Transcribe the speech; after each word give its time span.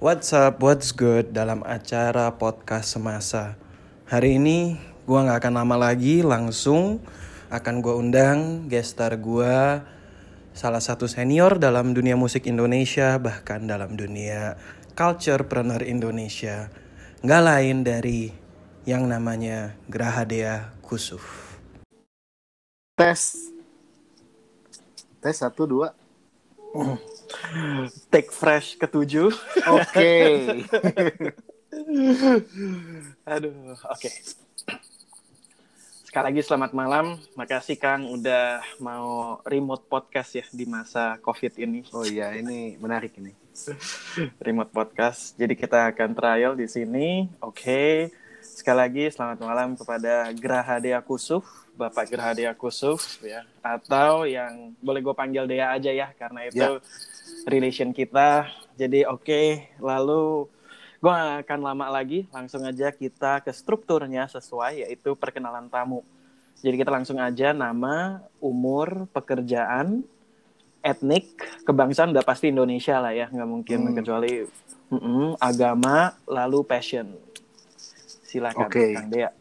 What's 0.00 0.32
up, 0.32 0.64
what's 0.64 0.96
good 0.96 1.36
dalam 1.36 1.60
acara 1.60 2.32
podcast 2.40 2.96
semasa 2.96 3.60
Hari 4.08 4.40
ini 4.40 4.80
gua 5.04 5.28
nggak 5.28 5.44
akan 5.44 5.54
lama 5.60 5.76
lagi 5.76 6.24
langsung 6.24 7.04
akan 7.52 7.84
gua 7.84 8.00
undang 8.00 8.64
guest 8.64 8.96
star 8.96 9.20
gua 9.20 9.84
Salah 10.56 10.80
satu 10.80 11.04
senior 11.04 11.60
dalam 11.60 11.92
dunia 11.92 12.16
musik 12.16 12.48
Indonesia 12.48 13.20
bahkan 13.20 13.68
dalam 13.68 13.92
dunia 13.92 14.56
culturepreneur 14.96 15.84
Indonesia 15.84 16.72
Nggak 17.20 17.42
lain 17.44 17.76
dari 17.84 18.32
yang 18.88 19.04
namanya 19.04 19.76
Grahadea 19.84 20.80
Kusuf 20.80 21.60
Tes. 22.96 23.52
Tes 25.20 25.36
satu 25.36 25.68
dua. 25.68 25.92
Take 28.10 28.30
fresh 28.30 28.76
ketujuh 28.76 29.30
Oke. 29.68 30.12
Aduh, 33.30 33.78
oke. 33.78 34.10
Sekali 36.02 36.24
lagi 36.26 36.42
selamat 36.42 36.74
malam. 36.74 37.22
Makasih 37.38 37.78
Kang 37.78 38.10
udah 38.10 38.58
mau 38.82 39.38
remote 39.46 39.86
podcast 39.86 40.34
ya 40.34 40.44
di 40.50 40.66
masa 40.66 41.22
COVID 41.22 41.54
ini. 41.62 41.86
oh 41.94 42.02
iya, 42.02 42.34
ini 42.34 42.74
menarik 42.82 43.14
ini. 43.22 43.30
Remote 44.42 44.74
podcast. 44.74 45.38
Jadi 45.38 45.54
kita 45.54 45.86
akan 45.94 46.10
trial 46.18 46.58
di 46.58 46.66
sini. 46.66 47.30
Oke. 47.38 48.10
Sekali 48.42 48.78
lagi 48.82 49.04
selamat 49.14 49.38
malam 49.46 49.68
kepada 49.78 50.32
Grahadea 50.34 50.98
Kusuf, 51.06 51.46
Bapak 51.78 52.10
Grahadea 52.10 52.50
Kusuf 52.58 53.22
ya. 53.22 53.46
Atau 53.62 54.26
yang 54.26 54.74
boleh 54.82 55.00
gue 55.04 55.14
panggil 55.14 55.46
Dea 55.46 55.70
aja 55.70 55.92
ya 55.94 56.10
karena 56.18 56.50
itu 56.50 56.58
Ya. 56.58 56.82
Relation 57.46 57.92
kita. 57.94 58.48
Jadi 58.76 59.04
oke, 59.04 59.76
lalu 59.80 60.48
gue 61.00 61.10
gak 61.10 61.48
akan 61.48 61.60
lama 61.64 61.86
lagi, 61.88 62.28
langsung 62.28 62.64
aja 62.64 62.92
kita 62.92 63.40
ke 63.40 63.52
strukturnya 63.52 64.28
sesuai 64.28 64.84
yaitu 64.84 65.16
perkenalan 65.16 65.68
tamu. 65.72 66.04
Jadi 66.60 66.76
kita 66.76 66.92
langsung 66.92 67.16
aja 67.16 67.56
nama, 67.56 68.20
umur, 68.36 69.08
pekerjaan, 69.08 70.04
etnik, 70.84 71.32
kebangsaan 71.64 72.12
udah 72.12 72.24
pasti 72.24 72.52
Indonesia 72.52 73.00
lah 73.00 73.16
ya, 73.16 73.32
nggak 73.32 73.48
mungkin 73.48 73.78
Hmm. 73.80 73.96
kecuali 73.96 74.44
mm-mm, 74.92 75.40
agama, 75.40 76.12
lalu 76.28 76.60
passion. 76.68 77.16
Silakan, 78.28 78.68
Oke. 78.68 78.92
Kang 78.92 79.08
Dea. 79.08 79.32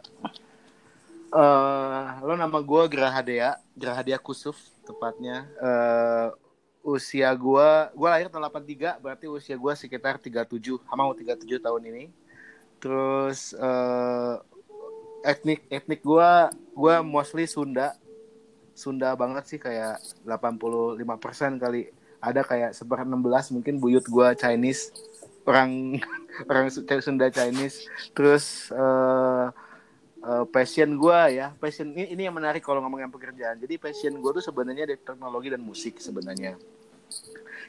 Eh, 1.29 2.05
lo 2.25 2.33
nama 2.33 2.57
gue 2.57 2.83
Grahadea, 2.89 3.59
Grahadea 3.77 4.17
Kusuf 4.17 4.57
tepatnya. 4.81 5.45
Eh, 5.59 6.27
usia 6.89 7.29
gue, 7.37 7.69
gue 7.93 8.09
lahir 8.09 8.27
tahun 8.33 8.49
83, 8.49 8.97
berarti 9.03 9.25
usia 9.29 9.55
gue 9.55 9.73
sekitar 9.77 10.17
37, 10.17 10.81
mau 10.97 11.13
37 11.13 11.61
tahun 11.61 11.81
ini. 11.85 12.03
Terus 12.81 13.53
eh, 13.53 14.35
etnik 15.21 15.67
etnik 15.69 16.01
gue, 16.01 16.29
gue 16.73 16.95
mostly 17.05 17.45
Sunda, 17.45 17.93
Sunda 18.73 19.13
banget 19.13 19.45
sih 19.45 19.59
kayak 19.61 20.01
85% 20.25 21.61
kali. 21.61 21.93
Ada 22.19 22.43
kayak 22.43 22.71
seper 22.75 23.07
16 23.07 23.55
mungkin 23.55 23.79
buyut 23.79 24.03
gue 24.03 24.27
Chinese, 24.35 24.91
orang 25.47 26.01
orang 26.51 26.67
Sunda 26.73 27.29
Chinese. 27.29 27.85
Terus 28.11 28.73
eh 28.73 29.47
eh, 30.23 30.45
passion 30.51 30.89
gue 30.99 31.19
ya 31.39 31.55
passion 31.55 31.91
ini, 31.95 32.11
ini 32.11 32.27
yang 32.27 32.35
menarik 32.35 32.63
kalau 32.63 32.83
ngomongin 32.83 33.11
pekerjaan 33.11 33.55
jadi 33.59 33.79
passion 33.79 34.19
gue 34.19 34.31
tuh 34.35 34.43
sebenarnya 34.43 34.83
dari 34.89 34.99
teknologi 34.99 35.47
dan 35.51 35.61
musik 35.63 35.99
sebenarnya 35.99 36.59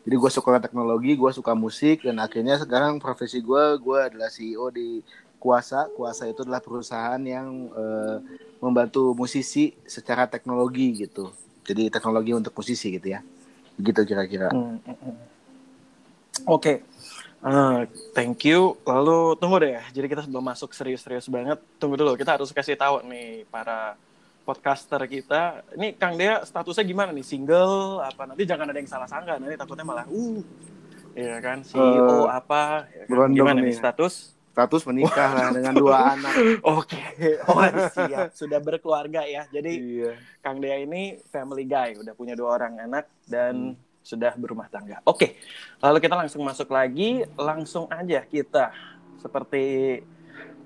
jadi 0.05 0.17
gue 0.17 0.31
suka 0.33 0.59
teknologi 0.61 1.13
gue 1.15 1.31
suka 1.33 1.53
musik 1.53 2.07
dan 2.07 2.19
akhirnya 2.21 2.57
sekarang 2.57 2.97
profesi 3.03 3.41
gue 3.41 3.65
gue 3.81 3.99
adalah 3.99 4.33
CEO 4.33 4.73
di 4.73 5.05
Kuasa 5.41 5.89
Kuasa 5.93 6.29
itu 6.29 6.45
adalah 6.45 6.61
perusahaan 6.61 7.21
yang 7.21 7.69
eh, 7.73 8.17
membantu 8.61 9.17
musisi 9.17 9.73
secara 9.85 10.29
teknologi 10.29 11.07
gitu 11.07 11.33
jadi 11.65 11.93
teknologi 11.93 12.33
untuk 12.37 12.53
musisi 12.57 12.97
gitu 12.97 13.13
ya 13.13 13.21
begitu 13.77 14.05
kira-kira 14.05 14.53
Hmm, 14.53 14.77
hmm, 14.85 14.99
hmm. 15.01 15.17
Oke, 16.49 16.81
Eh, 17.41 17.81
thank 18.13 18.45
you. 18.45 18.77
Lalu 18.85 19.33
tunggu 19.41 19.57
deh 19.65 19.73
ya. 19.81 19.83
Jadi 19.97 20.07
kita 20.13 20.29
sebelum 20.29 20.45
masuk 20.45 20.77
serius-serius 20.77 21.25
banget, 21.33 21.57
tunggu 21.81 21.97
dulu. 21.97 22.13
Kita 22.13 22.37
harus 22.37 22.53
kasih 22.53 22.77
tahu 22.77 23.01
nih 23.09 23.49
para 23.49 23.97
podcaster 24.51 24.99
kita. 25.07 25.63
Ini 25.79 25.95
Kang 25.95 26.19
Dea 26.19 26.43
statusnya 26.43 26.83
gimana 26.83 27.15
nih? 27.15 27.23
Single 27.23 28.03
apa? 28.03 28.27
Nanti 28.27 28.43
jangan 28.43 28.67
ada 28.67 28.79
yang 28.83 28.91
salah 28.91 29.07
sangka. 29.07 29.39
Nanti 29.39 29.55
takutnya 29.55 29.87
malah 29.87 30.11
uh, 30.11 30.43
ya 31.15 31.39
kan 31.39 31.63
CEO 31.63 32.27
Eh, 32.27 32.35
apa? 32.35 32.91
Ya 32.91 33.05
kan? 33.07 33.31
Gimana 33.31 33.63
nih. 33.63 33.79
status? 33.79 34.35
status 34.51 34.83
menikah 34.83 35.31
lah 35.31 35.55
dengan 35.55 35.73
dua 35.79 35.97
anak 36.19 36.35
Oke, 36.67 36.99
oh 37.47 37.63
siap. 37.95 38.35
Sudah 38.35 38.59
berkeluarga 38.59 39.23
ya. 39.23 39.47
Jadi 39.47 40.03
iya 40.03 40.19
Kang 40.43 40.59
Dea 40.59 40.83
ini 40.83 41.23
family 41.31 41.63
guy, 41.71 41.95
udah 41.95 42.13
punya 42.19 42.35
dua 42.35 42.59
orang 42.59 42.83
anak 42.83 43.07
dan 43.31 43.79
sudah 44.03 44.35
berumah 44.35 44.67
tangga. 44.67 44.99
Oke, 45.07 45.39
lalu 45.79 46.03
kita 46.03 46.19
langsung 46.19 46.43
masuk 46.43 46.67
lagi, 46.75 47.23
langsung 47.39 47.87
aja 47.95 48.27
kita 48.27 48.75
seperti 49.23 50.01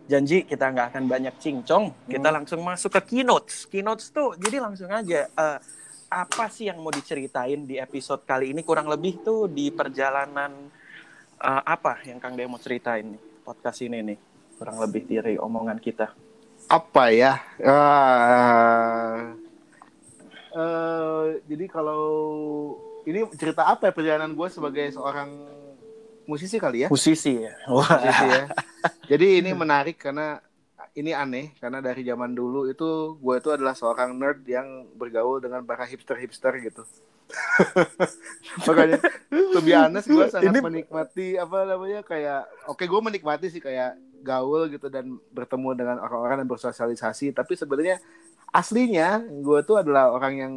janji 0.05 0.45
kita 0.45 0.69
nggak 0.69 0.87
akan 0.93 1.05
banyak 1.09 1.35
cincong, 1.41 1.93
kita 2.05 2.29
langsung 2.29 2.61
masuk 2.61 2.93
ke 3.01 3.01
keynotes. 3.17 3.65
Keynotes 3.67 4.13
tuh 4.13 4.37
jadi 4.37 4.61
langsung 4.61 4.93
aja 4.93 5.27
eh, 5.27 5.59
apa 6.13 6.47
sih 6.47 6.69
yang 6.69 6.79
mau 6.79 6.93
diceritain 6.93 7.65
di 7.65 7.81
episode 7.81 8.23
kali 8.23 8.53
ini 8.55 8.63
kurang 8.63 8.87
lebih 8.87 9.25
tuh 9.25 9.49
di 9.49 9.73
perjalanan 9.73 10.53
eh, 11.41 11.63
apa 11.65 12.05
yang 12.05 12.21
Kang 12.21 12.37
Dea 12.37 12.47
mau 12.47 12.61
ceritain 12.61 13.03
nih 13.17 13.21
podcast 13.43 13.81
ini 13.83 13.99
nih 14.13 14.19
kurang 14.55 14.79
lebih 14.79 15.03
dari 15.05 15.35
omongan 15.37 15.81
kita. 15.81 16.09
apa 16.65 17.13
ya 17.13 17.37
Ah, 17.61 19.37
eh, 20.55 21.25
jadi 21.45 21.65
kalau 21.69 22.05
ini 23.05 23.21
cerita 23.37 23.69
apa 23.69 23.89
ya 23.89 23.93
perjalanan 23.93 24.33
gue 24.33 24.49
sebagai 24.49 24.89
seorang 24.97 25.29
musisi 26.25 26.57
kali 26.57 26.85
ya 26.85 26.89
Musisi 26.89 27.33
ya. 27.41 27.53
Wah. 27.69 27.85
musisi 27.87 28.27
ya 28.27 28.45
jadi 29.11 29.27
ini 29.41 29.51
menarik 29.53 29.97
karena 29.97 30.41
ini 30.95 31.11
aneh 31.11 31.51
karena 31.59 31.83
dari 31.83 32.03
zaman 32.03 32.33
dulu 32.33 32.71
itu 32.71 33.19
gue 33.19 33.35
itu 33.37 33.51
adalah 33.51 33.75
seorang 33.75 34.15
nerd 34.15 34.47
yang 34.47 34.87
bergaul 34.95 35.43
dengan 35.43 35.61
para 35.63 35.83
hipster 35.85 36.15
hipster 36.17 36.55
gitu 36.59 36.87
makanya 38.69 39.01
be 39.59 39.73
honest 39.73 40.07
gue 40.07 40.25
sangat 40.29 40.53
Ini- 40.53 40.63
menikmati 40.63 41.27
apa 41.35 41.67
namanya 41.67 42.01
kayak 42.03 42.47
oke 42.69 42.85
gue 42.85 43.01
menikmati 43.03 43.49
sih 43.49 43.59
kayak 43.59 43.97
gaul 44.23 44.71
gitu 44.71 44.87
dan 44.89 45.19
bertemu 45.31 45.75
dengan 45.75 45.97
orang-orang 45.99 46.45
dan 46.45 46.49
bersosialisasi 46.49 47.33
tapi 47.33 47.53
sebenarnya 47.55 47.99
aslinya 48.49 49.19
gue 49.21 49.61
tuh 49.63 49.83
adalah 49.83 50.09
orang 50.09 50.35
yang 50.37 50.55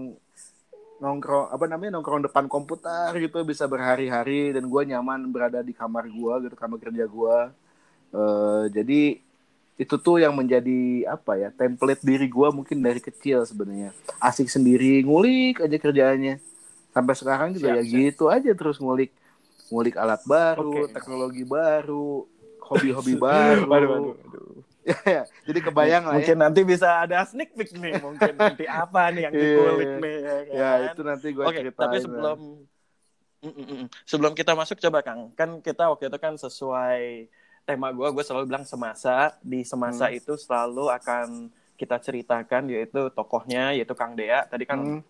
nongkrong 0.97 1.53
apa 1.53 1.65
namanya 1.69 1.97
nongkrong 1.97 2.25
depan 2.25 2.45
komputer 2.49 3.13
gitu 3.21 3.45
bisa 3.45 3.69
berhari-hari 3.69 4.49
dan 4.55 4.65
gue 4.65 4.81
nyaman 4.89 5.29
berada 5.29 5.61
di 5.61 5.71
kamar 5.71 6.09
gue 6.09 6.33
gitu 6.49 6.55
kamar 6.57 6.77
kerja 6.81 7.05
gue 7.05 7.37
Eh, 8.07 8.63
jadi 8.71 9.19
itu 9.77 9.95
tuh 9.99 10.17
yang 10.17 10.33
menjadi 10.33 11.05
apa 11.05 11.37
ya 11.37 11.49
template 11.53 12.01
diri 12.01 12.25
gue 12.25 12.47
mungkin 12.49 12.79
dari 12.81 12.97
kecil 13.03 13.43
sebenarnya 13.45 13.91
asik 14.17 14.49
sendiri 14.49 15.03
ngulik 15.05 15.61
aja 15.61 15.77
kerjaannya 15.77 16.39
sampai 16.95 17.13
sekarang 17.13 17.49
juga 17.53 17.75
Siap, 17.75 17.77
ya 17.77 17.83
siap. 17.83 17.97
gitu 17.99 18.23
aja 18.31 18.51
terus 18.57 18.81
ngulik 18.81 19.13
ngulik 19.69 19.99
alat 19.99 20.23
baru 20.25 20.87
Oke. 20.87 20.95
teknologi 20.97 21.43
baru 21.45 22.25
hobi-hobi 22.63 23.13
baru 23.27 23.69
Waduh, 23.69 23.89
waduh, 23.91 24.13
waduh. 24.17 24.63
Ya, 25.05 25.23
jadi 25.43 25.59
kebayang 25.59 26.03
lah 26.07 26.15
ya 26.15 26.17
Mungkin 26.23 26.37
nanti 26.39 26.61
bisa 26.63 27.03
ada 27.03 27.19
sneak 27.27 27.51
peek 27.53 27.75
nih, 27.75 27.99
mungkin 27.99 28.33
nanti 28.39 28.63
apa 28.63 29.11
nih 29.11 29.21
yang 29.27 29.33
Iya, 29.37 29.43
dikulik 29.43 29.87
iya. 29.87 29.99
nih 29.99 30.15
ya 30.15 30.35
kan? 30.37 30.55
ya 30.55 30.69
itu 30.87 31.01
nanti 31.03 31.27
gue 31.35 31.43
Oke, 31.43 31.57
ceritain 31.59 31.75
tapi 31.75 31.95
sebelum 31.99 32.39
mm, 33.43 33.53
mm. 33.53 33.85
sebelum 34.03 34.33
kita 34.33 34.51
masuk 34.55 34.77
coba 34.79 34.99
Kang, 35.03 35.21
kan 35.35 35.49
kita 35.59 35.91
waktu 35.91 36.07
itu 36.07 36.17
kan 36.17 36.33
sesuai 36.35 37.27
tema 37.67 37.91
gue, 37.91 38.07
gue 38.15 38.23
selalu 38.23 38.45
bilang 38.47 38.63
semasa 38.63 39.35
di 39.43 39.59
semasa 39.67 40.07
Hmm. 40.07 40.15
itu 40.15 40.33
selalu 40.39 40.87
akan 40.87 41.51
kita 41.75 41.99
ceritakan 41.99 42.71
yaitu 42.71 43.11
tokohnya 43.11 43.75
yaitu 43.75 43.91
Kang 43.91 44.15
Dea. 44.15 44.47
Tadi 44.47 44.63
kan 44.63 44.79
Hmm, 44.79 45.03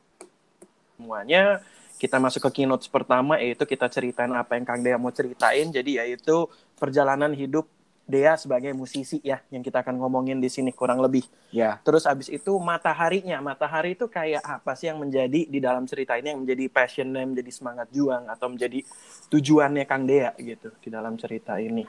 semuanya 0.98 1.62
kita 1.98 2.18
masuk 2.22 2.50
ke 2.50 2.62
keynote 2.62 2.86
pertama 2.94 3.38
yaitu 3.42 3.66
kita 3.66 3.90
ceritain 3.90 4.30
apa 4.34 4.58
yang 4.58 4.66
Kang 4.66 4.82
Dea 4.82 4.98
mau 4.98 5.14
ceritain. 5.14 5.70
Jadi 5.70 6.02
yaitu 6.02 6.50
perjalanan 6.78 7.34
hidup 7.34 7.70
Dea 8.08 8.40
sebagai 8.40 8.72
musisi 8.72 9.20
ya 9.20 9.44
yang 9.52 9.60
kita 9.60 9.84
akan 9.84 10.00
ngomongin 10.00 10.40
di 10.40 10.48
sini 10.48 10.72
kurang 10.72 11.04
lebih. 11.04 11.28
Ya. 11.52 11.84
Terus 11.84 12.08
abis 12.08 12.32
itu 12.32 12.56
mataharinya, 12.56 13.44
matahari 13.44 14.00
itu 14.00 14.08
kayak 14.08 14.40
apa 14.42 14.80
sih 14.80 14.88
yang 14.88 15.04
menjadi 15.04 15.44
di 15.44 15.60
dalam 15.60 15.84
cerita 15.84 16.16
ini 16.16 16.32
yang 16.32 16.48
menjadi 16.48 16.72
passionnya, 16.72 17.28
menjadi 17.28 17.52
semangat 17.52 17.92
juang 17.92 18.32
atau 18.32 18.48
menjadi 18.48 18.80
tujuannya 19.28 19.84
Kang 19.84 20.08
Dea 20.08 20.32
gitu 20.40 20.72
di 20.80 20.88
dalam 20.88 21.20
cerita 21.20 21.60
ini. 21.60 21.84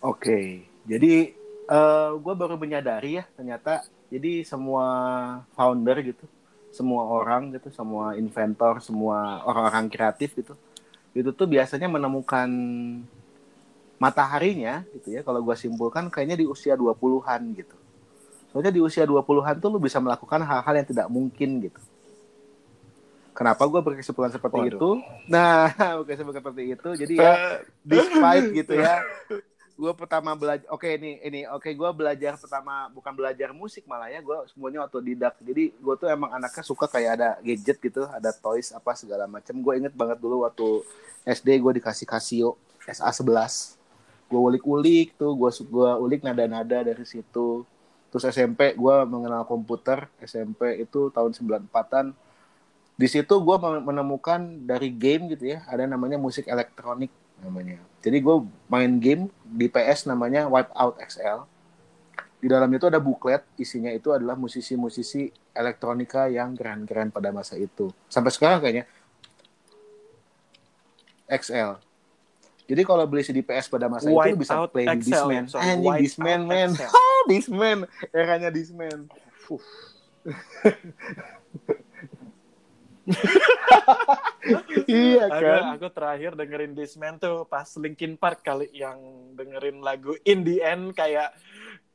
Oke. 0.00 0.62
Jadi 0.86 1.34
eh 1.64 2.10
gue 2.14 2.34
baru 2.36 2.60
menyadari 2.60 3.18
ya 3.18 3.24
ternyata 3.34 3.82
jadi 4.12 4.46
semua 4.46 4.86
founder 5.56 5.96
gitu, 6.06 6.24
semua 6.70 7.08
orang 7.08 7.56
gitu, 7.56 7.72
semua 7.72 8.14
inventor, 8.14 8.78
semua 8.78 9.42
orang-orang 9.42 9.90
kreatif 9.90 10.36
gitu, 10.38 10.54
itu 11.16 11.30
tuh 11.32 11.48
biasanya 11.48 11.88
menemukan 11.88 12.46
mataharinya 14.04 14.84
gitu 14.92 15.16
ya. 15.16 15.20
Kalau 15.24 15.40
gue 15.40 15.56
simpulkan 15.56 16.12
kayaknya 16.12 16.36
di 16.36 16.44
usia 16.44 16.76
20-an 16.76 17.40
gitu. 17.56 17.76
Soalnya 18.52 18.70
di 18.70 18.84
usia 18.84 19.08
20-an 19.08 19.56
tuh 19.56 19.72
lu 19.72 19.80
bisa 19.80 19.96
melakukan 19.98 20.44
hal-hal 20.44 20.74
yang 20.76 20.86
tidak 20.86 21.08
mungkin 21.08 21.64
gitu. 21.64 21.80
Kenapa 23.34 23.66
gue 23.66 23.80
berkesimpulan 23.82 24.30
seperti 24.30 24.60
Waduh. 24.62 24.78
itu? 24.78 24.90
Nah, 25.26 25.74
berkesimpulan 26.04 26.38
seperti 26.38 26.62
itu. 26.70 26.88
Jadi 26.94 27.14
ya, 27.18 27.58
despite 27.90 28.46
gitu 28.54 28.78
ya, 28.78 29.02
gue 29.74 29.92
pertama 29.98 30.38
belajar. 30.38 30.62
Oke 30.70 30.94
ini 30.94 31.18
ini 31.18 31.40
oke 31.50 31.66
gue 31.66 31.90
belajar 31.90 32.38
pertama 32.38 32.86
bukan 32.94 33.10
belajar 33.10 33.50
musik 33.50 33.82
malah 33.90 34.06
ya 34.06 34.22
gue 34.22 34.38
semuanya 34.54 34.86
otodidak. 34.86 35.34
Jadi 35.42 35.74
gue 35.74 35.94
tuh 35.98 36.06
emang 36.06 36.30
anaknya 36.30 36.62
suka 36.62 36.86
kayak 36.86 37.10
ada 37.18 37.28
gadget 37.42 37.82
gitu, 37.82 38.06
ada 38.06 38.30
toys 38.30 38.70
apa 38.70 38.94
segala 38.94 39.26
macam. 39.26 39.58
Gue 39.58 39.82
inget 39.82 39.98
banget 39.98 40.22
dulu 40.22 40.46
waktu 40.46 40.86
SD 41.26 41.58
gue 41.58 41.82
dikasih 41.82 42.06
Casio 42.06 42.54
SA 42.86 43.10
11 43.10 43.83
gue 44.34 44.42
ulik-ulik 44.42 45.14
tuh 45.14 45.38
gue 45.38 45.50
gua 45.70 45.94
ulik 46.02 46.26
nada-nada 46.26 46.82
dari 46.82 47.06
situ. 47.06 47.62
Terus 48.10 48.24
SMP 48.26 48.74
gue 48.74 48.96
mengenal 49.06 49.46
komputer 49.46 50.10
SMP 50.18 50.82
itu 50.82 51.14
tahun 51.14 51.30
94an 51.30 52.10
di 52.94 53.06
situ 53.10 53.34
gue 53.42 53.56
menemukan 53.82 54.66
dari 54.66 54.90
game 54.90 55.30
gitu 55.34 55.54
ya 55.54 55.66
ada 55.70 55.86
namanya 55.86 56.18
musik 56.18 56.50
elektronik 56.50 57.10
namanya. 57.38 57.78
Jadi 58.02 58.18
gue 58.18 58.36
main 58.66 58.92
game 58.98 59.30
di 59.46 59.70
PS 59.70 60.10
namanya 60.10 60.50
Wipeout 60.50 60.98
XL 60.98 61.46
di 62.42 62.46
dalam 62.50 62.68
itu 62.74 62.84
ada 62.90 63.00
buklet 63.00 63.40
isinya 63.56 63.88
itu 63.88 64.12
adalah 64.12 64.36
musisi-musisi 64.36 65.32
elektronika 65.56 66.28
yang 66.28 66.52
keren-keren 66.52 67.08
pada 67.08 67.32
masa 67.32 67.56
itu. 67.56 67.88
Sampai 68.10 68.30
sekarang 68.34 68.60
kayaknya 68.60 68.84
XL 71.24 71.80
jadi 72.64 72.82
kalau 72.82 73.04
beli 73.04 73.20
CD 73.20 73.40
PS 73.40 73.68
pada 73.68 73.86
masa 73.86 74.08
itu 74.08 74.16
lu 74.16 74.36
bisa 74.36 74.64
play 74.68 74.88
XL, 74.88 74.96
Discman. 74.98 75.44
sorry, 75.46 75.64
Anjing 75.68 75.96
Discman 76.00 76.40
man. 76.44 76.70
Ah, 76.96 77.20
Discman. 77.26 77.78
Eranya 78.10 78.48
Discman. 78.48 78.98
Iya 84.84 85.28
Aku, 85.28 85.40
kan? 85.40 85.62
aku 85.76 85.86
terakhir 85.88 86.30
dengerin 86.36 86.72
Discman 86.72 87.16
tuh 87.16 87.44
pas 87.44 87.64
Linkin 87.76 88.16
Park 88.16 88.40
kali 88.40 88.68
yang 88.72 88.96
dengerin 89.32 89.80
lagu 89.80 90.16
In 90.22 90.44
The 90.44 90.60
End 90.60 90.92
kayak 90.92 91.32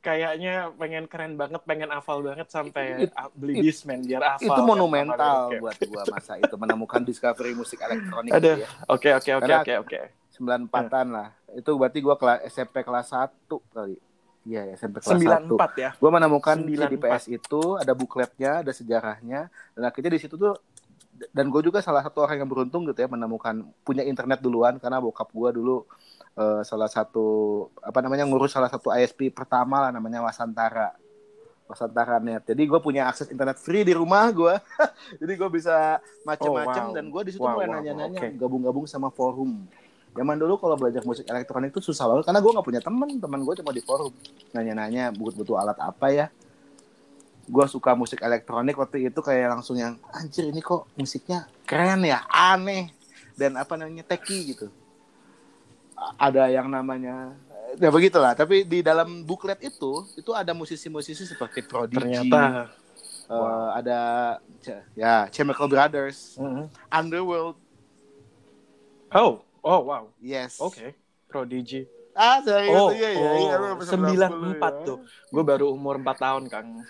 kayaknya 0.00 0.72
pengen 0.74 1.04
keren 1.06 1.36
banget, 1.36 1.60
pengen 1.62 1.92
hafal 1.92 2.24
banget 2.24 2.48
sampai 2.48 3.06
It- 3.06 3.14
beli 3.34 3.58
it- 3.58 3.70
Discman 3.70 4.02
biar 4.02 4.34
hafal. 4.34 4.50
Itu 4.50 4.62
monumental 4.62 5.54
buat 5.58 5.76
gua 5.84 6.02
masa 6.08 6.38
itu 6.38 6.54
menemukan 6.54 7.02
discovery 7.02 7.54
musik 7.54 7.78
elektronik 7.78 8.32
Aduh, 8.32 8.56
gitu 8.56 8.64
ya. 8.64 8.68
oke 8.88 9.08
oke 9.14 9.30
oke 9.38 9.52
oke 9.60 9.74
oke. 9.86 10.00
94-an 10.40 11.06
lah. 11.12 11.28
Itu 11.52 11.76
berarti 11.76 12.00
gua 12.00 12.16
kelas 12.16 12.48
SMP 12.48 12.80
kelas 12.80 13.12
1 13.12 13.28
kali. 13.70 13.96
Iya, 14.40 14.72
ya, 14.72 14.74
SMP 14.74 15.04
kelas 15.04 15.20
1. 15.20 15.52
94 15.52 15.76
ya. 15.76 15.90
gue 15.92 16.10
menemukan 16.10 16.56
94. 16.56 16.80
CD 16.80 16.94
PS 16.96 17.24
itu 17.28 17.60
ada 17.76 17.92
bukletnya 17.92 18.64
ada 18.64 18.72
sejarahnya 18.72 19.52
dan 19.76 19.82
akhirnya 19.84 20.16
di 20.16 20.20
situ 20.20 20.40
tuh 20.40 20.56
dan 21.36 21.52
gue 21.52 21.60
juga 21.60 21.84
salah 21.84 22.00
satu 22.00 22.24
orang 22.24 22.40
yang 22.40 22.48
beruntung 22.48 22.88
gitu 22.88 22.96
ya 22.96 23.04
menemukan 23.04 23.60
punya 23.84 24.00
internet 24.00 24.40
duluan 24.40 24.80
karena 24.80 24.96
bokap 24.96 25.28
gue 25.28 25.60
dulu 25.60 25.84
eh, 26.32 26.64
salah 26.64 26.88
satu 26.88 27.26
apa 27.84 28.00
namanya 28.00 28.24
ngurus 28.24 28.56
salah 28.56 28.72
satu 28.72 28.88
ISP 28.88 29.28
pertama 29.28 29.84
lah 29.84 29.90
namanya 29.92 30.24
Wasantara 30.24 30.96
Wasantara 31.68 32.16
Net 32.18 32.48
jadi 32.48 32.64
gue 32.64 32.80
punya 32.80 33.12
akses 33.12 33.28
internet 33.28 33.60
free 33.60 33.84
di 33.84 33.92
rumah 33.92 34.32
gue 34.32 34.56
jadi 35.20 35.32
gue 35.36 35.48
bisa 35.52 36.00
macem-macem 36.24 36.82
Oh, 36.82 36.88
wow. 36.90 36.96
dan 36.96 37.04
gue 37.06 37.22
di 37.28 37.30
situ 37.36 37.44
Wow, 37.44 37.60
mulai 37.60 37.68
wow, 37.68 37.74
nanya-nanya 37.76 38.20
oke. 38.24 38.28
gabung-gabung 38.40 38.86
sama 38.88 39.12
forum 39.12 39.68
zaman 40.10 40.36
dulu 40.36 40.58
kalau 40.58 40.74
belajar 40.74 41.02
musik 41.06 41.24
elektronik 41.24 41.70
itu 41.70 41.80
susah 41.80 42.10
banget 42.10 42.26
karena 42.26 42.40
gue 42.42 42.52
nggak 42.52 42.66
punya 42.66 42.82
teman 42.82 43.08
teman 43.16 43.40
gue 43.40 43.54
cuma 43.62 43.70
di 43.70 43.78
forum 43.80 44.10
nanya-nanya 44.50 45.14
butuh-butuh 45.14 45.56
alat 45.56 45.78
apa 45.78 46.06
ya. 46.10 46.26
Gue 47.46 47.66
suka 47.66 47.94
musik 47.94 48.22
elektronik 48.22 48.74
waktu 48.74 49.10
itu 49.10 49.18
kayak 49.18 49.58
langsung 49.58 49.74
yang 49.74 49.98
anjir 50.10 50.46
ini 50.46 50.58
kok 50.58 50.86
musiknya 50.94 51.46
keren 51.66 52.02
ya 52.02 52.22
aneh. 52.26 52.90
Dan 53.34 53.56
apa 53.56 53.74
namanya 53.74 54.04
teki 54.04 54.54
gitu. 54.54 54.66
Ada 56.16 56.48
yang 56.48 56.68
namanya 56.68 57.34
ya 57.78 57.88
begitulah. 57.88 58.34
Tapi 58.34 58.62
di 58.64 58.82
dalam 58.82 59.22
buklet 59.22 59.58
itu 59.62 60.06
itu 60.14 60.30
ada 60.30 60.50
musisi-musisi 60.52 61.24
seperti 61.24 61.62
Prodigy 61.62 62.30
Ternyata. 62.30 62.70
eh, 63.30 63.66
ada 63.74 63.98
C- 64.58 64.84
ya 64.94 65.26
Chemical 65.30 65.66
Brothers 65.66 66.34
Mhm. 66.36 66.66
Underworld. 66.90 67.56
Oh, 69.10 69.42
oh 69.62 69.80
wow. 69.86 70.04
yes 70.20 70.58
Oke. 70.60 70.94
Prodigy. 71.30 71.86
ah 72.18 72.42
serius 72.42 72.74
Oh, 72.74 72.90
iya 72.90 73.10
iya 73.14 73.30
iya 73.38 73.54
oh, 73.56 73.78
lu 73.78 73.86
94 73.86 74.58
ya. 74.58 74.68
tuh. 74.82 74.98
Gue 75.30 75.44
baru 75.46 75.70
umur 75.72 75.94
4 76.02 76.10
tahun, 76.18 76.42
Kang. 76.50 76.68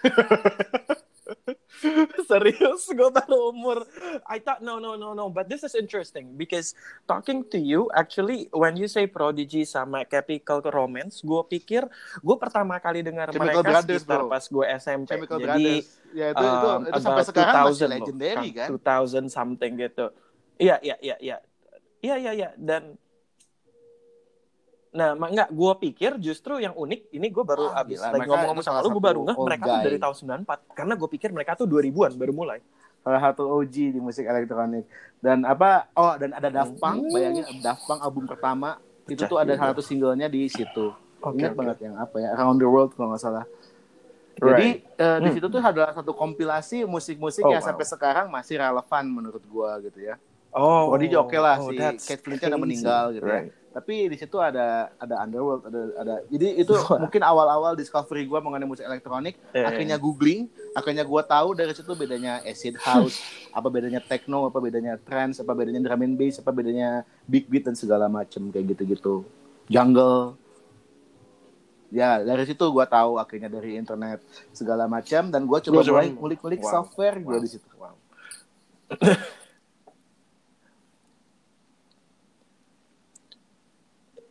Serius, 2.26 2.90
gue 2.90 3.10
baru 3.10 3.54
umur. 3.54 3.86
I 4.28 4.42
thought 4.42 4.60
no, 4.60 4.76
no, 4.82 4.98
no, 4.98 5.14
no. 5.14 5.30
But 5.32 5.48
this 5.48 5.62
is 5.62 5.72
interesting 5.78 6.34
because 6.36 6.74
talking 7.06 7.46
to 7.54 7.58
you, 7.58 7.88
actually, 7.94 8.50
when 8.52 8.76
you 8.76 8.90
say 8.90 9.06
Prodigy 9.06 9.64
sama 9.64 10.04
Chemical 10.04 10.60
Romance, 10.68 11.22
gue 11.24 11.42
pikir 11.48 11.86
gue 12.20 12.36
pertama 12.36 12.76
kali 12.82 13.00
dengar 13.00 13.30
Chemical 13.32 13.62
mereka 13.62 13.70
Brothers, 13.80 14.02
sekitar 14.04 14.20
bro. 14.26 14.28
pas 14.28 14.44
gue 14.44 14.64
SMP. 14.76 15.08
Chemical 15.08 15.38
Jadi 15.40 15.46
Brothers 15.46 15.86
ya 16.10 16.26
itu 16.34 16.42
itu, 16.42 16.66
um, 16.66 16.80
itu 16.82 17.00
sampai 17.00 17.22
sekarang 17.22 17.54
masih 17.54 17.70
2000 17.70 17.86
loh, 17.86 17.90
legendary 17.94 18.48
kan 18.50 18.68
2000 18.74 19.30
something 19.30 19.72
gitu. 19.78 20.06
Iya, 20.60 20.76
iya, 20.84 20.96
iya, 21.00 21.16
iya. 21.22 21.36
Iya, 22.00 22.14
iya, 22.16 22.32
iya. 22.32 22.48
Dan 22.56 22.96
Nah, 24.90 25.14
enggak, 25.14 25.54
gue 25.54 25.72
pikir 25.86 26.18
justru 26.18 26.58
yang 26.58 26.74
unik, 26.74 27.14
ini 27.14 27.30
gue 27.30 27.44
baru 27.46 27.70
Ah, 27.70 27.86
abis 27.86 28.02
gila, 28.02 28.10
lagi 28.10 28.26
ngomong-ngomong 28.26 28.58
itu 28.58 28.66
sama 28.66 28.82
lu, 28.82 28.88
gue 28.90 29.02
baru 29.06 29.20
ngeh 29.22 29.36
old 29.38 29.46
mereka 29.46 29.64
tuh 29.70 29.78
dari 29.86 29.98
tahun 30.02 30.14
94. 30.18 30.58
Karena 30.74 30.92
gue 30.98 31.08
pikir 31.14 31.28
mereka 31.30 31.52
tuh 31.54 31.66
2000-an 31.70 32.12
baru 32.18 32.32
mulai. 32.34 32.58
salah 33.00 33.20
satu 33.22 33.48
OG 33.48 33.96
di 33.96 34.00
musik 34.02 34.28
elektronik 34.28 34.84
dan 35.24 35.40
apa 35.48 35.88
oh 35.96 36.20
dan 36.20 36.36
ada 36.36 36.52
Daft 36.52 36.76
Punk 36.76 37.00
bayangin 37.08 37.48
Daft 37.64 37.88
Punk 37.88 37.96
album 38.04 38.28
pertama 38.28 38.76
itu 39.08 39.16
Pecah 39.16 39.24
tuh 39.24 39.38
ada 39.40 39.56
salah 39.56 39.72
satu 39.72 39.80
singlenya 39.80 40.28
di 40.28 40.44
situ 40.52 40.92
Oke, 41.24 41.40
ingat 41.40 41.56
oke. 41.56 41.56
banget 41.56 41.76
yang 41.88 41.96
apa 41.96 42.16
ya 42.20 42.28
Around 42.36 42.60
the 42.60 42.68
World 42.68 42.92
kalau 42.92 43.16
nggak 43.16 43.22
salah 43.24 43.44
jadi 44.36 44.84
eh, 44.84 45.18
di 45.24 45.28
Hmm. 45.28 45.32
situ 45.32 45.46
tuh 45.48 45.60
adalah 45.64 45.96
satu 45.96 46.12
kompilasi 46.12 46.84
musik-musik 46.84 47.40
Oh, 47.48 47.56
yang 47.56 47.64
wow. 47.64 47.68
sampai 47.72 47.86
sekarang 47.88 48.26
masih 48.28 48.60
relevan 48.60 49.04
menurut 49.08 49.40
gua 49.48 49.80
gitu 49.80 49.96
ya 49.96 50.20
Oh, 50.50 50.90
Prodigy 50.90 51.14
oke 51.14 51.36
lah 51.36 51.56
oh, 51.56 51.70
si 51.70 51.78
Kate 51.78 52.18
Flintnya 52.18 52.50
udah 52.50 52.58
meninggal 52.58 53.04
gitu 53.12 53.22
ya 53.22 53.38
Right. 53.40 53.52
tapi 53.70 54.10
di 54.10 54.16
situ 54.16 54.34
ada 54.36 54.90
ada 54.96 55.14
Underworld 55.20 55.62
ada 55.62 55.80
ada 55.96 56.14
jadi 56.26 56.58
itu 56.58 56.74
mungkin 56.98 57.22
awal-awal 57.22 57.72
discovery 57.72 58.26
gua 58.26 58.38
mengenai 58.38 58.66
musik 58.66 58.82
elektronik 58.82 59.38
Eh. 59.50 59.62
akhirnya 59.62 59.94
googling 59.94 60.44
akhirnya 60.72 61.02
gua 61.02 61.22
tahu 61.22 61.54
dari 61.54 61.70
situ 61.70 61.94
bedanya 61.94 62.42
acid 62.42 62.74
house 62.76 63.22
apa 63.54 63.68
bedanya 63.68 63.98
techno 64.00 64.44
apa 64.44 64.58
bedanya 64.58 64.98
trance 64.98 65.38
apa 65.38 65.54
bedanya 65.54 65.78
drum 65.80 66.02
and 66.02 66.14
bass 66.14 66.36
apa 66.36 66.50
bedanya 66.50 66.88
big 67.24 67.46
beat 67.46 67.62
dan 67.62 67.74
segala 67.74 68.06
macem 68.06 68.50
kayak 68.50 68.74
gitu-gitu 68.74 69.22
jungle 69.66 70.34
ya 71.88 72.18
dari 72.20 72.42
situ 72.42 72.62
gua 72.68 72.86
tahu 72.86 73.18
akhirnya 73.18 73.46
dari 73.48 73.74
internet 73.74 74.18
segala 74.50 74.86
macam 74.86 75.26
dan 75.26 75.46
gua 75.46 75.58
coba 75.60 75.78
mulai 75.80 76.10
ngulik-ngulik 76.10 76.58
Wow. 76.58 76.70
software 76.72 77.16
gua 77.18 77.38
Wow. 77.38 77.42
di 77.42 77.48
situ 77.48 77.66
Wow. 77.72 77.94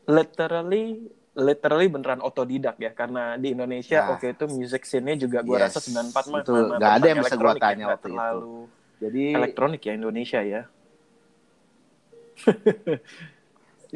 literally 0.10 1.06
literally 1.38 1.88
beneran 1.88 2.20
otodidak 2.20 2.76
ya 2.82 2.92
karena 2.92 3.38
di 3.38 3.54
Indonesia 3.54 4.02
Nah. 4.02 4.18
oke 4.18 4.28
itu 4.34 4.46
music 4.50 4.84
scene-nya 4.84 5.16
juga 5.22 5.40
gua 5.46 5.62
Yes, 5.62 5.78
rasa 5.78 5.80
94 5.86 6.26
mah 6.34 6.42
itu 6.42 6.52
nggak 6.52 6.92
ada 6.98 7.06
yang 7.08 7.20
bisa 7.22 7.36
gua 7.38 7.54
elektronik 7.54 7.62
ya, 7.62 7.64
tanya 7.70 7.84
nggak 7.86 7.94
waktu 7.94 8.10
itu. 8.10 8.18
terlalu 8.18 8.58
jadi 9.00 9.24
elektronik 9.38 9.82
ya 9.86 9.94
Indonesia 9.94 10.40
ya 10.42 10.62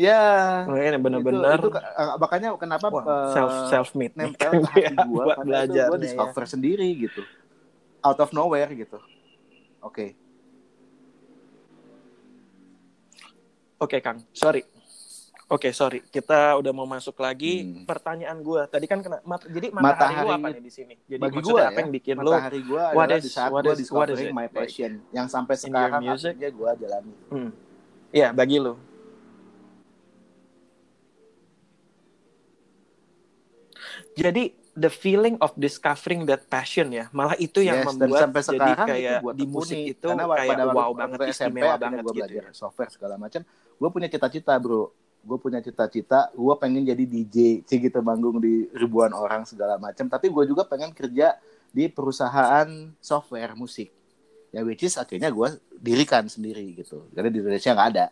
ya 0.08 0.22
makanya 0.70 1.00
bener-bener 1.02 1.58
itu, 1.58 1.70
itu 1.70 1.80
eh, 1.82 2.16
makanya 2.22 2.48
kenapa 2.62 2.88
eh, 2.94 3.34
self 3.34 3.54
self 3.70 3.90
made 3.98 4.14
nempel 4.14 4.52
ke 4.64 4.70
hati 4.70 4.94
gue 4.94 5.24
buat 5.26 5.38
belajar 5.42 5.86
itu 5.90 5.90
gue 5.90 6.00
discover 6.06 6.44
sendiri 6.46 6.88
gitu 6.96 7.22
out 8.06 8.20
of 8.22 8.30
nowhere 8.32 8.70
gitu 8.72 9.02
oke 9.82 10.14
Oke, 13.84 14.00
Kang. 14.00 14.24
Sorry. 14.32 14.64
Oke, 15.54 15.70
sorry. 15.70 16.02
Kita 16.02 16.58
udah 16.58 16.72
mau 16.74 16.90
masuk 16.90 17.14
lagi. 17.22 17.62
Hmm. 17.62 17.86
Pertanyaan 17.86 18.42
gue 18.42 18.62
tadi 18.66 18.86
kan 18.90 19.06
kena 19.06 19.22
mat- 19.22 19.46
jadi 19.46 19.70
matahari, 19.70 19.78
lu 19.78 19.86
Matahari 19.86 20.30
apa 20.34 20.48
nih 20.50 20.62
di 20.66 20.72
sini? 20.74 20.94
Jadi 21.06 21.22
bagi 21.22 21.40
gue 21.46 21.60
apa 21.62 21.70
ya, 21.70 21.78
yang 21.78 21.92
bikin 21.94 22.16
lu 22.18 22.32
matahari 22.34 22.60
gue 22.66 22.82
adalah 22.82 23.18
is- 23.22 23.26
di 23.26 23.32
saat 23.32 23.52
gue 23.54 23.74
discovering 23.78 24.34
my 24.34 24.48
Like, 24.50 24.56
passion 24.58 24.92
yang 25.14 25.28
sampai 25.30 25.54
sekarang 25.54 26.02
akhirnya 26.02 26.50
gue 26.50 26.70
jalani. 26.82 27.14
Hmm. 27.30 27.50
Ya, 28.10 28.34
bagi 28.34 28.58
lu. 28.58 28.74
Jadi 34.18 34.44
the 34.74 34.90
feeling 34.90 35.38
of 35.38 35.54
discovering 35.54 36.26
that 36.26 36.50
passion 36.50 36.90
ya, 36.90 37.14
malah 37.14 37.38
itu 37.38 37.62
yang 37.62 37.86
Yes, 37.86 37.94
membuat 37.94 38.26
sampai 38.26 38.42
jadi 38.42 38.58
sekarang 38.58 38.88
kayak 38.90 39.20
itu 39.22 39.30
di 39.38 39.46
musik 39.46 39.78
itu 39.78 40.08
Karena 40.10 40.26
kayak 40.34 40.50
pada 40.50 40.66
wow 40.74 40.90
banget, 40.98 41.18
SMP 41.30 41.62
istimewa 41.62 41.76
banget 41.78 42.02
gue 42.02 42.10
gitu 42.10 42.18
belajar 42.18 42.44
ya. 42.50 42.52
software 42.58 42.90
segala 42.90 43.16
macam. 43.22 43.42
Gue 43.78 43.90
punya 43.94 44.10
cita-cita 44.10 44.54
bro, 44.58 44.90
gue 45.24 45.38
punya 45.40 45.64
cita-cita, 45.64 46.28
gue 46.36 46.54
pengen 46.60 46.84
jadi 46.84 47.04
DJ, 47.08 47.64
sih 47.64 47.80
gitu 47.80 48.04
manggung 48.04 48.44
di 48.44 48.68
ribuan 48.76 49.16
orang 49.16 49.48
segala 49.48 49.80
macam. 49.80 50.12
Tapi 50.12 50.28
gue 50.28 50.44
juga 50.44 50.68
pengen 50.68 50.92
kerja 50.92 51.40
di 51.72 51.88
perusahaan 51.88 52.68
software 53.00 53.56
musik. 53.56 53.90
Ya 54.54 54.62
which 54.62 54.86
is 54.86 55.00
akhirnya 55.00 55.32
gue 55.34 55.58
dirikan 55.80 56.28
sendiri 56.28 56.78
gitu. 56.78 57.08
Karena 57.16 57.32
di 57.32 57.40
Indonesia 57.42 57.72
nggak 57.74 57.90
ada. 57.96 58.06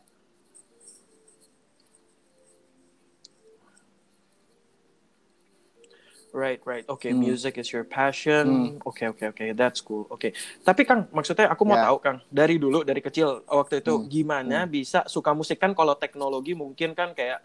Right, 6.31 6.63
right. 6.63 6.87
Oke, 6.87 7.11
Hmm. 7.11 7.19
music 7.19 7.59
is 7.59 7.67
your 7.69 7.83
passion. 7.83 8.79
Oke, 8.81 9.03
oke, 9.05 9.23
oke. 9.27 9.45
That's 9.51 9.79
cool. 9.79 10.07
Oke. 10.07 10.31
Tapi 10.61 10.81
Kang, 10.83 11.11
maksudnya 11.11 11.47
aku 11.47 11.63
mau 11.63 11.75
Ya. 11.75 11.91
tahu 11.91 11.97
Kang, 11.99 12.17
dari 12.25 12.55
dulu 12.55 12.81
dari 12.81 12.99
kecil 12.99 13.43
waktu 13.45 13.79
itu 13.79 13.93
Hmm. 13.93 14.07
gimana 14.07 14.63
bisa 14.63 15.03
suka 15.05 15.31
musik 15.31 15.59
kan 15.59 15.71
kalau 15.71 15.91
teknologi 15.93 16.55
mungkin 16.55 16.91
kan 16.91 17.11
kayak 17.11 17.43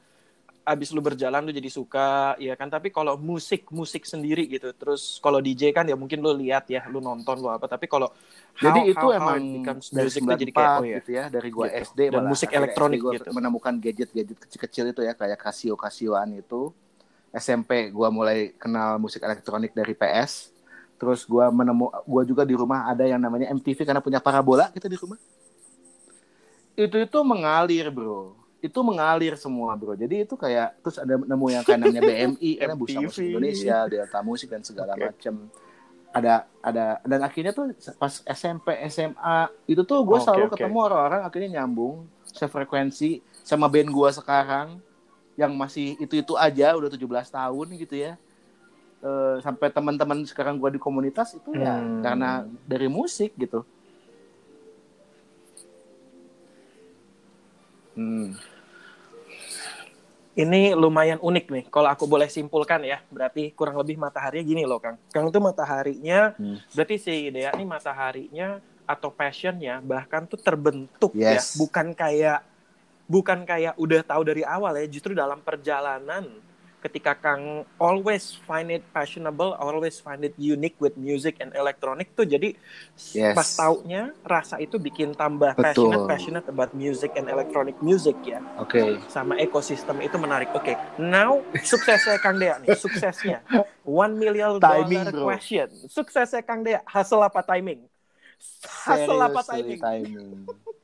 abis 0.63 0.91
lu 0.91 0.99
berjalan 0.99 1.43
lu 1.43 1.53
jadi 1.53 1.67
suka 1.69 2.35
ya 2.39 2.55
kan 2.55 2.67
tapi 2.67 2.91
kalau 2.91 3.15
musik 3.15 3.71
musik 3.71 4.03
sendiri 4.03 4.51
gitu 4.51 4.71
terus 4.73 5.19
kalau 5.21 5.39
DJ 5.39 5.71
kan 5.71 5.87
ya 5.87 5.95
mungkin 5.95 6.19
lu 6.19 6.35
lihat 6.35 6.67
ya 6.67 6.83
lu 6.87 6.99
nonton 6.99 7.39
lu 7.39 7.47
apa 7.47 7.71
tapi 7.71 7.87
kalau 7.87 8.11
Jadi 8.57 8.83
how- 8.83 8.89
itu 8.89 8.99
how- 8.99 9.15
how 9.15 9.19
emang 9.31 9.43
becomes 9.63 9.87
dari 9.91 10.03
music 10.03 10.21
tuh 10.21 10.35
jadi 10.35 10.51
kayak 10.51 10.67
94 10.67 10.75
oh 10.75 10.83
ya 10.85 10.99
gitu 10.99 11.11
ya, 11.13 11.25
dari 11.29 11.49
gua 11.51 11.67
Gitu. 11.67 11.79
SD 11.87 12.01
Dan 12.03 12.15
malah. 12.17 12.27
musik 12.29 12.51
elektronik 12.51 12.99
SD 12.99 13.03
gua 13.05 13.13
gitu. 13.15 13.31
menemukan 13.31 13.75
gadget-gadget 13.77 14.39
kecil-kecil 14.41 14.85
itu 14.91 15.01
ya 15.03 15.13
kayak 15.13 15.39
Casio 15.39 15.75
Casioan 15.75 16.35
itu. 16.35 16.75
SMP 17.35 17.91
gua 17.91 18.09
mulai 18.11 18.55
kenal 18.59 18.99
musik 18.99 19.23
elektronik 19.23 19.73
dari 19.75 19.95
PS. 19.95 20.51
Terus 20.97 21.25
gua 21.29 21.53
menemu 21.53 21.93
gua 22.05 22.23
juga 22.25 22.43
di 22.47 22.55
rumah 22.57 22.89
ada 22.89 23.05
yang 23.05 23.21
namanya 23.21 23.53
MTV 23.53 23.85
karena 23.85 24.01
punya 24.01 24.21
parabola 24.23 24.71
kita 24.73 24.87
di 24.91 24.97
rumah. 24.97 25.19
Itu 26.77 26.97
itu 27.01 27.19
mengalir, 27.25 27.89
Bro. 27.89 28.37
Itu 28.61 28.85
mengalir 28.85 29.37
semua, 29.41 29.73
Bro. 29.77 29.97
Jadi 29.97 30.29
itu 30.29 30.37
kayak 30.37 30.81
terus 30.85 30.97
ada 31.01 31.17
nemu 31.17 31.47
yang 31.53 31.65
kayak 31.65 31.79
namanya 31.81 32.03
BMI, 32.13 32.51
karena 32.61 32.75
Bursa 32.77 32.99
Musik. 33.01 33.25
Indonesia, 33.25 33.77
Delta 33.89 34.21
Musik 34.21 34.49
dan 34.53 34.61
segala 34.65 34.93
Oke. 34.97 35.09
macam 35.09 35.35
ada 36.17 36.49
ada 36.65 36.85
dan 37.05 37.21
akhirnya 37.21 37.53
tuh 37.53 37.77
pas 38.01 38.25
SMP 38.25 38.73
SMA 38.89 39.53
itu 39.69 39.85
tuh 39.85 40.01
gue 40.01 40.17
Oke, 40.17 40.25
selalu 40.25 40.45
oke. 40.49 40.53
ketemu 40.57 40.79
orang-orang 40.81 41.23
akhirnya 41.29 41.61
nyambung 41.61 42.09
sefrekuensi 42.33 43.21
sama 43.45 43.69
band 43.69 43.93
gue 43.93 44.09
sekarang 44.17 44.81
yang 45.37 45.53
masih 45.53 45.95
itu 46.01 46.17
itu 46.19 46.33
aja 46.35 46.73
udah 46.75 46.89
17 46.89 47.29
tahun 47.31 47.69
gitu 47.77 47.97
ya 47.97 48.15
Eh, 48.97 49.37
sampai 49.45 49.69
teman-teman 49.69 50.25
sekarang 50.25 50.57
gue 50.57 50.73
di 50.73 50.81
komunitas 50.81 51.37
itu 51.37 51.53
ya 51.53 51.77
Hmm. 51.79 52.01
karena 52.01 52.31
dari 52.65 52.89
musik 52.89 53.37
gitu 53.37 53.61
hmm. 57.95 58.35
Ini 60.37 60.77
lumayan 60.77 61.17
unik 61.17 61.47
nih. 61.49 61.65
Kalau 61.73 61.89
aku 61.89 62.05
boleh 62.05 62.29
simpulkan 62.29 62.85
ya, 62.85 63.01
berarti 63.09 63.57
kurang 63.57 63.81
lebih 63.81 63.97
mataharinya 63.97 64.45
gini 64.45 64.69
loh, 64.69 64.77
Kang. 64.77 65.01
Kang 65.09 65.33
itu 65.33 65.41
mataharinya, 65.41 66.37
Hmm. 66.37 66.61
berarti 66.77 66.97
si 67.01 67.33
Dea 67.33 67.57
ini 67.57 67.65
mataharinya 67.65 68.61
atau 68.85 69.09
passionnya 69.09 69.81
bahkan 69.81 70.29
tuh 70.29 70.37
terbentuk 70.37 71.17
Yes. 71.17 71.57
ya, 71.57 71.65
bukan 71.65 71.97
kayak 71.97 72.45
bukan 73.07 73.47
kayak 73.47 73.75
udah 73.79 74.03
tahu 74.03 74.23
dari 74.27 74.43
awal 74.43 74.75
ya, 74.79 74.87
justru 74.91 75.15
dalam 75.15 75.41
perjalanan 75.43 76.27
ketika 76.87 77.19
Kang 77.19 77.67
always 77.83 78.39
find 78.47 78.71
it 78.71 78.87
fashionable, 78.95 79.59
always 79.59 79.99
find 79.99 80.23
it 80.23 80.37
unique 80.39 80.79
with 80.79 80.95
music 80.95 81.35
and 81.43 81.51
electronic 81.59 82.15
tuh 82.15 82.23
jadi 82.23 82.55
Yes. 83.17 83.35
pas 83.35 83.49
taunya 83.49 84.13
rasa 84.23 84.61
itu 84.61 84.77
bikin 84.77 85.17
tambah 85.17 85.57
Betul. 85.57 85.65
passionate 85.67 86.05
passionate 86.07 86.47
about 86.47 86.71
music 86.77 87.17
and 87.17 87.27
electronic 87.33 87.75
music 87.81 88.15
ya 88.23 88.45
oke 88.61 89.01
sama 89.09 89.41
ekosistem 89.41 89.99
itu 90.05 90.15
menarik. 90.21 90.53
Oke, 90.53 90.77
now 91.01 91.41
suksesnya 91.65 92.21
Kang 92.21 92.37
Dea 92.37 92.61
nih, 92.61 92.77
suksesnya 92.77 93.41
one 93.83 94.15
million 94.21 94.61
Timing, 94.61 95.11
dollar 95.11 95.11
bro. 95.11 95.25
question. 95.33 95.69
Suksesnya 95.89 96.45
Kang 96.45 96.61
Dea, 96.61 96.85
hasil 96.87 97.19
apa 97.19 97.41
timing? 97.41 97.89
Hasil 98.85 99.17
apa 99.17 99.41
timing? 99.43 99.81
timing 99.81 100.76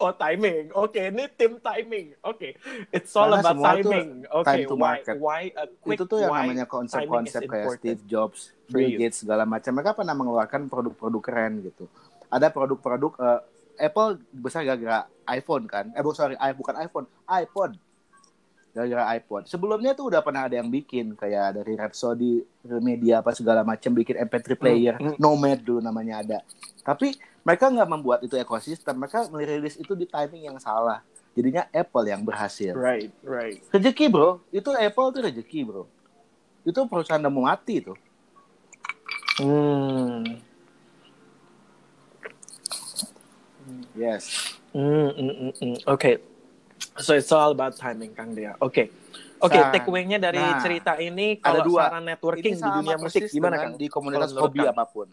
Oh 0.00 0.16
timing. 0.16 0.72
Oke, 0.72 1.12
ini 1.12 1.28
tim 1.36 1.60
timing. 1.60 2.16
Oke, 2.24 2.56
it's 2.88 3.12
all 3.12 3.36
Karena 3.36 3.52
about 3.52 3.60
timing. 3.60 4.08
Oke, 4.32 4.48
time 4.48 4.64
to 4.64 4.74
why 4.74 4.88
market. 4.96 5.16
why 5.20 5.40
a 5.52 5.64
quick 5.68 6.00
itu 6.00 6.04
tuh 6.08 6.18
yang 6.24 6.32
why 6.32 6.40
namanya 6.48 6.64
konsep-konsep 6.64 7.44
kayak 7.44 7.68
important 7.68 7.76
Steve 7.84 8.02
Jobs, 8.08 8.40
Bill? 8.72 8.96
Gates 8.96 9.20
segala 9.20 9.44
macam. 9.44 9.76
Mereka 9.76 9.92
pernah 9.92 10.14
mengeluarkan 10.16 10.72
produk-produk 10.72 11.20
keren 11.20 11.52
gitu. 11.68 11.84
Ada 12.32 12.48
produk-produk 12.48 13.12
eh, 13.20 13.40
Apple 13.84 14.24
besar 14.32 14.64
gara-gara 14.64 15.04
iPhone 15.28 15.68
kan? 15.68 15.92
Eh 15.92 16.00
sorry, 16.16 16.36
i- 16.40 16.56
bukan 16.56 16.80
iPhone, 16.80 17.04
iPod. 17.28 17.76
Gara-gara 18.70 19.04
iPod. 19.18 19.50
Sebelumnya 19.50 19.92
tuh 19.92 20.08
udah 20.08 20.24
pernah 20.24 20.46
ada 20.46 20.56
yang 20.56 20.70
bikin 20.70 21.12
kayak 21.12 21.60
dari 21.60 21.76
Rhapsody, 21.76 22.40
media 22.80 23.18
apa 23.20 23.34
segala 23.34 23.66
macam 23.66 23.90
bikin 23.92 24.16
MP3 24.16 24.46
player, 24.54 24.94
hmm. 24.96 25.18
Nomad 25.18 25.60
dulu 25.60 25.82
namanya 25.82 26.22
ada. 26.22 26.38
Tapi 26.80 27.18
mereka 27.40 27.72
nggak 27.72 27.88
membuat 27.88 28.18
itu 28.20 28.36
ekosistem, 28.36 28.96
mereka 29.00 29.24
merilis 29.32 29.76
itu 29.80 29.96
di 29.96 30.04
timing 30.04 30.52
yang 30.52 30.58
salah. 30.60 31.00
Jadinya 31.32 31.64
Apple 31.70 32.06
yang 32.10 32.22
berhasil. 32.26 32.74
Right, 32.74 33.14
right. 33.22 33.62
Rezeki 33.70 34.10
bro, 34.10 34.42
itu 34.50 34.68
Apple 34.74 35.08
tuh 35.14 35.20
rezeki 35.24 35.60
bro. 35.62 35.84
Itu 36.66 36.84
perusahaan 36.90 37.22
udah 37.22 37.32
mau 37.32 37.46
mati 37.48 37.80
tuh. 37.80 37.96
Hmm. 39.40 40.26
Yes. 43.96 44.58
Mm, 44.76 45.10
mm, 45.16 45.34
mm, 45.34 45.52
mm. 45.58 45.76
Oke, 45.90 46.22
so 47.00 47.16
it's 47.16 47.32
all 47.34 47.50
about 47.50 47.74
timing, 47.74 48.14
Kang 48.14 48.36
Dea. 48.36 48.54
Oke, 48.62 48.90
oke. 49.42 49.58
Nah, 49.58 49.74
takeaway-nya 49.74 50.18
dari 50.22 50.38
nah, 50.38 50.62
cerita 50.62 50.94
ini 51.00 51.40
ada 51.42 51.58
kalau 51.58 51.62
dua. 51.66 51.80
saran 51.90 52.04
networking 52.06 52.54
Ini 52.54 52.62
di 52.62 52.70
dunia 52.70 52.96
musik 53.00 53.22
gimana, 53.26 53.56
Kang? 53.58 53.74
Di 53.74 53.86
komunitas 53.90 54.30
hobi 54.36 54.62
apa 54.62 54.84
pun. 54.86 55.10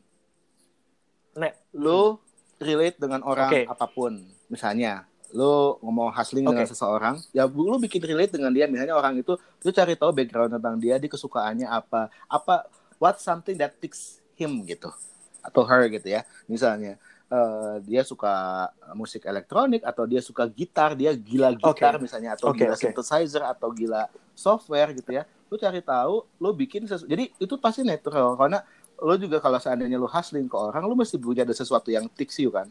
Lu 1.78 2.18
relate 2.58 2.98
dengan 2.98 3.22
orang 3.22 3.54
Oke. 3.54 3.62
apa 3.70 3.86
pun. 3.86 4.26
Misalnya, 4.50 5.06
lu 5.30 5.78
ngomong 5.84 6.10
hustling 6.10 6.48
dengan 6.48 6.66
Oke. 6.66 6.74
seseorang, 6.74 7.22
ya 7.36 7.46
lu 7.46 7.78
bikin 7.78 8.02
relate 8.02 8.34
dengan 8.34 8.50
dia. 8.50 8.66
Misalnya 8.66 8.98
orang 8.98 9.20
itu, 9.22 9.38
lu 9.38 9.70
cari 9.70 9.94
tahu 9.94 10.12
background 10.16 10.58
tentang 10.58 10.76
dia, 10.82 10.98
dia 10.98 11.12
kesukaannya 11.12 11.68
apa, 11.70 12.10
apa, 12.26 12.66
what 12.98 13.22
something 13.22 13.54
that 13.60 13.78
ticks 13.78 14.24
him 14.34 14.66
gitu, 14.66 14.90
atau 15.46 15.62
her 15.68 15.86
gitu 15.92 16.08
ya. 16.10 16.26
Misalnya, 16.50 16.98
eh, 17.28 17.76
dia 17.86 18.02
suka 18.08 18.68
musik 18.96 19.28
elektronik 19.28 19.84
atau 19.84 20.08
dia 20.08 20.24
suka 20.24 20.48
gitar, 20.48 20.96
dia 20.96 21.12
gila 21.14 21.54
gitar 21.54 22.00
Oke. 22.00 22.08
misalnya, 22.08 22.34
atau 22.34 22.56
Oke, 22.56 22.64
gila 22.64 22.74
oke. 22.74 22.82
synthesizer 22.82 23.44
atau 23.46 23.70
gila 23.70 24.08
software 24.34 24.96
gitu 24.96 25.12
ya. 25.12 25.28
Lu 25.48 25.56
cari 25.56 25.80
tahu, 25.80 26.24
lu 26.40 26.50
bikin 26.56 26.88
sesu- 26.88 27.08
jadi 27.08 27.32
itu 27.40 27.56
pasti 27.60 27.84
natural 27.84 28.36
karena 28.36 28.64
lu 28.98 29.16
juga 29.22 29.38
kalau 29.38 29.62
seandainya 29.62 29.98
lu 30.02 30.10
hustling 30.10 30.50
ke 30.50 30.58
orang, 30.58 30.84
lu 30.86 30.98
mesti 30.98 31.22
punya 31.22 31.46
ada 31.46 31.54
sesuatu 31.54 31.94
yang 31.94 32.10
ticks 32.10 32.42
you 32.42 32.50
kan. 32.50 32.70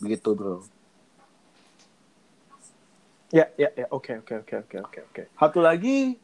Begitu, 0.00 0.30
Bro. 0.32 0.64
Ya, 3.28 3.52
ya, 3.60 3.68
ya. 3.76 3.86
Oke, 3.92 4.16
oke, 4.16 4.40
oke, 4.40 4.54
oke, 4.64 4.76
oke, 4.80 4.98
oke. 5.12 5.22
Satu 5.36 5.60
lagi 5.60 6.16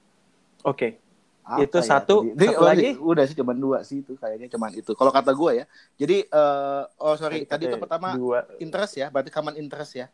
Oke. 0.65 0.97
apa 1.45 1.61
Itu 1.61 1.77
ya 1.77 1.85
satu? 1.85 2.25
Ini, 2.25 2.47
satu 2.57 2.65
lagi? 2.65 2.89
udah 2.97 3.25
sih 3.29 3.37
cuman 3.37 3.57
dua 3.61 3.79
sih 3.85 4.01
itu 4.01 4.17
kayaknya 4.17 4.49
cuman 4.49 4.73
itu. 4.73 4.97
Kalau 4.97 5.13
kata 5.13 5.37
gue 5.37 5.51
ya. 5.61 5.65
Jadi 6.01 6.25
eh, 6.25 6.83
oh 7.05 7.15
sorry, 7.21 7.45
tadi 7.45 7.69
itu 7.69 7.77
pertama 7.77 8.17
dua. 8.17 8.49
interest 8.57 8.97
ya, 8.97 9.13
berarti 9.13 9.29
common 9.29 9.61
interest 9.61 9.93
ya. 9.93 10.09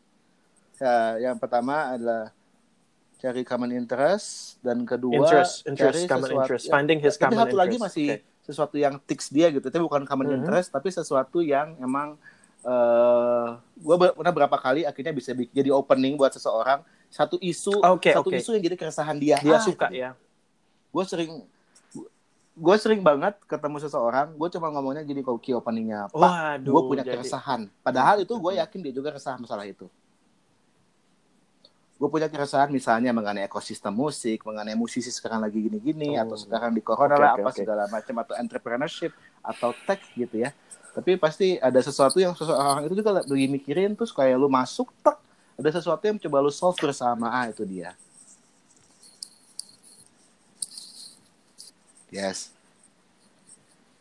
Ya, 0.75 1.31
yang 1.31 1.39
pertama 1.39 1.95
adalah 1.95 2.35
cari 3.21 3.41
common 3.43 3.69
interest 3.71 4.27
dan 4.59 4.81
kedua 4.81 5.13
Interest, 5.15 5.61
interest, 5.63 5.93
cari 5.95 6.09
common 6.09 6.25
sesuatu- 6.25 6.41
interest. 6.41 6.65
ya, 6.65 6.71
Finding 6.73 6.99
his 6.99 7.15
common 7.15 7.37
satu 7.37 7.55
lagi 7.55 7.67
interest. 7.71 7.85
masih 7.87 8.07
Oke. 8.09 8.25
sesuatu 8.41 8.75
yang 8.75 8.93
tics 8.99 9.27
dia 9.29 9.47
gitu 9.47 9.61
tapi 9.63 9.79
bukan 9.79 10.01
common 10.03 10.27
Mhm. 10.27 10.37
interest 10.39 10.67
tapi 10.69 10.89
sesuatu 10.89 11.39
yang 11.39 11.77
emang 11.77 12.17
eh 12.61 13.47
gue 13.75 13.95
pernah 14.11 14.29
berapa 14.31 14.53
kali 14.55 14.81
akhirnya 14.83 15.09
bisa 15.11 15.33
jadi 15.33 15.69
opening 15.71 16.13
buat 16.13 16.29
seseorang 16.29 16.81
satu 17.07 17.37
isu 17.39 17.81
Oke, 17.83 18.09
satu 18.11 18.21
oke. 18.23 18.37
isu 18.37 18.53
yang 18.53 18.63
jadi 18.63 18.77
keresahan 18.79 19.17
dia 19.17 19.37
Dia 19.37 19.57
Ah, 19.57 19.59
suka 19.59 19.87
gitu. 19.87 19.97
ya. 19.99 20.13
gue 20.87 21.03
sering 21.03 21.31
gue 22.51 22.75
sering 22.77 22.99
banget 22.99 23.39
ketemu 23.43 23.79
seseorang, 23.79 24.35
gue 24.35 24.49
cuma 24.51 24.67
ngomongnya 24.69 25.01
gini 25.01 25.23
kalau 25.23 25.39
key 25.39 25.49
openingnya, 25.51 26.11
Pak, 26.11 26.61
gue 26.61 26.81
punya 26.83 27.01
jadi- 27.01 27.17
keresahan. 27.17 27.71
Padahal 27.81 28.21
itu 28.21 28.33
gue 28.35 28.53
yakin 28.53 28.79
dia 28.81 28.93
juga 28.93 29.09
resah 29.09 29.33
masalah 29.35 29.63
itu. 29.63 29.87
Gue 32.01 32.09
punya 32.09 32.25
keresahan 32.25 32.73
misalnya 32.73 33.13
mengenai 33.13 33.45
ekosistem 33.45 33.93
musik, 33.93 34.41
mengenai 34.41 34.73
musisi 34.73 35.13
sekarang 35.13 35.45
lagi 35.45 35.61
gini-gini, 35.61 36.17
Oh. 36.17 36.25
atau 36.25 36.33
sekarang 36.33 36.73
di 36.73 36.81
corona 36.81 37.13
Oke, 37.13 37.21
lah, 37.21 37.31
oke, 37.37 37.41
apa 37.45 37.49
oke. 37.53 37.59
segala 37.61 37.83
macam, 37.93 38.15
atau 38.25 38.33
entrepreneurship, 38.41 39.13
atau 39.45 39.69
tech 39.85 40.01
gitu 40.17 40.41
ya. 40.41 40.49
Tapi 40.97 41.21
pasti 41.21 41.61
ada 41.61 41.77
sesuatu 41.77 42.17
yang 42.17 42.33
seseorang 42.33 42.89
itu 42.89 42.97
juga 42.97 43.21
lagi 43.21 43.45
mikirin, 43.45 43.93
terus 43.93 44.09
kayak 44.09 44.33
lu 44.33 44.49
masuk, 44.49 44.89
tak, 45.05 45.21
ada 45.53 45.69
sesuatu 45.69 46.01
yang 46.09 46.17
coba 46.17 46.41
lu 46.41 46.49
solve 46.49 46.73
bersama, 46.81 47.29
ah 47.29 47.45
itu 47.53 47.61
dia. 47.69 47.93
Yes. 52.09 52.49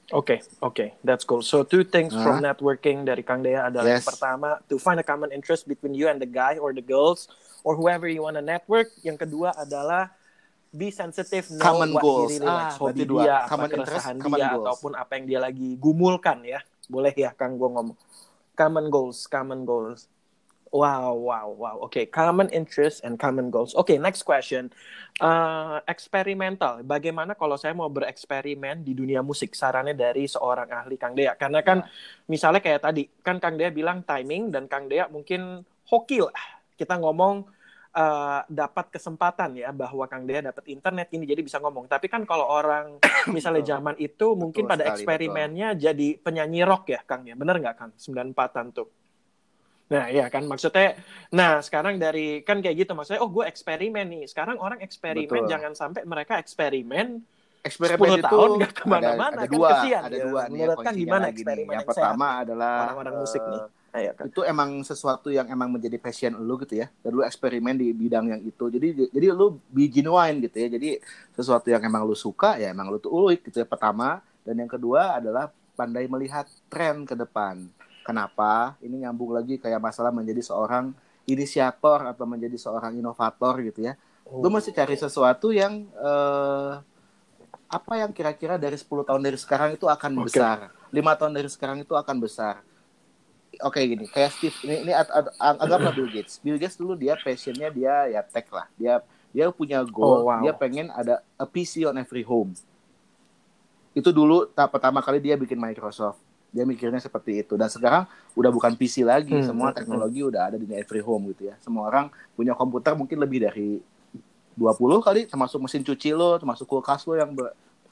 Oke, 0.09 0.41
oke, 0.59 0.97
that's 1.05 1.23
cool. 1.23 1.45
So 1.45 1.63
two 1.69 1.85
things 1.85 2.17
Hah? 2.17 2.25
from 2.25 2.41
networking 2.43 3.05
dari 3.05 3.21
Kang 3.23 3.45
Dea 3.45 3.69
adalah 3.69 3.95
yang 3.95 4.03
Yes. 4.03 4.09
pertama, 4.09 4.57
to 4.73 4.81
find 4.81 4.97
a 4.99 5.07
common 5.07 5.31
interest 5.37 5.69
between 5.69 5.93
you 5.93 6.09
and 6.09 6.17
the 6.17 6.27
guy 6.27 6.57
or 6.57 6.73
the 6.73 6.83
girls 6.83 7.29
or 7.63 7.75
whoever 7.75 8.07
you 8.07 8.23
wanna 8.23 8.41
network. 8.41 8.91
Yang 9.01 9.29
kedua 9.29 9.53
adalah 9.55 10.13
be 10.71 10.89
sensitive, 10.89 11.51
know 11.51 11.59
Common 11.61 11.91
what 11.91 12.03
goals. 12.03 12.39
likes, 12.39 12.47
Ah, 12.47 12.71
hobi 12.79 13.03
dua. 13.03 13.21
dia, 13.27 13.37
apa 13.43 13.49
Common 13.51 13.71
interest, 13.75 13.91
keresahan 13.91 14.17
common 14.23 14.39
dia, 14.39 14.49
goals. 14.55 14.67
ataupun 14.67 14.93
apa 14.95 15.13
yang 15.19 15.25
dia 15.27 15.41
lagi 15.43 15.69
gumulkan 15.75 16.39
ya. 16.47 16.61
Boleh 16.87 17.11
ya, 17.11 17.35
Kang, 17.35 17.59
gue 17.59 17.67
ngomong. 17.67 17.99
Common 18.55 18.87
goals, 18.87 19.27
common 19.27 19.67
goals. 19.67 20.07
Wow, 20.71 21.19
wow, 21.19 21.51
wow. 21.51 21.77
Oke, 21.83 22.07
common 22.07 22.47
interest 22.55 23.03
and 23.03 23.19
common 23.19 23.51
goals. 23.51 23.75
Oke, 23.75 23.99
next 23.99 24.23
question. 24.23 24.71
Uh, 25.19 25.83
eksperimental. 25.91 26.87
Bagaimana 26.87 27.35
kalau 27.35 27.59
saya 27.59 27.75
mau 27.75 27.91
bereksperimen 27.91 28.87
di 28.87 28.95
dunia 28.95 29.19
musik? 29.19 29.59
Sarannya 29.59 29.99
dari 29.99 30.31
seorang 30.31 30.71
ahli 30.71 30.95
Kang 30.95 31.19
Dea. 31.19 31.35
Karena 31.35 31.67
kan 31.67 31.83
misalnya 32.31 32.63
kayak 32.63 32.87
tadi, 32.87 33.11
kan 33.19 33.43
Kang 33.43 33.59
Dea 33.59 33.75
bilang 33.75 34.07
timing 34.07 34.55
dan 34.55 34.71
Kang 34.71 34.87
Dea 34.87 35.11
mungkin 35.11 35.67
hoki 35.91 36.23
lah. 36.23 36.60
Kita 36.81 36.97
ngomong 36.97 37.45
uh, 37.93 38.41
dapat 38.49 38.87
kesempatan 38.89 39.59
ya 39.59 39.69
bahwa 39.75 40.07
Kang 40.07 40.25
Dea 40.25 40.41
dapat 40.41 40.65
internet 40.71 41.13
ini 41.13 41.29
jadi 41.29 41.43
bisa 41.43 41.59
ngomong. 41.59 41.91
Tapi 41.91 42.07
kan 42.09 42.25
kalau 42.25 42.47
orang 42.47 42.97
misalnya 43.37 43.61
Betul. 43.61 43.73
zaman 43.77 43.95
itu 44.01 44.27
mungkin 44.39 44.65
pada 44.65 44.89
sekali, 44.89 44.95
eksperimennya 45.05 45.69
jadi 45.77 46.09
penyanyi 46.23 46.65
rock 46.65 46.89
ya 46.89 47.01
Kang 47.05 47.27
ya. 47.27 47.35
Bener 47.35 47.59
nggak 47.59 47.77
Kang? 47.77 47.93
94-an 47.99 48.67
tuh. 48.73 48.89
Nah, 49.91 50.07
iya 50.07 50.31
kan 50.31 50.47
maksudnya 50.47 50.95
nah 51.35 51.59
sekarang 51.59 51.99
dari 51.99 52.47
kan 52.47 52.63
kayak 52.63 52.87
gitu 52.87 52.95
maksudnya 52.95 53.19
oh 53.27 53.31
gue 53.31 53.43
eksperimen 53.43 54.07
nih. 54.07 54.25
Sekarang 54.31 54.57
orang 54.63 54.79
eksperimen 54.81 55.45
Betul. 55.45 55.51
jangan 55.51 55.73
sampai 55.75 56.07
mereka 56.07 56.39
eksperimen 56.39 57.19
eksperimen 57.61 58.09
10 58.09 58.17
itu 58.17 58.25
tahun 58.25 58.51
nggak 58.57 58.73
ke 58.73 58.85
mana-mana, 58.89 59.37
ada, 59.37 59.45
ada 59.45 59.51
kan 59.53 59.59
dua, 59.61 59.69
kesian, 59.69 60.01
ada 60.01 60.17
ya. 60.17 60.25
dua 60.25 60.43
nih 60.49 60.53
Menurut 60.57 60.71
ya, 60.71 60.81
Kang 60.81 60.95
kuncinya 60.95 61.05
gimana 61.05 61.25
nih. 61.27 61.35
eksperimen 61.35 61.69
Yang 61.69 61.77
yang 61.77 61.89
pertama 61.91 62.27
adalah 62.41 62.73
orang-orang 62.89 63.15
musik 63.21 63.43
eh, 63.43 63.51
nih? 63.51 63.61
Ayo 63.91 64.15
kan. 64.15 64.31
itu 64.31 64.47
emang 64.47 64.87
sesuatu 64.87 65.35
yang 65.35 65.51
emang 65.51 65.75
menjadi 65.75 65.99
passion 65.99 66.39
lu 66.39 66.55
gitu 66.63 66.79
ya. 66.79 66.87
Dan 67.03 67.11
lu 67.11 67.27
eksperimen 67.27 67.75
di 67.75 67.91
bidang 67.91 68.31
yang 68.31 68.43
itu. 68.47 68.71
Jadi 68.71 69.11
jadi 69.11 69.27
lu 69.35 69.59
be 69.67 69.91
genuine 69.91 70.39
gitu 70.47 70.63
ya. 70.63 70.69
Jadi 70.71 71.03
sesuatu 71.35 71.67
yang 71.67 71.83
emang 71.83 72.07
lu 72.07 72.15
suka 72.15 72.55
ya 72.55 72.71
emang 72.71 72.87
lu 72.87 73.03
tuh 73.03 73.11
ulik 73.11 73.51
gitu 73.51 73.59
ya 73.59 73.67
pertama. 73.67 74.23
Dan 74.47 74.63
yang 74.63 74.71
kedua 74.71 75.19
adalah 75.19 75.51
pandai 75.75 76.07
melihat 76.07 76.47
tren 76.71 77.03
ke 77.03 77.19
depan. 77.19 77.67
Kenapa? 78.07 78.79
Ini 78.79 79.11
nyambung 79.11 79.35
lagi 79.35 79.59
kayak 79.59 79.83
masalah 79.83 80.15
menjadi 80.15 80.39
seorang 80.39 80.95
inisiator 81.27 82.15
atau 82.15 82.25
menjadi 82.31 82.55
seorang 82.63 82.95
inovator 82.95 83.59
gitu 83.67 83.91
ya. 83.91 83.99
Lu 84.31 84.47
mesti 84.55 84.71
cari 84.71 84.95
sesuatu 84.95 85.51
yang 85.51 85.83
eh, 85.99 86.73
apa 87.71 87.93
yang 87.99 88.15
kira-kira 88.15 88.55
dari 88.55 88.79
10 88.79 88.87
tahun 88.87 89.19
dari 89.19 89.35
sekarang 89.35 89.75
itu 89.75 89.91
akan 89.91 90.23
Oke. 90.23 90.31
besar. 90.31 90.71
Lima 90.95 91.19
tahun 91.19 91.35
dari 91.35 91.51
sekarang 91.51 91.83
itu 91.83 91.99
akan 91.99 92.23
besar 92.23 92.70
oke 93.59 93.81
gini 93.83 94.07
kayak 94.07 94.31
Steve 94.31 94.57
ini 94.63 94.87
ini 94.87 94.93
anggaplah 95.39 95.91
Bill 95.91 96.11
Gates. 96.11 96.39
Bill 96.39 96.55
Gates 96.61 96.79
dulu 96.79 96.95
dia 96.95 97.19
passionnya 97.19 97.69
dia 97.75 98.07
ya 98.07 98.21
tech 98.23 98.47
lah. 98.55 98.71
Dia 98.79 99.03
dia 99.31 99.51
punya 99.51 99.83
goal 99.87 100.23
Oh, 100.23 100.31
wow. 100.31 100.43
dia 100.43 100.55
pengen 100.55 100.91
ada 100.95 101.23
a 101.35 101.47
PC 101.47 101.87
on 101.87 101.99
every 101.99 102.23
home. 102.23 102.55
Itu 103.95 104.15
dulu 104.15 104.47
tahap 104.51 104.79
pertama 104.79 105.03
kali 105.03 105.19
dia 105.19 105.35
bikin 105.35 105.59
Microsoft. 105.59 106.19
Dia 106.51 106.67
mikirnya 106.67 106.99
seperti 106.99 107.43
itu. 107.43 107.55
Dan 107.55 107.71
sekarang 107.71 108.07
udah 108.35 108.51
bukan 108.51 108.75
PC 108.75 109.07
lagi. 109.07 109.35
Hmm, 109.35 109.47
semua 109.47 109.71
hmm, 109.71 109.77
teknologi 109.83 110.21
udah 110.23 110.51
ada 110.51 110.57
di 110.59 110.67
every 110.75 111.03
home 111.03 111.31
gitu 111.35 111.51
ya. 111.51 111.55
Semua 111.63 111.87
orang 111.87 112.11
punya 112.35 112.55
komputer 112.55 112.95
mungkin 112.95 113.19
lebih 113.23 113.47
dari 113.47 113.79
20 114.59 114.99
kali. 115.03 115.21
Termasuk 115.31 115.63
mesin 115.63 115.83
cuci 115.87 116.11
lo 116.15 116.39
termasuk 116.39 116.67
kulkas 116.67 117.07
lo 117.07 117.15
yang 117.15 117.31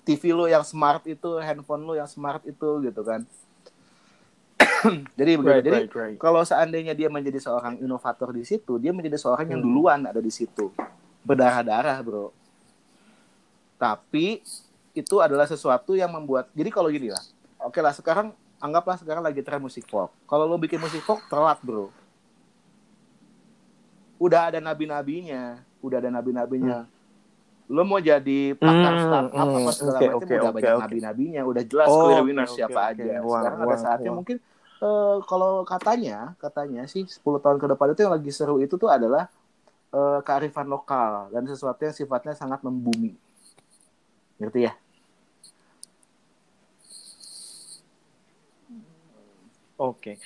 TV 0.03 0.35
lo 0.35 0.51
yang 0.51 0.66
smart 0.66 1.07
itu 1.07 1.38
handphone 1.38 1.87
lo 1.87 1.94
yang 1.94 2.11
smart 2.11 2.42
itu 2.47 2.83
gitu 2.83 3.03
kan 3.07 3.23
jadi 5.19 5.31
begitu 5.41 5.59
Right, 5.59 5.64
jadi 5.64 5.81
right, 5.87 5.95
right. 5.95 6.21
kalau 6.23 6.43
seandainya 6.43 6.95
dia 6.99 7.09
menjadi 7.11 7.38
seorang 7.43 7.79
inovator 7.79 8.31
di 8.35 8.43
situ, 8.47 8.79
dia 8.83 8.91
menjadi 8.95 9.19
seorang 9.19 9.47
yang 9.55 9.61
Hmm. 9.61 9.62
duluan 9.62 10.01
ada 10.07 10.19
di 10.23 10.33
situ. 10.35 10.75
Berdarah-darah, 11.27 11.99
Bro. 12.03 12.35
Tapi 13.79 14.43
itu 14.95 15.17
adalah 15.23 15.47
sesuatu 15.47 15.95
yang 15.95 16.11
membuat 16.11 16.51
jadi 16.55 16.71
kalau 16.75 16.91
gini 16.91 17.14
lah. 17.14 17.23
Oke 17.62 17.79
lah, 17.79 17.95
sekarang 17.95 18.35
anggaplah 18.59 18.99
sekarang 18.99 19.23
lagi 19.23 19.43
tren 19.47 19.62
musik 19.62 19.87
folk. 19.87 20.11
Kalau 20.27 20.45
lo 20.51 20.59
bikin 20.59 20.83
musik 20.83 21.03
folk 21.07 21.23
telat, 21.31 21.59
Bro. 21.62 21.95
Udah 24.19 24.51
ada 24.51 24.59
nabi-nabinya, 24.59 25.62
udah 25.79 25.97
ada 26.03 26.11
nabi-nabinya. 26.11 26.91
Lo 27.71 27.87
mau 27.87 28.01
jadi 28.03 28.57
pakar 28.59 28.99
Hmm, 28.99 28.99
startup 28.99 29.49
apa 29.55 29.71
hmm, 29.71 29.79
segala 29.79 30.01
oke, 30.01 30.07
macam 30.11 30.27
oke, 30.27 30.35
udah 30.35 30.51
oke, 30.51 30.57
banyak 30.57 30.75
oke. 30.75 30.97
nabi-nabinya, 30.97 31.43
udah 31.47 31.62
jelas 31.62 31.91
Oh, 31.91 32.01
clear 32.01 32.25
winner 32.27 32.49
oke, 32.51 32.51
siapa 32.51 32.81
oke. 32.91 32.99
aja. 32.99 33.23
Wow, 33.23 33.31
Sekarang 33.31 33.61
ada 33.62 33.77
wow, 33.77 33.79
saatnya 33.79 34.11
wow. 34.11 34.19
mungkin 34.19 34.37
eh, 34.79 35.17
kalau 35.27 35.62
katanya, 35.62 36.35
katanya 36.38 36.87
sih 36.87 37.05
10 37.07 37.43
tahun 37.43 37.59
ke 37.59 37.67
depan 37.75 37.93
itu 37.93 38.01
yang 38.07 38.14
lagi 38.14 38.31
seru 38.31 38.62
itu 38.62 38.75
tuh 38.79 38.91
adalah 38.91 39.27
eh, 39.91 40.21
kearifan 40.23 40.69
lokal 40.69 41.33
dan 41.33 41.43
sesuatu 41.47 41.81
yang 41.83 41.97
sifatnya 41.97 42.35
sangat 42.35 42.62
membumi. 42.62 43.14
Ngerti 44.38 44.61
ya? 44.71 44.73
Oke. 49.79 50.19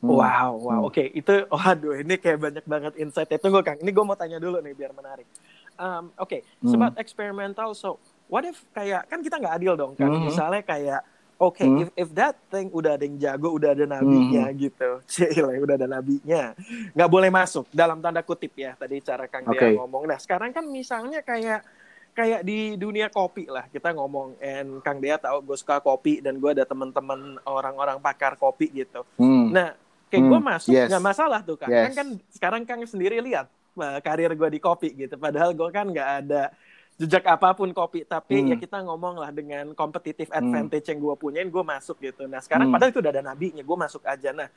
Hmm. 0.00 0.08
Wow, 0.08 0.50
wow. 0.58 0.80
Hmm. 0.80 0.88
Oke, 0.88 1.04
itu 1.12 1.34
waduh 1.52 1.94
ini 2.00 2.16
kayak 2.16 2.38
banyak 2.40 2.64
banget 2.64 2.92
insight. 2.96 3.28
Ya, 3.28 3.36
Tunggu 3.38 3.60
Kang, 3.60 3.78
ini 3.78 3.92
gue 3.92 4.04
mau 4.04 4.16
tanya 4.16 4.40
dulu 4.40 4.58
nih 4.64 4.72
biar 4.72 4.92
menarik. 4.96 5.28
Um, 5.76 6.12
Oke, 6.16 6.44
Hmm. 6.64 6.72
sebab 6.72 6.92
eksperimental. 6.96 7.76
So, 7.76 8.00
what 8.32 8.48
if 8.48 8.64
kayak 8.72 9.08
kan 9.12 9.20
kita 9.20 9.36
nggak 9.40 9.54
adil 9.60 9.74
dong 9.76 9.92
kan? 9.92 10.08
Mhm. 10.08 10.32
Misalnya 10.32 10.64
kayak 10.64 11.00
Oke, 11.42 11.66
Hmm. 11.66 11.82
if 11.82 11.88
if 11.98 12.08
that 12.14 12.38
thing 12.46 12.70
udah 12.70 12.94
ada 12.94 13.02
yang 13.02 13.18
jago, 13.18 13.50
udah 13.50 13.74
ada 13.74 13.82
nabinya 13.82 14.46
gitu, 14.54 15.02
Cile, 15.10 15.58
udah 15.58 15.74
ada 15.74 15.90
nabinya, 15.90 16.54
nggak 16.94 17.10
boleh 17.10 17.28
masuk 17.28 17.66
dalam 17.68 17.98
tanda 17.98 18.22
kutip 18.22 18.54
ya 18.54 18.78
tadi 18.78 19.02
cara 19.02 19.26
Kang 19.26 19.50
Dea 19.50 19.58
Oke. 19.58 19.74
ngomong. 19.74 20.06
Nah 20.06 20.16
sekarang 20.16 20.54
kan 20.54 20.62
misalnya 20.62 21.18
kayak 21.20 21.66
kayak 22.12 22.44
di 22.44 22.76
dunia 22.76 23.08
kopi 23.08 23.50
lah 23.50 23.66
kita 23.66 23.90
ngomong, 23.90 24.38
and 24.38 24.78
Kang 24.80 25.02
Dea 25.02 25.18
tahu 25.18 25.42
gue 25.42 25.56
suka 25.56 25.82
kopi 25.82 26.22
dan 26.22 26.38
gue 26.38 26.50
ada 26.52 26.62
teman-teman 26.62 27.42
orang-orang 27.42 27.98
pakar 27.98 28.38
kopi 28.38 28.70
gitu. 28.70 29.02
Hmm. 29.16 29.50
Nah, 29.50 29.74
kayak 30.06 30.22
Hmm, 30.22 30.30
gue 30.30 30.40
masuk 30.44 30.70
yes. 30.70 30.86
nggak 30.86 31.02
masalah 31.02 31.40
tuh 31.42 31.58
kan. 31.58 31.66
Yes. 31.66 31.90
Kan 31.90 31.92
kan 31.96 32.08
sekarang 32.30 32.62
Kang 32.62 32.86
sendiri 32.86 33.18
lihat 33.18 33.50
eh, 33.72 33.98
karir 33.98 34.30
gue 34.30 34.48
di 34.48 34.60
kopi 34.60 34.94
gitu. 34.94 35.16
Padahal 35.16 35.50
gue 35.50 35.68
kan 35.72 35.88
nggak 35.88 36.10
ada 36.22 36.52
jejak 36.96 37.24
apa 37.24 37.52
pun 37.52 37.72
kopi, 37.72 38.04
tapi 38.04 38.40
Hmm. 38.40 38.48
ya 38.52 38.56
kita 38.56 38.84
ngomong 38.84 39.18
lah 39.18 39.30
dengan 39.30 39.72
competitive 39.72 40.28
advantage 40.30 40.86
yang 40.86 41.00
gue 41.00 41.14
punyain, 41.16 41.48
gue 41.48 41.64
masuk 41.64 41.98
gitu. 41.98 42.28
Nah 42.28 42.38
sekarang 42.38 42.68
Hmm. 42.68 42.74
padahal 42.76 42.90
itu 42.92 43.00
udah 43.00 43.12
ada 43.12 43.22
nabinya, 43.24 43.62
gue 43.64 43.76
masuk 43.76 44.02
aja. 44.04 44.30
Nah 44.30 44.48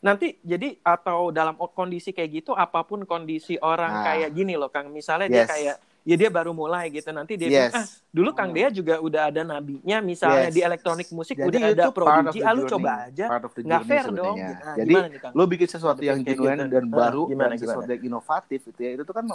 nanti 0.00 0.36
jadi 0.40 0.76
atau 0.80 1.28
dalam 1.28 1.56
kondisi 1.56 2.12
kayak 2.12 2.44
gitu, 2.44 2.52
apa 2.52 2.84
pun 2.84 3.02
kondisi 3.04 3.56
orang 3.58 3.92
Ah. 3.92 4.04
kayak 4.04 4.30
gini 4.32 4.54
loh, 4.54 4.68
Kang. 4.68 4.88
Misalnya 4.88 5.28
dia 5.28 5.44
Yes. 5.44 5.50
kayak 5.50 5.76
ya 6.04 6.14
dia 6.20 6.28
baru 6.28 6.52
mulai 6.52 6.92
gitu, 6.92 7.08
nanti 7.10 7.40
dia 7.40 7.48
Yes. 7.48 7.72
bilang, 7.72 7.80
ah 7.80 7.86
dulu 8.12 8.30
Kang 8.36 8.52
Dea 8.52 8.68
juga 8.68 8.94
udah 9.00 9.22
ada 9.32 9.40
nabinya, 9.42 9.98
misalnya 10.04 10.48
Yes. 10.48 10.54
di 10.54 10.60
elektronik 10.60 11.08
musik 11.10 11.36
Jadi 11.40 11.48
udah 11.48 11.60
ada 11.72 11.84
prodigy, 11.90 12.38
ah 12.44 12.52
lu 12.52 12.62
coba 12.68 12.90
aja, 13.08 13.26
nggak 13.64 13.82
fair 13.88 14.04
dong. 14.12 14.36
sebenarnya. 14.36 14.48
Gitu. 14.52 14.62
Ah, 14.62 14.76
Jadi 14.76 14.94
nih 14.94 15.20
Kang? 15.20 15.32
lo 15.34 15.42
bikin 15.48 15.68
sesuatu 15.68 16.00
yang 16.04 16.20
kayak 16.20 16.28
genuine 16.36 16.60
gitu. 16.60 16.74
dan 16.76 16.84
Ah, 16.84 16.92
baru 16.92 17.22
gimana, 17.26 17.48
dan 17.48 17.58
sesuatu 17.58 17.80
gimana? 17.82 17.92
yang 17.96 18.02
inovatif 18.04 18.60
gitu 18.68 18.80
ya 18.84 18.90
itu 18.94 19.02
tuh 19.02 19.14
kan 19.16 19.26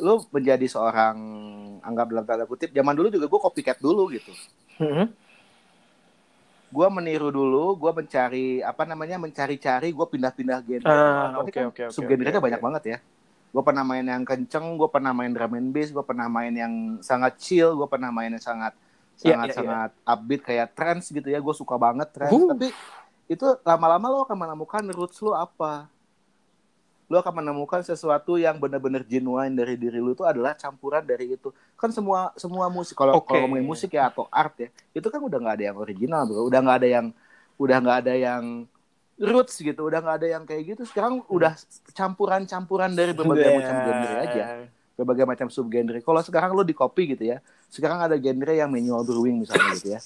lo 0.00 0.14
menjadi 0.30 0.66
seorang 0.70 1.16
anggap 1.82 2.06
dalam 2.14 2.24
tanda 2.24 2.44
kutip 2.46 2.70
zaman 2.70 2.94
dulu 2.94 3.08
juga 3.10 3.26
gue 3.26 3.40
copycat 3.42 3.76
dulu 3.82 4.02
gitu 4.14 4.30
Mhm. 4.78 5.06
gue 6.66 6.88
meniru 6.90 7.30
dulu 7.30 7.78
gue 7.78 7.92
mencari 7.94 8.46
apa 8.60 8.82
namanya 8.84 9.16
mencari-cari 9.16 9.94
gue 9.94 10.06
pindah-pindah 10.12 10.58
genre 10.66 10.84
Ah, 10.90 11.38
oke, 11.40 11.50
kan 11.54 11.70
oke, 11.70 11.82
oke, 11.88 11.94
subgenrenya 11.94 12.36
oke, 12.36 12.44
banyak 12.44 12.60
banget 12.60 12.82
ya 12.84 12.98
gue 13.56 13.64
pernah 13.64 13.84
main 13.88 14.04
yang 14.04 14.20
kenceng 14.28 14.76
gue 14.76 14.88
pernah 14.92 15.16
main 15.16 15.32
drum 15.32 15.56
and 15.56 15.72
bass 15.72 15.88
gue 15.88 16.04
pernah 16.04 16.28
main 16.28 16.52
yang 16.52 17.00
sangat 17.00 17.40
chill 17.40 17.72
gue 17.72 17.88
pernah 17.88 18.12
main 18.12 18.28
yang 18.36 18.44
sangat 18.44 18.76
Iya, 19.16 19.32
sangat 19.32 19.48
iya, 19.48 19.48
iya. 19.48 19.56
sangat 19.56 19.90
upbeat 20.04 20.42
kayak 20.44 20.68
trance 20.76 21.08
gitu 21.08 21.24
ya 21.24 21.40
gue 21.40 21.54
suka 21.56 21.80
banget 21.80 22.12
trance 22.12 22.36
Uh. 22.36 22.52
tapi 22.52 22.68
itu 23.32 23.46
lama-lama 23.64 24.12
lo 24.12 24.18
akan 24.28 24.36
menemukan 24.44 24.84
roots 24.92 25.24
lo 25.24 25.32
apa 25.32 25.88
lu 27.06 27.16
akan 27.16 27.38
menemukan 27.38 27.80
sesuatu 27.86 28.34
yang 28.34 28.58
benar-benar 28.58 29.06
genuine 29.06 29.54
dari 29.54 29.78
diri 29.78 30.02
lu 30.02 30.10
itu 30.10 30.26
adalah 30.26 30.58
campuran 30.58 31.06
dari 31.06 31.38
itu. 31.38 31.54
Kan 31.78 31.94
semua 31.94 32.34
semua 32.34 32.66
musik 32.66 32.98
kalau 32.98 33.14
Oke. 33.22 33.30
kalau 33.30 33.46
ngomongin 33.46 33.62
musik 33.62 33.94
ya 33.94 34.10
atau 34.10 34.26
art 34.26 34.58
ya, 34.58 34.68
itu 34.90 35.06
kan 35.06 35.22
udah 35.22 35.38
nggak 35.38 35.54
ada 35.54 35.64
yang 35.70 35.78
original, 35.78 36.26
Bro. 36.26 36.50
Udah 36.50 36.58
nggak 36.66 36.76
ada 36.82 36.88
yang 36.90 37.06
udah 37.62 37.76
nggak 37.78 37.98
ada 38.02 38.14
yang 38.18 38.42
roots 39.16 39.56
gitu, 39.58 39.88
udah 39.88 40.00
nggak 40.00 40.16
ada 40.22 40.28
yang 40.28 40.44
kayak 40.44 40.76
gitu. 40.76 40.82
Sekarang 40.84 41.24
udah 41.28 41.56
campuran-campuran 41.92 42.92
dari 42.92 43.12
berbagai 43.18 43.50
macam 43.52 43.74
genre 43.84 44.16
aja 44.20 44.44
berbagai 44.96 45.28
macam 45.28 45.52
subgenre. 45.52 46.00
Kalau 46.00 46.24
sekarang 46.24 46.56
lo 46.56 46.64
di 46.64 46.72
copy 46.72 47.12
gitu 47.12 47.28
ya, 47.28 47.44
sekarang 47.68 48.00
ada 48.00 48.16
genre 48.16 48.52
yang 48.56 48.72
manual 48.72 49.04
brewing 49.04 49.44
misalnya 49.44 49.76
gitu 49.76 49.92
ya. 49.92 50.00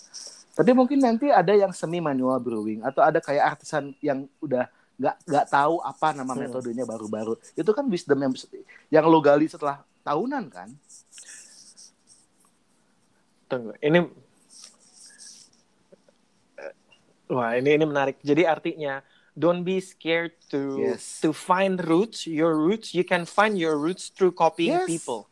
Tapi 0.51 0.71
mungkin 0.75 0.99
nanti 0.99 1.31
ada 1.31 1.55
yang 1.55 1.71
semi 1.71 2.03
manual 2.03 2.43
brewing 2.43 2.83
atau 2.83 2.99
ada 2.99 3.23
kayak 3.23 3.55
artisan 3.55 3.95
yang 4.03 4.27
udah 4.43 4.67
nggak 5.01 5.17
nggak 5.31 5.47
tahu 5.47 5.79
apa 5.81 6.13
nama 6.13 6.35
Hmm. 6.35 6.43
metodenya 6.43 6.85
baru-baru. 6.85 7.39
Itu 7.55 7.71
kan 7.71 7.87
wisdom 7.87 8.19
yang, 8.19 8.35
yang 8.91 9.05
lo 9.07 9.23
gali 9.23 9.47
setelah 9.47 9.81
tahunan 10.03 10.45
kan. 10.51 10.69
Tunggu, 13.47 13.79
ini 13.79 14.11
Wah, 17.31 17.55
ini 17.55 17.79
ini 17.79 17.87
menarik. 17.87 18.19
Jadi 18.27 18.43
artinya 18.43 19.07
don't 19.39 19.63
be 19.63 19.79
scared 19.79 20.35
to 20.51 20.83
Yes. 20.99 21.23
to 21.23 21.31
find 21.31 21.79
roots, 21.79 22.27
your 22.27 22.59
roots. 22.59 22.91
You 22.91 23.07
can 23.07 23.23
find 23.23 23.55
your 23.55 23.79
roots 23.79 24.11
through 24.11 24.35
copying 24.35 24.83
Yes. 24.83 24.91
people. 24.91 25.31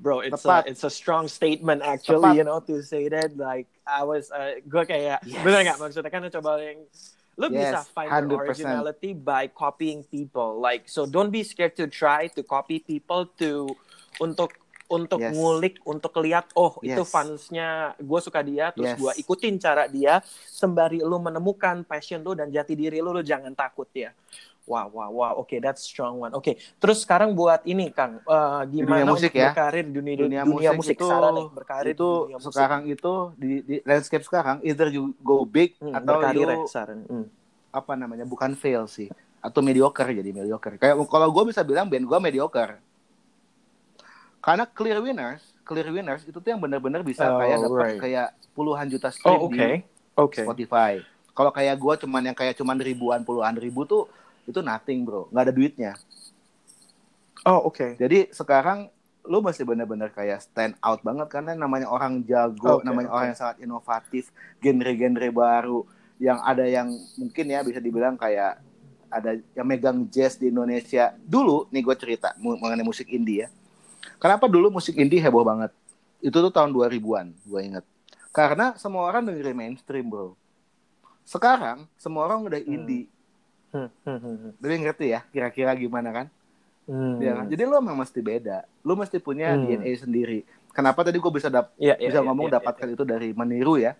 Bro, 0.00 0.26
it's 0.26 0.42
Tepat. 0.42 0.66
a 0.66 0.70
it's 0.72 0.82
a 0.82 0.90
strong 0.90 1.28
statement 1.28 1.84
actually, 1.84 2.32
Tepat. 2.32 2.40
you 2.40 2.44
know, 2.48 2.58
to 2.64 2.80
say 2.82 3.06
that 3.12 3.36
like 3.36 3.68
I 3.86 4.02
was 4.08 4.32
uh, 4.32 4.58
gue 4.64 4.82
kayak 4.88 5.20
Yes. 5.22 5.44
bener 5.44 5.60
nggak 5.68 5.78
maksudnya 5.78 6.10
kan 6.10 6.26
coba 6.32 6.58
yang 6.58 6.80
lu 7.36 7.46
Yes, 7.52 7.70
bisa 7.76 7.80
find 7.92 8.08
your 8.08 8.40
100%. 8.40 8.48
originality 8.48 9.12
by 9.12 9.46
copying 9.52 10.02
people. 10.08 10.58
Like 10.58 10.88
so 10.88 11.04
don't 11.04 11.30
be 11.30 11.44
scared 11.44 11.76
to 11.76 11.86
try 11.86 12.26
to 12.34 12.40
copy 12.42 12.80
people 12.80 13.28
to 13.38 13.68
untuk 14.18 14.61
untuk 14.92 15.16
Yes. 15.16 15.32
ngulik 15.32 15.80
untuk 15.88 16.12
lihat 16.20 16.52
oh 16.52 16.76
itu 16.84 17.00
Yes. 17.00 17.08
fansnya 17.08 17.68
gue 17.96 18.20
suka 18.20 18.44
dia 18.44 18.68
terus 18.76 18.92
Yes. 18.92 19.00
gue 19.00 19.12
ikutin 19.24 19.56
cara 19.56 19.88
dia 19.88 20.20
sembari 20.44 21.00
lu 21.00 21.16
menemukan 21.16 21.80
passion 21.82 22.20
lu 22.20 22.36
dan 22.36 22.52
jati 22.52 22.76
diri 22.76 23.00
lu 23.00 23.08
lu 23.10 23.24
jangan 23.24 23.56
takut 23.56 23.88
ya 23.96 24.12
wow 24.62 24.86
wow 24.92 25.10
wow 25.10 25.32
oke 25.40 25.56
that's 25.58 25.82
strong 25.82 26.20
one 26.20 26.30
oke 26.30 26.52
terus 26.76 27.02
sekarang 27.02 27.32
buat 27.32 27.64
ini 27.64 27.88
kang 27.90 28.20
eh, 28.20 28.60
gimana 28.68 29.00
dunia 29.02 29.06
musik 29.08 29.32
ya. 29.32 29.50
berkarir 29.50 29.84
di 29.88 29.92
dunia, 29.96 30.14
Dunia, 30.14 30.40
dunia 30.44 30.70
musik, 30.76 30.94
itu 30.94 31.08
Sarah 31.08 31.32
nih 31.32 31.46
berkarir 31.50 31.92
itu 31.96 32.08
dunia 32.28 32.36
musik 32.38 32.52
sekarang 32.52 32.82
itu 32.86 33.12
di, 33.34 33.50
di 33.64 33.76
landscape 33.82 34.22
sekarang 34.22 34.56
either 34.62 34.86
you 34.86 35.16
go 35.18 35.42
big 35.42 35.74
Hmm, 35.80 35.96
atau 35.96 36.20
berkarir 36.20 36.46
ya 36.46 36.56
you 36.60 36.68
Sarah 36.68 36.94
Hmm. 37.08 37.26
apa 37.72 37.92
namanya 37.96 38.28
bukan 38.28 38.52
fail 38.52 38.84
sih 38.84 39.08
atau 39.42 39.58
mediocre 39.58 40.06
jadi 40.06 40.30
mediocre 40.30 40.78
kayak 40.78 40.94
kalau 41.10 41.32
gue 41.32 41.50
bisa 41.50 41.66
bilang 41.66 41.90
band 41.90 42.06
gue 42.06 42.18
mediocre 42.20 42.78
karena 44.42 44.66
clear 44.66 44.98
winners 44.98 45.40
clear 45.62 45.88
winners 45.88 46.26
itu 46.26 46.36
tuh 46.36 46.50
yang 46.50 46.60
benar-benar 46.60 47.00
bisa 47.06 47.24
Oh, 47.30 47.38
kayak 47.38 47.58
dapat 47.62 47.78
right. 47.78 48.00
kayak 48.02 48.28
puluhan 48.52 48.86
juta 48.90 49.08
stream 49.14 49.30
oh 49.30 49.46
oke 49.48 49.54
di 49.54 49.80
oke. 50.18 50.42
Spotify. 50.42 51.00
Kalau 51.32 51.48
kayak 51.48 51.80
gue 51.80 51.94
cuman 52.04 52.22
yang 52.28 52.36
kayak 52.36 52.58
cuman 52.60 52.76
ribuan 52.76 53.24
puluhan 53.24 53.56
ribu 53.56 53.88
tuh 53.88 54.04
itu 54.44 54.60
nothing 54.60 55.06
bro. 55.06 55.30
Nggak 55.32 55.44
ada 55.48 55.54
duitnya. 55.54 55.92
Oh 57.48 57.72
oke. 57.72 57.96
Jadi 57.96 58.28
sekarang 58.34 58.90
lu 59.22 59.38
masih 59.38 59.62
benar-benar 59.62 60.10
kayak 60.10 60.42
stand 60.42 60.74
out 60.82 60.98
banget 61.06 61.30
karena 61.30 61.54
namanya 61.54 61.86
orang 61.86 62.26
jago 62.26 62.82
Oke, 62.82 62.84
namanya 62.84 63.08
oke. 63.08 63.16
orang 63.16 63.26
yang 63.30 63.38
sangat 63.38 63.56
inovatif 63.62 64.24
genre-genre 64.58 65.28
baru 65.30 65.86
yang 66.18 66.42
ada 66.42 66.66
yang 66.66 66.90
mungkin 67.16 67.46
ya 67.46 67.62
bisa 67.62 67.78
dibilang 67.78 68.18
kayak 68.18 68.58
ada 69.06 69.38
yang 69.54 69.66
megang 69.66 70.10
jazz 70.10 70.34
di 70.36 70.50
Indonesia. 70.50 71.14
Dulu 71.22 71.70
nih 71.70 71.82
gue 71.86 71.96
cerita 71.96 72.34
mengenai 72.42 72.82
musik 72.84 73.06
indie 73.08 73.46
ya 73.46 73.48
kenapa 74.16 74.46
dulu 74.46 74.68
musik 74.78 74.94
indie 74.96 75.20
heboh 75.20 75.42
banget 75.42 75.70
itu 76.22 76.34
tuh 76.34 76.52
tahun 76.52 76.70
2000-an 76.70 77.34
gue 77.46 77.60
inget 77.62 77.84
karena 78.30 78.74
semua 78.78 79.06
orang 79.06 79.26
dengerin 79.26 79.56
mainstream 79.56 80.06
bro 80.06 80.34
sekarang 81.22 81.86
semua 81.96 82.26
orang 82.26 82.46
udah 82.46 82.60
indie 82.62 83.06
Hmm, 83.72 83.88
hmm, 84.04 84.18
hmm, 84.20 84.36
hmm. 84.36 84.52
Tapi 84.60 84.74
ngerti 84.84 85.06
ya 85.16 85.24
kira-kira 85.32 85.72
gimana 85.72 86.12
kan 86.12 86.26
Hmm. 86.82 87.22
Ya 87.22 87.38
kan? 87.38 87.46
Jadi 87.46 87.62
lo 87.62 87.78
memang 87.78 88.02
mesti 88.02 88.18
beda. 88.18 88.66
Lo 88.82 88.98
mesti 88.98 89.22
punya 89.22 89.54
Hmm. 89.54 89.70
DNA 89.70 89.94
sendiri. 89.96 90.42
Kenapa 90.74 91.06
tadi 91.06 91.14
gue 91.22 91.32
bisa 91.32 91.46
dap 91.46 91.70
Iya, 91.78 91.94
iya, 91.94 92.10
bisa 92.10 92.20
iya, 92.20 92.26
ngomong 92.26 92.50
iya, 92.50 92.58
dapatkan 92.58 92.88
itu 92.90 93.04
dari 93.06 93.30
meniru 93.30 93.78
ya? 93.78 93.94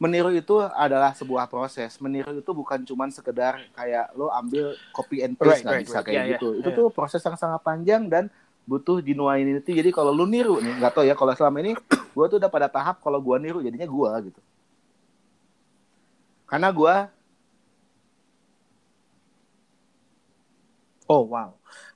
Meniru 0.00 0.34
itu 0.34 0.58
adalah 0.58 1.14
sebuah 1.14 1.46
proses. 1.46 1.94
Meniru 2.02 2.34
itu 2.34 2.50
bukan 2.50 2.82
cuman 2.82 3.12
sekedar 3.12 3.62
kayak 3.76 4.10
lo 4.18 4.32
ambil 4.34 4.74
copy 4.90 5.22
and 5.22 5.36
Right, 5.38 5.60
paste 5.60 5.62
nggak 5.62 5.76
right, 5.76 5.86
bisa 5.86 5.98
right. 6.00 6.06
kayak 6.08 6.16
Iya, 6.16 6.24
iya, 6.24 6.32
gitu. 6.34 6.48
Itu 6.58 6.68
iya. 6.72 6.78
tuh 6.82 6.86
proses 6.90 7.20
yang 7.22 7.36
sangat 7.38 7.60
panjang 7.62 8.02
dan 8.10 8.24
butuh 8.68 9.02
genuinity. 9.02 9.72
Jadi 9.74 9.90
kalau 9.90 10.14
lu 10.14 10.24
niru 10.24 10.62
nih, 10.62 10.78
nggak 10.78 10.92
tahu 10.94 11.04
ya 11.06 11.14
kalau 11.18 11.32
selama 11.34 11.58
ini 11.62 11.72
gue 12.16 12.26
tuh 12.30 12.38
udah 12.38 12.50
pada 12.50 12.68
tahap 12.70 13.02
kalau 13.02 13.18
gue 13.18 13.36
niru 13.42 13.58
jadinya 13.60 13.88
gue 13.88 14.10
gitu. 14.30 14.40
Karena 16.46 16.68
gue 16.68 16.94
Oh 21.12 21.28
wow. 21.28 21.52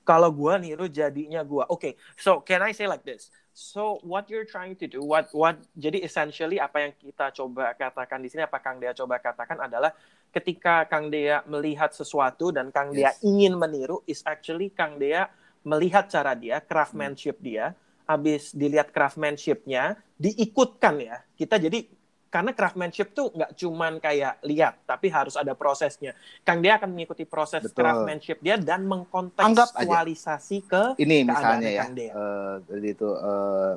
Kalau 0.06 0.30
gua 0.30 0.60
niru 0.60 0.86
jadinya 0.86 1.42
gua. 1.42 1.64
Oke, 1.66 1.96
so 2.20 2.38
can 2.44 2.62
I 2.62 2.76
say 2.76 2.86
like 2.86 3.02
this? 3.02 3.32
So 3.56 3.98
what 4.04 4.28
you're 4.28 4.44
trying 4.44 4.76
to 4.78 4.86
do, 4.86 5.00
what 5.00 5.32
what 5.32 5.56
jadi 5.72 6.04
essentially 6.04 6.60
apa 6.60 6.84
yang 6.84 6.92
kita 6.94 7.32
coba 7.32 7.72
katakan 7.72 8.20
di 8.20 8.28
sini, 8.28 8.44
apa 8.44 8.60
Kang 8.60 8.76
Dea 8.76 8.92
coba 8.92 9.16
katakan 9.16 9.64
adalah 9.64 9.96
ketika 10.28 10.84
Kang 10.84 11.08
Dea 11.08 11.40
melihat 11.48 11.96
sesuatu 11.96 12.52
dan 12.52 12.68
Kang 12.68 12.92
Dea 12.92 13.16
Yes. 13.16 13.24
ingin 13.24 13.56
meniru, 13.56 14.04
is 14.04 14.20
actually 14.28 14.68
Kang 14.68 15.00
Dea 15.00 15.26
melihat 15.66 16.06
cara 16.06 16.38
dia, 16.38 16.62
craftsmanship 16.62 17.42
dia, 17.42 17.74
habis 18.06 18.54
dilihat 18.54 18.94
craftsmanship-nya, 18.94 19.98
diikutkan 20.14 20.94
ya. 21.02 21.16
Kita 21.34 21.58
jadi 21.58 21.90
karena 22.26 22.52
craftsmanship 22.52 23.10
tuh 23.10 23.32
nggak 23.32 23.56
cuman 23.56 23.98
kayak 23.98 24.38
lihat, 24.44 24.78
tapi 24.86 25.10
harus 25.10 25.34
ada 25.34 25.56
prosesnya. 25.56 26.14
Kang 26.46 26.62
Dea 26.62 26.76
akan 26.78 26.94
mengikuti 26.94 27.26
proses 27.26 27.66
Betul. 27.66 27.82
craftsmanship 27.82 28.38
dia 28.38 28.54
dan 28.54 28.86
mengkontekstualisasi 28.86 30.58
ke 30.64 30.82
ini 30.96 31.24
misalnya 31.24 31.70
ya 31.70 31.82
Kang 31.82 31.96
Dea. 31.96 32.12
eh, 32.12 32.54
jadi 32.68 32.88
itu 32.92 33.08
eh, 33.10 33.72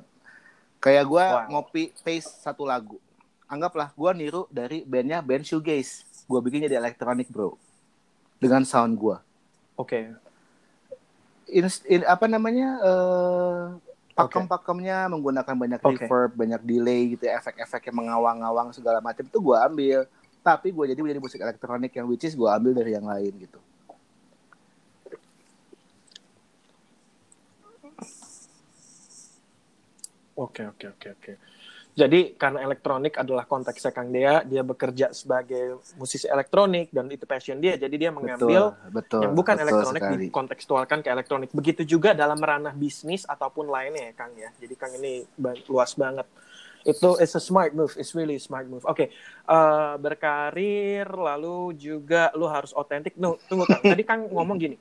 kayak 0.80 1.06
gue 1.08 1.26
Wow. 1.26 1.48
ngopi 1.50 1.84
paste 2.04 2.32
satu 2.40 2.64
lagu 2.64 2.98
anggaplah 3.48 3.90
gue 3.92 4.12
niru 4.14 4.44
dari 4.52 4.86
bandnya 4.86 5.20
band 5.20 5.42
shoegaze 5.42 6.04
gue 6.28 6.40
bikin 6.40 6.68
jadi 6.68 6.78
elektronik 6.78 7.28
bro 7.28 7.58
dengan 8.38 8.62
sound 8.62 8.94
gue 8.94 9.18
Oke. 9.74 10.12
In- 11.50 11.86
in- 11.90 12.06
apa 12.06 12.26
namanya 12.30 12.78
eh, 12.82 13.64
pakem-pakemnya 14.14 15.10
menggunakan 15.10 15.56
banyak 15.56 15.82
Oke. 15.82 16.06
reverb 16.06 16.32
banyak 16.36 16.62
delay 16.62 17.16
gitu 17.16 17.26
efek-efek 17.26 17.90
yang 17.90 17.98
mengawang-awang 18.06 18.70
segala 18.76 19.00
macam 19.00 19.24
itu 19.24 19.40
gue 19.40 19.58
ambil 19.58 20.00
tapi 20.40 20.72
gue 20.72 20.86
jadi 20.92 21.00
menjadi 21.00 21.22
musik 21.22 21.40
elektronik 21.40 21.92
yang 21.96 22.08
which 22.08 22.28
is 22.28 22.36
gue 22.36 22.50
ambil 22.50 22.76
dari 22.76 22.94
yang 22.96 23.08
lain 23.08 23.34
gitu 23.40 23.60
Oke, 30.40 30.64
oke, 30.64 30.88
oke, 30.96 31.08
oke. 31.20 31.34
Jadi 32.00 32.40
karena 32.40 32.64
elektronik 32.64 33.20
adalah 33.20 33.44
konteksnya 33.44 33.92
Kang 33.92 34.08
Dea, 34.16 34.40
dia 34.48 34.64
bekerja 34.64 35.12
sebagai 35.12 35.84
musisi 36.00 36.32
elektronik 36.32 36.88
dan 36.96 37.12
itu 37.12 37.28
passion 37.28 37.60
dia, 37.60 37.76
jadi 37.76 37.92
dia 37.92 38.12
mengambil 38.16 38.72
betul 38.72 38.96
betul 38.96 39.22
yang 39.28 39.34
bukan 39.36 39.56
betul 39.60 39.66
elektronik 39.68 40.04
sekali. 40.08 40.24
dikontekstualkan 40.32 40.98
ke 41.04 41.10
elektronik. 41.12 41.50
Begitu 41.52 41.84
juga 41.84 42.16
dalam 42.16 42.40
ranah 42.40 42.72
bisnis 42.72 43.28
ataupun 43.28 43.68
lainnya 43.68 44.12
ya 44.12 44.14
Kang 44.16 44.32
ya. 44.40 44.48
Jadi 44.64 44.74
Kang 44.80 44.96
ini 44.96 45.28
luas 45.68 45.92
banget. 46.00 46.24
Itu 46.88 47.20
is 47.20 47.36
a 47.36 47.44
smart 47.44 47.76
move, 47.76 47.92
it's 48.00 48.16
really 48.16 48.40
a 48.40 48.44
smart 48.44 48.64
move. 48.72 48.88
Oke, 48.88 49.12
eh, 49.12 49.94
berkarir 50.00 51.04
lalu 51.12 51.76
juga 51.76 52.32
lu 52.32 52.48
harus 52.48 52.72
otentik. 52.72 53.20
No, 53.20 53.36
tunggu 53.52 53.68
Kang. 53.68 53.84
Tadi 53.84 54.04
Kang 54.08 54.32
ngomong 54.32 54.56
gini. 54.56 54.80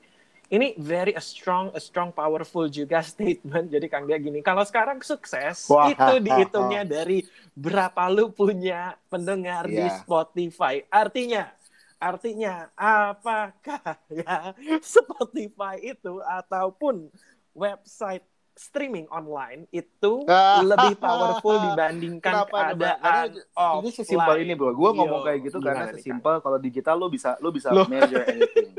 Ini 0.49 0.73
very 0.81 1.13
a 1.13 1.21
strong, 1.21 1.69
a 1.77 1.81
strong, 1.81 2.09
powerful 2.09 2.65
juga 2.65 3.05
statement. 3.13 3.69
Jadi 3.69 3.85
Kang 3.85 4.09
dia 4.09 4.17
gini, 4.17 4.41
kalau 4.41 4.65
sekarang 4.65 4.97
sukses 5.05 5.69
Wah. 5.69 5.93
itu 5.93 6.13
dihitungnya 6.17 6.81
dari 6.97 7.21
berapa 7.53 8.09
lu 8.09 8.33
punya 8.33 8.97
pendengar 9.13 9.69
di 9.69 9.77
Iya. 9.77 9.93
Spotify. 10.01 10.81
Artinya, 10.89 11.53
artinya 12.01 12.65
apakah 12.73 14.01
ya 14.25 14.57
Spotify 14.81 15.77
itu 15.85 16.17
ataupun 16.25 17.13
website 17.53 18.25
streaming 18.59 19.07
online 19.07 19.69
itu 19.71 20.27
lebih 20.65 20.99
powerful 20.99 21.55
dibandingkan 21.63 22.43
Kenapa? 22.43 22.75
keadaan 22.75 23.27
Karena 23.39 23.79
ini 23.79 23.89
sesimpel 23.93 24.35
ini 24.43 24.51
bro. 24.57 24.75
Gue 24.75 24.91
ngomong 24.97 25.23
kayak 25.23 25.39
gitu 25.47 25.61
karena 25.63 25.87
sesimpel 25.93 26.41
kalau 26.43 26.57
digital 26.59 26.99
lo 26.99 27.07
bisa 27.07 27.39
lo 27.39 27.55
bisa 27.55 27.71
Loh. 27.71 27.87
measure 27.87 28.25
anything. 28.27 28.75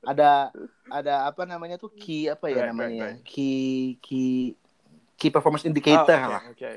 Ada 0.00 0.48
ada 0.88 1.28
apa 1.28 1.44
namanya 1.44 1.76
tuh 1.76 1.92
key 1.92 2.26
apa 2.26 2.48
ya 2.48 2.64
Right, 2.64 2.70
namanya 2.72 3.14
right, 3.14 3.20
right. 3.20 3.24
key 3.24 4.00
key 4.00 4.56
key 5.20 5.30
performance 5.30 5.64
Oh, 5.64 5.70
indicator 5.70 6.16
oke, 6.16 6.32
lah. 6.32 6.42
oke. 6.50 6.70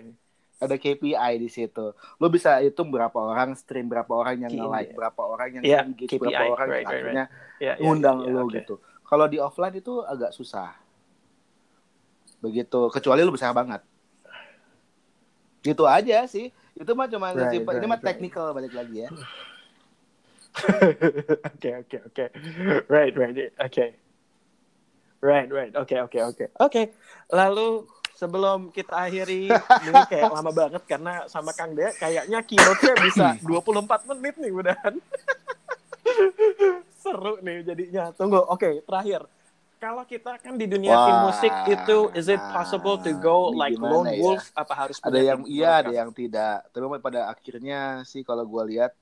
ada 0.64 0.76
KPI 0.80 1.34
di 1.44 1.50
situ. 1.52 1.92
Lo 2.20 2.28
bisa 2.32 2.56
hitung 2.64 2.88
berapa 2.88 3.16
orang 3.20 3.52
stream, 3.60 3.92
berapa 3.92 4.08
orang 4.16 4.48
yang 4.48 4.52
Key, 4.52 4.60
nge-like, 4.64 4.92
berapa 4.96 5.22
orang 5.24 5.50
yang 5.60 5.64
Iya, 5.64 5.80
engage, 5.84 6.16
KPI, 6.16 6.20
berapa 6.24 6.44
orang 6.56 6.68
right, 6.72 6.84
yang 6.84 6.88
right, 6.88 6.96
akhirnya 7.04 7.26
Ya, 7.60 7.74
ya, 7.80 7.84
ngundang 7.84 8.18
ya, 8.24 8.32
lo 8.32 8.48
oke. 8.48 8.56
gitu. 8.56 8.76
Kalau 9.04 9.26
di 9.28 9.38
offline 9.44 9.76
itu 9.76 10.00
agak 10.04 10.32
susah. 10.32 10.72
Begitu, 12.44 12.80
kecuali 12.92 13.24
lo 13.24 13.32
besar 13.32 13.52
banget. 13.56 13.82
Gitu 15.64 15.84
aja 15.88 16.28
sih. 16.28 16.52
Itu 16.76 16.92
mah 16.98 17.08
cuma 17.08 17.32
Right, 17.32 17.52
simpel. 17.52 17.74
Ini 17.80 17.80
right, 17.80 17.92
mah 17.92 18.00
right. 18.00 18.08
technical 18.08 18.46
balik 18.52 18.74
lagi 18.76 19.08
ya. 19.08 19.10
Oke 20.54 21.70
oke 21.82 21.98
oke. 22.08 22.26
Right 22.88 23.14
right 23.18 23.36
oke. 23.58 23.86
Right 25.24 25.50
right 25.50 25.74
oke 25.74 25.96
oke 26.10 26.20
oke. 26.22 26.46
Oke. 26.62 26.82
Lalu 27.34 27.90
sebelum 28.14 28.70
kita 28.70 29.10
akhiri 29.10 29.50
ini 29.88 30.02
kayak 30.08 30.32
lama 30.32 30.52
banget 30.54 30.84
karena 30.86 31.26
sama 31.26 31.52
Kang 31.52 31.74
Dea 31.74 31.92
kayaknya 31.98 32.40
keynote-nya 32.46 32.96
bisa 33.02 33.28
24 33.50 34.10
menit 34.14 34.36
nih 34.38 34.52
udahan. 34.54 34.94
Seru 37.04 37.42
nih 37.42 37.66
jadinya. 37.66 38.14
Tunggu. 38.16 38.40
Oke, 38.48 38.86
terakhir. 38.86 39.26
Kalau 39.84 40.08
kita 40.08 40.40
kan 40.40 40.56
di 40.56 40.64
dunia 40.64 40.96
Wah, 40.96 41.04
film 41.04 41.22
musik 41.28 41.54
itu 41.68 41.98
is 42.16 42.32
it 42.32 42.40
possible 42.56 42.96
to 42.96 43.12
go 43.20 43.52
like 43.52 43.76
lone 43.76 44.08
ya? 44.08 44.16
wolf 44.16 44.48
apa 44.56 44.72
harus 44.80 44.96
Ada 45.04 45.20
yang 45.20 45.44
iya, 45.44 45.84
ada 45.84 45.92
yang 45.92 46.16
tidak. 46.16 46.64
Tapi 46.72 46.88
pada 47.04 47.28
akhirnya 47.28 48.00
sih 48.08 48.24
kalau 48.24 48.48
gua 48.48 48.64
lihat 48.64 48.96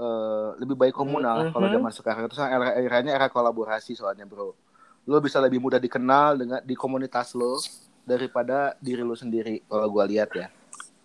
eh, 0.00 0.48
lebih 0.64 0.76
baik 0.80 0.94
komunal 0.96 1.44
Mhm. 1.44 1.52
kalau 1.52 1.66
zaman 1.68 1.92
sekarang 1.92 2.22
itu 2.24 2.34
era 2.40 2.68
eranya 2.80 3.12
era 3.12 3.28
kolaborasi 3.28 3.92
soalnya 3.92 4.24
bro. 4.24 4.56
Lo 5.04 5.16
bisa 5.20 5.36
lebih 5.44 5.60
mudah 5.60 5.76
dikenal 5.76 6.40
dengan 6.40 6.60
di 6.64 6.72
komunitas 6.72 7.36
lo 7.36 7.60
daripada 8.08 8.72
diri 8.80 9.04
lo 9.04 9.12
sendiri 9.12 9.60
kalau 9.68 9.86
gua 9.92 10.08
lihat 10.08 10.32
ya. 10.32 10.48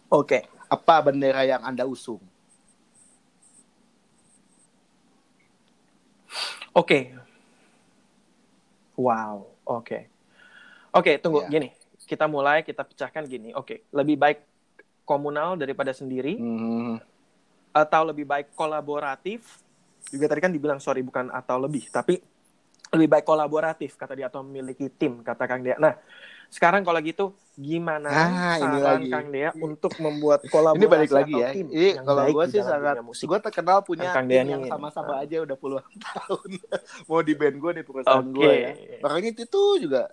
Oke. 0.07 0.47
Apa 0.71 1.03
bendera 1.03 1.43
yang 1.43 1.59
anda 1.61 1.83
usung? 1.83 2.23
Oke. 6.75 7.15
Wow, 8.95 9.51
oke. 9.67 10.07
Oke, 10.95 11.19
tunggu 11.19 11.43
Ya. 11.43 11.51
gini. 11.51 11.69
Kita 12.07 12.29
mulai 12.31 12.63
kita 12.63 12.85
pecahkan 12.87 13.27
gini. 13.27 13.51
Oke, 13.51 13.83
lebih 13.91 14.15
baik 14.15 14.39
komunal 15.03 15.59
daripada 15.59 15.91
sendiri 15.91 16.39
Hmm, 16.39 16.97
atau 17.75 18.01
lebih 18.07 18.23
baik 18.23 18.55
kolaboratif? 18.55 19.59
Juga 20.07 20.31
tadi 20.31 20.39
kan 20.39 20.53
dibilang 20.55 20.79
sorry 20.79 21.03
bukan 21.03 21.27
atau 21.27 21.59
lebih, 21.59 21.91
tapi 21.91 22.23
lebih 22.95 23.09
baik 23.11 23.25
kolaboratif 23.27 23.99
kata 23.99 24.15
dia 24.15 24.31
atau 24.31 24.39
memiliki 24.45 24.87
tim 24.87 25.19
kata 25.19 25.43
Kang 25.43 25.59
Dea. 25.59 25.75
Nah, 25.75 25.99
sekarang 26.47 26.87
kalau 26.87 27.01
gitu 27.03 27.35
gimana 27.59 28.07
Ah, 28.07 28.55
ini 28.55 28.79
saran 28.79 29.01
lagi. 29.03 29.11
Kang 29.11 29.27
Dea 29.33 29.51
untuk 29.59 29.99
membuat 29.99 30.47
kolaborasi 30.47 30.79
ini 30.79 30.85
balik 30.87 31.11
lagi 31.11 31.33
ya. 31.35 31.49
tim 31.51 31.67
Ini 31.67 31.87
yang 31.99 32.05
kalau 32.07 32.23
di 32.23 32.47
sih 32.47 32.61
sangat, 32.63 32.95
gua 33.27 33.39
terkenal 33.43 33.77
punya 33.83 34.07
Kang 34.15 34.27
Dea 34.29 34.45
tim 34.45 34.55
yang 34.55 34.63
sama-sama 34.69 35.11
Ah. 35.19 35.23
aja 35.27 35.37
udah 35.43 35.57
puluhan 35.59 35.91
tahun. 36.07 36.49
Mau 37.11 37.19
di 37.19 37.33
band 37.35 37.55
gue 37.59 37.71
di 37.75 37.83
perusahaan 37.83 38.23
Oke. 38.23 38.39
gue 38.39 38.53
ya. 38.55 38.71
Makanya 39.03 39.29
itu 39.35 39.63
juga. 39.81 40.03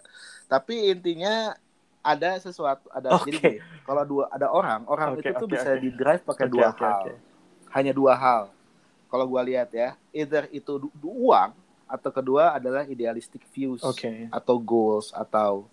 Tapi 0.50 0.74
intinya 0.90 1.54
ada 2.02 2.34
sesuatu 2.42 2.90
ada 2.90 3.14
Oke. 3.14 3.30
jadi 3.30 3.62
kalau 3.86 4.02
dua 4.02 4.24
ada 4.34 4.50
orang 4.50 4.82
orang 4.90 5.14
Oke, 5.14 5.30
itu 5.30 5.38
tuh 5.38 5.46
oke, 5.46 5.54
bisa 5.54 5.70
di 5.78 5.90
drive 5.94 6.22
pakai 6.26 6.50
Oke, 6.50 6.54
dua 6.58 6.68
oke, 6.74 6.82
hal 6.82 7.02
oke. 7.06 7.12
Hanya 7.72 7.92
dua 7.92 8.14
hal. 8.14 8.42
Kalau 9.08 9.24
gua 9.28 9.44
lihat 9.44 9.68
ya 9.72 9.96
either 10.12 10.48
itu 10.52 10.88
uang 11.00 11.52
atau 11.84 12.10
kedua 12.12 12.56
adalah 12.56 12.88
idealistic 12.88 13.44
views 13.52 13.84
Oke. 13.84 14.28
atau 14.32 14.56
goals 14.56 15.12
atau 15.12 15.68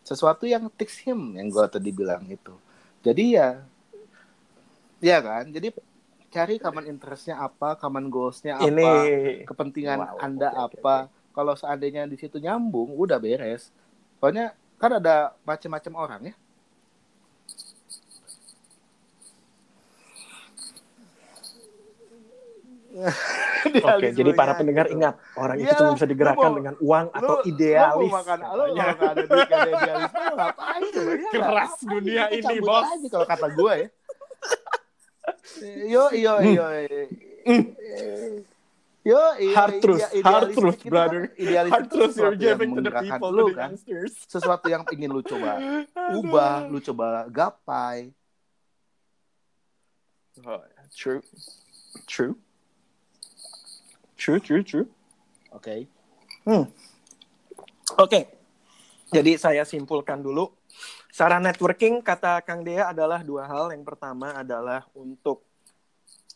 sesuatu 0.00 0.48
yang 0.48 0.68
takes 0.72 0.96
him 1.04 1.36
yang 1.36 1.52
gua 1.52 1.68
tadi 1.68 1.92
bilang 1.92 2.24
itu. 2.28 2.54
Jadi 3.04 3.36
ya 3.36 3.60
ya 5.02 5.18
kan? 5.20 5.50
Jadi 5.52 5.74
cari 6.32 6.56
common 6.56 6.88
interestnya 6.88 7.36
apa 7.36 7.76
common 7.76 8.08
goalsnya 8.08 8.56
apa 8.56 8.72
Ini 8.72 8.88
kepentingan 9.44 9.98
Wow, 10.00 10.16
anda 10.16 10.48
oke, 10.48 10.80
apa. 10.80 10.96
Kalau 11.32 11.56
seandainya 11.56 12.08
di 12.08 12.16
situ 12.16 12.40
nyambung 12.40 12.92
udah 12.96 13.20
beres. 13.20 13.68
Soalnya 14.16 14.56
kan 14.80 14.96
ada 14.96 15.36
macam-macam 15.44 15.92
orang 15.96 16.20
ya 16.32 16.34
Oke, 23.88 24.12
jadi 24.12 24.30
para 24.32 24.52
pendengar 24.52 24.84
gitu. 24.84 24.96
ingat 24.96 25.14
orang 25.34 25.56
itu 25.56 25.64
Iya, 25.64 25.78
cuma 25.78 25.90
bisa 25.94 26.04
digerakkan 26.04 26.44
mau- 26.46 26.58
dengan 26.58 26.74
uang 26.76 27.06
atau 27.10 27.34
Lu- 27.34 27.44
idealis. 27.46 27.96
lu 27.96 28.04
mau 28.04 28.18
makan 28.18 28.38
lu 28.38 28.46
kalau 28.46 28.92
nggak 28.92 29.08
ada 29.08 29.22
duit 29.24 29.48
ada 29.48 29.70
idealisme 29.72 30.20
ngapain 30.30 30.82
ya? 30.82 31.30
Keras 31.30 31.70
Ngapain? 31.72 31.88
dunia 31.88 32.22
ini, 32.28 32.42
cabut 32.42 32.66
bos. 32.66 32.84
aja 32.84 33.06
kalau 33.08 33.26
kata 33.26 33.46
gue 33.50 33.74
ya 33.74 33.88
yo 35.84 36.04
yo 36.12 36.32
yo 36.42 36.66
yo 39.02 39.22
iya, 39.36 39.56
Hard 39.56 39.74
truth, 39.80 39.98
iya, 40.04 40.22
hard 40.22 40.50
truth, 40.52 40.78
kan- 40.78 40.86
brother. 40.88 41.22
idealistik 41.36 41.72
Hard 41.72 41.86
truth 41.88 42.14
you're 42.14 42.36
giving 42.36 42.70
to 42.72 42.80
the 42.80 42.92
people, 42.92 43.30
lu 43.30 43.38
to 43.40 43.46
the 43.48 43.56
kan 43.56 43.70
youngsters. 43.72 44.14
sesuatu 44.26 44.66
yang 44.66 44.82
ingin 44.88 45.08
lu 45.08 45.22
coba 45.22 45.58
ubah 46.12 46.66
lu 46.66 46.78
coba 46.78 47.24
gapai 47.26 48.10
Oh, 50.40 50.58
true. 50.90 51.20
True. 52.06 52.34
True, 54.22 54.38
true, 54.38 54.62
true. 54.62 54.86
oke 55.50 55.74
Oke. 57.98 58.20
Jadi 59.12 59.36
saya 59.36 59.66
simpulkan 59.66 60.22
dulu. 60.22 60.48
Saran 61.12 61.44
networking 61.44 62.00
kata 62.00 62.40
Kang 62.40 62.64
Dea 62.64 62.88
adalah 62.88 63.20
dua 63.20 63.44
hal. 63.44 63.74
Yang 63.74 63.84
pertama 63.84 64.32
adalah 64.32 64.86
untuk 64.94 65.44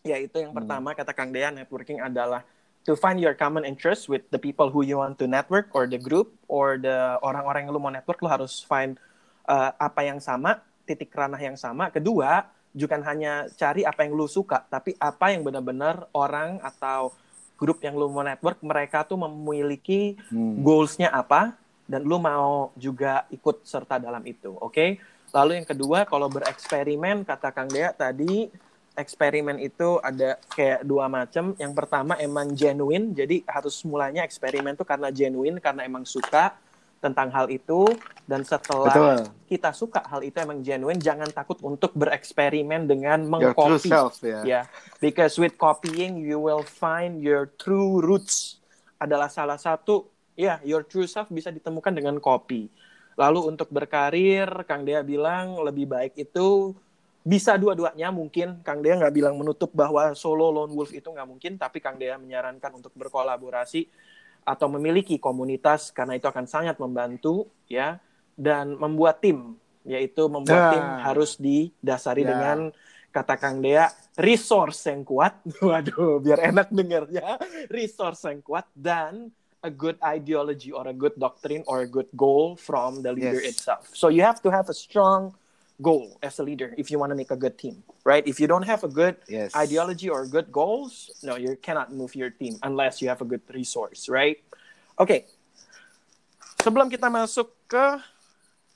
yaitu 0.04 0.42
yang 0.42 0.52
Hmm. 0.52 0.60
pertama 0.62 0.92
kata 0.92 1.14
Kang 1.16 1.30
Dea 1.32 1.48
networking 1.48 2.02
adalah 2.02 2.44
to 2.84 2.94
find 2.94 3.18
your 3.18 3.34
common 3.34 3.64
interest 3.64 4.06
with 4.06 4.22
the 4.30 4.38
people 4.38 4.70
who 4.70 4.84
you 4.84 5.00
want 5.00 5.18
to 5.18 5.26
network 5.26 5.72
or 5.72 5.88
the 5.88 5.98
group 5.98 6.36
or 6.46 6.78
the 6.78 7.18
orang-orang 7.24 7.66
yang 7.66 7.72
lu 7.74 7.82
mau 7.82 7.90
network 7.90 8.20
lu 8.22 8.28
harus 8.30 8.62
find 8.62 9.00
uh, 9.48 9.74
apa 9.80 10.06
yang 10.06 10.20
sama, 10.20 10.62
titik 10.86 11.10
ranah 11.10 11.40
yang 11.40 11.58
sama. 11.58 11.90
Kedua, 11.90 12.46
bukan 12.70 13.02
hanya 13.02 13.48
cari 13.56 13.82
apa 13.82 14.06
yang 14.06 14.14
lu 14.14 14.28
suka, 14.30 14.62
tapi 14.68 14.94
apa 15.00 15.32
yang 15.34 15.42
benar-benar 15.42 16.06
orang 16.14 16.60
atau 16.62 17.10
grup 17.56 17.80
yang 17.80 17.96
lu 17.96 18.12
mau 18.12 18.22
network 18.22 18.60
mereka 18.60 19.02
tuh 19.02 19.16
memiliki 19.16 20.16
Hmm. 20.28 20.60
goals-nya 20.60 21.08
apa 21.12 21.56
dan 21.88 22.04
lu 22.04 22.20
mau 22.20 22.70
juga 22.76 23.24
ikut 23.32 23.64
serta 23.64 23.96
dalam 23.96 24.22
itu, 24.28 24.52
oke? 24.58 25.00
Lalu 25.34 25.62
yang 25.62 25.68
kedua, 25.68 26.04
kalau 26.06 26.30
bereksperimen 26.30 27.26
kata 27.26 27.50
Kang 27.50 27.68
Dea 27.68 27.92
tadi 27.92 28.48
eksperimen 28.96 29.60
itu 29.60 30.00
ada 30.00 30.40
kayak 30.56 30.80
dua 30.82 31.06
macam. 31.06 31.52
Yang 31.60 31.72
pertama 31.76 32.16
emang 32.16 32.56
genuine, 32.56 33.12
jadi 33.12 33.44
harus 33.44 33.84
mulanya 33.84 34.24
eksperimen 34.24 34.72
tuh 34.74 34.88
karena 34.88 35.12
genuine 35.12 35.60
karena 35.60 35.84
emang 35.84 36.08
suka 36.08 36.56
tentang 37.00 37.28
hal 37.30 37.46
itu 37.52 37.86
dan 38.24 38.42
setelah 38.42 38.92
betul 38.92 39.36
kita 39.46 39.70
suka 39.70 40.02
hal 40.02 40.26
itu 40.26 40.36
emang 40.42 40.58
genuine, 40.60 40.98
jangan 40.98 41.30
takut 41.30 41.56
untuk 41.62 41.94
bereksperimen 41.94 42.90
dengan 42.90 43.22
mengcopy. 43.22 43.86
self 43.86 44.18
ya 44.20 44.42
Yeah, 44.42 44.64
because 44.98 45.38
with 45.38 45.54
copying 45.54 46.18
you 46.18 46.42
will 46.42 46.66
find 46.66 47.22
your 47.22 47.54
true 47.54 48.02
roots 48.02 48.58
adalah 48.98 49.30
salah 49.30 49.56
satu 49.56 50.10
ya 50.34 50.58
your 50.66 50.82
true 50.82 51.06
self 51.06 51.30
bisa 51.30 51.54
ditemukan 51.54 51.94
dengan 51.94 52.18
copy. 52.18 52.66
Lalu 53.16 53.48
untuk 53.48 53.72
berkarir, 53.72 54.44
Kang 54.68 54.84
Dea 54.84 55.00
bilang 55.00 55.56
lebih 55.64 55.88
baik 55.88 56.20
itu 56.20 56.76
bisa 57.24 57.56
dua-duanya 57.56 58.12
mungkin. 58.12 58.60
Kang 58.60 58.84
Dea 58.84 58.98
nggak 58.98 59.14
bilang 59.14 59.40
menutup 59.40 59.72
bahwa 59.72 60.12
solo 60.12 60.52
lone 60.52 60.74
wolf 60.76 60.92
itu 60.92 61.08
nggak 61.08 61.24
mungkin, 61.24 61.56
tapi 61.56 61.80
Kang 61.80 61.96
Dea 61.96 62.20
menyarankan 62.20 62.76
untuk 62.76 62.92
berkolaborasi 62.92 63.88
atau 64.46 64.70
memiliki 64.70 65.18
komunitas 65.18 65.90
karena 65.90 66.14
itu 66.14 66.30
akan 66.30 66.46
sangat 66.46 66.78
membantu 66.78 67.50
ya 67.66 67.98
dan 68.38 68.78
membuat 68.78 69.18
tim 69.18 69.58
yaitu 69.82 70.30
membuat 70.30 70.70
Nah. 70.70 70.70
tim 70.70 70.84
harus 71.02 71.34
didasari 71.34 72.22
Ya. 72.22 72.30
dengan 72.30 72.58
kata 73.10 73.34
Kang 73.34 73.58
Dea 73.58 73.90
resource 74.14 74.86
yang 74.86 75.02
kuat 75.02 75.42
waduh 75.66 76.22
biar 76.22 76.54
enak 76.54 76.70
dengarnya 76.70 77.42
resource 77.66 78.22
yang 78.30 78.38
kuat 78.40 78.70
dan 78.70 79.34
a 79.64 79.70
good 79.72 79.98
ideology 79.98 80.70
or 80.70 80.86
a 80.86 80.94
good 80.94 81.16
doctrine 81.18 81.66
or 81.66 81.82
a 81.82 81.88
good 81.88 82.06
goal 82.14 82.54
from 82.54 83.02
the 83.02 83.10
leader 83.10 83.42
Yes. 83.42 83.58
itself 83.58 83.82
so 83.90 84.06
you 84.06 84.22
have 84.22 84.38
to 84.38 84.50
have 84.52 84.70
a 84.70 84.76
strong 84.76 85.34
goal 85.76 86.16
as 86.24 86.40
a 86.40 86.44
leader 86.44 86.72
if 86.80 86.88
you 86.88 86.96
want 86.96 87.12
to 87.12 87.18
make 87.18 87.28
a 87.28 87.36
good 87.36 87.58
team 87.60 87.84
right 88.04 88.24
if 88.24 88.40
you 88.40 88.48
don't 88.48 88.64
have 88.64 88.80
a 88.84 88.88
good 88.88 89.16
yes 89.28 89.52
ideology 89.56 90.08
or 90.08 90.28
good 90.28 90.52
goals, 90.52 91.10
no, 91.24 91.36
you 91.40 91.56
cannot 91.58 91.90
move 91.90 92.12
your 92.16 92.30
team 92.30 92.56
unless 92.62 93.00
you 93.00 93.08
have 93.08 93.20
a 93.20 93.28
good 93.28 93.42
resource, 93.50 94.06
right? 94.12 94.40
Oke. 95.00 95.28
Sebelum 96.60 96.88
kita 96.92 97.08
masuk 97.08 97.52
ke 97.68 97.86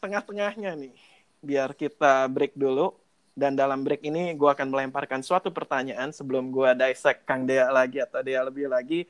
tengah-tengahnya 0.00 0.76
nih, 0.76 0.96
biar 1.44 1.76
kita 1.76 2.26
break 2.28 2.56
dulu. 2.56 2.96
Dan 3.30 3.56
dalam 3.56 3.80
break 3.80 4.04
ini 4.04 4.36
gue 4.36 4.50
akan 4.50 4.68
melemparkan 4.68 5.24
suatu 5.24 5.48
pertanyaan 5.48 6.12
sebelum 6.12 6.52
gue 6.52 6.76
dissect 6.76 7.24
Kang 7.24 7.48
Dea 7.48 7.72
lagi 7.72 8.02
atau 8.02 8.20
Dea 8.20 8.44
lebih 8.44 8.68
lagi. 8.68 9.08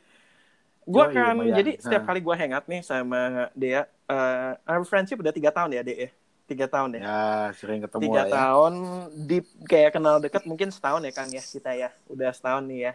Gue 0.86 1.02
akan, 1.02 1.42
lumayan. 1.42 1.56
jadi 1.58 1.72
setiap 1.82 2.06
kali 2.06 2.22
gue 2.22 2.34
hangout 2.36 2.66
nih 2.70 2.82
sama 2.84 3.50
Dea, 3.58 3.90
uh, 4.06 4.54
our 4.70 4.86
friendship 4.86 5.18
udah 5.18 5.34
tiga 5.34 5.50
tahun 5.50 5.74
ya, 5.74 5.82
Dea? 5.82 6.08
Tiga 6.50 6.66
tahun 6.66 6.98
ya. 6.98 7.00
Ya, 7.06 7.30
sering 7.54 7.80
ketemu 7.86 8.02
tiga 8.10 8.22
ya. 8.26 8.32
tahun 8.34 8.72
di 9.14 9.38
kayak 9.70 9.90
kenal 9.94 10.18
dekat 10.18 10.42
mungkin 10.50 10.74
setahun 10.74 11.06
ya 11.06 11.12
Kang 11.14 11.30
ya 11.30 11.42
kita 11.42 11.70
ya 11.78 11.88
udah 12.10 12.30
setahun 12.34 12.66
nih 12.66 12.80
ya 12.90 12.92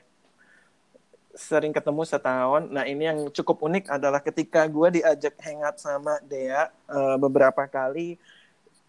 sering 1.35 1.75
ketemu 1.75 2.01
setahun 2.07 2.71
nah 2.71 2.87
ini 2.87 3.03
yang 3.11 3.19
cukup 3.31 3.59
unik 3.59 3.91
adalah 3.91 4.23
ketika 4.23 4.63
gue 4.71 4.99
diajak 5.03 5.35
hangout 5.43 5.77
sama 5.79 6.19
Dea 6.23 6.71
eh, 6.71 7.15
beberapa 7.19 7.67
kali 7.67 8.15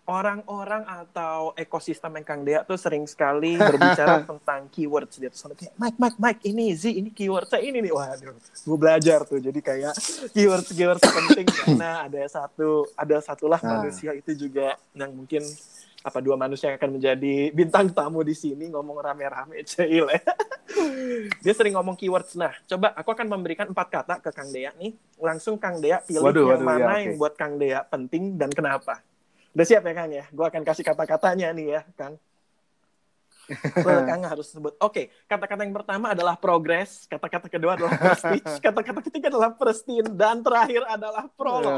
orang-orang 0.06 0.86
atau 0.86 1.50
ekosistem 1.52 2.14
yang 2.14 2.24
Kang 2.24 2.42
Dea 2.42 2.62
tuh 2.62 2.74
sering 2.74 3.04
sekali 3.04 3.54
berbicara 3.54 4.22
tentang 4.30 4.70
keywords 4.70 5.18
dia 5.18 5.28
tuh 5.28 5.38
selalu 5.42 5.54
kayak 5.60 5.74
Mike 5.76 5.98
Mike 5.98 6.18
Mike 6.18 6.42
ini 6.44 6.66
Z 6.72 6.82
ini 6.88 7.10
keyword 7.10 7.46
saya 7.46 7.60
ini 7.60 7.78
nih 7.80 7.90
waduh 7.90 8.34
gue 8.38 8.78
belajar 8.78 9.22
tuh 9.22 9.38
jadi 9.38 9.58
kayak 9.58 9.94
keywords 10.30 10.70
keywords 10.70 11.02
penting 11.02 11.44
karena 11.44 12.06
ada 12.06 12.22
satu 12.24 12.86
ada 12.94 13.18
satulah 13.18 13.58
Nah. 13.58 13.82
manusia 13.82 14.14
itu 14.14 14.30
juga 14.32 14.78
yang 14.92 15.10
mungkin 15.10 15.42
apa 16.00 16.22
dua 16.22 16.38
manusia 16.38 16.70
yang 16.70 16.78
akan 16.78 16.90
menjadi 16.92 17.50
bintang 17.50 17.90
tamu 17.90 18.22
di 18.22 18.30
sini 18.30 18.70
ngomong 18.70 19.02
rame-rame 19.02 19.58
cil 19.66 20.06
ya. 20.06 20.22
Dia 21.42 21.50
sering 21.50 21.74
ngomong 21.74 21.98
keywords. 21.98 22.38
Nah, 22.38 22.54
coba 22.62 22.94
aku 22.94 23.10
akan 23.10 23.26
memberikan 23.26 23.66
empat 23.66 23.88
kata 23.90 24.14
ke 24.20 24.30
Kang 24.30 24.46
Dea 24.48 24.70
nih. 24.76 24.94
Langsung 25.18 25.58
Kang 25.58 25.82
Dea 25.82 25.98
pilih 25.98 26.22
Waduh, 26.22 26.54
yang 26.54 26.62
waduh, 26.62 26.66
mana 26.68 26.92
ya, 26.94 27.02
yang 27.02 27.14
oke. 27.16 27.18
buat 27.18 27.34
Kang 27.34 27.58
Dea 27.58 27.80
penting 27.82 28.38
dan 28.38 28.54
kenapa. 28.54 29.02
Udah 29.56 29.64
siap 29.64 29.88
ya 29.88 29.92
Kang 29.96 30.12
ya? 30.12 30.28
Gue 30.28 30.44
akan 30.44 30.62
kasih 30.68 30.84
kata-katanya 30.84 31.48
nih 31.56 31.66
ya, 31.72 31.82
Kang. 31.96 32.20
Well, 33.80 34.04
Kang 34.12 34.20
harus 34.28 34.52
sebut. 34.52 34.76
Oke, 34.84 35.08
kata-kata 35.24 35.64
yang 35.64 35.72
pertama 35.72 36.12
adalah 36.12 36.36
progress, 36.36 37.08
kata-kata 37.08 37.48
kedua 37.48 37.80
adalah 37.80 37.96
prestige, 38.04 38.60
kata-kata 38.60 39.00
ketiga 39.08 39.32
adalah 39.32 39.56
pristine, 39.56 40.12
dan 40.12 40.44
terakhir 40.44 40.84
adalah 40.84 41.24
prolog. 41.32 41.72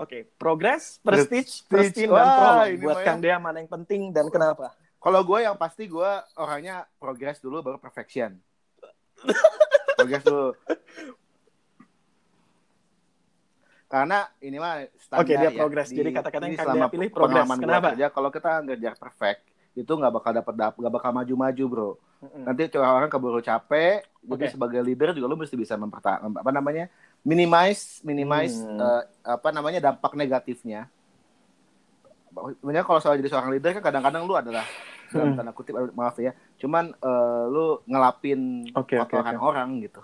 Oke, 0.00 0.32
progress, 0.40 0.96
prestige, 1.04 1.66
Prestige. 1.68 2.08
pristine, 2.08 2.10
dan 2.14 2.24
prolog. 2.40 2.68
Buat. 2.88 3.04
Kang 3.04 3.20
Dea 3.20 3.36
mana 3.36 3.60
yang 3.60 3.68
penting 3.68 4.16
dan 4.16 4.32
kenapa? 4.32 4.72
Kalau 4.96 5.20
gue 5.28 5.38
yang 5.44 5.60
pasti 5.60 5.90
gue 5.90 6.12
orangnya 6.40 6.88
progress 6.96 7.42
dulu 7.42 7.60
baru 7.60 7.76
perfection. 7.76 8.38
progress 10.00 10.24
dulu. 10.24 10.56
Karena 13.92 14.24
ini 14.40 14.56
mah 14.56 14.88
standar 14.96 15.20
Oke, 15.20 15.36
dia 15.36 15.44
ya. 15.44 15.50
progress. 15.52 15.92
Di- 15.92 16.00
Jadi 16.00 16.10
kata-kata 16.16 16.44
yang 16.48 16.56
selama 16.56 16.88
pilih 16.88 17.08
gua 17.12 17.28
Kenapa? 17.60 17.88
kerja, 17.92 18.06
kalau 18.08 18.28
kita 18.32 18.50
ngejar 18.64 18.94
perfect, 18.96 19.40
itu 19.76 19.92
nggak 19.92 20.12
bakal 20.12 20.32
dapat 20.32 20.54
dap- 20.56 20.78
nggak 20.80 20.94
bakal 20.96 21.10
maju-maju 21.12 21.64
bro. 21.68 21.90
Mm-mm. 22.24 22.44
Nanti 22.48 22.72
coba 22.72 22.88
orang 22.88 23.12
keburu 23.12 23.44
capek. 23.44 24.00
Jadi 24.24 24.44
Oke. 24.48 24.52
sebagai 24.56 24.80
leader 24.80 25.12
juga 25.12 25.28
lu 25.28 25.36
mesti 25.36 25.60
bisa 25.60 25.76
mempertahankan 25.76 26.32
apa 26.32 26.50
namanya 26.50 26.88
minimize 27.20 28.00
minimize 28.00 28.56
Hmm. 28.56 28.80
eh, 28.80 29.02
apa 29.28 29.52
namanya 29.52 29.82
dampak 29.82 30.16
negatifnya. 30.16 30.88
Sebenarnya 32.32 32.80
kalau 32.80 32.96
soal 32.96 33.20
jadi 33.20 33.28
seorang 33.28 33.52
leader 33.52 33.76
kan 33.76 33.84
kadang-kadang 33.84 34.24
lu 34.24 34.32
adalah 34.32 34.64
dalam 35.12 35.34
Hmm. 35.34 35.36
tanda 35.36 35.52
kutip 35.52 35.76
maaf 35.92 36.16
ya, 36.16 36.32
cuman 36.56 36.96
eh, 36.96 37.44
lu 37.52 37.84
ngelapin 37.84 38.72
Oke, 38.72 38.96
oke, 38.96 39.12
kotoran 39.12 39.36
orang 39.36 39.68
gitu. 39.84 40.00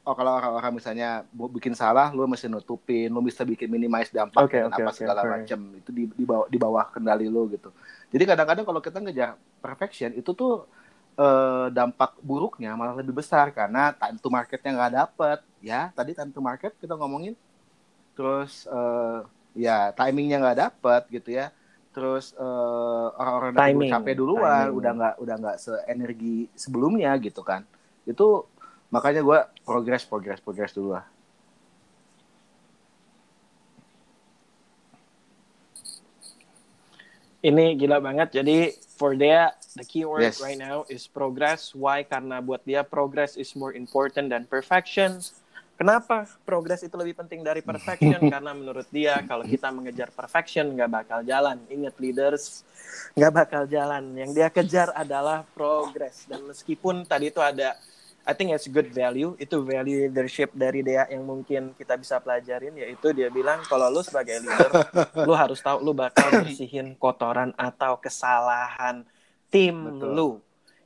Oh 0.00 0.16
kalau 0.16 0.32
orang-orang 0.32 0.80
misalnya 0.80 1.28
bikin 1.28 1.76
salah, 1.76 2.08
lu 2.16 2.24
mesti 2.24 2.48
nutupin, 2.48 3.12
lu 3.12 3.20
bisa 3.20 3.44
bikin 3.44 3.68
minimize 3.68 4.08
dampak 4.08 4.48
Oke, 4.48 4.56
dan 4.56 4.72
oke, 4.72 4.80
apa 4.80 4.90
oke, 4.90 4.96
segala 4.96 5.20
oke. 5.20 5.30
macam 5.36 5.58
itu 5.76 5.90
di, 5.92 6.04
di 6.08 6.24
bawah 6.24 6.46
di 6.48 6.56
bawah 6.56 6.84
kendali 6.88 7.28
lu 7.28 7.44
gitu. 7.52 7.68
Jadi 8.08 8.24
kadang-kadang 8.24 8.64
kalau 8.64 8.80
kita 8.80 8.96
ngejar 8.96 9.36
perfection 9.60 10.16
itu 10.16 10.32
tuh 10.32 10.64
eh, 11.20 11.66
dampak 11.68 12.16
buruknya 12.24 12.72
malah 12.80 12.96
lebih 12.96 13.12
besar 13.12 13.52
karena 13.52 13.92
time 13.92 14.16
to 14.16 14.28
marketnya 14.32 14.72
nggak 14.72 14.94
dapet 15.04 15.38
ya 15.60 15.92
tadi 15.92 16.16
time 16.16 16.32
to 16.32 16.40
market 16.40 16.72
kita 16.80 16.96
ngomongin 16.96 17.36
terus 18.16 18.64
eh, 18.72 19.20
ya 19.52 19.92
timingnya 19.92 20.40
nggak 20.40 20.58
dapet 20.58 21.02
gitu 21.12 21.36
ya 21.36 21.52
terus 21.90 22.32
eh, 22.38 23.06
orang-orang 23.20 23.52
udah 23.52 24.00
capek 24.00 24.14
duluan 24.16 24.64
timing. 24.70 24.78
udah 24.80 24.92
nggak 24.96 25.14
udah 25.20 25.34
nggak 25.44 25.56
seenergi 25.60 26.48
sebelumnya 26.56 27.12
gitu 27.20 27.42
kan 27.44 27.66
itu 28.08 28.48
makanya 28.90 29.22
gue 29.22 29.38
progress 29.62 30.02
progress 30.04 30.42
progress 30.42 30.74
dulu 30.74 30.98
lah 30.98 31.06
Ini 37.40 37.72
gila 37.80 38.04
banget. 38.04 38.36
Jadi 38.36 38.76
for 39.00 39.16
Dea, 39.16 39.48
the 39.72 39.84
keyword 39.84 40.28
Yes. 40.28 40.44
right 40.44 40.60
now 40.60 40.84
is 40.92 41.08
progress. 41.08 41.72
Why? 41.72 42.04
Karena 42.04 42.44
buat 42.44 42.60
dia 42.68 42.84
progress 42.84 43.32
is 43.40 43.56
more 43.56 43.72
important 43.72 44.28
than 44.28 44.44
perfection. 44.44 45.24
Kenapa 45.80 46.28
progress 46.44 46.84
itu 46.84 46.92
lebih 46.92 47.16
penting 47.16 47.40
dari 47.40 47.64
perfection? 47.64 48.20
Karena 48.34 48.52
menurut 48.52 48.84
dia 48.92 49.24
kalau 49.24 49.48
kita 49.48 49.72
mengejar 49.72 50.12
perfection 50.12 50.68
nggak 50.76 50.90
bakal 50.92 51.24
jalan. 51.24 51.56
Ingat 51.72 51.96
leaders, 51.96 52.60
nggak 53.16 53.32
bakal 53.32 53.62
jalan. 53.64 54.04
Yang 54.12 54.30
dia 54.36 54.48
kejar 54.52 54.88
adalah 54.92 55.48
progress. 55.56 56.28
Dan 56.28 56.44
meskipun 56.44 57.08
tadi 57.08 57.32
itu 57.32 57.40
ada 57.40 57.72
I 58.28 58.32
think 58.36 58.52
it's 58.52 58.68
good 58.68 58.92
value. 58.92 59.32
Itu 59.40 59.64
value 59.64 60.08
leadership 60.08 60.52
dari 60.52 60.84
Dea 60.84 61.08
yang 61.08 61.24
mungkin 61.24 61.72
kita 61.72 61.96
bisa 61.96 62.20
pelajarin 62.20 62.76
yaitu 62.76 63.16
dia 63.16 63.32
bilang 63.32 63.64
kalau 63.64 63.88
lu 63.88 64.04
sebagai 64.04 64.44
leader 64.44 64.70
lu 65.28 65.32
harus 65.32 65.58
tahu 65.64 65.80
lu 65.80 65.96
bakal 65.96 66.28
bersihin 66.44 66.92
kotoran 67.00 67.56
atau 67.56 67.96
kesalahan 67.96 69.02
tim 69.48 69.96
Betul. 69.96 70.12
lu. 70.12 70.30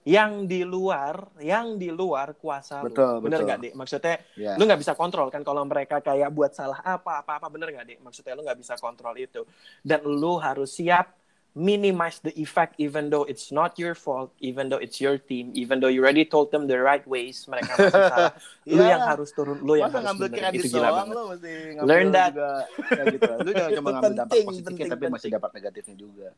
Yang 0.05 0.33
di 0.53 0.61
luar 0.69 1.33
yang 1.41 1.81
di 1.81 1.89
luar 1.89 2.37
kuasa 2.37 2.85
Betul, 2.85 3.25
lu 3.25 3.25
bener 3.25 3.41
nggak 3.41 3.61
dek 3.65 3.73
maksudnya 3.73 4.21
ya 4.37 4.53
lu 4.61 4.69
nggak 4.69 4.85
bisa 4.85 4.93
kontrol 4.93 5.33
kan 5.33 5.41
kalau 5.41 5.65
mereka 5.65 6.05
kayak 6.05 6.29
buat 6.29 6.53
salah 6.53 6.79
apa 6.85 7.25
apa 7.25 7.41
apa. 7.41 7.47
Bener 7.49 7.73
nggak 7.73 7.87
dek 7.89 7.99
maksudnya 8.05 8.37
lu 8.37 8.45
nggak 8.45 8.61
bisa 8.61 8.77
kontrol 8.79 9.17
itu. 9.17 9.43
Dan 9.81 10.05
lu 10.05 10.37
harus 10.39 10.77
siap 10.77 11.24
minimize 11.55 12.19
the 12.19 12.35
effect 12.35 12.75
even 12.77 13.07
though 13.09 13.23
it's 13.23 13.49
not 13.49 13.79
your 13.79 13.95
fault 13.95 14.35
even 14.43 14.67
though 14.67 14.83
it's 14.83 14.99
your 14.99 15.15
team 15.15 15.55
even 15.55 15.79
though 15.79 15.87
you 15.87 16.03
already 16.03 16.27
told 16.27 16.51
them 16.51 16.67
the 16.67 16.75
right 16.75 17.07
ways 17.07 17.47
mereka 17.47 17.79
masih 17.79 17.95
salah 17.95 18.35
lu 18.67 18.83
Iya. 18.83 18.99
yang 18.99 19.03
harus 19.07 19.31
turun 19.31 19.63
lu 19.63 19.79
yang 19.79 19.87
Masa 19.87 20.03
harus 20.03 20.07
ngambil 20.11 20.27
bener 20.35 20.51
itu 20.51 20.67
gila 20.67 20.91
banget 20.91 21.15
lo 21.15 21.23
mesti 21.31 21.51
Learn 21.87 22.09
that. 22.11 22.33
juga 22.35 22.51
kayak 22.91 23.07
gitu. 23.15 23.33
Lu 23.39 23.51
jangan 23.55 23.71
cuma 23.79 23.89
ngambil 23.95 24.13
dampak 24.19 24.31
penting, 24.35 24.47
positifnya 24.51 24.75
penting, 24.75 24.91
tapi 24.91 25.05
masih 25.07 25.15
penting. 25.23 25.37
dapat 25.39 25.51
negatifnya 25.55 25.95
juga. 25.95 26.29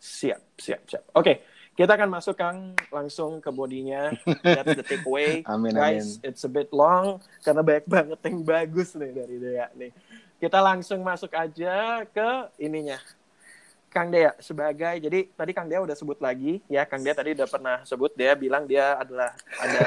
Siap, 0.00 0.40
siap, 0.56 0.80
siap. 0.88 1.04
Oke, 1.12 1.44
kita 1.80 1.96
akan 1.96 2.12
masuk 2.12 2.36
Kang 2.36 2.76
langsung 2.92 3.40
ke 3.40 3.48
bodinya. 3.48 4.12
That's 4.44 4.76
the 4.76 4.84
takeaway. 4.84 5.40
Amin, 5.48 5.72
Guys, 5.72 6.20
amin. 6.20 6.28
it's 6.28 6.44
a 6.44 6.50
bit 6.52 6.68
long 6.76 7.24
karena 7.40 7.64
banyak 7.64 7.86
banget 7.88 8.20
yang 8.28 8.44
bagus 8.44 8.92
nih 8.92 9.16
dari 9.16 9.36
Dea 9.40 9.72
nih. 9.72 9.88
Kita 10.36 10.60
langsung 10.60 11.00
masuk 11.00 11.32
aja 11.32 12.04
ke 12.04 12.52
ininya. 12.60 13.00
Kang 13.88 14.12
Dea 14.12 14.36
sebagai 14.44 15.00
jadi 15.00 15.24
tadi 15.32 15.56
Kang 15.56 15.72
Dea 15.72 15.80
udah 15.80 15.96
sebut 15.96 16.20
lagi 16.20 16.60
ya 16.68 16.84
Kang 16.84 17.00
Dea 17.00 17.16
tadi 17.16 17.32
udah 17.32 17.48
pernah 17.48 17.76
sebut 17.82 18.12
dia 18.14 18.36
bilang 18.38 18.68
dia 18.68 18.94
adalah 19.00 19.34
ada 19.58 19.84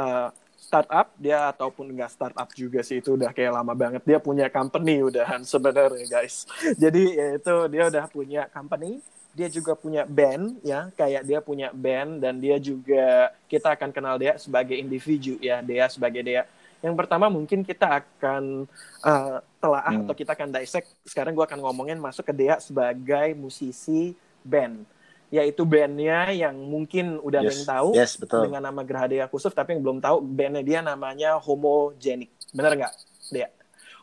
uh, 0.00 0.28
startup 0.64 1.12
dia 1.20 1.52
ataupun 1.52 1.92
enggak 1.92 2.08
startup 2.08 2.48
juga 2.56 2.80
sih 2.80 3.04
itu 3.04 3.20
udah 3.20 3.36
kayak 3.36 3.52
lama 3.52 3.76
banget 3.76 4.00
dia 4.00 4.16
punya 4.16 4.48
company 4.48 5.04
udahan 5.04 5.44
sebenarnya 5.44 6.08
guys 6.08 6.48
jadi 6.82 7.02
ya 7.12 7.26
itu 7.36 7.54
dia 7.68 7.84
udah 7.92 8.04
punya 8.08 8.48
company 8.48 9.04
dia 9.34 9.50
juga 9.50 9.74
punya 9.74 10.06
band 10.06 10.62
ya. 10.62 10.88
Kayak 10.94 11.22
dia 11.26 11.38
punya 11.42 11.68
band 11.74 12.22
dan 12.22 12.38
dia 12.38 12.56
juga 12.56 13.34
kita 13.50 13.74
akan 13.74 13.90
kenal 13.90 14.14
dia 14.16 14.38
sebagai 14.38 14.78
individu 14.78 15.36
ya. 15.42 15.58
Dia 15.60 15.90
sebagai 15.90 16.22
dia 16.22 16.46
yang 16.80 16.94
pertama 16.94 17.32
mungkin 17.32 17.64
kita 17.64 18.04
akan 18.04 18.68
uh, 19.00 19.40
telaah 19.56 19.88
Hmm. 19.90 20.04
atau 20.04 20.14
kita 20.14 20.36
akan 20.36 20.48
dissect. 20.52 20.86
Sekarang 21.02 21.32
gue 21.32 21.40
akan 21.40 21.58
ngomongin 21.64 21.96
masuk 21.96 22.28
ke 22.28 22.32
Dea 22.32 22.60
sebagai 22.60 23.32
musisi 23.34 24.12
band. 24.44 24.84
Yaitu 25.32 25.64
bandnya 25.66 26.30
yang 26.30 26.54
mungkin 26.54 27.18
udah 27.18 27.40
ada 27.42 27.50
yang 27.50 27.66
tahu 27.66 27.88
Yes, 27.96 28.14
betul. 28.20 28.46
dengan 28.46 28.62
nama 28.62 28.84
Gerhadea 28.86 29.26
Kusuf 29.26 29.50
tapi 29.50 29.74
yang 29.74 29.82
belum 29.82 29.98
tahu 29.98 30.22
bandnya 30.22 30.62
dia 30.62 30.78
namanya 30.78 31.40
Homogenic. 31.40 32.30
Bener 32.54 32.76
nggak 32.78 32.92
Dea? 33.32 33.48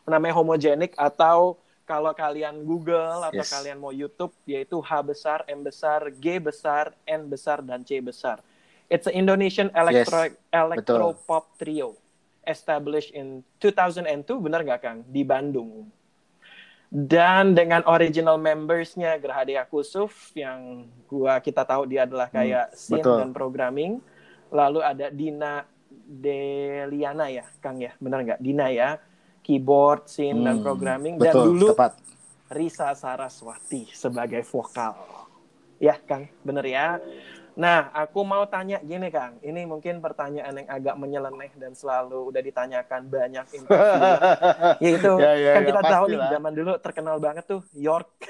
Namanya 0.02 0.34
Homogenic 0.36 0.92
atau 0.98 1.56
kalau 1.92 2.16
kalian 2.16 2.64
Google 2.64 3.20
atau 3.28 3.44
Yes. 3.44 3.52
kalian 3.52 3.76
mau 3.76 3.92
YouTube 3.92 4.32
yaitu 4.48 4.80
H 4.80 5.04
besar 5.04 5.44
M 5.44 5.60
besar 5.60 6.08
G 6.08 6.40
besar 6.40 6.96
N 7.04 7.28
besar 7.28 7.60
dan 7.60 7.84
C 7.84 8.00
besar. 8.00 8.40
It's 8.88 9.04
an 9.04 9.12
Indonesian 9.12 9.68
electro 9.76 10.32
electro 10.48 11.12
pop 11.28 11.52
trio 11.60 12.00
established 12.48 13.12
in 13.12 13.44
2002 13.60 14.08
bener 14.40 14.64
nggak 14.64 14.80
Kang? 14.80 14.98
Di 15.04 15.20
Bandung. 15.20 15.92
Dan 16.88 17.52
dengan 17.56 17.84
original 17.84 18.40
membersnya 18.40 19.16
Gerhadea 19.20 19.64
Kusuf 19.68 20.32
yang 20.32 20.88
gua 21.08 21.40
kita 21.44 21.64
tahu 21.64 21.88
dia 21.88 22.08
adalah 22.08 22.32
kayak 22.32 22.72
scene 22.72 23.04
betul. 23.04 23.20
dan 23.20 23.36
programming. 23.36 24.00
Lalu 24.48 24.80
ada 24.80 25.08
Dina 25.12 25.64
Deliana 25.92 27.28
ya 27.28 27.44
Kang 27.60 27.80
ya? 27.80 27.92
Benar 28.00 28.24
nggak? 28.24 28.40
Dina 28.40 28.68
ya 28.72 28.96
keyboard 29.42 30.06
scene 30.08 30.40
dan 30.46 30.56
Hmm, 30.58 30.64
programming. 30.64 31.14
Dan 31.18 31.34
Betul, 31.34 31.46
dulu 31.52 31.68
tepat. 31.74 31.92
Risa 32.52 32.92
Saraswati 32.94 33.88
sebagai 33.92 34.40
vokal. 34.46 34.94
Ya 35.82 35.98
Kang 35.98 36.30
bener 36.46 36.62
ya 36.62 37.02
Nah, 37.52 37.92
aku 37.92 38.24
mau 38.24 38.48
tanya 38.48 38.80
gini 38.80 39.12
Kang, 39.12 39.36
ini 39.44 39.68
mungkin 39.68 40.00
pertanyaan 40.00 40.56
yang 40.56 40.68
agak 40.72 40.94
menyeleneh 40.96 41.52
dan 41.60 41.76
selalu 41.76 42.32
udah 42.32 42.40
ditanyakan 42.40 43.02
banyak 43.06 43.46
interview. 43.60 44.12
Yaitu 44.80 45.12
Ya, 45.20 45.32
ya, 45.36 45.52
kan 45.52 45.62
ya, 45.62 45.68
kita 45.68 45.82
tahu 45.84 46.04
nih 46.08 46.20
zaman 46.32 46.52
dulu 46.56 46.72
terkenal 46.80 47.16
banget 47.20 47.44
tuh 47.44 47.62
York. 47.76 48.08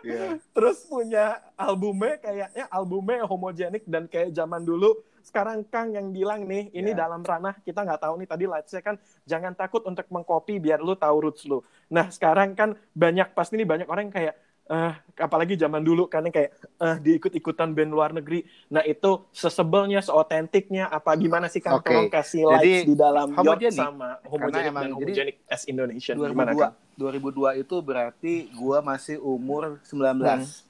Iya. 0.00 0.40
Terus 0.56 0.88
punya 0.88 1.44
albumnya 1.60 2.16
kayaknya 2.16 2.64
albumnya 2.72 3.28
homogenik 3.28 3.84
dan 3.84 4.08
kayak 4.08 4.32
zaman 4.32 4.64
dulu. 4.64 4.96
Sekarang 5.20 5.60
Kang 5.68 5.92
yang 5.92 6.08
bilang 6.08 6.48
nih, 6.48 6.72
ini 6.72 6.96
Ya. 6.96 7.04
dalam 7.04 7.20
ranah 7.20 7.60
kita 7.60 7.84
nggak 7.84 8.00
tahu 8.00 8.16
nih 8.16 8.28
tadi 8.32 8.44
Lightsnya 8.48 8.80
kan 8.80 8.96
jangan 9.28 9.52
takut 9.52 9.84
untuk 9.84 10.08
mengcopy 10.08 10.56
biar 10.56 10.80
lu 10.80 10.96
tahu 10.96 11.28
roots 11.28 11.44
lu. 11.44 11.60
Nah 11.92 12.08
sekarang 12.08 12.56
kan 12.56 12.80
banyak 12.96 13.28
pasti 13.36 13.60
nih 13.60 13.68
banyak 13.68 13.88
orang 13.92 14.08
yang 14.08 14.16
kayak 14.16 14.34
eh 14.70 14.94
apalagi 15.18 15.58
zaman 15.58 15.82
dulu 15.82 16.06
kan 16.06 16.22
yang 16.22 16.30
kayak 16.30 16.54
eh 16.78 16.96
diikut-ikutan 17.02 17.74
band 17.74 17.90
luar 17.90 18.14
negeri. 18.14 18.46
Nah 18.70 18.86
itu 18.86 19.26
sesebelnya, 19.34 19.98
seotentiknya 19.98 20.86
apa 20.86 21.10
gimana 21.18 21.50
sih? 21.50 21.58
Oke. 21.58 21.90
Tolong 21.90 22.06
kasih 22.06 22.46
Jadi, 22.54 22.74
di 22.86 22.94
dalam 22.94 23.34
homogenik. 23.34 23.74
sama 23.74 24.22
homogenik 24.22 24.70
emang- 24.70 24.86
dan 24.86 24.90
jadi, 24.94 24.94
homogenik 24.94 25.36
as 25.50 25.62
Indonesian. 25.66 26.14
Gimana 26.22 26.54
2002 26.54 26.62
Kang? 26.62 26.74
2002 26.94 27.50
itu 27.58 27.76
berarti 27.82 28.34
gua 28.54 28.78
masih 28.78 29.18
umur 29.18 29.82
19. 29.82 30.46
Hmm. 30.46 30.68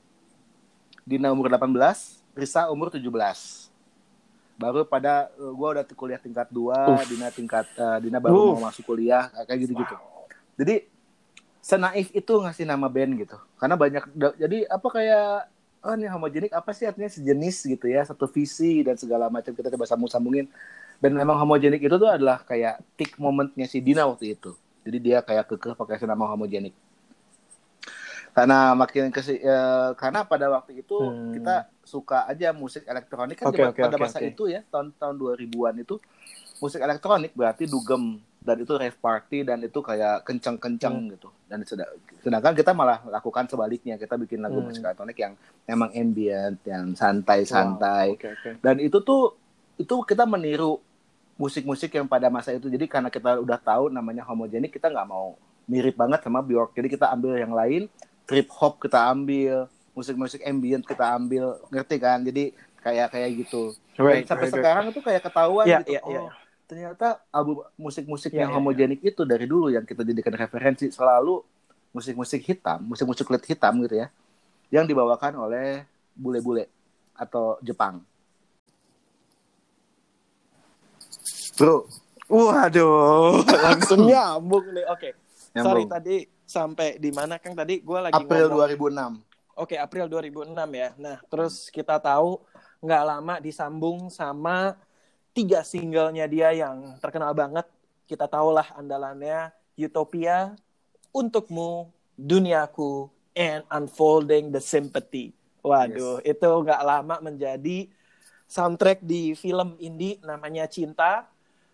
Dina 1.04 1.28
umur 1.28 1.52
18, 1.52 2.24
Risa 2.32 2.72
umur 2.72 2.88
17. 2.88 3.68
Baru 4.56 4.80
pada 4.88 5.28
eh, 5.28 5.52
gua 5.52 5.76
udah 5.76 5.84
kuliah 5.92 6.16
tingkat 6.16 6.48
2, 6.48 6.72
Uff. 6.96 7.04
Dina 7.04 7.28
tingkat 7.28 7.68
eh, 7.76 7.98
Dina 8.00 8.16
baru 8.16 8.56
Uff. 8.56 8.64
mau 8.64 8.72
masuk 8.72 8.88
kuliah 8.88 9.28
kayak 9.44 9.68
gitu-gitu. 9.68 9.92
Jadi 10.56 10.88
senaif 11.60 12.08
itu 12.10 12.32
ngasih 12.40 12.64
nama 12.64 12.88
band 12.88 13.20
gitu. 13.20 13.36
Karena 13.56 13.76
banyak 13.76 14.04
jadi 14.36 14.64
apa 14.66 14.88
kayak 14.88 15.28
oh 15.80 15.94
ini 15.96 16.08
homogenik 16.08 16.52
apa 16.52 16.76
sih 16.76 16.84
artinya 16.84 17.08
sejenis 17.08 17.56
gitu 17.64 17.86
ya, 17.88 18.04
satu 18.04 18.28
visi 18.28 18.84
dan 18.84 18.96
segala 19.00 19.32
macam 19.32 19.52
kita 19.52 19.72
coba 19.72 19.88
sambung-sambungin. 19.88 20.48
Dan 21.00 21.16
memang 21.16 21.40
homogenik 21.40 21.80
itu 21.80 21.96
tuh 21.96 22.12
adalah 22.12 22.44
kayak 22.44 22.84
tick 22.96 23.16
momentnya 23.16 23.64
si 23.64 23.80
Dina 23.80 24.04
waktu 24.04 24.36
itu. 24.36 24.52
Jadi 24.84 24.98
dia 25.00 25.24
kayak 25.24 25.48
kekeh 25.48 25.72
pakai 25.72 26.00
nama 26.04 26.28
homogenik. 26.28 26.72
Karena 28.30 28.72
makin 28.78 29.10
ke 29.10 29.20
karena 29.98 30.22
pada 30.22 30.46
waktu 30.54 30.80
itu 30.86 30.96
Hmm. 30.96 31.34
kita 31.34 31.66
suka 31.82 32.30
aja 32.30 32.54
musik 32.54 32.86
elektronik 32.86 33.34
kan 33.34 33.50
zaman- 33.50 33.74
oke, 33.74 33.80
pada 33.82 33.96
oke, 33.98 34.04
masa 34.06 34.18
oke. 34.22 34.30
itu 34.30 34.42
ya 34.46 34.62
tahun 34.70 34.94
tahun 34.94 35.14
2000-an 35.18 35.74
itu 35.82 35.98
musik 36.62 36.78
elektronik 36.78 37.34
berarti 37.34 37.66
dugem 37.66 38.22
dan 38.40 38.56
itu 38.64 38.72
rave 38.72 38.96
party 38.96 39.44
dan 39.44 39.60
itu 39.60 39.80
kayak 39.84 40.24
kenceng-kenceng 40.24 40.96
Hmm. 40.96 41.12
gitu. 41.12 41.28
Dan 41.44 41.60
sed- 41.68 41.84
sedangkan 42.24 42.56
kita 42.56 42.72
malah 42.72 43.04
lakukan 43.04 43.44
sebaliknya, 43.46 44.00
kita 44.00 44.16
bikin 44.16 44.40
lagu 44.40 44.60
Hmm. 44.60 44.68
musik 44.72 44.80
elektronik 44.84 45.18
yang 45.20 45.34
emang 45.68 45.90
ambient, 45.92 46.56
yang 46.64 46.96
santai-santai. 46.96 48.16
Oke, 48.16 48.28
oke. 48.32 48.50
Dan 48.64 48.80
itu 48.80 48.98
tuh 49.04 49.36
itu 49.76 49.94
kita 50.04 50.24
meniru 50.24 50.80
musik-musik 51.40 51.88
yang 51.96 52.04
pada 52.08 52.28
masa 52.28 52.52
itu. 52.52 52.68
Jadi 52.68 52.84
karena 52.84 53.08
kita 53.08 53.40
udah 53.40 53.58
tahu 53.60 53.88
namanya 53.88 54.24
homogenik, 54.28 54.72
kita 54.76 54.92
nggak 54.92 55.08
mau 55.08 55.36
mirip 55.64 55.96
banget 55.96 56.20
sama 56.24 56.40
Bjork. 56.44 56.76
Jadi 56.76 56.88
kita 56.92 57.08
ambil 57.12 57.40
yang 57.40 57.52
lain, 57.56 57.88
trip 58.28 58.48
hop 58.52 58.76
kita 58.82 59.08
ambil, 59.08 59.68
musik-musik 59.96 60.40
ambient 60.44 60.84
kita 60.84 61.16
ambil, 61.16 61.56
ngerti 61.72 61.96
kan? 61.96 62.20
Jadi 62.24 62.52
kayak 62.80 63.08
kayak 63.12 63.30
gitu. 63.46 63.72
Dan 63.96 64.00
Right, 64.00 64.24
sampai 64.24 64.48
right, 64.48 64.52
right. 64.52 64.64
sekarang 64.64 64.84
itu 64.92 65.00
kayak 65.04 65.22
ketahuan 65.28 65.66
Iya, 65.68 65.78
gitu. 65.84 65.92
iya, 65.92 66.00
iya. 66.08 66.20
oh, 66.24 66.28
ternyata 66.70 67.18
album 67.34 67.66
musik-musik 67.74 68.30
Iya, 68.30 68.46
yang 68.46 68.54
iya, 68.54 68.56
homogenik 68.62 69.02
itu 69.02 69.26
dari 69.26 69.50
dulu 69.50 69.74
yang 69.74 69.82
kita 69.82 70.06
jadikan 70.06 70.38
referensi 70.38 70.86
selalu 70.94 71.42
musik-musik 71.90 72.46
hitam, 72.46 72.86
musik-musik 72.86 73.26
kulit 73.26 73.42
hitam 73.42 73.74
gitu 73.82 73.98
ya, 73.98 74.06
yang 74.70 74.86
dibawakan 74.86 75.34
oleh 75.34 75.82
bule-bule 76.14 76.70
atau 77.18 77.58
Jepang. 77.58 77.98
Bro, 81.58 81.90
Waduh, 82.30 83.42
langsung 83.66 84.06
nyambung 84.06 84.70
nih. 84.70 84.86
Oke. 84.86 85.10
Nyambung. 85.50 85.66
Sorry 85.66 85.82
tadi 85.90 86.16
sampai 86.46 86.88
di 87.02 87.10
mana 87.10 87.42
Kang 87.42 87.58
tadi 87.58 87.82
gue 87.82 87.98
lagi 87.98 88.14
April 88.14 88.46
ngomong. 88.46 89.18
2006. 89.18 89.58
Oke, 89.58 89.74
April 89.74 90.06
2006 90.06 90.54
ya. 90.70 90.88
Nah, 90.94 91.18
terus 91.26 91.66
kita 91.74 91.98
tahu 91.98 92.38
nggak 92.78 93.02
lama 93.02 93.34
disambung 93.42 94.06
sama 94.08 94.78
tiga 95.30 95.62
singlenya 95.62 96.26
dia 96.26 96.50
yang 96.54 96.98
terkenal 96.98 97.34
banget. 97.34 97.66
Kita 98.06 98.26
tahulah 98.26 98.74
andalannya 98.74 99.54
Utopia, 99.78 100.58
Untukmu, 101.14 101.88
Duniaku, 102.18 103.08
and 103.38 103.62
Unfolding 103.70 104.50
the 104.50 104.60
Sympathy. 104.60 105.32
Waduh, 105.62 106.18
itu 106.24 106.48
nggak 106.48 106.82
lama 106.82 107.16
menjadi 107.22 107.86
soundtrack 108.50 109.04
di 109.04 109.38
film 109.38 109.78
indie 109.78 110.18
namanya 110.24 110.66
Cinta. 110.66 111.28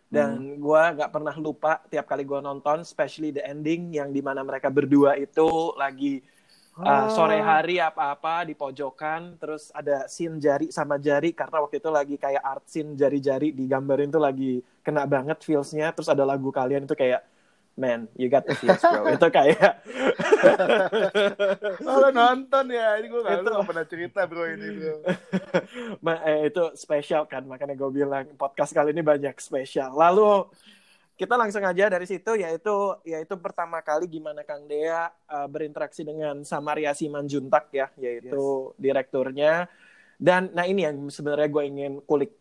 Dan 0.06 0.62
gua 0.62 0.94
nggak 0.94 1.10
pernah 1.10 1.34
lupa 1.34 1.82
tiap 1.90 2.06
kali 2.06 2.22
gua 2.22 2.38
nonton, 2.38 2.86
especially 2.86 3.34
the 3.34 3.42
ending 3.42 3.90
yang 3.90 4.14
di 4.14 4.22
mana 4.22 4.46
mereka 4.46 4.70
berdua 4.70 5.18
itu 5.18 5.74
lagi 5.74 6.22
uh, 6.80 7.08
sore 7.08 7.40
hari 7.40 7.80
apa-apa 7.80 8.44
di 8.48 8.54
pojokan, 8.56 9.40
terus 9.40 9.72
ada 9.72 10.04
scene 10.08 10.36
jari 10.36 10.68
sama 10.68 11.00
jari 11.00 11.32
karena 11.32 11.64
waktu 11.64 11.80
itu 11.80 11.90
lagi 11.92 12.16
kayak 12.20 12.42
art 12.44 12.64
scene 12.68 12.92
jari-jari 12.96 13.52
digambarin 13.52 14.12
tuh 14.12 14.20
lagi 14.20 14.60
kena 14.84 15.08
banget 15.08 15.40
feels-nya, 15.40 15.92
terus 15.96 16.08
ada 16.12 16.22
lagu 16.22 16.52
kalian 16.52 16.84
itu 16.84 16.92
kayak 16.92 17.24
man, 17.76 18.08
you 18.16 18.32
got 18.32 18.48
the 18.48 18.56
feels 18.56 18.80
bro. 18.80 19.04
itu 19.20 19.28
kayak 19.28 19.84
Oh, 21.86 21.96
lo 22.00 22.08
nonton 22.08 22.72
ya? 22.72 22.96
Ini 22.96 23.06
gue 23.12 23.20
gak, 23.20 23.44
Itu. 23.44 23.52
gak 23.52 23.68
pernah 23.68 23.84
cerita 23.84 24.20
bro 24.24 24.48
ini 24.48 24.66
bro. 24.80 24.94
Ma- 26.04 26.24
eh, 26.24 26.48
itu 26.48 26.72
spesial 26.72 27.28
kan 27.28 27.44
makanya 27.44 27.76
gue 27.76 27.90
bilang 27.92 28.24
podcast 28.40 28.72
kali 28.72 28.96
ini 28.96 29.04
banyak 29.04 29.36
spesial 29.36 29.92
lalu 29.92 30.48
kita 31.16 31.34
langsung 31.34 31.64
aja 31.64 31.88
dari 31.88 32.04
situ 32.04 32.36
yaitu 32.36 32.76
yaitu 33.08 33.34
pertama 33.40 33.80
kali 33.80 34.04
gimana 34.04 34.44
Kang 34.44 34.68
Dea 34.68 35.08
uh, 35.32 35.48
berinteraksi 35.48 36.04
dengan 36.04 36.44
Samaria 36.44 36.92
Simanjuntak 36.92 37.72
ya 37.72 37.88
yaitu 37.96 38.76
direkturnya 38.76 39.64
dan 40.20 40.52
nah 40.52 40.68
ini 40.68 40.84
yang 40.84 41.08
sebenarnya 41.08 41.48
gue 41.48 41.64
ingin 41.64 41.92
kulik 42.04 42.36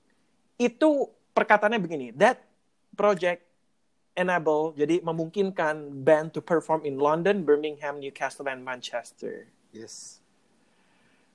itu 0.59 1.07
perkataannya 1.32 1.80
begini 1.80 2.11
that 2.15 2.43
project 2.99 3.47
enable 4.15 4.76
jadi 4.76 4.99
memungkinkan 5.03 6.03
band 6.03 6.32
to 6.32 6.39
perform 6.39 6.88
in 6.88 6.95
London, 6.95 7.43
Birmingham, 7.43 7.99
Newcastle, 7.99 8.47
and 8.47 8.63
Manchester. 8.63 9.51
Yes. 9.76 10.23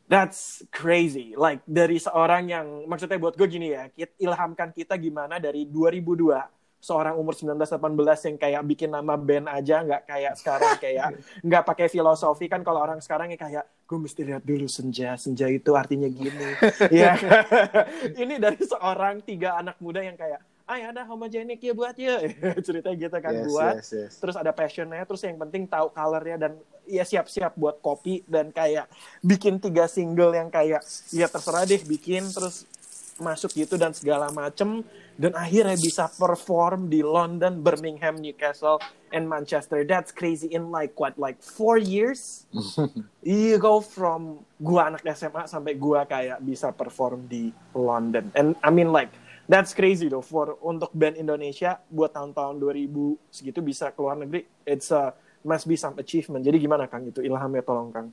That's 0.08 0.64
crazy. 0.74 1.38
Like 1.38 1.62
dari 1.68 2.00
seorang 2.00 2.50
yang 2.50 2.66
maksudnya 2.90 3.20
buat 3.20 3.36
gue 3.38 3.46
gini 3.46 3.70
ya, 3.70 3.86
ilhamkan 4.18 4.74
kita 4.74 4.98
gimana 4.98 5.38
dari 5.38 5.68
2002 5.68 6.59
seorang 6.80 7.14
umur 7.20 7.36
19-18 7.36 7.76
yang 8.32 8.36
kayak 8.40 8.62
bikin 8.64 8.90
nama 8.90 9.14
band 9.20 9.52
aja 9.52 9.84
nggak 9.84 10.02
kayak 10.08 10.32
sekarang 10.40 10.74
kayak 10.80 11.08
nggak 11.44 11.62
pakai 11.68 11.86
filosofi. 11.92 12.48
Kan 12.48 12.64
kalau 12.64 12.80
orang 12.80 13.04
sekarang 13.04 13.28
yang 13.30 13.40
kayak 13.40 13.64
gue 13.84 13.98
mesti 14.00 14.20
lihat 14.24 14.42
dulu 14.42 14.64
senja 14.64 15.14
senja 15.20 15.46
itu 15.46 15.76
artinya 15.76 16.08
gini. 16.08 16.48
Ya. 16.90 17.14
Ini 18.22 18.40
dari 18.40 18.62
seorang 18.64 19.20
tiga 19.22 19.60
anak 19.60 19.76
muda 19.78 20.00
yang 20.00 20.16
kayak 20.16 20.40
ah 20.70 20.78
ya 20.78 20.94
ada 20.94 21.02
homogenik 21.02 21.58
ya 21.58 21.74
buat 21.74 21.98
ya. 21.98 22.22
Ceritanya 22.66 22.96
gitu 22.96 23.16
kan 23.18 23.34
yes, 23.34 23.46
buat. 23.50 23.74
yes, 23.82 23.90
yes. 23.90 24.12
terus 24.22 24.38
ada 24.38 24.54
passionnya 24.54 25.02
terus 25.02 25.20
yang 25.26 25.34
penting 25.34 25.66
tahu 25.66 25.90
colornya 25.90 26.38
dan 26.38 26.52
ya 26.86 27.02
siap-siap 27.02 27.58
buat 27.58 27.82
kopi 27.82 28.22
dan 28.30 28.54
kayak 28.54 28.86
bikin 29.18 29.58
tiga 29.58 29.90
single 29.90 30.30
yang 30.30 30.46
kayak 30.46 30.82
ya 31.10 31.26
terserah 31.26 31.66
deh 31.66 31.82
bikin 31.82 32.22
terus 32.30 32.70
masuk 33.20 33.52
gitu 33.54 33.76
dan 33.76 33.92
segala 33.92 34.32
macem 34.32 34.82
dan 35.20 35.36
akhirnya 35.36 35.76
bisa 35.76 36.08
perform 36.08 36.88
di 36.88 37.04
London, 37.04 37.60
Birmingham, 37.60 38.18
Newcastle, 38.18 38.80
and 39.12 39.28
Manchester. 39.28 39.84
That's 39.84 40.10
crazy 40.10 40.48
in 40.50 40.72
like 40.72 40.96
what 40.96 41.20
like 41.20 41.38
four 41.44 41.76
years. 41.76 42.48
you 43.22 43.60
go 43.60 43.84
from 43.84 44.42
gua 44.58 44.88
anak 44.90 45.04
SMA 45.12 45.46
sampai 45.46 45.76
gua 45.76 46.08
kayak 46.08 46.40
bisa 46.40 46.72
perform 46.72 47.28
di 47.28 47.52
London. 47.76 48.32
And 48.32 48.56
I 48.64 48.72
mean 48.72 48.90
like 48.90 49.12
that's 49.46 49.76
crazy 49.76 50.08
though 50.08 50.24
for 50.24 50.56
untuk 50.64 50.90
band 50.96 51.20
Indonesia 51.20 51.78
buat 51.92 52.16
tahun-tahun 52.16 52.56
2000 52.58 52.88
segitu 53.30 53.60
bisa 53.60 53.92
keluar 53.92 54.16
negeri. 54.16 54.48
It's 54.64 54.88
a 54.90 55.12
must 55.44 55.68
be 55.68 55.76
some 55.76 55.96
achievement. 56.00 56.44
Jadi 56.44 56.60
gimana 56.60 56.88
Kang 56.88 57.04
itu 57.08 57.20
ilhamnya 57.20 57.62
tolong 57.64 57.90
Kang. 57.92 58.08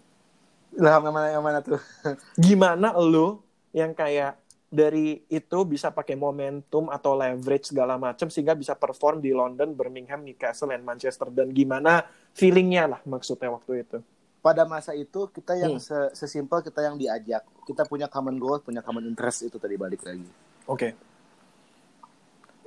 Ilham 0.77 1.01
yang 1.09 1.15
mana 1.15 1.27
yang 1.31 1.43
mana 1.43 1.59
tuh? 1.63 1.79
Gimana 2.45 2.93
lo 2.93 3.41
yang 3.73 3.95
kayak 3.97 4.37
dari 4.67 5.23
itu 5.31 5.59
bisa 5.63 5.95
pakai 5.95 6.19
momentum 6.19 6.91
atau 6.91 7.15
leverage 7.15 7.71
segala 7.71 7.95
macam 7.95 8.27
sehingga 8.27 8.51
bisa 8.51 8.75
perform 8.75 9.23
di 9.23 9.31
London, 9.31 9.71
Birmingham, 9.71 10.27
Newcastle, 10.27 10.75
and 10.75 10.83
Manchester 10.83 11.31
dan 11.31 11.55
gimana 11.55 12.03
feelingnya 12.35 12.83
lah 12.91 12.99
maksudnya 13.07 13.47
waktu 13.47 13.87
itu. 13.87 13.97
Pada 14.43 14.67
masa 14.67 14.91
itu 14.91 15.27
kita 15.31 15.55
yang 15.55 15.79
Hmm. 15.79 15.83
se- 15.83 16.11
sesimpel 16.13 16.59
kita 16.61 16.83
yang 16.83 16.95
diajak. 16.95 17.47
Kita 17.63 17.87
punya 17.87 18.11
common 18.11 18.35
goal, 18.35 18.59
punya 18.59 18.83
common 18.83 19.07
interest 19.07 19.47
itu 19.47 19.55
tadi 19.55 19.75
balik 19.75 20.03
lagi. 20.03 20.27
Oke. 20.67 20.89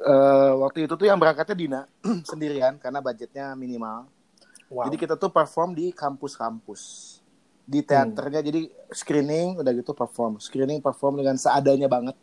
Eh, 0.01 0.53
waktu 0.57 0.89
itu 0.89 0.97
tuh 0.97 1.05
yang 1.05 1.21
berangkatnya 1.21 1.53
Dina 1.57 1.81
sendirian 2.31 2.81
karena 2.81 3.05
budgetnya 3.05 3.53
minimal. 3.53 4.09
Wow. 4.73 4.89
Jadi 4.89 4.97
kita 4.97 5.21
tuh 5.21 5.29
perform 5.29 5.77
di 5.77 5.93
kampus-kampus 5.93 7.20
di 7.71 7.87
teaternya 7.87 8.43
jadi 8.43 8.67
screening 8.91 9.63
udah 9.63 9.73
gitu 9.79 9.95
perform. 9.95 10.43
Screening 10.43 10.83
perform 10.83 11.23
dengan 11.23 11.39
seadanya 11.39 11.87
banget 11.87 12.19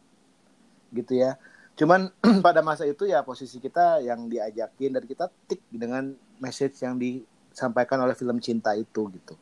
gitu 0.92 1.16
ya. 1.16 1.40
Cuman 1.80 2.12
pada 2.46 2.60
masa 2.60 2.84
itu 2.84 3.08
ya 3.08 3.24
posisi 3.24 3.64
kita 3.64 4.04
yang 4.04 4.28
diajakin 4.28 5.00
dan 5.00 5.04
kita 5.08 5.32
tik 5.48 5.64
dengan 5.72 6.12
message 6.44 6.84
yang 6.84 7.00
disampaikan 7.00 8.04
oleh 8.04 8.12
film 8.12 8.44
cinta 8.44 8.76
itu 8.76 9.08
gitu. 9.16 9.40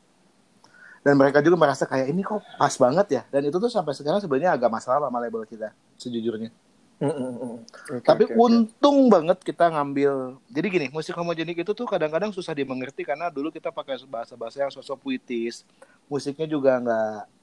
Dan 1.02 1.18
mereka 1.18 1.42
juga 1.42 1.58
merasa 1.58 1.90
kayak 1.90 2.14
ini 2.14 2.22
kok 2.22 2.42
pas 2.58 2.74
banget 2.78 3.08
ya? 3.10 3.22
Dan 3.34 3.50
itu 3.50 3.58
tuh 3.58 3.70
sampai 3.70 3.98
sekarang 3.98 4.22
sebenarnya 4.22 4.54
agak 4.54 4.70
masalah 4.70 5.10
sama 5.10 5.18
label 5.22 5.42
kita 5.50 5.74
sejujurnya 5.98 6.54
Mm, 6.96 7.12
mm, 7.12 7.34
mm. 7.36 7.56
Oke, 8.00 8.08
tapi 8.08 8.24
oke. 8.24 8.40
untung 8.40 9.12
banget 9.12 9.38
kita 9.44 9.68
ngambil. 9.68 10.40
Jadi 10.48 10.68
gini, 10.72 10.88
musik 10.96 11.12
homogenik 11.12 11.60
itu 11.68 11.72
tuh 11.76 11.84
kadang-kadang 11.84 12.32
susah 12.32 12.56
dimengerti 12.56 13.04
karena 13.04 13.28
dulu 13.28 13.52
kita 13.52 13.68
pakai 13.68 14.00
bahasa-bahasa 14.08 14.64
yang 14.64 14.72
sosok 14.72 15.04
puitis. 15.04 15.68
Musiknya 16.08 16.48
juga 16.48 16.80
nggak 16.80 17.36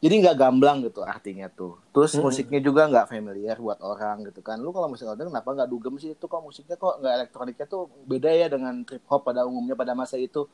jadi 0.00 0.14
nggak 0.16 0.36
gamblang 0.40 0.80
gitu 0.80 1.04
artinya 1.04 1.52
tuh. 1.52 1.76
Terus 1.92 2.16
Hmm. 2.16 2.24
musiknya 2.24 2.60
juga 2.64 2.88
nggak 2.88 3.12
familiar 3.12 3.60
buat 3.60 3.76
orang 3.84 4.24
gitu 4.32 4.40
kan. 4.40 4.56
Lu 4.56 4.72
kalau 4.72 4.88
musik 4.88 5.04
modern 5.04 5.28
kenapa 5.28 5.52
nggak 5.52 5.68
dugem 5.68 5.94
sih 6.00 6.16
itu 6.16 6.24
kok 6.24 6.40
musiknya 6.40 6.80
kok 6.80 7.04
nggak 7.04 7.14
elektroniknya 7.20 7.66
tuh 7.68 7.92
beda 8.08 8.32
ya 8.32 8.48
dengan 8.48 8.80
trip 8.88 9.04
hop 9.04 9.28
pada 9.28 9.44
umumnya 9.44 9.76
pada 9.76 9.92
masa 9.92 10.16
itu. 10.16 10.48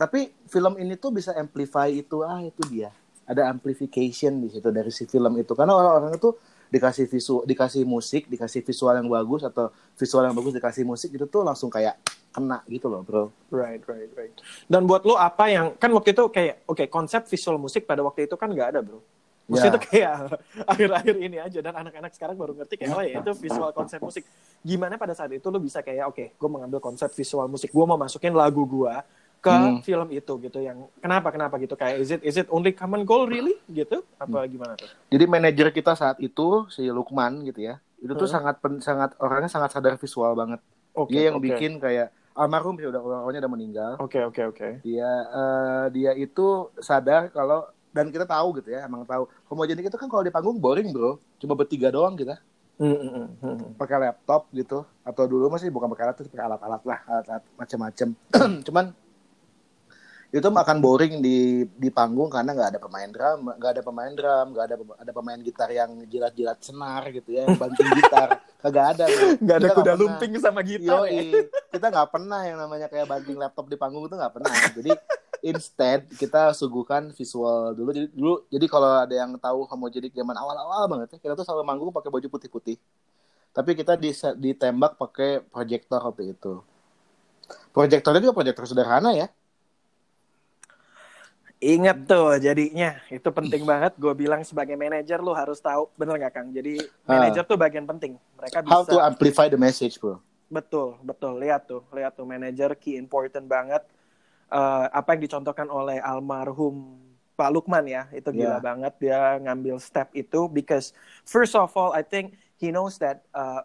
Tapi 0.00 0.32
film 0.48 0.80
ini 0.80 0.96
tuh 0.96 1.12
bisa 1.12 1.36
amplify 1.36 1.92
itu 1.92 2.24
ah 2.24 2.40
itu 2.40 2.64
dia. 2.72 2.88
Ada 3.26 3.50
amplification 3.50 4.38
di 4.38 4.48
situ 4.48 4.68
dari 4.70 4.90
si 4.94 5.04
film 5.04 5.34
itu 5.36 5.52
karena 5.52 5.74
orang-orang 5.74 6.14
itu 6.14 6.30
dikasih 6.66 7.06
visual 7.06 7.42
dikasih 7.46 7.82
musik 7.86 8.26
dikasih 8.26 8.62
visual 8.62 8.94
yang 8.94 9.06
bagus 9.06 9.46
atau 9.46 9.70
visual 9.94 10.26
yang 10.26 10.34
bagus 10.34 10.50
dikasih 10.54 10.82
musik 10.82 11.14
itu 11.14 11.26
tuh 11.26 11.46
langsung 11.46 11.70
kayak 11.70 11.94
kena 12.34 12.60
gitu 12.66 12.90
loh 12.90 13.06
bro 13.06 13.30
Right, 13.48 13.80
right, 13.86 14.10
right. 14.12 14.34
Dan 14.66 14.84
buat 14.84 15.06
lo 15.06 15.14
apa 15.14 15.46
yang 15.46 15.78
kan 15.78 15.88
waktu 15.94 16.10
itu 16.12 16.26
kayak 16.28 16.66
oke 16.66 16.84
konsep 16.90 17.22
visual 17.26 17.56
musik 17.56 17.86
pada 17.86 18.02
waktu 18.02 18.26
itu 18.26 18.34
kan 18.34 18.50
nggak 18.50 18.68
ada 18.74 18.80
bro. 18.82 18.98
Maksudnya 19.46 19.70
Ya. 19.70 19.72
itu 19.72 19.80
kayak 19.86 20.12
akhir-akhir 20.74 21.14
ini 21.22 21.38
aja 21.38 21.58
dan 21.62 21.74
anak-anak 21.78 22.10
sekarang 22.18 22.34
baru 22.34 22.52
ngerti 22.58 22.74
kayak 22.82 22.90
oh 22.92 23.02
ya 23.06 23.22
itu 23.22 23.30
visual 23.38 23.70
konsep 23.70 24.02
musik. 24.02 24.26
Gimana 24.60 24.98
pada 24.98 25.14
saat 25.14 25.30
itu 25.30 25.46
lo 25.46 25.62
bisa 25.62 25.80
kayak 25.86 26.10
oke 26.10 26.24
gue 26.34 26.48
mengambil 26.50 26.82
konsep 26.82 27.08
visual 27.14 27.46
musik 27.46 27.70
gue 27.70 27.84
mau 27.86 27.94
masukin 27.94 28.34
lagu 28.34 28.66
gue 28.66 28.94
ke 29.46 29.54
Hmm. 29.54 29.78
film 29.78 30.08
itu 30.10 30.32
gitu 30.42 30.58
yang 30.58 30.90
kenapa 30.98 31.30
kenapa 31.30 31.54
gitu 31.56 31.78
kayak 31.78 32.02
is 32.02 32.10
it 32.10 32.20
is 32.26 32.34
it 32.34 32.50
only 32.50 32.74
common 32.74 33.06
goal 33.06 33.30
really 33.30 33.54
gitu 33.70 34.02
apa 34.18 34.42
gimana 34.44 34.74
tuh? 34.74 34.90
Jadi 35.06 35.24
manajer 35.24 35.70
kita 35.70 35.94
saat 35.94 36.18
itu 36.18 36.66
si 36.66 36.90
Lukman 36.90 37.46
gitu 37.46 37.62
ya, 37.62 37.78
itu 37.96 38.10
tuh 38.10 38.26
Hmm. 38.26 38.34
sangat 38.34 38.54
pen- 38.58 38.82
sangat 38.82 39.14
orangnya 39.16 39.46
sangat 39.46 39.70
sadar 39.70 39.94
visual 39.94 40.34
banget. 40.34 40.58
Oke. 40.92 41.12
dia 41.12 41.28
yang 41.28 41.38
oke. 41.38 41.46
bikin 41.46 41.76
kayak 41.76 42.08
almarhum 42.32 42.74
sih 42.74 42.88
udah 42.88 42.98
orangnya 42.98 43.46
udah 43.46 43.52
meninggal. 43.52 43.92
Oke 44.00 44.18
oke 44.18 44.42
oke. 44.46 44.68
Dia 44.82 45.10
eh, 45.30 45.84
dia 45.92 46.10
itu 46.12 46.46
sadar 46.76 47.30
kalau 47.30 47.68
dan 47.92 48.10
kita 48.10 48.24
tahu 48.24 48.60
gitu 48.60 48.72
ya, 48.72 48.84
emang 48.84 49.04
tahu 49.04 49.24
homogenik 49.46 49.86
itu 49.86 49.96
kan 49.96 50.08
kalau 50.08 50.20
di 50.20 50.28
panggung 50.28 50.58
boring 50.58 50.90
bro, 50.90 51.16
cuma 51.38 51.54
bertiga 51.54 51.88
doang 51.88 52.12
kita 52.12 52.36
Hmm, 52.76 52.92
hmm, 52.92 53.08
hmm, 53.40 53.56
hmm. 53.56 53.70
pakai 53.80 53.96
laptop 53.96 54.52
gitu 54.52 54.84
atau 55.00 55.24
dulu 55.24 55.48
masih 55.48 55.72
bukan 55.72 55.88
pakai 55.88 56.12
terus 56.12 56.28
pakai 56.28 56.44
alat-alat 56.44 56.82
lah 56.84 56.98
alat-alat 57.08 57.44
macam-macam. 57.56 58.08
Cuman 58.68 58.84
itu 60.34 60.42
akan 60.42 60.76
boring 60.82 61.22
di 61.22 61.62
di 61.78 61.88
panggung 61.88 62.26
karena 62.26 62.50
nggak 62.50 62.70
ada 62.74 62.80
pemain 62.82 63.08
drum, 63.08 63.40
nggak 63.56 63.70
ada 63.78 63.82
pemain 63.82 64.12
drum, 64.12 64.46
nggak 64.52 64.64
ada 64.66 64.76
ada 64.98 65.12
pemain 65.14 65.38
gitar 65.38 65.68
yang 65.70 65.90
jilat-jilat 66.10 66.58
senar 66.58 67.02
gitu 67.14 67.30
ya, 67.30 67.46
yang 67.46 67.54
banting 67.54 67.86
gitar, 67.94 68.28
kagak 68.62 68.86
ada. 68.98 69.04
Nggak 69.38 69.56
ada 69.62 69.68
kuda 69.70 69.92
lumping 69.94 70.32
sama 70.42 70.60
gitar. 70.66 71.06
ya? 71.06 71.14
Yoi, 71.14 71.46
kita 71.70 71.86
nggak 71.94 72.08
pernah 72.10 72.40
yang 72.42 72.58
namanya 72.58 72.86
kayak 72.90 73.06
banting 73.06 73.38
laptop 73.38 73.70
di 73.70 73.78
panggung 73.78 74.10
itu 74.10 74.14
nggak 74.18 74.34
pernah. 74.34 74.50
Jadi 74.74 74.92
instead 75.46 76.10
kita 76.18 76.50
suguhkan 76.58 77.14
visual 77.14 77.70
dulu. 77.78 77.90
Jadi 77.94 78.06
dulu 78.10 78.34
jadi 78.50 78.66
kalau 78.66 78.90
ada 79.06 79.14
yang 79.14 79.30
tahu 79.38 79.62
homogenik 79.70 80.10
zaman 80.10 80.34
awal-awal 80.34 80.90
banget 80.90 81.16
ya, 81.16 81.18
kita 81.22 81.32
tuh 81.38 81.46
selalu 81.46 81.62
manggung 81.62 81.94
pakai 81.94 82.10
baju 82.10 82.26
putih-putih. 82.26 82.76
Tapi 83.54 83.72
kita 83.72 83.96
di, 83.96 84.12
ditembak 84.36 85.00
pakai 85.00 85.40
proyektor 85.40 86.02
waktu 86.02 86.36
itu. 86.36 86.60
Proyektornya 87.72 88.20
juga 88.20 88.36
proyektor 88.36 88.68
sederhana 88.68 89.16
ya. 89.16 89.30
Ingat 91.56 92.04
tuh 92.04 92.36
jadinya. 92.36 93.00
Itu 93.08 93.32
penting 93.32 93.64
banget. 93.64 93.96
Gue 93.96 94.12
bilang 94.12 94.44
sebagai 94.44 94.76
manajer 94.76 95.16
lu 95.18 95.32
harus 95.32 95.56
tahu. 95.56 95.88
Bener 95.96 96.20
nggak 96.20 96.32
Kang? 96.32 96.48
Jadi 96.52 96.76
Ah. 97.04 97.16
manajer 97.16 97.42
tuh 97.42 97.56
bagian 97.56 97.88
penting. 97.88 98.20
Mereka 98.36 98.60
How 98.62 98.84
to 98.84 98.92
bisa 98.92 99.02
amplify 99.02 99.48
the 99.48 99.56
message, 99.56 99.96
bro. 99.96 100.20
betul 100.46 100.94
betul. 101.00 101.40
Lihat 101.40 101.66
tuh 101.66 101.82
lihat 101.90 102.14
tuh 102.14 102.22
manajer 102.22 102.76
key 102.76 102.94
important 102.94 103.48
banget. 103.48 103.82
Eh, 104.46 104.86
apa 104.92 105.16
yang 105.16 105.24
dicontohkan 105.24 105.66
oleh 105.66 105.98
almarhum 105.98 107.02
Pak 107.34 107.50
Lukman 107.50 107.82
ya 107.84 108.06
itu 108.12 108.28
gila 108.30 108.56
Yeah. 108.56 108.62
banget. 108.62 108.92
Dia 109.00 109.20
ngambil 109.40 109.80
step 109.80 110.12
itu 110.12 110.46
because 110.46 110.92
first 111.24 111.56
of 111.56 111.72
all 111.72 111.90
I 111.90 112.04
think 112.04 112.36
he 112.56 112.68
knows 112.68 113.00
that 113.00 113.24
uh, 113.32 113.64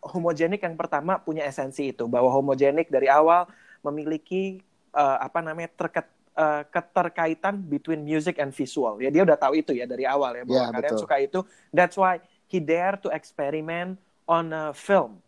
homogenik 0.00 0.62
yang 0.62 0.74
pertama 0.74 1.18
punya 1.18 1.42
esensi 1.42 1.90
itu. 1.90 2.06
Bahwa 2.06 2.30
homogenik 2.30 2.86
dari 2.86 3.06
awal 3.06 3.50
memiliki 3.82 4.62
uh, 4.90 5.18
apa 5.20 5.38
namanya 5.38 5.68
terket 5.68 6.06
uh, 6.34 6.62
keterkaitan 6.66 7.60
between 7.60 8.02
music 8.02 8.38
and 8.38 8.50
visual. 8.50 8.98
Ya 8.98 9.08
dia 9.08 9.22
udah 9.22 9.36
tahu 9.36 9.58
itu 9.58 9.72
ya 9.72 9.84
dari 9.84 10.04
awal 10.04 10.38
ya 10.38 10.44
bahwa 10.44 10.58
Ya, 10.58 10.66
kalian 10.70 10.92
betul. 10.94 11.02
suka 11.04 11.16
itu. 11.18 11.38
That's 11.70 11.96
why 11.96 12.20
he 12.46 12.58
dare 12.58 12.96
to 13.00 13.08
experiment 13.10 13.96
on 14.24 14.50
a 14.50 14.72
film. 14.72 15.20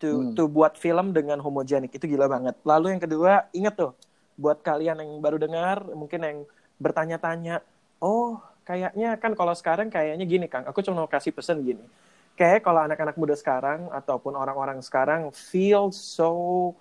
To 0.00 0.08
Hmm. 0.08 0.32
to 0.32 0.48
buat 0.48 0.80
film 0.80 1.12
dengan 1.12 1.36
homogenik. 1.38 1.92
Itu 1.92 2.08
gila 2.08 2.24
banget. 2.24 2.56
Lalu 2.64 2.96
yang 2.96 3.02
kedua 3.04 3.32
inget 3.52 3.76
tuh 3.76 3.92
buat 4.34 4.64
kalian 4.64 4.96
yang 4.96 5.20
baru 5.20 5.36
dengar 5.36 5.84
mungkin 5.92 6.20
yang 6.24 6.38
bertanya-tanya 6.80 7.60
oh 8.00 8.40
kayaknya 8.64 9.20
kan 9.20 9.36
kalau 9.36 9.52
sekarang 9.52 9.92
kayaknya 9.92 10.24
gini 10.24 10.48
Kang. 10.48 10.64
Aku 10.64 10.80
cuma 10.80 11.04
mau 11.04 11.10
kasih 11.10 11.30
pesan 11.30 11.60
gini. 11.60 11.84
Kayak 12.32 12.64
kalau 12.64 12.80
anak-anak 12.80 13.20
muda 13.20 13.36
sekarang 13.36 13.92
ataupun 13.92 14.32
orang-orang 14.32 14.80
sekarang 14.80 15.28
feel 15.28 15.92
so 15.92 16.72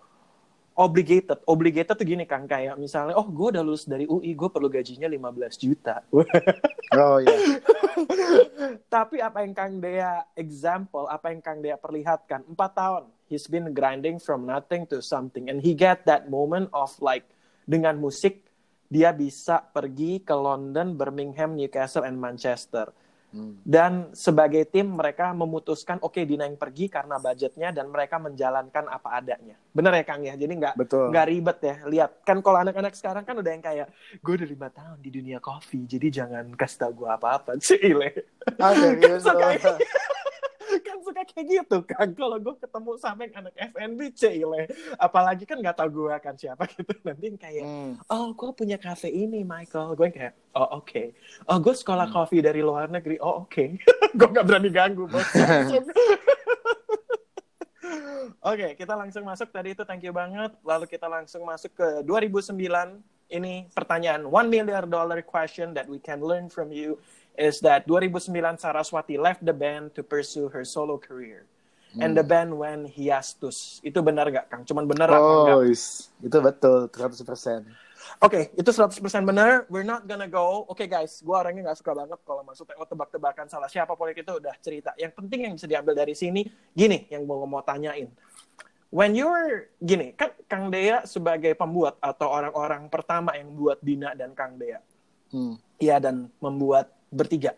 obligated. 0.80 1.44
Obligated 1.44 2.00
tuh 2.00 2.08
gini 2.08 2.24
Kang. 2.24 2.48
Kayak 2.48 2.80
misalnya 2.80 3.20
oh 3.20 3.28
gue 3.28 3.60
udah 3.60 3.64
lulus 3.64 3.84
dari 3.84 4.08
UI 4.08 4.32
gue 4.32 4.50
perlu 4.50 4.72
gajinya 4.72 5.12
15 5.12 5.64
juta. 5.64 6.00
Oh 6.90 7.22
iya. 7.22 7.62
Tapi 8.90 9.22
apa 9.22 9.46
yang 9.46 9.54
Kang 9.54 9.78
Dea 9.78 10.26
example, 10.34 11.06
apa 11.06 11.30
yang 11.30 11.38
Kang 11.38 11.62
Dea 11.62 11.78
perlihatkan, 11.78 12.50
empat 12.50 12.72
tahun, 12.74 13.04
he's 13.30 13.46
been 13.46 13.70
grinding 13.78 14.18
from 14.18 14.50
nothing 14.50 14.90
to 14.90 14.98
something, 14.98 15.54
and 15.54 15.62
he 15.62 15.78
get 15.78 16.02
that 16.10 16.34
moment 16.34 16.66
of 16.74 16.90
like 16.98 17.30
dengan 17.70 18.02
musik 18.02 18.42
dia 18.90 19.14
bisa 19.14 19.62
pergi 19.70 20.26
ke 20.26 20.34
London, 20.34 20.98
Birmingham, 20.98 21.54
Newcastle, 21.54 22.02
and 22.10 22.18
Manchester. 22.18 22.90
Hmm. 23.30 23.62
Dan 23.62 24.10
sebagai 24.18 24.66
tim 24.66 24.90
mereka 24.90 25.30
memutuskan 25.38 26.02
oke 26.02 26.18
Dina 26.26 26.50
yang 26.50 26.58
pergi 26.58 26.90
karena 26.90 27.22
budgetnya 27.22 27.70
dan 27.70 27.94
mereka 27.94 28.18
menjalankan 28.18 28.90
apa 28.90 29.22
adanya. 29.22 29.54
Bener 29.70 29.94
ya 29.94 30.04
Kang 30.06 30.26
ya? 30.26 30.34
Jadi 30.34 30.54
nggak 30.58 30.76
nggak 30.90 31.26
ribet 31.30 31.58
ya. 31.62 31.76
Lihat 31.86 32.12
kan 32.26 32.42
kalau 32.42 32.58
anak-anak 32.58 32.98
sekarang 32.98 33.22
kan 33.22 33.38
udah 33.38 33.52
yang 33.54 33.62
kayak 33.62 33.88
gue 34.18 34.34
udah 34.34 34.50
lima 34.50 34.70
tahun 34.74 34.98
di 34.98 35.10
dunia 35.14 35.38
coffee, 35.38 35.86
jadi 35.86 36.24
jangan 36.24 36.50
kasih 36.58 36.78
tau 36.82 36.92
gue 36.98 37.10
apa-apa. 37.10 37.58
Cile. 37.66 38.26
Ah, 38.58 38.74
serius, 38.74 39.24
Suka 41.10 41.26
kan 41.26 41.34
kayak 41.34 41.48
gitu 41.50 41.78
kan. 41.90 42.08
Kalau 42.14 42.38
gue 42.38 42.56
ketemu 42.62 42.92
sama 43.02 43.26
yang 43.26 43.34
anak 43.42 43.54
FNB 43.58 44.00
cile. 44.14 44.70
Apalagi 45.02 45.44
kan 45.50 45.58
nggak 45.58 45.78
tahu 45.82 45.90
gue 46.06 46.12
akan 46.14 46.34
siapa 46.38 46.70
gitu. 46.70 46.94
Nanti 47.02 47.34
kayak 47.34 47.64
Hmm. 47.66 47.98
oh 48.14 48.30
gue 48.38 48.50
punya 48.54 48.78
cafe 48.78 49.10
ini 49.10 49.42
Michael. 49.42 49.98
Gue 49.98 50.14
yang 50.14 50.16
kayak 50.16 50.34
oh 50.54 50.78
oke. 50.78 51.04
Oh 51.50 51.58
gue 51.58 51.74
sekolah 51.74 52.14
kopi 52.14 52.46
dari 52.46 52.62
luar 52.62 52.94
negeri. 52.94 53.18
Oh 53.18 53.42
oke. 53.50 53.82
Gue 54.18 54.26
nggak 54.26 54.46
berani 54.46 54.70
ganggu 54.70 55.06
bos. 55.06 55.22
Oke, 58.40 58.78
kita 58.78 58.94
langsung 58.94 59.26
masuk. 59.26 59.50
Tadi 59.50 59.74
itu 59.74 59.84
thank 59.84 60.06
you 60.06 60.14
banget. 60.14 60.54
Lalu 60.62 60.86
kita 60.86 61.10
langsung 61.10 61.42
masuk 61.44 61.74
ke 61.74 61.88
2009. 62.06 62.54
Ini 63.30 63.70
pertanyaan 63.70 64.26
one 64.26 64.50
million 64.50 64.86
dollar 64.90 65.22
question 65.22 65.74
that 65.78 65.86
we 65.86 66.02
can 66.02 66.18
learn 66.22 66.50
from 66.50 66.74
you 66.74 66.98
is 67.40 67.64
that 67.64 67.88
2009 67.88 68.36
Saraswati 68.60 69.16
left 69.16 69.40
the 69.42 69.56
band 69.56 69.96
to 69.96 70.04
pursue 70.04 70.52
her 70.52 70.62
solo 70.62 71.00
career. 71.00 71.48
And 71.98 72.14
the 72.14 72.22
band 72.22 72.54
went 72.54 72.94
hiatus. 72.94 73.82
Itu 73.82 74.06
benar 74.06 74.30
gak, 74.30 74.46
Kang? 74.46 74.62
Cuman 74.62 74.86
benar 74.86 75.10
apa 75.10 75.26
enggak? 75.42 75.58
Oh, 75.58 75.66
is- 75.66 76.14
itu 76.22 76.38
betul 76.38 76.86
100%. 76.86 77.66
Oke, 78.22 78.54
itu 78.54 78.70
100% 78.70 79.02
benar. 79.26 79.66
We're 79.74 79.82
not 79.82 80.06
gonna 80.06 80.30
go. 80.30 80.70
Oke 80.70 80.86
guys, 80.86 81.18
gue 81.18 81.34
orangnya 81.34 81.66
nggak 81.66 81.80
suka 81.80 81.98
banget 81.98 82.20
kalau 82.22 82.46
masuk 82.46 82.70
TO 82.70 82.84
tebak-tebakan 82.86 83.48
salah 83.48 83.66
siapa 83.66 83.98
politik 83.98 84.22
itu 84.22 84.38
udah 84.38 84.54
cerita. 84.60 84.94
Yang 84.98 85.18
penting 85.18 85.40
yang 85.50 85.54
bisa 85.58 85.66
diambil 85.66 85.98
dari 85.98 86.14
sini, 86.14 86.46
gini 86.70 87.10
yang 87.10 87.26
mau 87.26 87.42
mau 87.50 87.66
tanyain. 87.66 88.06
When 88.90 89.14
you're 89.14 89.74
gini, 89.78 90.14
kan 90.14 90.30
Kang 90.46 90.70
Dea 90.70 91.06
sebagai 91.06 91.54
pembuat 91.54 91.98
atau 91.98 92.28
orang-orang 92.28 92.86
pertama 92.86 93.34
yang 93.34 93.50
buat 93.54 93.78
Dina 93.80 94.14
dan 94.14 94.38
Kang 94.38 94.58
Dea, 94.58 94.78
Hmm. 95.30 95.58
Iya 95.78 95.98
dan 95.98 96.30
membuat 96.38 96.90
bertiga. 97.10 97.54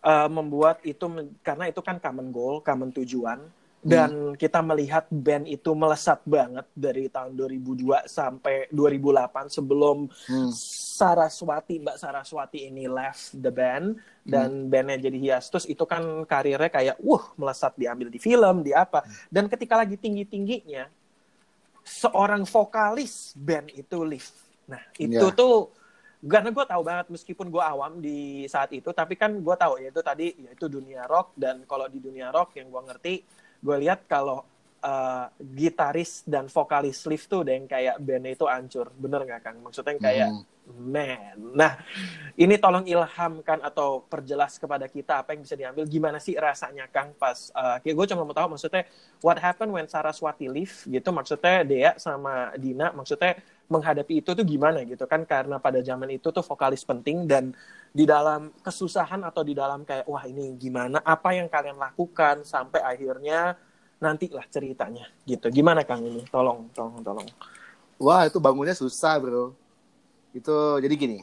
Eh, 0.00 0.28
membuat 0.28 0.82
itu 0.82 1.02
karena 1.40 1.66
itu 1.66 1.80
kan 1.80 1.96
common 1.98 2.28
goal, 2.30 2.60
common 2.60 2.92
tujuan. 2.92 3.40
dan 3.86 4.34
kita 4.34 4.66
melihat 4.66 5.06
band 5.06 5.46
itu 5.46 5.70
melesat 5.70 6.18
banget 6.26 6.66
dari 6.74 7.06
tahun 7.06 7.38
2002 7.38 8.02
sampai 8.10 8.66
2008 8.74 9.46
sebelum 9.46 10.10
Hmm. 10.26 10.50
Saraswati 10.50 11.78
Mbak 11.78 11.94
Saraswati 11.94 12.66
ini 12.66 12.90
left 12.90 13.38
the 13.38 13.46
band 13.46 13.94
dan 14.26 14.66
bandnya 14.66 14.98
jadi 14.98 15.38
hiatus 15.38 15.70
itu 15.70 15.86
kan 15.86 16.02
karirnya 16.26 16.66
kayak 16.66 16.96
wah 16.98 17.30
melesat 17.38 17.78
diambil 17.78 18.10
di 18.10 18.18
film 18.18 18.66
di 18.66 18.74
apa 18.74 19.06
dan 19.30 19.46
ketika 19.46 19.78
lagi 19.78 19.94
tinggi 19.94 20.26
tingginya 20.26 20.90
seorang 21.86 22.42
vokalis 22.42 23.38
band 23.38 23.70
itu 23.70 24.02
live 24.02 24.30
nah 24.66 24.82
itu 24.98 25.14
Ya. 25.22 25.30
tuh 25.30 25.70
karena 26.24 26.48
gue 26.48 26.64
tahu 26.64 26.82
banget 26.82 27.06
meskipun 27.12 27.46
gue 27.52 27.60
awam 27.60 28.00
di 28.00 28.48
saat 28.48 28.72
itu 28.72 28.88
tapi 28.96 29.20
kan 29.20 29.36
gue 29.36 29.56
tahu 29.56 29.76
ya 29.82 29.92
itu 29.92 30.00
tadi 30.00 30.26
yaitu 30.48 30.66
dunia 30.66 31.04
rock 31.04 31.36
dan 31.36 31.62
kalau 31.68 31.86
di 31.92 32.00
dunia 32.00 32.32
rock 32.32 32.56
yang 32.56 32.72
gue 32.72 32.82
ngerti 32.88 33.14
gue 33.60 33.76
lihat 33.84 34.08
kalau 34.08 34.40
uh, 34.80 35.26
gitaris 35.38 36.24
dan 36.24 36.48
vokalis 36.48 37.04
live 37.04 37.24
tuh 37.28 37.44
yang 37.44 37.68
kayak 37.68 38.00
bandnya 38.00 38.32
itu 38.32 38.48
hancur 38.48 38.88
bener 38.96 39.28
nggak 39.28 39.42
kang 39.44 39.56
maksudnya 39.60 39.92
yang 39.96 40.02
kayak 40.02 40.30
Hmm. 40.66 40.90
Man, 40.90 41.54
nah 41.54 41.78
ini 42.34 42.58
tolong 42.58 42.82
ilhamkan 42.90 43.62
atau 43.62 44.02
perjelas 44.02 44.58
kepada 44.58 44.90
kita 44.90 45.22
apa 45.22 45.30
yang 45.30 45.46
bisa 45.46 45.54
diambil. 45.54 45.86
Gimana 45.86 46.18
sih 46.18 46.34
rasanya 46.34 46.90
Kang 46.90 47.14
pas? 47.14 47.54
Uh, 47.54 47.78
kayak 47.86 47.94
gue 47.94 48.06
cuma 48.10 48.26
mau 48.26 48.34
tahu 48.34 48.58
maksudnya 48.58 48.82
what 49.22 49.38
happened 49.38 49.70
when 49.70 49.86
Saraswati 49.86 50.50
leave 50.50 50.74
gitu. 50.90 51.14
Maksudnya 51.14 51.62
Dea 51.62 51.92
sama 52.02 52.50
Dina 52.58 52.90
maksudnya 52.90 53.38
menghadapi 53.66 54.22
itu 54.22 54.30
tuh 54.32 54.46
gimana 54.46 54.82
gitu 54.86 55.04
kan? 55.04 55.26
Karena 55.26 55.58
pada 55.58 55.82
zaman 55.82 56.10
itu 56.14 56.30
tuh 56.30 56.42
vokalis 56.42 56.86
penting 56.86 57.26
dan 57.26 57.50
di 57.90 58.04
dalam 58.06 58.54
kesusahan 58.62 59.22
atau 59.26 59.42
di 59.42 59.56
dalam 59.56 59.82
kayak 59.82 60.06
wah 60.06 60.24
ini 60.26 60.54
gimana? 60.54 61.02
Apa 61.02 61.34
yang 61.34 61.50
kalian 61.50 61.76
lakukan 61.76 62.46
sampai 62.46 62.82
akhirnya 62.82 63.58
nantilah 63.96 64.44
ceritanya 64.52 65.08
gitu. 65.24 65.48
Gimana 65.48 65.82
Kang 65.82 66.04
ini? 66.04 66.22
Tolong, 66.28 66.68
tolong, 66.72 67.00
tolong. 67.00 67.26
Wah 67.96 68.28
itu 68.28 68.36
bangunnya 68.36 68.76
susah 68.76 69.16
bro. 69.16 69.56
Itu 70.36 70.52
jadi 70.80 70.94
gini. 70.94 71.18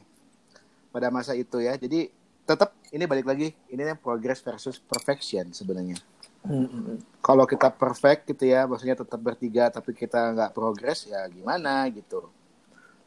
Pada 0.89 1.13
masa 1.13 1.37
itu 1.37 1.61
ya. 1.61 1.77
Jadi 1.77 2.09
tetap 2.43 2.73
ini 2.89 3.05
balik 3.05 3.29
lagi. 3.29 3.53
Ini 3.69 3.93
yang 3.93 3.99
progress 4.01 4.41
versus 4.41 4.81
perfection 4.81 5.53
sebenarnya. 5.53 5.97
Hmm. 6.43 6.99
Kalau 7.23 7.47
kita 7.47 7.71
perfect 7.71 8.35
gitu 8.35 8.51
ya, 8.51 8.67
maksudnya 8.67 8.99
tetap 8.99 9.15
bertiga 9.15 9.71
tapi 9.71 9.95
kita 9.95 10.35
nggak 10.35 10.51
progress 10.51 11.07
ya 11.07 11.23
gimana 11.31 11.87
gitu. 11.87 12.27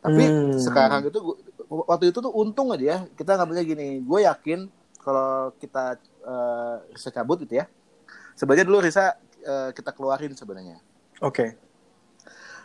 Tapi 0.00 0.24
Hmm. 0.24 0.56
sekarang 0.56 1.12
itu 1.12 1.20
gua- 1.20 1.84
waktu 1.84 2.08
itu 2.08 2.18
tuh 2.24 2.32
untung 2.32 2.72
aja 2.72 2.84
ya. 2.84 2.98
Kita 3.12 3.36
ngambilnya 3.36 3.64
gini. 3.68 4.00
Gue 4.00 4.24
yakin 4.24 4.72
kalau 5.04 5.52
kita 5.60 6.00
eh, 6.26 6.76
Risa 6.90 7.14
cabut 7.14 7.38
gitu 7.44 7.60
ya. 7.60 7.70
Sebenarnya 8.34 8.66
dulu 8.66 8.82
Risa 8.82 9.14
eh, 9.44 9.70
kita 9.76 9.92
keluarin 9.92 10.34
sebenarnya. 10.34 10.80
Oke. 11.22 11.54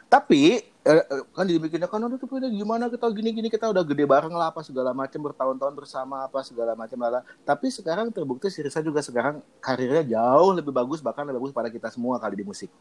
Tapi 0.10 0.71
eh, 0.82 1.06
eh, 1.06 1.22
kan 1.30 1.46
dibikinnya 1.46 1.86
kan 1.86 2.02
udah 2.02 2.18
tuh 2.18 2.28
gimana 2.50 2.90
kita 2.90 3.06
gini-gini 3.14 3.54
kita 3.54 3.70
udah 3.70 3.86
gede 3.86 4.06
bareng 4.10 4.34
lah 4.34 4.50
apa 4.50 4.66
segala 4.66 4.98
macam 4.98 5.22
bertahun-tahun 5.22 5.74
bersama 5.78 6.26
apa 6.26 6.42
segala 6.42 6.74
macam 6.74 6.98
lah. 6.98 7.22
Tapi 7.46 7.70
sekarang 7.70 8.10
terbukti 8.10 8.50
si 8.50 8.66
Risa 8.66 8.82
juga 8.82 9.06
sekarang 9.06 9.46
karirnya 9.62 10.18
jauh 10.18 10.58
lebih 10.58 10.74
bagus 10.74 11.00
bahkan 11.06 11.22
lebih 11.30 11.38
bagus 11.38 11.54
pada 11.54 11.70
kita 11.70 11.94
semua 11.94 12.18
kali 12.18 12.42
di 12.42 12.46
musik. 12.46 12.74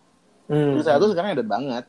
Hmm. 0.49 0.81
Risa 0.81 0.97
itu 0.97 1.13
sekarang 1.13 1.37
edan 1.37 1.49
banget. 1.49 1.85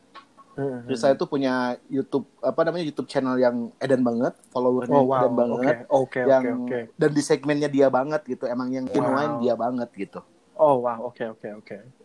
Hmm. 0.51 0.83
Risa 0.83 1.15
itu 1.15 1.23
punya 1.23 1.79
YouTube 1.87 2.27
apa 2.43 2.59
namanya 2.67 2.83
YouTube 2.83 3.07
channel 3.07 3.39
yang 3.39 3.71
edan 3.79 4.03
banget, 4.03 4.35
followernya 4.51 4.99
Oh 4.99 5.07
wow, 5.07 5.23
edan 5.23 5.33
banget. 5.39 5.75
oke, 5.87 5.95
oke, 5.95 6.19
yang 6.27 6.43
oke, 6.43 6.67
oke. 6.67 6.79
dan 6.99 7.09
di 7.15 7.21
segmennya 7.23 7.69
dia 7.71 7.87
banget 7.87 8.21
gitu. 8.27 8.51
Emang 8.51 8.67
yang 8.67 8.83
Wow. 8.91 9.39
dia 9.39 9.55
banget 9.55 9.89
gitu. 9.95 10.19
Oh 10.59 10.83
wow, 10.83 11.07
oke, 11.07 11.23
oke, 11.39 11.47
oke. 11.63 12.00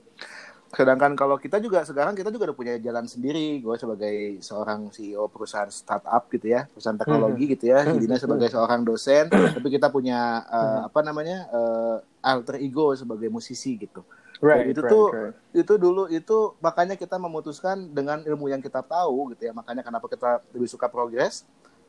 Sedangkan 0.75 1.15
kalau 1.15 1.39
kita 1.39 1.63
juga 1.63 1.87
sekarang 1.87 2.19
kita 2.19 2.35
juga 2.35 2.51
udah 2.51 2.59
punya 2.59 2.75
jalan 2.83 3.07
sendiri. 3.07 3.63
Gue 3.63 3.79
sebagai 3.79 4.43
seorang 4.43 4.91
CEO 4.91 5.31
perusahaan 5.31 5.71
startup 5.71 6.27
gitu 6.33 6.51
ya, 6.51 6.67
perusahaan 6.67 6.99
teknologi 6.99 7.55
gitu 7.55 7.71
ya. 7.71 7.87
Hmm. 7.87 7.95
Jadinya 7.99 8.19
sebagai 8.19 8.49
seorang 8.51 8.83
dosen, 8.83 9.31
tapi 9.31 9.69
kita 9.71 9.89
punya 9.95 10.43
eh, 10.43 10.81
apa 10.91 11.01
namanya 11.07 11.47
eh, 11.49 11.97
alter 12.27 12.59
ego 12.59 12.91
sebagai 12.99 13.31
musisi 13.31 13.79
gitu. 13.79 14.03
Right, 14.37 14.69
itu 14.69 14.85
right, 14.85 14.93
tuh 14.93 15.07
right. 15.17 15.35
itu 15.57 15.75
dulu 15.81 16.13
itu 16.13 16.53
makanya 16.61 16.93
kita 16.93 17.17
memutuskan 17.17 17.89
dengan 17.89 18.21
ilmu 18.21 18.53
yang 18.53 18.61
kita 18.61 18.83
tahu 18.83 19.33
gitu 19.33 19.49
ya. 19.49 19.53
Makanya 19.55 19.81
kenapa 19.87 20.11
kita 20.11 20.43
lebih 20.53 20.69
suka 20.69 20.91
progress, 20.91 21.47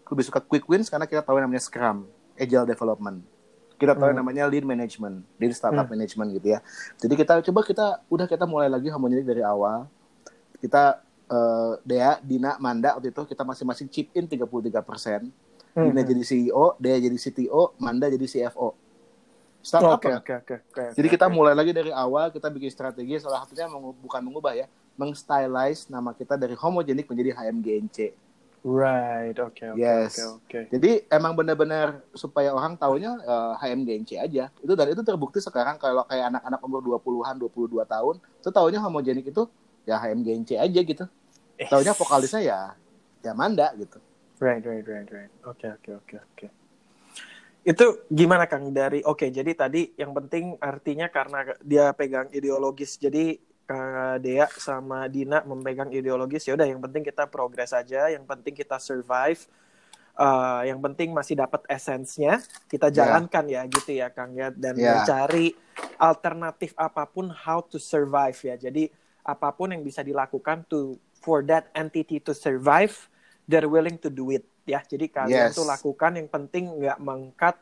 lebih 0.07 0.23
suka 0.23 0.39
quick 0.39 0.63
wins 0.69 0.87
karena 0.87 1.09
kita 1.09 1.25
tahu 1.25 1.41
yang 1.41 1.49
namanya 1.49 1.65
Scrum, 1.65 2.07
Agile 2.39 2.69
Development. 2.69 3.36
Kita 3.77 3.93
tahu 3.93 4.09
yang 4.09 4.17
Hmm. 4.17 4.25
namanya 4.25 4.43
lean 4.49 4.65
management, 4.65 5.21
lean 5.37 5.53
startup 5.53 5.85
Hmm. 5.85 5.93
management 5.93 6.33
gitu 6.33 6.47
ya. 6.57 6.59
Jadi 6.97 7.13
kita 7.13 7.33
coba 7.45 7.61
kita 7.61 7.85
udah 8.09 8.25
kita 8.25 8.45
mulai 8.49 8.67
lagi 8.67 8.89
harmonic 8.89 9.21
dari 9.21 9.45
awal. 9.45 9.85
Kita 10.57 11.05
eh, 11.27 11.73
Dea, 11.83 12.23
Dina, 12.23 12.55
Manda 12.55 12.95
waktu 12.95 13.11
itu 13.11 13.19
kita 13.27 13.43
masing-masing 13.43 13.91
chip 13.91 14.07
in 14.15 14.23
33%. 14.25 15.27
Hmm. 15.75 15.91
Dina 15.91 15.99
jadi 15.99 16.23
CEO, 16.23 16.79
Dea 16.79 16.95
jadi 16.97 17.19
CTO, 17.19 17.75
Manda 17.77 18.07
jadi 18.07 18.23
CFO. 18.23 18.71
Startup 19.59 19.99
Oke, 19.99 20.07
lah. 20.07 20.23
oke, 20.23 20.33
oke, 20.39 20.55
oke. 20.71 20.83
Jadi 20.95 21.07
kita 21.11 21.27
oke. 21.27 21.35
mulai 21.35 21.51
lagi 21.51 21.75
dari 21.75 21.91
awal, 21.91 22.31
kita 22.31 22.47
bikin 22.47 22.71
strategi, 22.71 23.19
salah 23.19 23.43
satunya 23.43 23.67
mengu- 23.67 23.91
bukan 23.99 24.23
mengubah 24.23 24.55
ya, 24.55 24.71
mengstylize 24.95 25.91
nama 25.91 26.15
kita 26.15 26.39
dari 26.39 26.55
homogenik 26.55 27.11
menjadi 27.11 27.35
HMGNC. 27.35 28.15
Right, 28.65 29.37
oke, 29.37 29.63
oke, 29.73 29.79
Yes. 29.79 30.17
oke, 30.17 30.23
oke. 30.41 30.59
Jadi 30.73 31.05
emang 31.07 31.37
benar-benar 31.37 32.01
supaya 32.11 32.51
orang 32.51 32.73
taunya 32.75 33.15
eh, 33.21 33.53
HMGNC 33.61 34.17
aja. 34.17 34.49
Itu 34.59 34.73
dan 34.73 34.89
itu 34.91 35.01
terbukti 35.05 35.37
sekarang 35.39 35.77
kalau 35.77 36.03
kayak 36.09 36.33
anak-anak 36.33 36.59
umur 36.65 36.81
20-an, 36.83 37.37
22 37.37 37.85
tahun, 37.85 38.15
itu 38.19 38.49
taunya 38.49 38.81
homogenik 38.81 39.29
itu 39.29 39.45
ya 39.87 40.01
HMGNC 40.01 40.57
aja 40.57 40.79
gitu. 40.83 41.05
Taunya 41.69 41.93
vokalisnya 41.93 42.41
ya 42.43 42.59
ya 43.23 43.31
Manda 43.37 43.71
gitu. 43.77 44.01
Right, 44.37 44.61
right, 44.61 44.85
right, 44.85 45.09
right. 45.09 45.31
Oke, 45.45 45.65
oke, 45.71 45.91
oke, 46.03 46.15
oke. 46.21 46.47
Itu 47.67 48.05
gimana 48.07 48.47
Kang 48.47 48.71
dari 48.71 49.03
oke, 49.03 49.27
jadi 49.27 49.51
tadi 49.51 49.91
yang 49.99 50.15
penting 50.15 50.55
artinya 50.61 51.11
karena 51.11 51.51
dia 51.59 51.91
pegang 51.91 52.31
ideologis. 52.31 52.95
Jadi 52.95 53.35
Kang 53.67 54.23
Dea 54.23 54.47
sama 54.55 55.11
Dina 55.11 55.43
memegang 55.43 55.91
ideologis 55.91 56.47
ya 56.47 56.55
udah 56.55 56.65
yang 56.65 56.79
penting 56.79 57.03
kita 57.03 57.27
progres 57.27 57.75
aja, 57.75 58.07
yang 58.07 58.23
penting 58.23 58.55
kita 58.55 58.79
survive. 58.79 59.43
Eh, 60.17 60.61
yang 60.73 60.81
penting 60.81 61.13
masih 61.13 61.37
dapat 61.37 61.61
esensnya, 61.69 62.41
kita 62.65 62.89
Ya. 62.89 63.05
jalankan 63.05 63.45
ya 63.45 63.61
gitu 63.69 63.93
ya 63.93 64.09
Kang 64.09 64.33
ya 64.33 64.49
dan 64.49 64.73
Ya. 64.73 64.97
mencari 64.97 65.53
alternatif 66.01 66.73
apa 66.73 67.05
pun 67.05 67.29
how 67.29 67.61
to 67.61 67.77
survive 67.77 68.33
ya. 68.41 68.57
Jadi 68.57 68.89
apa 69.21 69.53
pun 69.53 69.69
yang 69.75 69.83
bisa 69.85 70.01
dilakukan 70.01 70.65
to 70.65 70.97
for 71.21 71.45
that 71.45 71.69
entity 71.77 72.17
to 72.17 72.33
survive, 72.33 72.95
they're 73.45 73.69
willing 73.69 73.99
to 74.01 74.09
do 74.09 74.33
it 74.33 74.47
ya. 74.65 74.81
Jadi 74.81 75.05
kalian 75.11 75.53
Yes. 75.53 75.59
tuh 75.59 75.67
lakukan 75.69 76.17
yang 76.17 76.31
penting 76.31 76.65
nggak 76.81 76.97
mengkat 76.97 77.55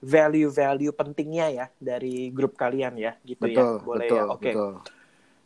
value-value 0.00 0.96
pentingnya 0.96 1.46
ya 1.52 1.66
dari 1.78 2.32
grup 2.34 2.56
kalian 2.58 2.96
ya 2.98 3.12
gitu 3.22 3.46
ya. 3.46 3.68
Betul, 3.68 3.86
Boleh 3.86 4.08
betul, 4.08 4.18
ya. 4.18 4.24
Oke. 4.32 4.50
betul. 4.50 4.72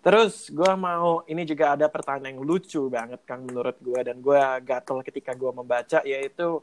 Terus 0.04 0.52
gue 0.52 0.72
mau 0.76 1.24
ini 1.24 1.48
juga 1.48 1.72
ada 1.72 1.88
pertanyaan 1.88 2.36
yang 2.36 2.44
lucu 2.44 2.92
banget 2.92 3.24
Kang 3.24 3.48
menurut 3.48 3.80
gue 3.80 4.00
dan 4.04 4.20
gue 4.20 4.42
gatel 4.60 5.00
ketika 5.00 5.32
gue 5.32 5.48
membaca 5.48 6.04
yaitu 6.04 6.60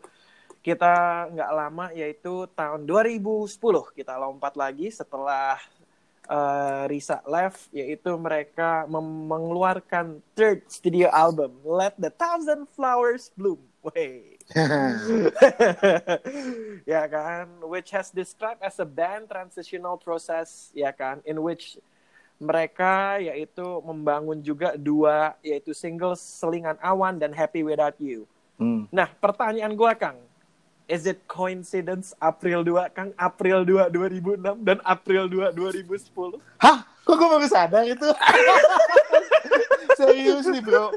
kita 0.61 1.25
nggak 1.33 1.49
lama 1.49 1.89
yaitu 1.89 2.45
tahun 2.53 2.85
2010 2.85 3.49
kita 3.97 4.13
lompat 4.21 4.53
lagi 4.53 4.93
setelah 4.93 5.57
eh, 6.29 6.83
Risa 6.85 7.25
left 7.25 7.65
yaitu 7.73 8.13
mereka 8.13 8.85
mengeluarkan 9.25 10.21
third 10.37 10.61
studio 10.69 11.09
album 11.09 11.57
Let 11.65 11.97
the 11.97 12.13
Thousand 12.13 12.69
Flowers 12.69 13.33
Bloom. 13.33 13.57
Wey. 13.81 14.37
ya 16.85 17.09
kan, 17.09 17.49
which 17.65 17.89
has 17.89 18.13
described 18.13 18.61
as 18.61 18.77
a 18.77 18.85
band 18.85 19.25
transitional 19.25 19.97
process, 19.97 20.69
ya 20.77 20.93
kan, 20.93 21.17
in 21.25 21.41
which 21.41 21.81
mereka 22.41 23.21
yaitu 23.21 23.61
membangun 23.85 24.41
juga 24.41 24.73
dua 24.73 25.37
yaitu 25.45 25.77
single 25.77 26.17
Selingan 26.17 26.81
Awan 26.81 27.21
dan 27.21 27.29
Happy 27.29 27.61
Without 27.61 27.93
You. 28.01 28.25
Hmm. 28.57 28.89
Nah, 28.89 29.05
pertanyaan 29.21 29.77
gua 29.77 29.93
Kang, 29.93 30.17
is 30.89 31.05
it 31.05 31.21
coincidence 31.29 32.17
April 32.17 32.65
2 32.65 32.97
Kang 32.97 33.13
April 33.13 33.61
2 33.61 33.93
2006 33.93 34.65
dan 34.65 34.81
April 34.81 35.29
2 35.29 35.53
2010? 35.53 36.41
Hah? 36.57 36.89
Kok 37.01 37.17
gue 37.17 37.29
baru 37.33 37.47
sadar 37.49 37.83
itu? 37.85 38.05
Serius 39.99 40.45
nih 40.45 40.61
bro. 40.61 40.93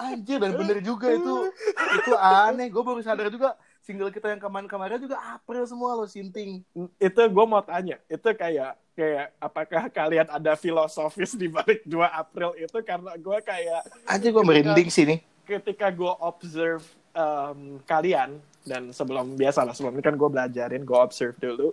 Anjir 0.00 0.40
dan 0.40 0.56
bener 0.56 0.80
juga 0.80 1.12
itu. 1.12 1.52
Itu 2.00 2.12
aneh. 2.16 2.72
Gue 2.72 2.80
baru 2.80 3.00
sadar 3.04 3.28
juga 3.28 3.52
single 3.84 4.08
kita 4.08 4.32
yang 4.32 4.40
kemarin-kemarin 4.40 4.96
juga 5.02 5.20
April 5.36 5.68
semua 5.68 5.92
lo 5.92 6.08
sinting. 6.08 6.64
Itu 6.96 7.20
gue 7.20 7.44
mau 7.44 7.60
tanya, 7.60 8.00
itu 8.08 8.28
kayak 8.32 8.78
kayak 8.92 9.32
apakah 9.40 9.88
kalian 9.88 10.28
ada 10.28 10.52
filosofis 10.52 11.32
di 11.32 11.48
balik 11.48 11.80
2 11.84 11.96
April 12.04 12.52
itu 12.56 12.78
karena 12.84 13.16
gua 13.16 13.40
kayak 13.40 13.88
Anjir 14.04 14.30
gue 14.30 14.44
merinding 14.44 14.88
sih 14.88 15.04
nih. 15.08 15.18
ketika 15.42 15.88
gue 15.88 16.12
observe 16.20 16.84
um, 17.12 17.80
kalian 17.82 18.36
dan 18.62 18.92
sebelum 18.92 19.34
biasa 19.34 19.64
lah 19.64 19.74
sebelum 19.74 19.96
ini 19.96 20.04
kan 20.04 20.14
gue 20.14 20.28
belajarin 20.28 20.84
gue 20.84 20.98
observe 21.00 21.34
dulu 21.40 21.72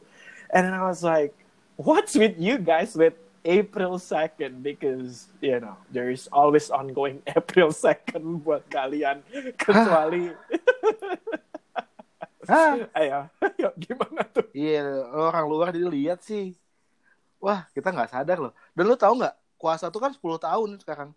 and 0.49 0.65
then 0.65 0.73
I 0.73 0.81
was 0.81 1.03
like 1.03 1.35
what's 1.75 2.15
with 2.15 2.39
you 2.39 2.57
guys 2.57 2.95
with 2.95 3.13
April 3.43 3.95
2nd 3.95 4.59
because 4.59 5.27
you 5.39 5.59
know 5.59 5.75
there's 5.91 6.27
always 6.31 6.67
ongoing 6.67 7.19
April 7.37 7.71
2nd 7.71 8.43
buat 8.43 8.63
kalian 8.67 9.23
kecuali 9.55 10.33
Hah? 12.49 12.83
ayo 12.99 13.29
gimana 13.83 14.25
tuh 14.27 14.47
Iya, 14.51 15.05
orang 15.07 15.45
luar 15.45 15.67
jadi 15.69 15.85
lihat 15.87 16.19
sih. 16.25 16.57
Wah, 17.39 17.63
kita 17.69 17.89
nggak 17.89 18.09
sadar 18.09 18.37
loh. 18.39 18.53
Dan 18.71 18.83
lu 18.83 18.95
tahu 18.95 19.15
nggak, 19.17 19.31
kuasa 19.55 19.87
tuh 19.87 19.99
kan 19.99 20.11
10 20.11 20.19
tahun 20.37 20.69
sekarang. 20.77 21.11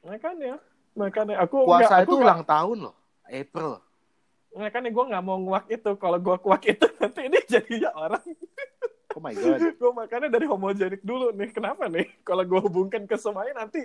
makanya 0.00 0.60
makanya 0.92 1.40
aku 1.40 1.64
Kuasa 1.64 1.88
nggak- 1.88 2.02
aku 2.02 2.12
itu 2.12 2.20
ulang 2.20 2.42
tahun 2.44 2.78
loh. 2.82 2.96
April. 3.24 3.80
makanya 4.52 4.86
gue 4.88 5.04
nggak 5.08 5.24
mau 5.24 5.38
nguak 5.40 5.66
itu 5.68 5.90
kalau 5.94 6.14
gue 6.16 6.36
kuak 6.38 6.62
itu 6.64 6.86
nanti 7.00 7.20
ini 7.24 7.38
jadinya 7.44 7.90
orang 7.92 8.22
Oh 9.10 9.18
my 9.18 9.32
god. 9.32 9.58
gue 9.80 9.92
makanya 9.92 10.28
dari 10.28 10.44
homogenik 10.44 11.00
dulu 11.00 11.32
nih 11.32 11.50
kenapa 11.50 11.88
nih 11.88 12.06
kalau 12.28 12.44
gue 12.44 12.60
hubungkan 12.60 13.02
ke 13.02 13.16
semuanya 13.16 13.58
nanti 13.58 13.82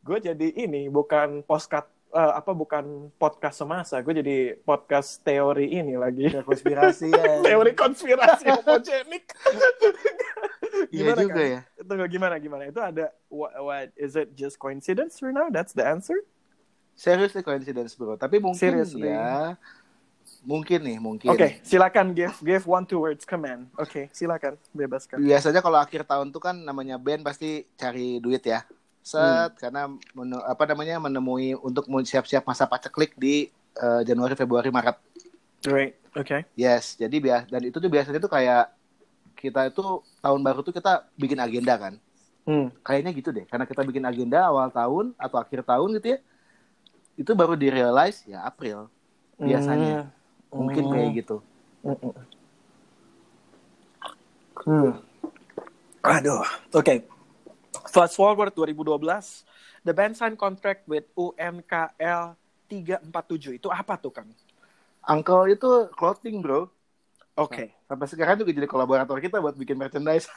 gue 0.00 0.18
jadi 0.18 0.48
ini 0.56 0.88
bukan 0.88 1.42
postcard 1.42 1.86
eh, 2.10 2.32
apa 2.34 2.50
bukan 2.50 2.82
podcast 3.14 3.60
semasa 3.60 4.00
gue 4.00 4.14
jadi 4.16 4.36
podcast 4.58 5.20
teori 5.20 5.70
ini 5.70 5.94
lagi 5.94 6.32
Ya, 6.32 6.40
konspirasi 6.40 7.12
ya. 7.12 7.38
teori 7.40 7.76
konspirasi 7.76 8.48
homogenik 8.50 9.30
Iya 10.90 11.12
juga 11.18 11.42
Kang? 11.42 11.54
ya. 11.54 11.60
itu 11.78 11.92
nggak 11.94 12.10
gimana 12.10 12.34
gimana 12.38 12.62
itu 12.70 12.80
ada 12.80 13.10
what, 13.28 13.52
what 13.58 13.88
is 13.98 14.14
it 14.14 14.32
just 14.38 14.56
coincidence 14.56 15.18
for 15.18 15.30
now 15.34 15.50
that's 15.50 15.74
the 15.74 15.82
answer 15.84 16.16
Seriously 16.98 17.46
coincidence 17.46 17.94
bro. 17.94 18.18
Tapi 18.18 18.42
mungkin 18.42 18.58
Seriously. 18.58 19.06
ya. 19.06 19.54
Mungkin 20.42 20.82
nih, 20.82 20.98
mungkin. 20.98 21.30
oke 21.30 21.62
silakan 21.62 22.10
give 22.10 22.34
give 22.42 22.64
one 22.66 22.82
two 22.84 22.98
words 23.00 23.22
command 23.22 23.70
oke 23.78 24.10
silakan 24.10 24.58
bebaskan 24.74 25.18
Biasanya 25.18 25.62
kalau 25.62 25.78
akhir 25.78 26.02
tahun 26.04 26.34
tuh 26.34 26.42
kan 26.42 26.58
namanya 26.58 26.98
band 26.98 27.22
pasti 27.22 27.66
cari 27.78 28.18
duit 28.18 28.42
ya. 28.44 28.62
Set 29.00 29.56
karena 29.56 29.88
mene- 29.88 30.44
apa 30.44 30.68
namanya 30.68 31.00
menemui 31.00 31.56
untuk 31.56 31.88
siap-siap 32.04 32.44
masa 32.44 32.68
paceklik 32.68 33.16
di 33.16 33.48
eh, 33.78 34.00
Januari, 34.04 34.36
Februari, 34.36 34.68
Maret. 34.68 34.98
great 35.64 35.96
oke 36.14 36.44
Yes, 36.54 36.94
jadi 36.98 37.16
bias 37.18 37.46
dan 37.50 37.62
itu 37.62 37.78
tuh 37.78 37.90
biasanya 37.90 38.20
tuh 38.20 38.30
kayak 38.30 38.68
kita 39.38 39.70
itu 39.70 40.02
tahun 40.18 40.40
baru 40.42 40.66
tuh 40.66 40.74
kita 40.74 41.06
bikin 41.14 41.38
agenda 41.38 41.78
kan. 41.78 41.94
hmm. 42.50 42.74
Kayaknya 42.82 43.10
gitu 43.14 43.30
deh, 43.30 43.46
karena 43.46 43.62
kita 43.62 43.86
bikin 43.86 44.02
agenda 44.02 44.42
awal 44.42 44.66
tahun 44.74 45.14
atau 45.14 45.38
akhir 45.38 45.62
tahun 45.62 45.94
gitu 46.02 46.18
ya. 46.18 46.18
Itu 47.14 47.38
baru 47.38 47.54
di 47.54 47.70
realize 47.70 48.26
ya 48.26 48.42
April 48.42 48.90
biasanya. 49.38 50.10
Mungkin 50.50 50.82
Hmm. 50.88 50.92
kayak 50.96 51.10
gitu. 51.22 51.36
Hmm. 54.64 54.92
Aduh, 56.02 56.42
oke. 56.74 56.94
Fast 57.88 58.16
forward 58.16 58.52
2012, 58.52 59.44
the 59.84 59.92
band 59.92 60.16
sign 60.16 60.34
contract 60.34 60.88
with 60.88 61.04
UMKL 61.14 62.36
347. 62.68 63.60
Itu 63.60 63.68
apa 63.72 63.96
tuh, 63.96 64.12
Kang? 64.12 64.28
Uncle 65.08 65.48
itu 65.48 65.88
clothing, 65.96 66.44
Bro. 66.44 66.68
Oke. 67.38 67.70
Sampai 67.86 68.06
sekarang 68.10 68.34
juga 68.42 68.50
jadi 68.50 68.66
kolaborator 68.66 69.14
kita 69.22 69.38
buat 69.38 69.54
bikin 69.54 69.78
merchandise. 69.78 70.26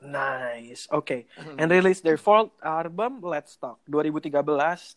Nice. 0.00 0.88
Oke. 0.94 1.28
And 1.60 1.68
release 1.68 2.00
their 2.00 2.16
fourth 2.16 2.54
album, 2.64 3.20
Let's 3.20 3.58
Talk. 3.60 3.82
2013, 3.90 4.32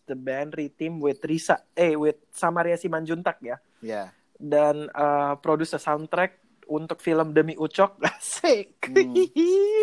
the 0.08 0.16
band 0.16 0.56
reteam 0.56 0.96
with 1.02 1.20
Risa, 1.26 1.60
eh, 1.76 1.92
with 1.92 2.16
Samaria 2.32 2.80
Simanjuntak 2.80 3.36
ya. 3.44 3.60
ya. 3.84 4.08
Dan 4.40 4.88
uh, 4.96 5.36
produce 5.42 5.76
a 5.76 5.80
soundtrack 5.82 6.40
untuk 6.70 7.02
film 7.02 7.34
Demi 7.36 7.58
Ucok. 7.58 8.00
Asik. 8.06 8.80
Hmm. 8.86 9.12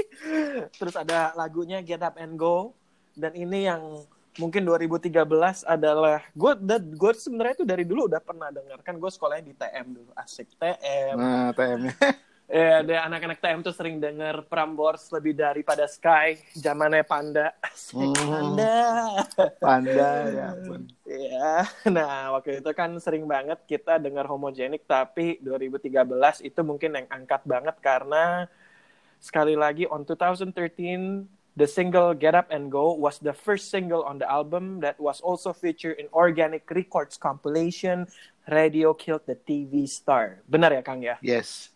Terus 0.80 0.96
ada 0.96 1.36
lagunya 1.36 1.84
Get 1.84 2.02
Up 2.02 2.18
and 2.18 2.40
Go. 2.40 2.74
Dan 3.14 3.36
ini 3.36 3.68
yang 3.68 4.08
mungkin 4.38 4.62
2013 4.64 5.14
adalah 5.64 6.22
gue 6.32 6.52
gue 6.94 7.12
sebenarnya 7.14 7.54
itu 7.56 7.66
dari 7.66 7.84
dulu 7.84 8.06
udah 8.06 8.20
pernah 8.20 8.48
dengar 8.48 8.80
kan 8.82 8.96
gue 8.96 9.10
sekolahnya 9.10 9.44
di 9.44 9.54
TM 9.54 9.86
dulu 9.92 10.12
asik 10.16 10.54
TM 10.54 11.14
Nah, 11.14 11.50
TM-nya. 11.52 11.94
ya 12.48 12.80
ada 12.80 12.96
anak-anak 13.04 13.38
TM 13.38 13.60
tuh 13.60 13.76
sering 13.76 14.00
denger 14.00 14.48
Prambors 14.48 15.12
lebih 15.12 15.36
daripada 15.36 15.84
Sky 15.84 16.40
zamannya 16.56 17.04
Panda 17.04 17.52
asik 17.60 17.98
Hmm. 17.98 18.56
Panda 18.56 18.76
Panda 19.60 20.10
ya. 20.32 20.46
ampun. 20.56 20.82
ya 21.04 21.54
nah 21.92 22.32
waktu 22.32 22.64
itu 22.64 22.72
kan 22.72 22.96
sering 22.98 23.28
banget 23.28 23.60
kita 23.66 24.00
dengar 24.00 24.24
homogenik 24.26 24.88
tapi 24.88 25.44
2013 25.44 25.92
itu 26.42 26.60
mungkin 26.64 26.96
yang 26.96 27.08
angkat 27.10 27.44
banget 27.44 27.76
karena 27.84 28.48
sekali 29.20 29.58
lagi 29.58 29.84
on 29.84 30.08
2013 30.08 31.37
the 31.58 31.66
single 31.66 32.14
Get 32.14 32.38
Up 32.38 32.54
and 32.54 32.70
Go 32.70 32.94
was 32.94 33.18
the 33.18 33.34
first 33.34 33.74
single 33.74 34.06
on 34.06 34.22
the 34.22 34.30
album 34.30 34.80
that 34.86 34.96
was 35.02 35.18
also 35.26 35.52
featured 35.52 35.98
in 35.98 36.06
Organic 36.14 36.70
Records 36.70 37.18
compilation 37.18 38.06
Radio 38.46 38.94
Killed 38.94 39.26
the 39.26 39.34
TV 39.34 39.90
Star. 39.90 40.46
Benar 40.46 40.78
ya 40.78 40.86
Kang 40.86 41.02
ya? 41.02 41.18
Yes. 41.20 41.74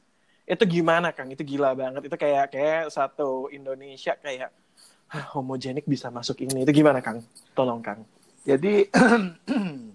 itu 0.51 0.63
gimana 0.67 1.15
Kang? 1.15 1.32
Itu 1.32 1.47
gila 1.47 1.71
banget. 1.71 2.11
Itu 2.11 2.17
kayak 2.19 2.51
kayak 2.51 2.91
satu 2.91 3.47
Indonesia 3.55 4.19
kayak 4.19 4.51
"Hah, 5.07 5.25
homogenik 5.32 5.88
bisa 5.88 6.11
masuk 6.11 6.43
ini. 6.43 6.67
Itu 6.67 6.75
gimana 6.75 6.99
Kang? 6.99 7.23
Tolong 7.55 7.79
Kang. 7.79 8.03
Jadi 8.43 8.91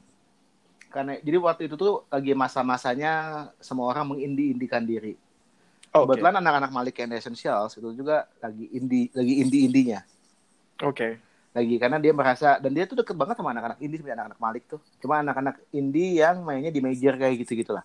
karena 0.94 1.12
jadi 1.20 1.36
waktu 1.36 1.68
itu 1.68 1.76
tuh 1.76 2.08
lagi 2.08 2.32
masa-masanya 2.32 3.12
semua 3.60 3.92
orang 3.92 4.16
mengindi-indikan 4.16 4.80
diri. 4.80 5.18
Oke. 5.92 6.18
Kebetulan 6.18 6.34
anak-anak 6.42 6.70
Malik 6.74 6.96
and 7.02 7.14
Essentials 7.14 7.76
itu 7.78 7.88
juga 7.94 8.26
lagi 8.42 8.66
indie 8.74 9.10
lagi 9.14 9.34
indie-indinya. 9.44 10.00
Oke. 10.82 11.18
Lagi 11.56 11.74
karena 11.80 11.96
dia 11.96 12.12
merasa 12.12 12.60
dan 12.60 12.70
dia 12.76 12.84
tuh 12.84 13.00
deket 13.00 13.16
banget 13.16 13.38
sama 13.40 13.54
anak-anak 13.56 13.78
indie 13.80 13.98
sebenarnya 14.00 14.26
anak-anak 14.26 14.40
Malik 14.40 14.64
tuh. 14.68 14.80
Cuma 15.00 15.22
anak-anak 15.24 15.56
indie 15.72 16.20
yang 16.20 16.44
mainnya 16.44 16.68
di 16.68 16.80
major 16.84 17.16
kayak 17.16 17.36
gitu-gitu 17.46 17.72
lah. 17.72 17.84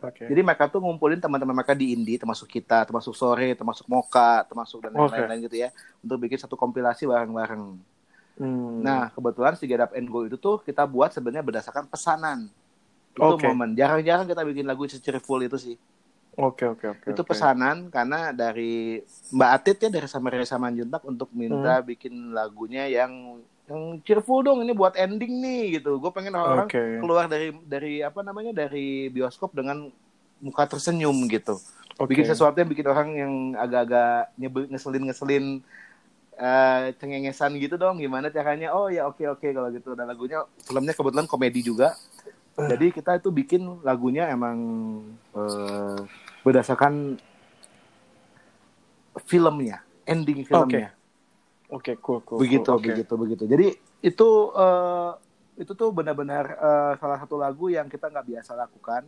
Oke. 0.00 0.24
Jadi 0.24 0.40
mereka 0.40 0.64
tuh 0.70 0.80
ngumpulin 0.80 1.20
teman-teman 1.20 1.52
mereka 1.52 1.76
di 1.76 1.92
indie 1.92 2.16
termasuk 2.16 2.48
kita, 2.48 2.88
termasuk 2.88 3.12
Sore, 3.12 3.52
termasuk 3.52 3.84
Moka, 3.84 4.48
termasuk 4.48 4.80
dan 4.80 4.96
lain-lain 4.96 5.44
gitu 5.44 5.60
ya 5.60 5.68
untuk 6.00 6.24
bikin 6.24 6.40
satu 6.40 6.56
kompilasi 6.56 7.04
bareng-bareng. 7.04 7.64
Hmm. 8.40 8.80
Nah, 8.80 9.12
kebetulan 9.12 9.52
si 9.60 9.68
Get 9.68 9.84
Up 9.84 9.92
and 9.92 10.08
Go 10.08 10.24
itu 10.24 10.40
tuh 10.40 10.64
kita 10.64 10.88
buat 10.88 11.12
sebenarnya 11.12 11.44
berdasarkan 11.44 11.84
pesanan. 11.84 12.48
Itu 13.12 13.36
Oke. 13.36 13.44
momen. 13.44 13.76
Jarang-jarang 13.76 14.24
kita 14.24 14.40
bikin 14.40 14.64
lagu 14.64 14.88
full 15.20 15.44
itu 15.44 15.60
sih. 15.60 15.76
Oke 16.38 16.64
oke 16.64 16.86
oke. 16.86 17.06
itu 17.10 17.22
pesanan 17.26 17.90
karena 17.90 18.30
dari 18.30 19.02
Mbak 19.30 19.50
Atit 19.50 19.76
ya 19.82 19.90
dari 19.90 20.06
Samaria 20.06 20.46
Samanjuntak 20.46 21.02
untuk 21.04 21.28
minta 21.34 21.82
Hmm. 21.82 21.86
bikin 21.86 22.14
lagunya 22.30 22.86
yang 22.86 23.42
yang 23.66 24.02
cheerful 24.02 24.42
dong 24.42 24.62
ini 24.62 24.72
buat 24.72 24.94
ending 24.94 25.42
nih 25.42 25.78
gitu. 25.78 25.98
Gue 25.98 26.10
pengen 26.10 26.34
orang 26.34 26.66
Oke. 26.66 26.98
keluar 27.02 27.26
dari 27.26 27.54
dari 27.66 28.00
apa 28.00 28.22
namanya 28.22 28.50
dari 28.54 29.06
bioskop 29.08 29.54
dengan 29.54 29.90
muka 30.40 30.64
tersenyum 30.66 31.14
gitu. 31.28 31.58
Oke. 31.98 32.14
Bikin 32.16 32.24
sesuatu 32.26 32.56
yang 32.56 32.70
bikin 32.70 32.86
orang 32.88 33.08
yang 33.12 33.32
agak-agak 33.54 34.32
nyebel 34.34 34.66
ngeselin-ngeselin 34.70 35.60
eh 36.40 36.96
cengengesan 36.96 37.52
gitu 37.60 37.76
dong 37.76 38.00
gimana 38.00 38.32
caranya 38.32 38.72
oh 38.72 38.88
ya 38.88 39.04
oke 39.04 39.20
oke 39.28 39.44
kalau 39.52 39.68
gitu 39.68 39.92
dan 39.92 40.08
lagunya 40.08 40.40
filmnya 40.64 40.96
kebetulan 40.96 41.28
komedi 41.28 41.60
juga 41.60 41.92
jadi 42.58 42.86
kita 42.92 43.10
itu 43.20 43.28
bikin 43.32 43.62
lagunya 43.84 44.28
emang 44.28 44.58
eh, 45.36 45.98
berdasarkan 46.42 47.18
filmnya 49.26 49.82
ending 50.06 50.44
filmnya 50.44 50.94
Oke 51.70 51.94
cool 52.02 52.18
cool. 52.26 52.42
begitu 52.42 52.66
cool. 52.66 52.78
Oke. 52.82 52.90
begitu 52.90 53.12
begitu 53.14 53.42
jadi 53.46 53.66
itu 54.02 54.28
eh, 54.56 55.10
itu 55.60 55.72
tuh 55.76 55.92
benar-benar 55.92 56.44
eh, 56.56 56.92
salah 56.98 57.18
satu 57.20 57.36
lagu 57.38 57.70
yang 57.70 57.86
kita 57.86 58.10
nggak 58.10 58.26
biasa 58.26 58.56
lakukan 58.58 59.06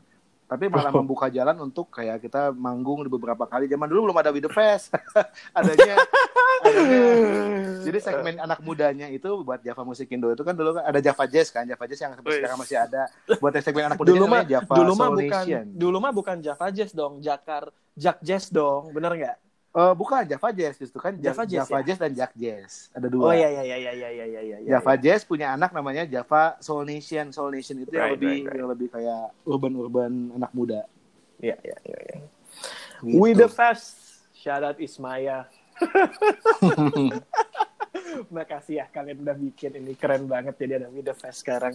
tapi 0.52 0.68
malah 0.68 0.92
Oh. 0.92 1.00
membuka 1.00 1.32
jalan 1.32 1.56
untuk 1.64 1.88
kayak 1.88 2.20
kita 2.20 2.52
manggung 2.52 3.00
di 3.00 3.08
beberapa 3.08 3.48
kali. 3.48 3.64
Zaman 3.64 3.88
dulu 3.88 4.12
belum 4.12 4.18
ada 4.20 4.28
With 4.28 4.44
the 4.44 4.52
Fest 4.52 4.92
adanya 5.56 5.96
adanya. 6.60 7.80
Jadi 7.82 7.98
segmen 7.98 8.36
anak 8.38 8.60
mudanya 8.60 9.08
itu 9.08 9.28
buat 9.42 9.64
Java 9.64 9.82
Musik 9.82 10.12
Indo 10.12 10.30
itu 10.30 10.44
kan 10.44 10.52
dulu 10.52 10.76
kan 10.76 10.84
ada 10.84 11.00
Java 11.00 11.24
Jazz 11.24 11.48
kan? 11.48 11.64
Java 11.64 11.84
Jazz 11.88 12.00
yang 12.04 12.12
sampai 12.14 12.38
sekarang 12.38 12.58
masih 12.60 12.76
ada. 12.78 13.02
Buat 13.40 13.52
yang 13.58 13.64
segmen 13.64 13.84
anak 13.88 13.96
mudanya 13.98 14.14
Dulu 14.20 14.24
mah 14.28 14.42
Java 14.44 14.74
dulu 14.76 14.92
mah 14.92 15.08
bukan 15.10 15.44
dulu 15.72 15.96
mah 15.98 16.12
bukan 16.12 16.36
Java 16.44 16.66
Jazz 16.68 16.92
dong, 16.92 17.18
Jakar 17.24 17.72
Jack 17.96 18.20
Jazz 18.20 18.52
dong, 18.52 18.92
bener 18.92 19.12
nggak? 19.16 19.36
Eh, 19.72 19.94
bukan 19.96 20.20
Java 20.28 20.52
Jazz 20.52 20.76
justru 20.76 21.00
kan 21.00 21.16
Java 21.16 21.48
Java, 21.48 21.48
Jazz, 21.48 21.64
Java 21.64 21.80
ya? 21.80 21.84
Jazz 21.88 22.00
dan 22.04 22.12
Jack 22.12 22.32
Jazz 22.36 22.92
ada 22.92 23.08
dua 23.08 23.24
Oh 23.24 23.32
iya 23.32 23.48
iya 23.48 23.64
iya 23.64 23.76
iya 23.80 23.88
iya 23.88 24.08
iya 24.12 24.26
iya. 24.28 24.56
iya, 24.60 24.70
Java 24.76 24.92
iya. 24.92 25.00
Jazz 25.00 25.24
punya 25.24 25.56
anak 25.56 25.72
namanya 25.72 26.04
Java 26.04 26.60
Soul 26.60 26.84
Nation. 26.84 27.32
Soul 27.32 27.56
Nation 27.56 27.80
itu 27.80 27.88
yang 27.88 28.12
Right, 28.12 28.20
lebih 28.20 28.28
right, 28.28 28.44
right. 28.44 28.58
yang 28.60 28.68
lebih 28.68 28.88
kayak 28.92 29.32
urban-urban 29.48 30.12
anak 30.36 30.52
muda. 30.52 30.84
Iya 31.40 31.56
iya 31.64 31.76
iya. 31.88 31.98
iya. 32.04 32.16
Gitu. 33.00 33.16
We 33.16 33.32
the 33.32 33.48
Fest. 33.48 33.96
Shout 34.36 34.60
out 34.60 34.76
Ismaya. 34.76 35.48
Makasih 38.28 38.76
ya 38.76 38.84
kalian 38.92 39.24
udah 39.24 39.36
bikin 39.40 39.72
ini 39.80 39.96
keren 39.96 40.28
banget 40.28 40.52
jadi 40.60 40.84
ada 40.84 40.92
We 40.92 41.00
the 41.00 41.16
Fest 41.16 41.48
sekarang. 41.48 41.72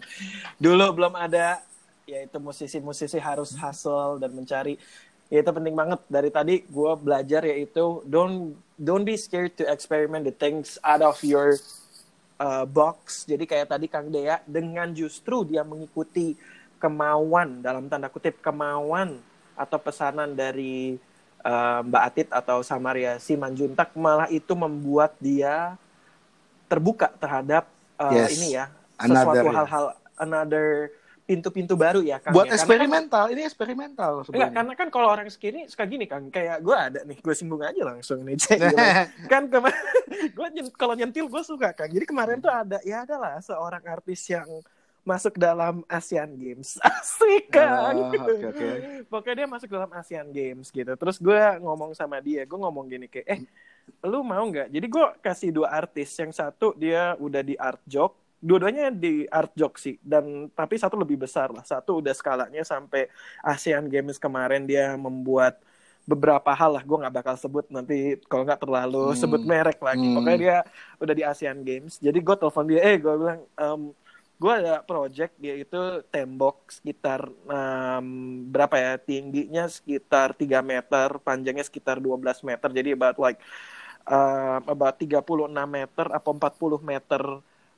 Dulu 0.62 0.86
belum 0.94 1.18
ada 1.18 1.66
yaitu 2.08 2.40
musisi-musisi 2.40 3.20
harus 3.20 3.52
hustle 3.60 4.16
dan 4.22 4.32
mencari 4.32 4.80
Ya 5.28 5.44
itu 5.44 5.52
penting 5.52 5.76
banget 5.76 6.00
dari 6.08 6.32
tadi 6.32 6.64
gue 6.64 6.92
belajar 6.96 7.44
yaitu 7.44 8.00
don't 8.08 8.56
don't 8.80 9.04
be 9.04 9.20
scared 9.20 9.52
to 9.60 9.68
experiment 9.68 10.24
the 10.24 10.32
things 10.32 10.80
out 10.88 11.04
of 11.04 11.20
your 11.20 11.60
uh, 12.40 12.64
box. 12.64 13.28
Jadi 13.28 13.44
kayak 13.44 13.68
tadi 13.76 13.92
Kang 13.92 14.08
Dea 14.08 14.40
dengan 14.48 14.88
justru 14.96 15.44
dia 15.44 15.68
mengikuti 15.68 16.40
kemauan 16.78 17.60
dalam 17.60 17.90
tanda 17.92 18.08
kutip 18.08 18.40
kemauan 18.40 19.18
atau 19.58 19.78
pesanan 19.82 20.38
dari 20.38 20.96
uh, 21.42 21.82
Mbak 21.84 22.04
Atit 22.06 22.28
atau 22.30 22.62
Samaria 22.62 23.18
Simanjuntak 23.18 23.98
malah 23.98 24.30
itu 24.30 24.54
membuat 24.54 25.18
dia 25.18 25.76
terbuka 26.70 27.10
terhadap 27.18 27.66
uh, 27.98 28.14
Yes. 28.14 28.38
ini 28.38 28.48
ya 28.56 28.70
Another, 29.02 29.18
sesuatu 29.18 29.48
hal-hal 29.50 29.86
another 30.22 30.68
pintu-pintu 31.28 31.76
baru 31.76 32.00
ya 32.00 32.24
Kang. 32.24 32.32
Buat 32.32 32.48
ya. 32.48 32.56
Kan- 32.56 32.58
eksperimental, 32.64 33.26
ini 33.36 33.42
eksperimental 33.44 34.12
Enggak, 34.24 34.26
sebenarnya. 34.32 34.56
karena 34.56 34.74
kan 34.80 34.88
kalau 34.88 35.08
orang 35.12 35.28
segini 35.28 35.68
suka 35.68 35.84
gini 35.84 36.08
Kang, 36.08 36.32
kayak 36.32 36.64
gue 36.64 36.72
ada 36.72 37.00
nih, 37.04 37.20
gue 37.20 37.34
singgung 37.36 37.60
aja 37.60 37.84
langsung 37.84 38.24
nih, 38.24 38.40
kan 39.32 39.52
kemarin, 39.52 39.84
gue 40.38 40.48
kalau 40.80 40.96
nyentil 40.96 41.28
gue 41.28 41.44
suka 41.44 41.76
Kang. 41.76 41.92
Jadi 41.92 42.08
kemarin 42.08 42.40
tuh 42.40 42.48
ada, 42.48 42.80
ya 42.88 43.04
adalah 43.04 43.44
seorang 43.44 43.84
artis 43.84 44.24
yang 44.32 44.48
masuk 45.04 45.40
dalam 45.40 45.88
Asian 45.88 46.32
Games. 46.36 46.80
Asik 46.84 47.48
Kang. 47.52 48.12
Oh, 48.12 48.12
oke, 48.12 48.36
oke. 48.52 48.68
Pokoknya 49.08 49.36
dia 49.44 49.48
masuk 49.48 49.72
dalam 49.72 49.92
Asian 49.96 50.28
Games 50.32 50.68
gitu. 50.68 50.92
Terus 51.00 51.16
gue 51.20 51.42
ngomong 51.64 51.96
sama 51.96 52.20
dia, 52.20 52.44
gue 52.44 52.60
ngomong 52.60 52.92
gini 52.92 53.08
kayak, 53.08 53.28
eh 53.28 53.42
lu 54.04 54.20
mau 54.20 54.44
nggak? 54.44 54.68
Jadi 54.68 54.88
gue 54.92 55.06
kasih 55.24 55.50
dua 55.56 55.72
artis, 55.72 56.12
yang 56.20 56.36
satu 56.36 56.76
dia 56.76 57.16
udah 57.24 57.40
di 57.40 57.56
art 57.56 57.80
joke, 57.88 58.20
dua-duanya 58.38 58.94
di 58.94 59.26
art 59.28 59.52
joke 59.54 59.78
sih, 59.78 59.98
dan 60.02 60.50
tapi 60.54 60.78
satu 60.78 60.96
lebih 60.96 61.18
besar 61.18 61.50
lah. 61.50 61.66
Satu 61.66 62.00
udah 62.02 62.14
skalanya 62.14 62.62
sampai 62.62 63.10
Asian 63.42 63.90
Games 63.90 64.18
kemarin 64.18 64.64
dia 64.64 64.94
membuat 64.96 65.58
beberapa 66.08 66.56
hal 66.56 66.72
lah, 66.72 66.84
gue 66.88 66.98
nggak 67.04 67.16
bakal 67.20 67.36
sebut 67.36 67.68
nanti 67.68 68.16
kalau 68.32 68.48
nggak 68.48 68.64
terlalu 68.64 69.12
Hmm. 69.12 69.20
sebut 69.20 69.42
merek 69.44 69.80
lagi. 69.84 70.08
Hmm. 70.08 70.16
Pokoknya 70.16 70.40
dia 70.40 70.58
udah 70.98 71.14
di 71.14 71.24
Asian 71.26 71.60
Games. 71.62 72.00
Jadi 72.00 72.20
gue 72.24 72.36
telepon 72.40 72.64
dia, 72.64 72.80
eh 72.80 72.96
gue 72.96 73.12
bilang, 73.12 73.42
em, 73.44 73.82
gue 74.38 74.54
ada 74.54 74.80
project 74.86 75.34
dia 75.36 75.58
itu 75.58 75.76
tembok 76.08 76.70
sekitar 76.70 77.26
em, 77.50 78.08
berapa 78.48 78.76
ya 78.78 78.94
tingginya 79.02 79.66
sekitar 79.68 80.32
3 80.32 80.62
meter 80.62 81.18
panjangnya 81.20 81.66
sekitar 81.66 81.98
12 81.98 82.46
meter 82.46 82.70
jadi 82.70 82.94
about 82.94 83.18
like 83.18 83.42
um, 84.06 84.62
about 84.70 84.96
36 84.96 85.26
meter 85.68 86.06
atau 86.14 86.32
40 86.32 86.80
meter 86.86 87.22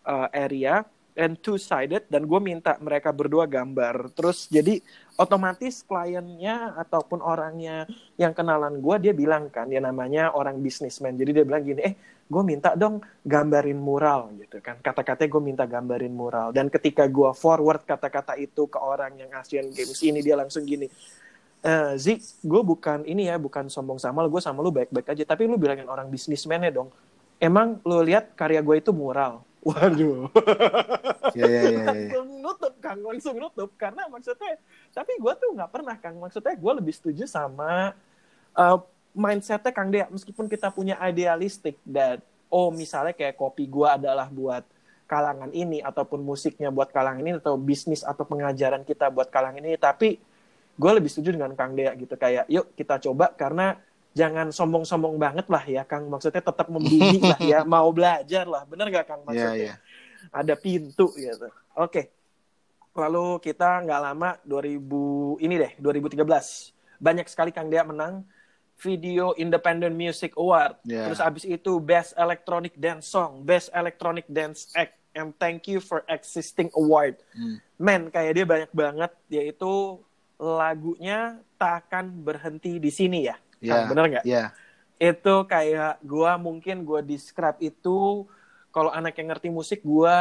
uh, 0.10 0.28
area 0.34 0.82
and 1.20 1.36
two 1.44 1.60
sided 1.60 2.08
dan 2.08 2.24
gue 2.24 2.40
minta 2.40 2.80
mereka 2.80 3.12
berdua 3.12 3.44
gambar 3.44 4.16
terus 4.16 4.48
jadi 4.48 4.80
otomatis 5.20 5.84
kliennya 5.84 6.80
ataupun 6.80 7.20
orangnya 7.20 7.84
yang 8.16 8.32
kenalan 8.32 8.80
gue 8.80 8.96
dia 9.10 9.14
bilang 9.14 9.52
kan 9.52 9.68
dia 9.68 9.84
namanya 9.84 10.32
orang 10.32 10.56
businessman 10.64 11.20
jadi 11.20 11.44
dia 11.44 11.46
bilang 11.46 11.62
gini 11.68 11.82
eh 11.84 11.94
gue 12.30 12.44
minta 12.46 12.72
dong 12.80 13.04
gambarin 13.28 13.76
mural 13.76 14.32
gitu 14.40 14.64
kan 14.64 14.80
kata-katanya 14.80 15.30
gue 15.30 15.44
minta 15.44 15.64
gambarin 15.68 16.14
mural 16.16 16.56
dan 16.56 16.72
ketika 16.72 17.04
gue 17.04 17.30
forward 17.36 17.84
kata-kata 17.84 18.40
itu 18.40 18.72
ke 18.72 18.80
orang 18.80 19.20
yang 19.20 19.30
Asian 19.36 19.68
Games 19.76 20.00
ini 20.00 20.24
dia 20.24 20.40
langsung 20.40 20.64
gini 20.64 20.88
eh 21.60 22.00
Zik, 22.00 22.24
gue 22.40 22.62
bukan 22.64 23.04
ini 23.04 23.28
ya, 23.28 23.36
bukan 23.36 23.68
sombong 23.68 24.00
sama 24.00 24.24
lu, 24.24 24.32
gue 24.32 24.40
sama 24.40 24.64
lu 24.64 24.72
baik-baik 24.72 25.12
aja. 25.12 25.28
Tapi 25.28 25.44
lu 25.44 25.60
bilangin 25.60 25.92
orang 25.92 26.08
bisnismen 26.08 26.64
ya 26.64 26.72
dong. 26.72 26.88
Emang 27.36 27.84
lu 27.84 28.00
lihat 28.00 28.32
karya 28.32 28.64
gue 28.64 28.80
itu 28.80 28.96
mural? 28.96 29.44
Waduh. 29.64 30.32
Ya, 31.36 31.46
ya, 31.46 31.62
ya, 31.62 31.72
ya. 31.72 31.86
langsung 31.86 32.28
nutup, 32.40 32.74
Kang. 32.80 33.00
Langsung 33.04 33.36
nutup. 33.38 33.70
Karena 33.76 34.08
maksudnya, 34.08 34.58
tapi 34.96 35.20
gue 35.20 35.34
tuh 35.36 35.50
nggak 35.54 35.72
pernah, 35.72 35.96
Kang. 36.00 36.16
Maksudnya 36.18 36.56
gue 36.56 36.74
lebih 36.80 36.94
setuju 36.96 37.28
sama 37.28 37.94
uh, 38.56 38.78
mindsetnya 39.12 39.72
Kang 39.76 39.92
Dea. 39.92 40.08
Meskipun 40.08 40.48
kita 40.48 40.72
punya 40.72 40.96
idealistik 41.04 41.76
that, 41.86 42.24
oh 42.48 42.72
misalnya 42.72 43.12
kayak 43.12 43.36
kopi 43.36 43.68
gue 43.68 43.88
adalah 43.88 44.32
buat 44.32 44.64
kalangan 45.10 45.50
ini, 45.52 45.82
ataupun 45.82 46.22
musiknya 46.22 46.70
buat 46.70 46.94
kalangan 46.94 47.22
ini, 47.22 47.38
atau 47.42 47.58
bisnis 47.60 48.06
atau 48.06 48.24
pengajaran 48.24 48.88
kita 48.88 49.12
buat 49.12 49.28
kalangan 49.28 49.60
ini. 49.60 49.76
Tapi 49.76 50.22
gue 50.80 50.92
lebih 50.96 51.12
setuju 51.12 51.36
dengan 51.36 51.52
Kang 51.60 51.76
Dea 51.76 51.92
gitu 52.00 52.16
kayak 52.16 52.48
yuk 52.48 52.72
kita 52.72 53.04
coba 53.04 53.36
karena 53.36 53.76
jangan 54.12 54.50
sombong-sombong 54.50 55.16
banget 55.16 55.46
lah 55.48 55.64
ya 55.64 55.84
Kang. 55.84 56.08
Maksudnya 56.08 56.42
tetap 56.42 56.68
membumi 56.74 57.20
lah 57.20 57.40
ya. 57.40 57.60
Mau 57.64 57.90
belajar 57.90 58.44
lah. 58.44 58.64
Bener 58.66 58.90
gak 58.90 59.08
Kang 59.08 59.22
Iya, 59.22 59.28
maksudnya? 59.28 59.56
iya. 59.56 59.76
ada 60.30 60.54
pintu 60.54 61.10
gitu. 61.14 61.48
Oke. 61.74 62.12
Lalu 62.92 63.40
kita 63.40 63.80
nggak 63.82 64.02
lama 64.02 64.30
2000 64.44 65.40
ini 65.40 65.56
deh 65.56 65.72
2013 65.80 66.20
banyak 67.00 67.26
sekali 67.26 67.50
Kang 67.50 67.70
Dea 67.70 67.82
menang 67.82 68.28
Video 68.76 69.32
Independent 69.36 69.92
Music 69.92 70.36
Award. 70.36 70.80
Iya. 70.84 71.08
terus 71.08 71.20
abis 71.20 71.44
itu 71.44 71.80
Best 71.80 72.12
Electronic 72.16 72.76
Dance 72.76 73.08
Song 73.08 73.40
Best 73.42 73.72
Electronic 73.72 74.28
Dance 74.28 74.68
Act 74.74 74.96
and 75.12 75.32
Thank 75.36 75.68
You 75.68 75.80
for 75.80 76.04
Existing 76.06 76.68
Award. 76.74 77.20
Hmm. 77.32 77.60
men 77.76 78.08
kayak 78.08 78.32
dia 78.34 78.46
banyak 78.46 78.72
banget 78.72 79.12
yaitu 79.30 80.00
lagunya 80.38 81.40
tak 81.56 81.88
akan 81.88 82.12
berhenti 82.20 82.80
di 82.80 82.88
sini 82.90 83.28
ya 83.28 83.36
Iya. 83.60 83.74
Kang, 83.76 83.88
bener 83.88 84.06
nggak 84.10 84.26
Iya. 84.26 84.44
itu 84.98 85.36
kayak 85.46 85.94
gua 86.02 86.36
mungkin 86.36 86.82
gua 86.82 87.00
describe 87.00 87.60
itu 87.60 88.28
kalau 88.70 88.90
anak 88.90 89.16
yang 89.16 89.30
ngerti 89.30 89.50
musik 89.50 89.80
gua 89.82 90.18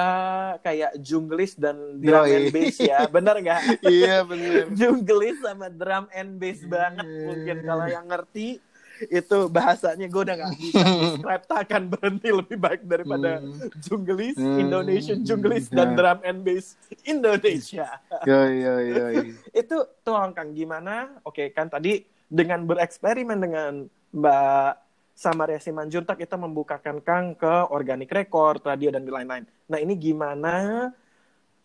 kayak 0.59 0.97
junglis 0.99 1.53
dan 1.53 1.76
drum 1.97 2.24
Yoi. 2.24 2.32
and 2.32 2.49
bass 2.49 2.76
ya 2.78 3.05
bener 3.14 3.36
nggak 3.39 3.61
Iya, 3.82 4.22
bener. 4.22 4.64
junglis 4.78 5.36
sama 5.39 5.66
drum 5.68 6.07
and 6.11 6.36
bass 6.36 6.62
banget 6.62 7.07
mungkin 7.24 7.57
kalau 7.61 7.86
yang 7.86 8.07
ngerti 8.07 8.59
itu 9.01 9.39
bahasanya 9.47 10.07
gue 10.07 10.22
udah 10.24 10.36
nggak 10.36 10.55
bisa 10.59 10.82
describe 10.82 11.45
tak 11.47 11.59
akan 11.64 11.82
berhenti 11.86 12.28
lebih 12.32 12.59
baik 12.59 12.82
daripada 12.82 13.39
junglis 13.78 14.34
Hmm. 14.34 14.59
Indonesian 14.59 15.22
junglis 15.22 15.70
dan 15.70 15.89
Ya. 15.89 15.97
drum 15.97 16.18
and 16.24 16.43
bass 16.43 16.74
Indonesia 17.05 17.86
Yoi, 18.24 18.53
yoi, 18.59 18.84
yoi. 18.91 19.14
itu 19.53 19.76
tolong 20.03 20.30
Kang 20.30 20.51
gimana? 20.51 21.14
Oke 21.22 21.47
kan 21.49 21.66
tadi 21.66 22.03
dengan 22.29 22.64
bereksperimen 22.68 23.39
dengan 23.41 23.72
Mbak 24.12 24.72
Samaria 25.18 25.59
Simanjuntak 25.59 26.20
kita 26.20 26.39
membukakan 26.39 27.03
Kang 27.03 27.35
ke 27.35 27.55
organic 27.74 28.07
record, 28.14 28.62
radio 28.62 28.95
dan 28.95 29.03
lain-lain. 29.03 29.45
Nah 29.66 29.79
ini 29.83 29.99
gimana 29.99 30.89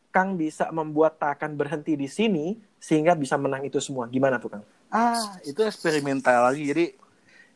Kang 0.09 0.39
bisa 0.39 0.74
membuat 0.74 1.22
tak 1.22 1.38
akan 1.38 1.53
berhenti 1.53 1.93
di 1.93 2.09
sini 2.09 2.57
sehingga 2.82 3.14
bisa 3.14 3.38
menang 3.38 3.61
itu 3.66 3.78
semua? 3.78 4.09
Gimana 4.09 4.41
tuh 4.41 4.57
Kang? 4.57 4.64
Ah, 4.89 5.38
itu 5.45 5.61
eksperimental 5.61 6.49
lagi. 6.49 6.66
Jadi 6.66 6.86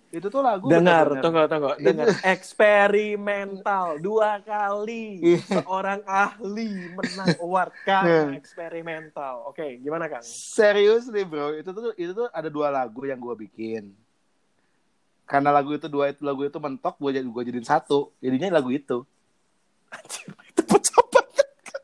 itu 0.07 0.27
tuh 0.31 0.39
lagu 0.39 0.71
Dengar, 0.71 1.19
tunggu, 1.19 1.43
tunggu, 1.51 1.75
dengar. 1.83 2.07
Eksperimental 2.23 3.99
dua 3.99 4.39
kali 4.39 5.19
Iya. 5.19 5.59
seorang 5.59 5.99
ahli 6.07 6.87
menang 6.95 7.35
award 7.43 7.75
Kang 7.87 8.31
eksperimental. 8.31 9.51
Oke, 9.51 9.75
gimana 9.83 10.07
Kang? 10.07 10.23
Serius 10.23 11.11
nih 11.11 11.27
bro, 11.27 11.51
itu 11.59 11.69
tuh 11.75 11.91
itu 11.99 12.11
tuh 12.15 12.27
ada 12.31 12.47
dua 12.47 12.71
lagu 12.71 13.03
yang 13.03 13.19
gue 13.19 13.35
bikin. 13.35 13.91
Karena 15.27 15.51
lagu 15.51 15.75
itu 15.75 15.91
dua 15.91 16.07
itu 16.07 16.23
lagu 16.23 16.47
itu 16.47 16.55
mentok, 16.55 16.95
gue 16.95 17.11
jadi 17.19 17.27
gue 17.27 17.43
jadiin 17.51 17.67
satu. 17.67 18.15
Jadinya 18.23 18.63
lagu 18.63 18.71
itu. 18.71 19.03
Anjir. 19.91 20.31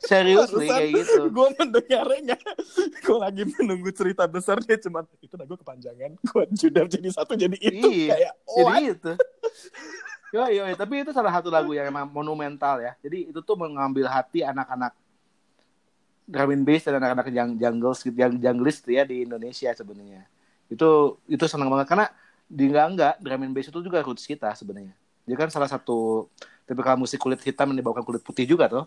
Serius 0.04 0.52
nih 0.52 0.68
kayak 0.68 0.90
gitu. 1.00 1.22
Gue 1.32 1.48
mendengarnya, 1.56 2.38
gue 3.00 3.18
lagi 3.18 3.44
menunggu 3.56 3.92
cerita 3.96 4.28
besarnya 4.28 4.76
cuma 4.84 5.08
itu 5.24 5.36
lagu 5.40 5.56
kepanjangan. 5.56 6.12
Gue 6.20 6.44
judar 6.52 6.86
jadi 6.92 7.10
satu 7.10 7.40
jadi 7.40 7.56
itu 7.56 7.88
Iya, 7.88 8.12
kayak 8.12 8.34
Jadi 8.44 8.64
what? 8.68 8.84
itu. 8.84 9.12
Yo, 10.34 10.44
yo, 10.50 10.64
yo, 10.66 10.76
tapi 10.76 11.06
itu 11.06 11.14
salah 11.14 11.30
satu 11.30 11.54
lagu 11.54 11.72
yang 11.78 11.88
emang 11.88 12.10
monumental 12.10 12.82
ya. 12.82 12.98
Jadi 13.00 13.32
itu 13.32 13.40
tuh 13.46 13.56
mengambil 13.56 14.10
hati 14.10 14.42
anak-anak 14.42 14.92
drum 16.26 16.52
and 16.56 16.64
bass 16.64 16.84
dan 16.88 16.98
anak-anak 16.98 17.28
yang 17.32 17.50
jungle 17.60 17.96
yang 18.16 18.34
junglis 18.40 18.80
tuh 18.80 18.96
ya 18.96 19.04
di 19.06 19.24
Indonesia 19.24 19.70
sebenarnya. 19.72 20.26
Itu 20.68 21.22
itu 21.30 21.46
senang 21.48 21.70
banget 21.70 21.88
karena 21.92 22.08
di 22.50 22.66
enggak 22.68 22.88
enggak 22.92 23.14
drum 23.22 23.44
and 23.46 23.54
bass 23.54 23.70
itu 23.70 23.80
juga 23.80 24.02
roots 24.02 24.26
kita 24.26 24.52
sebenarnya. 24.58 24.96
Dia 25.24 25.36
kan 25.40 25.48
salah 25.54 25.70
satu 25.72 26.28
tipikal 26.68 27.00
musik 27.00 27.20
kulit 27.20 27.40
hitam 27.44 27.72
yang 27.72 27.80
dibawakan 27.80 28.04
kulit 28.04 28.24
putih 28.24 28.44
juga 28.44 28.68
tuh. 28.68 28.86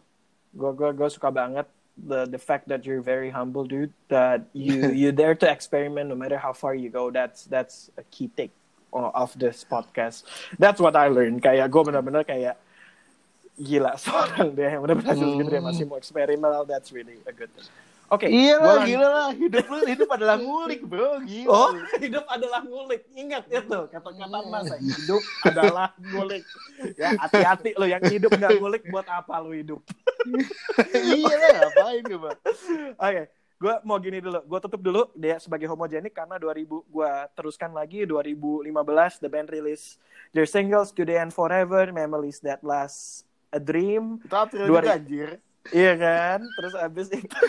Gue 0.57 0.73
gue 0.73 0.91
gue 0.93 1.09
suka 1.09 1.29
banget 1.29 1.69
the 1.97 2.25
the 2.25 2.41
fact 2.41 2.69
that 2.69 2.85
you're 2.85 3.01
very 3.01 3.29
humble 3.29 3.65
dude 3.65 3.93
that 4.09 4.49
you 4.57 4.89
you 5.01 5.13
dare 5.13 5.37
to 5.37 5.47
experiment 5.47 6.09
no 6.09 6.17
matter 6.17 6.41
how 6.41 6.53
far 6.53 6.73
you 6.73 6.89
go. 6.89 7.13
That's 7.13 7.45
that's 7.45 7.93
a 7.97 8.05
key 8.09 8.33
take 8.33 8.53
of 8.93 9.37
this 9.37 9.61
podcast. 9.63 10.25
That's 10.57 10.81
what 10.81 10.97
I 10.97 11.13
learned. 11.13 11.45
Kayak 11.45 11.69
gue 11.69 11.83
benar-benar 11.85 12.25
kayak 12.25 12.57
gila 13.57 13.97
seorang 14.01 14.53
dia 14.53 14.77
yang 14.77 14.85
berhasil 14.85 15.17
Hmm. 15.17 15.41
gitu 15.41 15.49
dia 15.49 15.65
masih 15.65 15.85
mau 15.89 15.97
eksperimental 15.97 16.69
that's 16.69 16.93
really 16.93 17.17
a 17.25 17.33
good 17.33 17.49
thing 17.57 17.65
oke 18.11 18.27
Iya 18.27 18.55
gua 18.59 18.75
lah, 18.75 18.85
gila 18.87 19.09
lah. 19.09 19.29
Hidup 19.35 19.67
lu 19.67 19.79
hidup 19.87 20.09
adalah 20.11 20.37
ngulik, 20.39 20.81
bro. 20.87 21.11
Gila. 21.23 21.51
Oh, 21.51 21.71
hidup 22.05 22.25
adalah 22.27 22.61
ngulik. 22.63 23.03
Ingat 23.13 23.45
itu 23.49 23.79
kata-kata 23.91 24.39
mas. 24.47 24.71
Hidup 24.79 25.23
adalah 25.43 25.89
ngulik. 25.99 26.43
Ya, 26.95 27.19
hati-hati 27.19 27.75
lo 27.75 27.87
yang 27.87 28.03
hidup 28.05 28.31
nggak 28.31 28.59
ngulik 28.59 28.83
buat 28.89 29.07
apa 29.07 29.35
lo 29.41 29.51
hidup? 29.51 29.81
iya 31.17 31.35
lah, 31.35 31.51
ngapain 31.71 32.03
coba? 32.07 32.31
Oke, 32.99 33.23
gue 33.57 33.75
mau 33.83 33.99
gini 33.99 34.19
dulu. 34.21 34.41
Gue 34.45 34.59
tutup 34.61 34.81
dulu 34.83 35.03
dia 35.15 35.37
sebagai 35.39 35.67
homogenik 35.67 36.13
karena 36.13 36.37
2000 36.37 36.67
gue 36.67 37.13
teruskan 37.35 37.71
lagi 37.73 38.05
2015 38.05 39.23
the 39.23 39.31
band 39.31 39.49
release 39.51 39.97
their 40.35 40.47
single 40.47 40.85
Today 40.87 41.19
and 41.19 41.33
Forever, 41.33 41.89
Memories 41.91 42.43
That 42.43 42.61
Last 42.61 43.25
a 43.55 43.61
Dream. 43.63 44.21
Itu 44.21 44.37
April 44.37 44.67
Dua 44.69 44.81
juga 44.83 44.93
ribu- 44.93 44.97
anjir. 45.01 45.29
Iya 45.73 45.93
kan? 45.99 46.39
Terus 46.45 46.75
abis 46.77 47.07
itu 47.11 47.39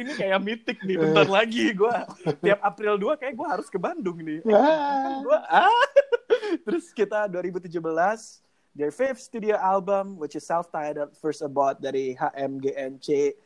ini 0.00 0.12
kayak 0.16 0.40
mitik 0.40 0.78
nih 0.80 0.96
bentar 0.96 1.28
lagi 1.28 1.76
gue 1.76 1.96
tiap 2.40 2.60
April 2.64 2.96
2 2.96 3.20
kayak 3.20 3.34
gue 3.36 3.48
harus 3.48 3.68
ke 3.68 3.76
Bandung 3.76 4.16
nih. 4.20 4.40
Kan 4.44 5.22
gua 5.22 5.40
ah. 5.46 5.84
Terus 6.66 6.90
kita 6.96 7.28
2017 7.28 7.68
their 8.74 8.94
fifth 8.94 9.22
studio 9.22 9.58
album 9.58 10.16
which 10.16 10.38
is 10.38 10.46
self-titled 10.46 11.12
First 11.18 11.42
About 11.42 11.82
dari 11.82 12.14
HMGNC 12.16 13.36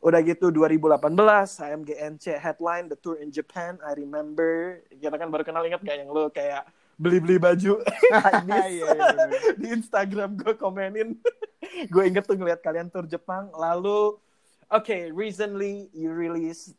udah 0.00 0.20
gitu 0.24 0.48
2018 0.48 1.12
HMGNC 1.60 2.24
headline 2.40 2.88
the 2.88 2.96
tour 2.96 3.20
in 3.20 3.28
Japan 3.28 3.76
I 3.84 3.92
remember. 4.00 4.80
Kita 4.88 5.12
kan 5.20 5.28
baru 5.28 5.44
kenal 5.44 5.66
ingat 5.68 5.84
gak 5.84 5.96
yang 6.00 6.08
lo 6.08 6.32
kayak 6.32 6.64
beli-beli 7.00 7.40
baju. 7.40 7.80
Iya, 8.50 8.66
iya, 8.68 8.84
bener. 8.90 9.28
di 9.56 9.66
Instagram 9.72 10.36
gue 10.36 10.52
komenin. 10.58 11.16
Gue 11.92 12.10
inget 12.10 12.26
tuh 12.26 12.34
ngeliat 12.34 12.60
kalian 12.60 12.90
tour 12.90 13.06
Jepang 13.06 13.48
lalu 13.54 14.18
okay 14.66 15.08
recently 15.14 15.86
you 15.94 16.10
release 16.10 16.74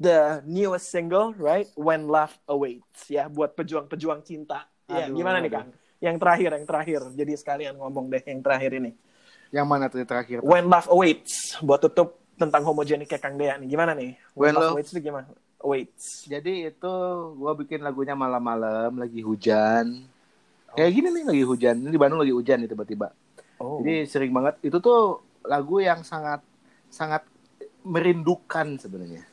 the 0.00 0.40
newest 0.48 0.88
single 0.88 1.36
right? 1.36 1.68
When 1.76 2.08
Love 2.08 2.32
Awaits 2.48 3.06
ya 3.12 3.28
buat 3.28 3.52
pejuang-pejuang 3.52 4.24
cinta. 4.24 4.64
Ya 4.88 5.06
Aduh, 5.06 5.20
gimana 5.20 5.38
nih 5.38 5.52
aduh. 5.52 5.60
Kang 5.60 5.68
yang 6.00 6.16
terakhir 6.16 6.50
yang 6.56 6.66
terakhir. 6.66 7.00
Jadi 7.12 7.32
sekalian 7.36 7.74
ngomong 7.76 8.08
deh 8.08 8.22
yang 8.24 8.40
terakhir 8.40 8.70
ini. 8.80 8.96
Yang 9.52 9.66
mana 9.68 9.84
tuh 9.92 9.98
yang 10.00 10.08
terakhir? 10.08 10.38
When 10.40 10.66
Love 10.66 10.88
Awaits 10.88 11.60
buat 11.60 11.78
tutup 11.84 12.16
tentang 12.38 12.64
homogenik 12.64 13.10
kayak 13.12 13.22
Kang 13.22 13.36
Dea 13.36 13.60
nih. 13.60 13.68
Gimana 13.68 13.92
nih? 13.92 14.16
When, 14.32 14.50
When 14.50 14.52
Love 14.56 14.62
Love- 14.62 14.74
Awaits 14.80 14.90
itu 14.96 15.00
gimana 15.04 15.28
Awaits 15.62 16.30
Jadi 16.32 16.68
itu 16.70 16.92
gua 17.40 17.52
bikin 17.60 17.80
lagunya 17.86 18.14
malam-malam 18.14 18.90
lagi 19.02 19.20
hujan. 19.24 19.86
Kayak 20.76 20.92
gini 20.96 21.08
nih 21.16 21.24
lagi 21.30 21.44
hujan. 21.50 21.76
Ini 21.82 21.90
di 21.94 22.00
Bandung 22.00 22.20
lagi 22.22 22.34
hujan 22.34 22.58
nih 22.62 22.70
tiba-tiba. 22.72 23.08
oh 23.60 23.82
Jadi 23.82 24.06
sering 24.12 24.32
banget 24.36 24.54
itu 24.66 24.78
tuh 24.82 25.22
lagu 25.46 25.76
yang 25.82 26.00
sangat 26.06 26.40
sangat 26.92 27.22
merindukan 27.86 28.76
sebenarnya. 28.80 29.24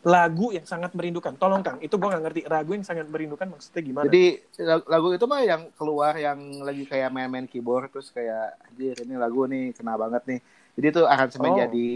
lagu 0.00 0.48
yang 0.56 0.64
sangat 0.64 0.96
merindukan 0.96 1.36
tolong 1.36 1.60
Kang 1.60 1.76
itu 1.84 1.92
gue 2.00 2.08
nggak 2.08 2.24
ngerti 2.24 2.40
lagu 2.48 2.70
yang 2.72 2.86
sangat 2.88 3.06
merindukan 3.12 3.52
maksudnya 3.52 3.82
gimana 3.84 4.08
Jadi 4.08 4.40
lag- 4.64 4.88
lagu 4.88 5.08
itu 5.12 5.26
mah 5.28 5.42
yang 5.44 5.62
keluar 5.76 6.16
yang 6.16 6.38
lagi 6.64 6.88
kayak 6.88 7.12
main-main 7.12 7.44
keyboard 7.44 7.92
terus 7.92 8.08
kayak 8.08 8.56
anjir 8.64 8.96
ini 9.04 9.14
lagu 9.20 9.44
nih 9.44 9.76
kena 9.76 9.92
banget 10.00 10.22
nih. 10.30 10.40
Jadi 10.78 10.86
itu 10.92 11.02
aransemen 11.04 11.50
Oh. 11.52 11.58
jadi 11.62 11.90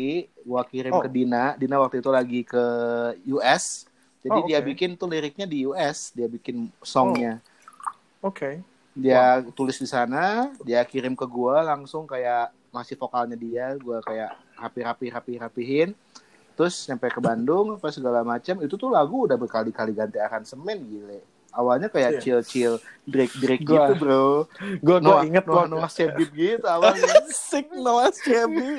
gua 0.45 0.62
kirim 0.66 0.93
Oh. 0.93 1.03
ke 1.05 1.09
Dina. 1.09 1.55
Dina 1.57 1.77
waktu 1.81 2.03
itu 2.03 2.11
lagi 2.12 2.41
ke 2.45 2.64
US. 3.35 3.87
Jadi 4.25 4.39
Oh, 4.41 4.49
dia 4.49 4.59
oke. 4.61 4.68
bikin 4.72 4.91
tuh 4.97 5.09
liriknya 5.09 5.47
di 5.49 5.68
US, 5.68 6.12
dia 6.16 6.27
bikin 6.29 6.72
songnya. 6.81 7.41
oke 8.22 8.51
Dia 8.95 9.43
tulis 9.59 9.75
di 9.83 9.89
sana, 9.91 10.55
dia 10.62 10.79
kirim 10.87 11.18
ke 11.18 11.27
gua 11.27 11.66
langsung 11.66 12.07
kayak 12.07 12.55
masih 12.70 12.95
vokalnya 12.95 13.35
dia, 13.35 13.75
gua 13.83 13.99
kayak 13.99 14.31
rapi-rapi 14.55 15.07
rapi-rapihin. 15.11 15.91
Terus 16.55 16.87
sampai 16.87 17.11
ke 17.11 17.18
Bandung 17.18 17.75
apa 17.75 17.91
segala 17.91 18.22
macam, 18.22 18.62
itu 18.62 18.75
tuh 18.79 18.91
lagu 18.95 19.27
udah 19.27 19.35
berkali-kali 19.35 19.93
ganti 19.93 20.18
aransemen 20.22 20.79
gile. 20.87 21.20
Awalnya 21.55 21.87
kayak 21.87 22.19
Iya. 22.19 22.21
chill-chill, 22.21 22.75
break-break 23.07 23.63
Gua- 23.63 23.87
gitu, 23.87 23.93
Bro. 23.97 24.27
gue 24.83 24.97
gue 24.99 25.19
inget 25.25 25.47
Noah, 25.47 25.71
Noah 25.71 25.87
Sebib 25.87 26.31
gitu 26.31 26.67
awalnya. 26.67 27.07
Sick 27.31 27.71
Noah 27.71 28.11
Shelby. 28.11 28.75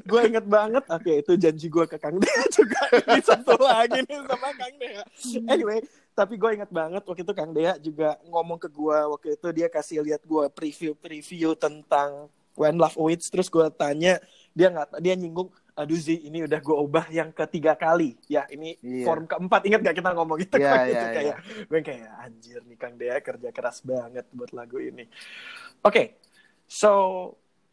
gue 0.00 0.20
inget 0.24 0.46
banget. 0.46 0.84
Oke, 0.88 1.20
itu 1.20 1.32
janji 1.36 1.68
gue 1.68 1.84
ke 1.84 2.00
Kang 2.00 2.16
Dea 2.16 2.44
juga. 2.48 2.80
Ini 3.12 3.20
satu 3.20 3.54
lagi 3.56 4.00
nih 4.02 4.18
sama 4.24 4.48
Kang 4.52 4.74
Dea. 4.76 5.04
Anyway, 5.46 5.84
tapi 6.12 6.34
gue 6.36 6.50
inget 6.54 6.70
banget 6.70 7.02
waktu 7.02 7.22
itu 7.22 7.32
Kang 7.32 7.52
Dea 7.52 7.76
juga 7.76 8.16
ngomong 8.24 8.56
ke 8.56 8.68
gue. 8.68 8.98
Waktu 9.12 9.28
itu 9.36 9.46
dia 9.52 9.68
kasih 9.68 10.00
lihat 10.00 10.22
gue 10.22 10.44
preview-preview 10.48 11.52
tentang 11.54 12.26
When 12.52 12.76
Love 12.76 12.96
Awaits. 12.96 13.28
Terus 13.28 13.46
gue 13.46 13.68
tanya, 13.70 14.16
dia 14.50 14.68
nggak 14.68 14.96
dia 14.98 15.12
nyinggung, 15.12 15.52
aduh 15.72 15.96
Zi, 15.96 16.28
ini 16.28 16.44
udah 16.44 16.60
gue 16.60 16.76
ubah 16.76 17.06
yang 17.08 17.32
ketiga 17.32 17.72
kali. 17.72 18.14
Ya, 18.28 18.44
ini 18.48 18.76
Iya. 18.78 19.04
form 19.08 19.24
keempat. 19.24 19.64
Ingat 19.64 19.80
gak 19.80 19.96
kita 19.96 20.10
ngomong 20.12 20.38
gitu? 20.40 20.56
Iya, 20.60 20.68
Gua 20.72 20.76
iya, 20.76 20.88
gitu, 20.88 21.04
iya. 21.04 21.14
kayak, 21.16 21.36
gue 21.66 21.80
kayak, 21.80 22.10
anjir 22.20 22.60
nih 22.64 22.76
Kang 22.76 22.94
Dea 22.96 23.16
kerja 23.18 23.48
keras 23.50 23.78
banget 23.80 24.26
buat 24.30 24.52
lagu 24.52 24.76
ini. 24.78 25.08
Oke, 25.80 26.20
so 26.68 26.90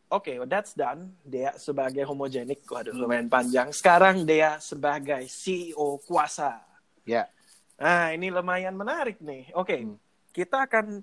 oke, 0.08 0.32
that's 0.47 0.74
done. 0.74 1.14
Dea 1.22 1.54
sebagai 1.56 2.08
homogenik, 2.08 2.64
waduh 2.66 2.95
lumayan 2.95 3.28
panjang. 3.28 3.70
Sekarang 3.70 4.24
Dea 4.24 4.58
sebagai 4.58 5.28
CEO 5.28 6.00
kuasa. 6.02 6.64
Ya. 7.04 7.28
Nah, 7.76 8.12
ini 8.12 8.28
lumayan 8.28 8.76
menarik 8.76 9.20
nih. 9.20 9.52
Oke, 9.56 9.76
Hmm. 9.80 9.95
kita 10.32 10.68
akan 10.68 11.00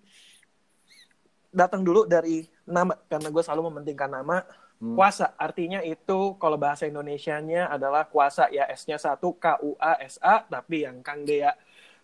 datang 1.49 1.81
dulu 1.81 2.05
dari 2.05 2.45
nama 2.69 2.93
karena 3.09 3.29
gue 3.29 3.43
selalu 3.43 3.73
mementingkan 3.73 4.11
nama. 4.13 4.45
Hmm. 4.77 4.93
Kuasa 4.93 5.33
artinya 5.41 5.81
itu 5.81 6.37
kalau 6.37 6.61
bahasa 6.61 6.85
Indonesianya 6.85 7.73
adalah 7.73 8.05
kuasa 8.05 8.53
ya 8.53 8.69
S-nya 8.69 9.01
satu 9.01 9.33
K 9.41 9.57
U 9.65 9.73
A 9.81 9.97
S 10.05 10.21
A 10.21 10.45
tapi 10.45 10.85
yang 10.85 11.01
Kang 11.01 11.25
Dea 11.25 11.57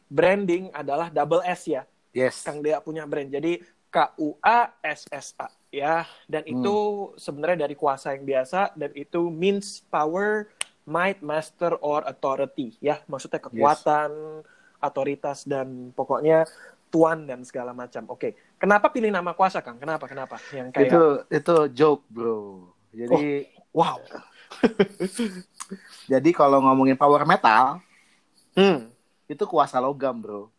branding 0.09 0.73
adalah 0.73 1.13
double 1.13 1.45
S 1.45 1.69
ya. 1.69 1.85
Yes. 2.17 2.45
Kang 2.45 2.65
Dea 2.65 2.81
punya 2.81 3.05
brand. 3.05 3.29
Jadi 3.29 3.61
K 3.93 3.97
U 4.21 4.41
A 4.41 4.73
S 4.81 5.05
S 5.13 5.37
A 5.37 5.53
ya. 5.69 6.09
Dan 6.25 6.49
itu 6.49 6.77
sebenarnya 7.21 7.69
dari 7.69 7.77
kuasa 7.77 8.17
yang 8.17 8.25
biasa 8.25 8.73
dan 8.73 8.93
itu 8.97 9.29
means 9.29 9.85
power, 9.93 10.49
might, 10.89 11.21
master 11.21 11.77
or 11.85 12.05
authority 12.09 12.77
ya. 12.81 13.05
Maksudnya 13.05 13.41
kekuatan, 13.41 14.45
otoritas 14.81 15.45
dan 15.45 15.93
pokoknya 15.93 16.49
tuan 16.93 17.25
dan 17.25 17.41
segala 17.41 17.73
macam. 17.73 18.05
Oke. 18.13 18.37
Kenapa 18.61 18.93
pilih 18.93 19.09
nama 19.09 19.33
kuasa, 19.33 19.65
Kang? 19.65 19.81
Kenapa? 19.81 20.05
Kenapa? 20.05 20.37
Yang 20.53 20.69
kayak 20.77 20.93
Itu 20.93 21.03
itu 21.33 21.57
joke, 21.73 22.05
Bro. 22.13 22.69
Jadi 22.93 23.49
wow. 23.73 23.97
jadi 26.13 26.31
kalau 26.37 26.61
ngomongin 26.61 27.01
power 27.01 27.25
metal, 27.25 27.81
Hmm. 28.53 28.93
itu 29.25 29.45
kuasa 29.49 29.81
logam, 29.81 30.21
Bro. 30.21 30.53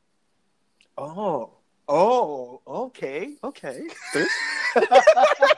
Oh. 0.97 1.61
Oh, 1.83 2.57
oke, 2.63 3.37
oke. 3.43 3.71
Terus? 4.15 4.33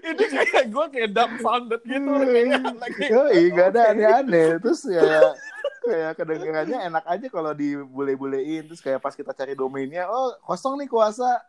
Ini 0.00 0.24
kayak 0.30 0.64
gue 0.70 0.86
kayak 0.94 1.10
dumbfounded 1.10 1.82
gitu. 1.82 2.06
Kayak. 2.06 2.62
Yoi, 3.12 3.40
gak 3.50 3.68
ada 3.74 3.80
Oke. 3.82 3.90
aneh-aneh. 3.98 4.48
Terus 4.62 4.80
ya 4.86 5.34
kayak 5.80 6.12
kedengarannya 6.16 6.78
enak 6.88 7.04
aja 7.08 7.26
kalau 7.28 7.52
dibule-bulein. 7.52 8.68
Terus 8.68 8.80
kayak 8.80 9.00
pas 9.00 9.12
kita 9.16 9.32
cari 9.32 9.56
domainnya, 9.56 10.06
oh 10.06 10.36
kosong 10.44 10.78
nih 10.80 10.88
kuasa. 10.88 11.40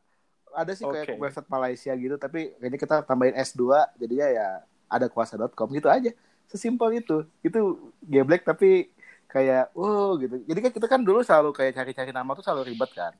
Ada 0.51 0.75
sih 0.75 0.83
kayak 0.83 1.15
Oke. 1.15 1.19
website 1.19 1.47
Malaysia 1.47 1.91
gitu, 1.95 2.15
tapi 2.19 2.51
kayaknya 2.59 2.79
kita 2.79 2.95
tambahin 3.07 3.39
S2, 3.39 3.63
jadinya 3.95 4.27
ya 4.27 4.47
ada 4.91 5.07
kuasa.com 5.07 5.71
gitu 5.71 5.87
aja. 5.87 6.11
Sesimpel 6.51 6.99
itu. 6.99 7.23
Itu 7.39 7.91
geblek 8.03 8.43
tapi 8.43 8.91
kayak, 9.31 9.71
wow 9.71 10.19
gitu. 10.19 10.43
Jadi 10.43 10.59
kan 10.59 10.71
kita 10.75 10.87
kan 10.91 10.99
dulu 10.99 11.23
selalu 11.23 11.55
kayak 11.55 11.79
cari-cari 11.79 12.11
nama 12.11 12.35
tuh 12.35 12.43
selalu 12.43 12.75
ribet 12.75 12.91
kan. 12.91 13.15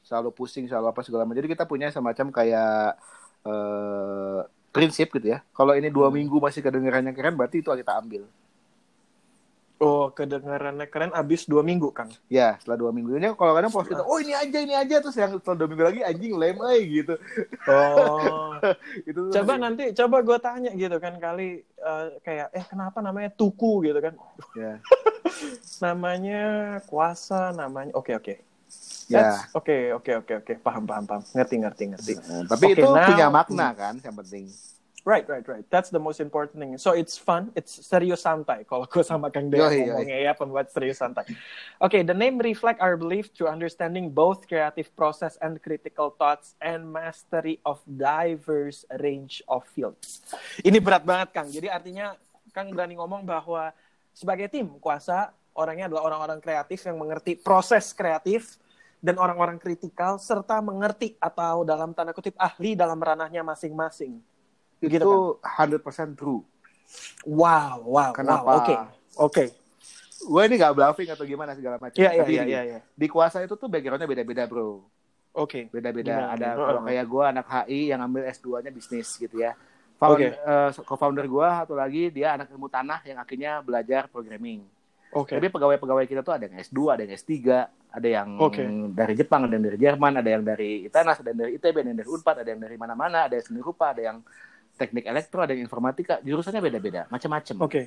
Selalu 0.00 0.32
pusing, 0.32 0.64
selalu 0.64 0.88
apa 0.88 1.04
segala 1.04 1.28
macam. 1.28 1.44
Jadi 1.44 1.52
kita 1.52 1.68
punya 1.68 1.92
semacam 1.92 2.32
kayak 2.32 2.96
eh 3.46 4.40
prinsip 4.72 5.08
gitu 5.12 5.32
ya. 5.32 5.40
Kalau 5.56 5.72
ini 5.72 5.88
dua 5.88 6.08
Hmm. 6.12 6.20
minggu 6.20 6.36
masih 6.36 6.60
kedengarannya 6.60 7.12
keren, 7.16 7.36
berarti 7.36 7.60
itu 7.64 7.68
kita 7.68 7.96
ambil. 7.96 8.24
Oh, 9.76 10.08
kedengarannya 10.08 10.88
keren 10.88 11.12
abis 11.12 11.44
dua 11.44 11.60
minggu, 11.60 11.92
Kang. 11.92 12.08
Ya, 12.26 12.56
setelah 12.56 12.80
dua 12.80 12.90
minggu 12.90 13.12
ini 13.12 13.28
kalau 13.32 13.52
kadang 13.52 13.68
post 13.68 13.86
kita, 13.86 14.00
oh 14.00 14.16
ini 14.16 14.32
aja, 14.32 14.56
ini 14.56 14.72
aja, 14.72 15.04
terus 15.04 15.12
yang 15.14 15.36
setelah 15.36 15.52
dua 15.54 15.68
minggu 15.68 15.84
lagi 15.84 16.00
anjing 16.00 16.32
lem 16.32 16.56
eh 16.64 16.80
gitu. 16.82 17.14
Oh. 17.68 18.56
itu 19.08 19.20
coba 19.36 19.52
masih- 19.52 19.60
nanti, 19.60 19.84
coba 19.92 20.16
gue 20.22 20.38
tanya 20.40 20.70
gitu 20.72 20.96
kan 20.96 21.14
kali 21.16 21.60
eh, 21.60 22.06
kayak, 22.20 22.48
eh 22.50 22.64
kenapa 22.64 23.04
namanya 23.04 23.28
Tuku 23.28 23.84
gitu 23.84 24.00
kan? 24.00 24.16
ya. 24.54 24.80
Namanya 25.84 26.42
Kuasa, 26.84 27.52
namanya. 27.52 27.92
Oke 27.92 28.16
oke. 28.16 28.34
Ya. 29.06 29.36
That's- 29.36 29.52
Oke 29.52 29.92
oke 29.92 30.12
oke 30.16 30.32
oke. 30.40 30.52
Paham 30.58 30.82
paham 30.82 31.04
paham. 31.04 31.22
Ngerti 31.22 31.54
ngerti 31.60 31.82
ngerti. 31.92 32.12
Nah, 32.18 32.42
tapi 32.48 32.64
Oke, 32.66 32.80
itu 32.80 32.88
now- 32.88 33.04
punya 33.04 33.26
makna 33.28 33.68
kan, 33.70 33.94
yang 34.00 34.16
penting. 34.16 34.48
Right, 35.06 35.22
right, 35.30 35.46
right. 35.46 35.62
That's 35.70 35.94
the 35.94 36.02
most 36.02 36.18
important 36.18 36.58
thing. 36.58 36.74
So 36.82 36.90
it's 36.90 37.14
fun, 37.14 37.54
it's 37.54 37.78
serius 37.78 38.26
santai. 38.26 38.66
Kalau 38.66 38.90
gue 38.90 39.06
sama 39.06 39.30
Kang 39.30 39.46
Dea 39.46 39.62
ngomongnya 39.62 40.18
ya 40.18 40.32
pembuat 40.34 40.66
serius 40.74 40.98
santai. 40.98 41.22
Okay, 41.78 42.02
the 42.02 42.10
name 42.10 42.42
reflect 42.42 42.82
our 42.82 42.98
belief 42.98 43.30
to 43.38 43.46
understanding 43.46 44.10
both 44.10 44.50
creative 44.50 44.90
process 44.98 45.38
and 45.38 45.62
critical 45.62 46.10
thoughts 46.10 46.58
and 46.58 46.90
mastery 46.90 47.62
of 47.62 47.78
diverse 47.86 48.82
range 48.98 49.46
of 49.46 49.62
fields. 49.70 50.26
Ini 50.66 50.82
berat 50.82 51.06
banget 51.06 51.30
Kang. 51.30 51.54
Jadi 51.54 51.70
artinya 51.70 52.18
Kang 52.50 52.74
berani 52.74 52.98
ngomong 52.98 53.22
bahwa 53.22 53.70
sebagai 54.10 54.50
tim 54.50 54.74
kuasa 54.82 55.30
orangnya 55.54 55.86
adalah 55.86 56.10
orang-orang 56.10 56.42
kreatif 56.42 56.82
yang 56.82 56.98
mengerti 56.98 57.38
proses 57.38 57.94
kreatif 57.94 58.58
dan 58.98 59.22
orang-orang 59.22 59.62
kritikal 59.62 60.18
serta 60.18 60.58
mengerti 60.58 61.14
atau 61.22 61.62
dalam 61.62 61.94
tanda 61.94 62.10
kutip 62.10 62.34
ahli 62.34 62.74
dalam 62.74 62.98
ranahnya 62.98 63.46
masing-masing. 63.46 64.18
Itu 64.80 64.92
Gitu 64.92 65.12
100% 65.40 66.18
true. 66.18 66.42
Wow, 67.26 67.82
wow, 67.82 68.12
Kenapa? 68.14 68.46
wow. 68.46 68.56
Oke, 68.62 68.74
oke. 69.18 69.44
Gue 70.26 70.42
ini 70.48 70.54
gak 70.58 70.74
bluffing 70.74 71.10
atau 71.12 71.24
gimana 71.26 71.52
segala 71.54 71.76
macam. 71.76 71.98
Iya, 71.98 72.10
iya, 72.22 72.24
iya, 72.26 72.42
iya, 72.46 72.60
iya. 72.62 72.80
Di 72.94 73.06
kuasa 73.06 73.42
itu 73.42 73.54
tuh 73.54 73.68
backgroundnya 73.68 74.08
beda-beda 74.08 74.46
bro. 74.48 74.82
Oke. 75.36 75.68
Beda-beda. 75.68 76.16
Gimana? 76.16 76.34
Ada 76.34 76.48
kalau 76.56 76.80
kayak 76.88 77.04
gue 77.04 77.24
anak 77.26 77.46
HI 77.46 77.80
yang 77.92 78.00
ambil 78.00 78.24
S2-nya 78.24 78.70
bisnis 78.72 79.08
gitu 79.20 79.36
ya. 79.44 79.52
Found, 79.96 80.20
Oke. 80.20 80.28
eh, 80.32 80.70
co-founder 80.84 81.24
gue 81.24 81.46
satu 81.64 81.72
lagi 81.72 82.12
dia 82.12 82.36
anak 82.36 82.52
ilmu 82.52 82.68
tanah 82.68 83.00
yang 83.04 83.16
akhirnya 83.20 83.64
belajar 83.64 84.08
programming. 84.12 84.64
Oke. 85.16 85.36
Tapi 85.36 85.48
pegawai-pegawai 85.48 86.04
kita 86.04 86.20
tuh 86.20 86.36
ada 86.36 86.44
yang 86.44 86.56
S2, 86.60 86.78
ada 86.92 87.00
yang 87.06 87.12
S3, 87.16 87.32
ada 87.96 88.08
yang 88.08 88.28
Oke. 88.36 88.60
dari 88.92 89.14
Jepang, 89.16 89.48
ada 89.48 89.54
yang 89.56 89.64
dari 89.64 89.78
Jerman, 89.80 90.12
ada 90.20 90.28
yang 90.28 90.44
dari 90.44 90.84
ITANAS, 90.84 91.24
ada 91.24 91.28
yang 91.32 91.40
dari 91.40 91.52
ITB, 91.56 91.76
ada 91.80 91.88
yang 91.88 91.98
dari 92.04 92.10
Unpad, 92.12 92.36
ada 92.44 92.50
yang 92.52 92.60
dari 92.60 92.76
mana-mana, 92.76 93.18
ada 93.24 93.34
yang 93.40 93.46
seni 93.48 93.60
rupa, 93.64 93.96
ada 93.96 94.02
yang 94.04 94.18
teknik 94.76 95.08
elektro, 95.08 95.42
ada 95.42 95.56
yang 95.56 95.64
informatika, 95.64 96.20
jurusannya 96.20 96.60
beda-beda, 96.60 97.08
macam-macam. 97.08 97.64
Oke. 97.64 97.82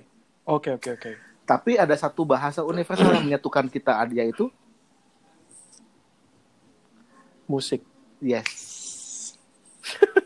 Oke, 0.50 0.70
oke, 0.74 0.90
oke. 0.98 1.12
Tapi 1.46 1.78
ada 1.78 1.94
satu 1.94 2.26
bahasa 2.26 2.66
universal 2.66 3.14
yang 3.14 3.26
menyatukan 3.26 3.70
kita 3.70 3.94
yaitu 4.14 4.50
Musik. 7.50 7.82
yes. 8.22 9.34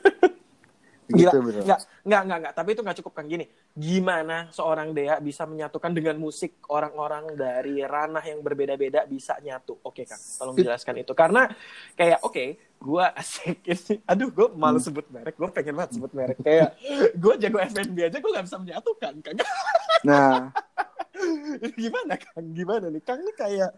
Gila. 1.14 1.30
Gitu, 1.30 1.38
bro. 1.40 1.62
Enggak, 1.62 1.80
enggak, 2.04 2.22
enggak, 2.26 2.38
enggak. 2.42 2.54
Tapi 2.58 2.70
itu 2.74 2.82
enggak 2.82 2.98
cukup 3.06 3.14
kan 3.14 3.26
gini. 3.30 3.46
Gimana 3.72 4.38
seorang 4.50 4.88
Dea 4.92 5.16
bisa 5.22 5.46
menyatukan 5.46 5.92
dengan 5.94 6.16
musik 6.18 6.58
orang-orang 6.68 7.38
dari 7.38 7.86
ranah 7.86 8.26
yang 8.26 8.42
berbeda-beda 8.42 9.06
bisa 9.06 9.38
nyatu? 9.38 9.78
Oke, 9.86 10.10
Kang. 10.10 10.18
Tolong 10.20 10.58
jelaskan 10.58 11.06
itu. 11.06 11.14
Karena 11.14 11.46
kayak 11.94 12.26
oke, 12.26 12.46
gua 12.82 13.14
asik 13.14 13.62
ini. 13.64 14.02
Aduh, 14.10 14.34
gue 14.34 14.48
malu 14.58 14.82
Hmm. 14.82 14.88
sebut 14.90 15.06
merek. 15.08 15.38
Gue 15.38 15.50
pengen 15.54 15.74
banget 15.78 15.92
sebut 15.96 16.12
merek. 16.12 16.38
Kayak 16.42 16.76
gue 17.14 17.34
jago 17.40 17.58
FNB 17.62 17.98
aja 18.10 18.18
gue 18.18 18.32
gak 18.34 18.46
bisa 18.50 18.58
menyatukan, 18.60 19.14
Kang. 19.22 19.38
Nah, 20.04 20.52
gimana 21.80 22.14
Kang? 22.18 22.46
Gimana 22.52 22.86
nih? 22.90 23.02
Kang 23.06 23.22
ini 23.22 23.32
kayak 23.32 23.72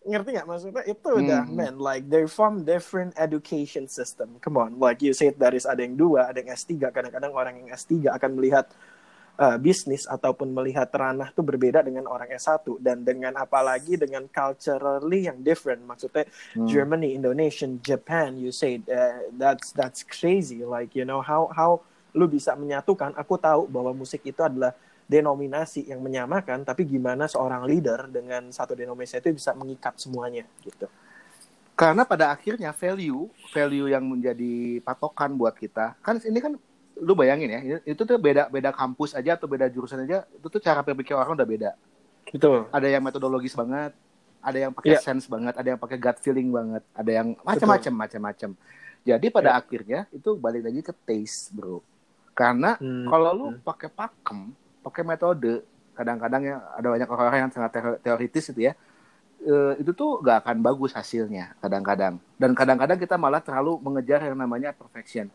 ngerti 0.00 0.28
nggak 0.32 0.48
maksudnya? 0.48 0.84
Itu 0.88 1.08
udah 1.20 1.44
Hmm. 1.44 1.56
man 1.56 1.74
like 1.76 2.08
they're 2.08 2.30
from 2.30 2.64
different 2.64 3.12
education 3.20 3.84
system. 3.84 4.40
Come 4.40 4.56
on 4.56 4.80
like 4.80 5.04
you 5.04 5.12
said 5.12 5.36
there 5.36 5.52
is 5.52 5.68
ada 5.68 5.84
yang 5.84 5.96
dua 5.96 6.32
ada 6.32 6.40
yang 6.40 6.50
S3 6.56 6.88
kadang-kadang 6.88 7.32
orang 7.36 7.54
yang 7.60 7.68
S3 7.76 8.08
akan 8.16 8.30
melihat 8.40 8.66
uh, 9.36 9.56
bisnis 9.60 10.04
ataupun 10.08 10.52
melihat 10.52 10.88
ranah 10.92 11.32
tuh 11.32 11.44
berbeda 11.44 11.84
dengan 11.84 12.08
orang 12.08 12.28
S1 12.32 12.80
dan 12.80 13.04
dengan 13.04 13.36
apalagi 13.36 13.96
dengan 13.96 14.24
culturally 14.28 15.28
yang 15.28 15.40
different. 15.40 15.84
Maksudnya 15.84 16.24
Hmm. 16.56 16.64
Germany 16.68 17.16
Indonesia 17.16 17.68
Japan 17.80 18.36
you 18.40 18.52
said 18.52 18.84
uh, 18.88 19.28
that's 19.36 19.72
that's 19.76 20.00
crazy. 20.04 20.64
Like 20.64 20.96
you 20.96 21.04
know 21.04 21.20
how 21.20 21.48
how 21.52 21.84
lu 22.16 22.26
bisa 22.26 22.56
menyatukan? 22.56 23.14
Aku 23.14 23.38
tahu 23.38 23.68
bahwa 23.70 23.92
musik 23.94 24.24
itu 24.24 24.40
adalah 24.42 24.74
denominasi 25.10 25.90
yang 25.90 25.98
menyamakan 25.98 26.62
tapi 26.62 26.86
gimana 26.86 27.26
seorang 27.26 27.66
leader 27.66 28.06
dengan 28.06 28.54
satu 28.54 28.78
denominasi 28.78 29.18
itu 29.18 29.34
bisa 29.34 29.50
mengikat 29.58 29.98
semuanya 29.98 30.46
gitu 30.62 30.86
karena 31.80 32.04
pada 32.04 32.28
akhirnya 32.28 32.76
value, 32.76 33.32
value 33.56 33.88
yang 33.88 34.04
menjadi 34.04 34.84
patokan 34.84 35.32
buat 35.32 35.56
kita, 35.56 35.96
kan 36.04 36.20
ini 36.20 36.36
kan 36.36 36.52
lu 37.00 37.16
bayangin 37.16 37.48
ya, 37.48 37.80
itu 37.88 38.04
tuh 38.04 38.20
beda 38.20 38.52
beda 38.52 38.68
kampus 38.68 39.16
aja 39.16 39.32
atau 39.32 39.48
beda 39.48 39.64
jurusan 39.72 40.04
aja, 40.04 40.28
itu 40.28 40.44
tuh 40.52 40.60
cara 40.60 40.84
berpikir 40.84 41.16
orang 41.16 41.32
udah 41.32 41.48
beda. 41.48 41.70
betul 42.28 42.68
ada 42.68 42.84
yang 42.84 43.00
metodologis 43.00 43.56
banget, 43.56 43.96
ada 44.44 44.58
yang 44.60 44.72
pakai 44.76 44.92
Iya. 44.92 45.00
sense 45.00 45.24
banget, 45.24 45.56
ada 45.56 45.68
yang 45.72 45.80
pakai 45.80 45.96
gut 45.96 46.16
feeling 46.20 46.52
banget, 46.52 46.84
ada 46.92 47.10
yang 47.10 47.28
macam-macam 47.40 47.92
macam-macam. 47.96 48.50
Jadi 49.00 49.26
pada 49.32 49.50
Iya. 49.56 49.58
akhirnya 49.64 50.00
itu 50.12 50.30
balik 50.36 50.62
lagi 50.68 50.80
ke 50.84 50.92
taste, 51.08 51.56
bro. 51.56 51.80
Karena 52.36 52.76
Hmm. 52.76 53.08
kalau 53.08 53.30
lu 53.32 53.46
pakai 53.64 53.88
pakem, 53.88 54.52
pakai 54.80 55.02
metode, 55.04 55.64
kadang-kadang 55.94 56.42
ya 56.44 56.56
ada 56.76 56.88
banyak 56.92 57.08
orang 57.08 57.48
yang 57.48 57.52
sangat 57.52 57.70
teo- 57.76 58.00
teoritis 58.00 58.50
itu 58.52 58.70
ya, 58.70 58.72
eh, 59.44 59.74
itu 59.80 59.92
tuh 59.92 60.20
gak 60.24 60.44
akan 60.46 60.64
bagus 60.64 60.92
hasilnya 60.96 61.56
kadang-kadang. 61.60 62.16
Dan 62.40 62.56
kadang-kadang 62.56 62.96
kita 62.96 63.20
malah 63.20 63.40
terlalu 63.44 63.76
mengejar 63.80 64.24
yang 64.24 64.36
namanya 64.36 64.72
perfection. 64.72 65.28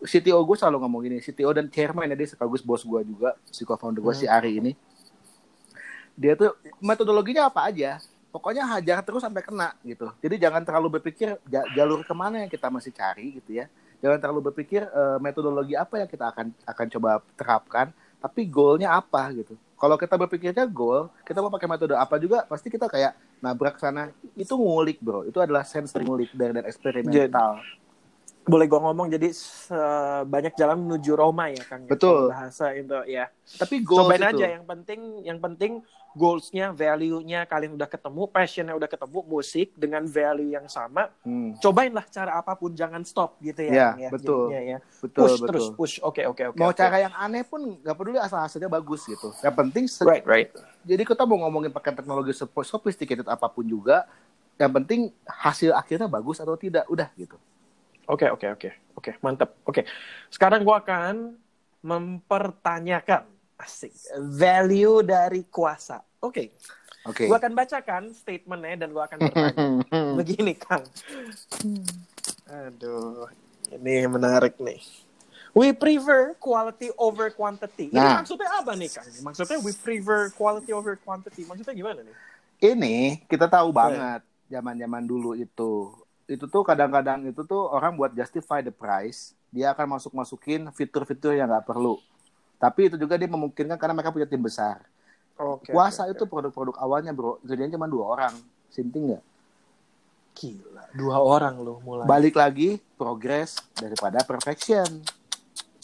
CTO 0.00 0.40
gue 0.48 0.56
selalu 0.56 0.76
ngomong 0.80 1.00
gini, 1.04 1.16
CTO 1.20 1.52
dan 1.52 1.68
chairman 1.68 2.08
ya 2.08 2.16
dia 2.16 2.28
sekaligus 2.32 2.64
bos 2.64 2.80
gue 2.80 3.00
juga, 3.04 3.36
si 3.52 3.68
co-founder 3.68 4.00
gue 4.00 4.14
si 4.16 4.24
Ari 4.24 4.56
ini. 4.56 4.72
Dia 6.16 6.36
tuh 6.36 6.56
metodologinya 6.80 7.52
apa 7.52 7.68
aja, 7.68 8.00
pokoknya 8.32 8.64
hajar 8.64 9.04
terus 9.04 9.20
sampai 9.20 9.44
kena 9.44 9.76
gitu. 9.84 10.08
Jadi 10.24 10.40
jangan 10.40 10.64
terlalu 10.64 11.00
berpikir 11.00 11.36
ja- 11.48 11.68
jalur 11.76 12.00
ke 12.00 12.14
mana 12.16 12.44
yang 12.44 12.50
kita 12.50 12.72
masih 12.72 12.92
cari 12.96 13.40
gitu 13.40 13.60
ya. 13.60 13.68
Jangan 14.00 14.16
terlalu 14.16 14.48
berpikir 14.48 14.88
eh, 14.88 15.18
metodologi 15.20 15.76
apa 15.76 16.00
yang 16.00 16.08
kita 16.08 16.32
akan 16.32 16.46
akan 16.64 16.86
coba 16.96 17.20
terapkan, 17.36 17.92
tapi 18.20 18.46
goalnya 18.46 18.94
apa 18.94 19.32
gitu. 19.32 19.56
Kalau 19.80 19.96
kita 19.96 20.12
berpikirnya 20.20 20.68
goal, 20.68 21.08
kita 21.24 21.40
mau 21.40 21.48
pakai 21.48 21.64
metode 21.64 21.96
apa 21.96 22.20
juga, 22.20 22.44
pasti 22.44 22.68
kita 22.68 22.84
kayak 22.84 23.16
nabrak 23.40 23.80
sana. 23.80 24.12
Itu 24.36 24.60
ngulik 24.60 25.00
bro, 25.00 25.24
itu 25.24 25.40
adalah 25.40 25.64
sense 25.64 25.96
ngulik 25.96 26.28
dan, 26.36 26.52
dan 26.60 26.68
eksperimental. 26.68 27.64
boleh 28.40 28.66
gue 28.66 28.80
ngomong 28.80 29.06
jadi 29.12 29.28
banyak 30.26 30.56
jalan 30.56 30.80
menuju 30.82 31.12
Roma 31.12 31.52
ya 31.52 31.62
Kang 31.68 31.86
ya? 31.86 31.90
Betul. 31.92 32.32
bahasa 32.32 32.72
itu 32.72 32.98
ya 33.06 33.28
Tapi 33.60 33.84
goal 33.84 34.08
cobain 34.08 34.26
itu, 34.26 34.30
aja 34.40 34.46
yang 34.58 34.64
penting 34.64 35.00
yang 35.22 35.38
penting 35.38 35.72
goalsnya 36.10 36.74
value-nya 36.74 37.46
kalian 37.46 37.78
udah 37.78 37.86
ketemu 37.86 38.26
passionnya 38.26 38.74
udah 38.74 38.90
ketemu 38.90 39.18
musik 39.22 39.70
dengan 39.78 40.02
value 40.02 40.50
yang 40.52 40.66
sama 40.66 41.06
Hmm, 41.22 41.54
cobainlah 41.62 42.02
cara 42.10 42.34
apa 42.34 42.56
pun 42.58 42.74
jangan 42.74 43.04
stop 43.06 43.38
gitu 43.38 43.62
ya, 43.62 43.70
Ya, 43.70 43.86
Kang, 43.94 44.00
ya 44.02 44.08
betul. 44.10 44.42
jadinya 44.50 44.60
ya. 44.60 44.78
betul 45.00 45.22
push 45.22 45.34
betul. 45.38 45.46
terus 45.48 45.66
push 45.72 45.94
oke 46.02 46.22
oke 46.26 46.42
oke 46.50 46.58
mau 46.58 46.70
oke. 46.74 46.78
cara 46.78 46.96
yang 46.98 47.14
aneh 47.14 47.46
pun 47.46 47.60
nggak 47.78 47.94
peduli 47.94 48.18
asal 48.18 48.42
hasilnya 48.42 48.66
bagus 48.66 49.06
gitu. 49.06 49.30
Yang 49.40 49.54
penting 49.54 49.84
right 50.08 50.24
right 50.26 50.48
jadi 50.82 51.02
kita 51.04 51.22
mau 51.28 51.38
ngomongin 51.46 51.70
pakai 51.70 51.92
teknologi 51.94 52.32
sop- 52.34 52.66
sophisticated 52.66 53.28
apa 53.28 53.46
pun 53.46 53.62
juga, 53.62 54.08
yang 54.56 54.72
penting 54.72 55.12
hasil 55.24 55.76
akhirnya 55.76 56.08
bagus 56.08 56.40
atau 56.40 56.56
tidak, 56.56 56.88
udah 56.88 57.06
gitu. 57.14 57.36
Oke 58.10 58.26
oke 58.26 58.46
oke 58.50 58.70
oke 58.98 59.10
mantap. 59.22 59.54
Oke 59.62 59.86
sekarang 60.32 60.64
gua 60.66 60.80
akan 60.82 61.36
mempertanyakan 61.84 63.24
asik 63.60 63.92
value 64.32 65.04
dari 65.04 65.44
kuasa. 65.46 66.00
Oke, 66.20 66.52
Oke. 67.04 67.28
gua 67.28 67.36
akan 67.36 67.52
bacakan 67.52 68.02
statementnya 68.12 68.84
dan 68.84 68.88
gua 68.90 69.04
akan 69.08 69.18
bertanya. 69.24 69.56
Begini 70.20 70.52
Kang. 70.56 70.84
Aduh, 72.48 73.28
ini 73.72 74.04
menarik 74.06 74.58
nih. 74.58 74.80
We 75.50 75.74
prefer 75.74 76.38
quality 76.38 76.94
over 76.94 77.26
quantity. 77.34 77.90
Ini 77.90 77.98
Nah. 77.98 78.22
maksudnya 78.22 78.46
apa 78.54 78.72
nih 78.78 78.90
Kang? 78.90 79.06
Maksudnya 79.26 79.58
we 79.58 79.74
prefer 79.74 80.30
quality 80.30 80.70
over 80.70 80.94
quantity. 80.94 81.42
Maksudnya 81.42 81.74
gimana 81.74 82.06
nih? 82.06 82.16
Ini 82.60 82.96
kita 83.26 83.50
tahu 83.50 83.74
banget 83.74 84.22
zaman-zaman 84.46 85.02
dulu 85.02 85.34
itu. 85.34 85.90
Itu 86.30 86.46
tuh 86.46 86.62
kadang-kadang 86.62 87.26
itu 87.26 87.42
tuh 87.42 87.66
orang 87.66 87.98
buat 87.98 88.14
justify 88.14 88.62
the 88.62 88.70
price, 88.70 89.34
dia 89.50 89.74
akan 89.74 89.98
masuk-masukin 89.98 90.70
fitur-fitur 90.70 91.34
yang 91.34 91.50
nggak 91.50 91.66
perlu. 91.66 91.98
Tapi 92.60 92.92
itu 92.92 92.96
juga 93.00 93.16
dia 93.16 93.26
memungkinkan 93.26 93.80
karena 93.80 93.96
mereka 93.96 94.12
punya 94.12 94.28
tim 94.28 94.44
besar. 94.44 94.84
Oke. 95.40 95.72
Kuasa 95.72 96.04
oke, 96.04 96.12
itu 96.12 96.24
produk-produk 96.28 96.76
awalnya 96.76 97.16
bro, 97.16 97.40
kerjanya 97.40 97.80
cuma 97.80 97.88
dua 97.88 98.04
orang. 98.12 98.34
Sinting 98.68 99.16
nggak? 99.16 99.24
gila. 100.40 100.84
Dua 100.96 101.16
orang 101.20 101.60
loh 101.60 101.78
mulai. 101.84 102.06
Balik 102.08 102.34
lagi, 102.38 102.80
progress 102.96 103.60
daripada 103.76 104.22
perfection. 104.24 105.04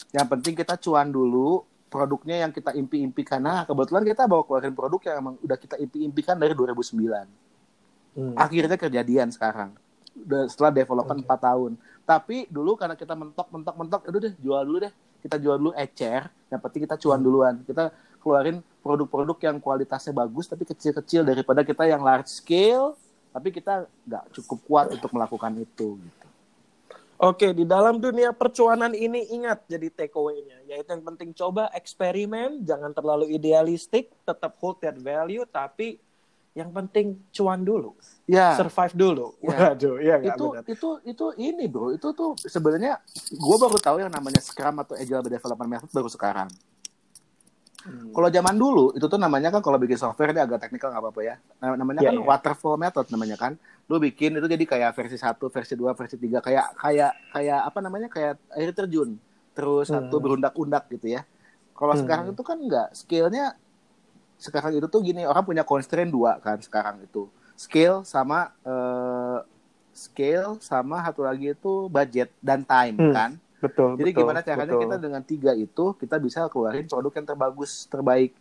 Yang 0.09 0.27
penting 0.27 0.53
kita 0.57 0.79
cuan 0.79 1.11
dulu, 1.11 1.63
produknya 1.91 2.47
yang 2.47 2.51
kita 2.51 2.73
impi-impikan. 2.73 3.43
Nah, 3.43 3.67
kebetulan 3.67 4.03
kita 4.07 4.25
bawa 4.25 4.43
keluarin 4.47 4.73
produk 4.73 4.99
yang 5.11 5.15
emang 5.21 5.35
udah 5.43 5.57
kita 5.59 5.75
impi-impikan 5.77 6.35
dari 6.39 6.57
2009. 6.57 7.27
Hmm. 8.17 8.33
Akhirnya 8.33 8.77
kejadian 8.79 9.29
sekarang. 9.29 9.77
Setelah 10.49 10.73
development 10.73 11.21
4 11.29 11.37
tahun. 11.37 11.71
Tapi 12.07 12.49
dulu 12.49 12.73
karena 12.73 12.97
kita 12.97 13.13
mentok, 13.13 13.47
mentok, 13.53 13.75
mentok, 13.77 14.01
udah 14.09 14.21
deh 14.25 14.33
jual 14.41 14.61
dulu 14.65 14.77
deh. 14.89 14.93
Kita 15.27 15.35
jual 15.35 15.59
dulu 15.59 15.71
ecer, 15.75 16.31
yang 16.47 16.63
penting 16.63 16.87
kita 16.87 16.95
cuan 16.95 17.19
duluan. 17.19 17.59
Kita 17.67 17.91
keluarin 18.23 18.63
produk-produk 18.79 19.37
yang 19.43 19.59
kualitasnya 19.59 20.15
bagus 20.15 20.47
tapi 20.47 20.63
kecil-kecil 20.63 21.27
daripada 21.27 21.67
kita 21.67 21.83
yang 21.83 21.99
large 21.99 22.31
scale 22.31 22.95
tapi 23.35 23.51
kita 23.51 23.85
nggak 24.07 24.23
cukup 24.33 24.59
kuat 24.65 24.85
untuk 24.95 25.11
melakukan 25.13 25.53
itu 25.59 25.99
gitu. 25.99 26.27
Oke, 27.17 27.49
di 27.49 27.65
dalam 27.65 27.97
dunia 27.97 28.29
percuanan 28.29 28.93
ini 28.93 29.33
ingat 29.33 29.65
jadi 29.65 29.89
takeaway-nya, 29.89 30.69
yaitu 30.69 30.93
yang 30.93 31.01
penting 31.01 31.33
coba 31.33 31.65
eksperimen, 31.73 32.61
jangan 32.61 32.93
terlalu 32.93 33.33
idealistik, 33.33 34.13
tetap 34.21 34.53
hold 34.61 34.77
that 34.85 34.93
value, 35.01 35.41
tapi 35.49 35.97
yang 36.57 36.69
penting 36.71 37.21
cuan 37.29 37.61
dulu, 37.61 37.93
Ya, 38.25 38.57
survive 38.57 38.91
dulu. 38.91 39.37
Ya. 39.39 39.71
Waduh, 39.71 39.93
nggak 39.95 40.19
itu 40.25 40.45
benar. 40.49 40.63
itu 40.65 40.89
itu 41.05 41.25
ini 41.37 41.65
bro, 41.65 41.93
itu 41.93 42.09
tuh 42.11 42.33
sebenarnya 42.41 42.97
gue 43.29 43.57
baru 43.57 43.77
tahu 43.77 43.97
yang 43.99 44.09
namanya 44.09 44.41
Scrum 44.41 44.73
atau 44.75 44.97
Agile 44.97 45.21
Development 45.23 45.69
Method 45.69 45.89
baru 45.91 46.09
sekarang. 46.09 46.49
Hmm. 47.79 48.09
Kalau 48.09 48.27
zaman 48.27 48.57
dulu 48.57 48.91
itu 48.91 49.05
tuh 49.05 49.15
namanya 49.15 49.47
kan 49.47 49.61
kalau 49.61 49.77
bikin 49.77 49.95
software 49.95 50.33
ini 50.33 50.41
agak 50.41 50.59
teknikal 50.59 50.89
nggak 50.89 50.99
apa-apa 50.99 51.21
ya. 51.23 51.35
Nam- 51.57 51.77
Namanya 51.77 52.01
Iya, 52.01 52.09
kan 52.09 52.15
iya. 52.15 52.25
waterfall 52.25 52.75
method 52.75 53.05
namanya 53.07 53.37
kan. 53.37 53.53
Lu 53.85 53.95
bikin 53.97 54.33
itu 54.33 54.43
jadi 54.45 54.65
kayak 54.65 54.91
versi 54.91 55.15
1, 55.15 55.47
versi 55.47 55.73
2, 55.73 55.93
versi 55.93 56.17
3 56.17 56.41
kayak 56.41 56.73
kayak 56.75 57.11
kayak 57.31 57.59
apa 57.63 57.79
namanya 57.79 58.09
kayak 58.09 58.41
air 58.51 58.73
terjun. 58.73 59.15
Terus 59.53 59.87
satu 59.87 60.09
Hmm. 60.11 60.23
berundak-undak 60.25 60.89
gitu 60.89 61.07
ya. 61.11 61.21
Kalau 61.71 61.93
Hmm. 61.93 62.01
sekarang 62.01 62.25
itu 62.27 62.41
kan 62.41 62.57
enggak, 62.57 62.87
skillnya 62.91 63.53
sekarang 64.37 64.77
itu 64.77 64.87
tuh 64.87 65.01
gini, 65.01 65.25
orang 65.25 65.41
punya 65.41 65.61
constraint 65.61 66.09
dua 66.09 66.37
kan 66.37 66.57
sekarang 66.57 67.01
itu. 67.01 67.25
Skill 67.57 68.05
sama 68.05 68.53
eh, 68.61 69.39
scale 69.91 70.61
sama 70.61 71.01
satu 71.01 71.25
lagi 71.25 71.51
itu 71.51 71.89
budget 71.89 72.29
dan 72.37 72.61
time 72.61 72.95
Hmm. 72.95 73.13
kan. 73.13 73.31
Betul. 73.57 73.97
Jadi 73.97 74.13
betul, 74.13 74.21
gimana 74.21 74.39
caranya 74.45 74.69
betul. 74.69 74.83
kita 74.85 74.95
dengan 75.01 75.21
tiga 75.25 75.51
itu 75.51 75.85
kita 75.97 76.15
bisa 76.21 76.45
keluarin 76.47 76.85
produk 76.85 77.13
yang 77.17 77.25
terbagus, 77.25 77.89
terbaik 77.89 78.37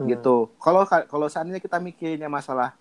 Hmm. 0.00 0.08
gitu. 0.08 0.48
Kalau 0.56 0.88
kalau 0.88 1.26
seandainya 1.28 1.60
kita 1.60 1.76
mikirinnya 1.76 2.32
masalah 2.32 2.72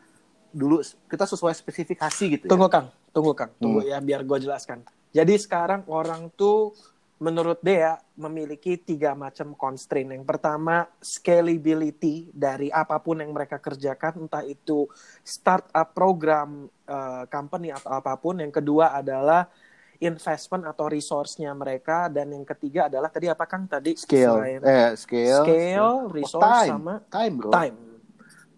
dulu 0.48 0.80
kita 1.12 1.28
sesuai 1.28 1.52
spesifikasi 1.52 2.24
gitu 2.32 2.46
ya. 2.48 2.50
Tunggu 2.50 2.72
Kang, 2.72 2.88
tunggu 3.12 3.36
Kang, 3.36 3.52
tunggu 3.60 3.84
Hmm. 3.84 3.92
ya 3.92 3.98
biar 4.00 4.24
gue 4.24 4.38
jelaskan. 4.40 4.88
Jadi 5.12 5.36
sekarang 5.36 5.84
orang 5.92 6.32
tuh 6.32 6.72
menurut 7.18 7.58
Dea 7.66 7.98
memiliki 8.14 8.78
tiga 8.78 9.18
macam 9.18 9.58
constraint. 9.58 10.14
Yang 10.14 10.26
pertama 10.26 10.86
scalability 11.02 12.30
dari 12.30 12.70
apa 12.70 13.02
pun 13.02 13.22
yang 13.22 13.34
mereka 13.34 13.58
kerjakan, 13.58 14.30
entah 14.30 14.46
itu 14.46 14.86
startup 15.26 15.94
program 15.94 16.70
eh, 16.86 17.24
company 17.28 17.74
atau 17.74 17.90
apa 17.90 18.14
pun. 18.18 18.38
Yang 18.38 18.62
kedua 18.62 18.94
adalah 18.94 19.50
investment 19.98 20.62
atau 20.70 20.86
resource-nya 20.86 21.50
mereka 21.58 22.06
dan 22.06 22.30
yang 22.30 22.46
ketiga 22.46 22.86
adalah 22.86 23.10
tadi 23.10 23.34
apa 23.34 23.50
Kang 23.50 23.66
tadi 23.66 23.98
Scale, 23.98 24.62
eh 24.62 24.94
scale, 24.94 25.42
scale, 25.42 25.82
Oh, 25.82 26.14
resource 26.14 26.46
time, 26.46 26.70
sama 26.70 26.94
time 27.10 27.34
bro. 27.34 27.50
time. 27.50 27.78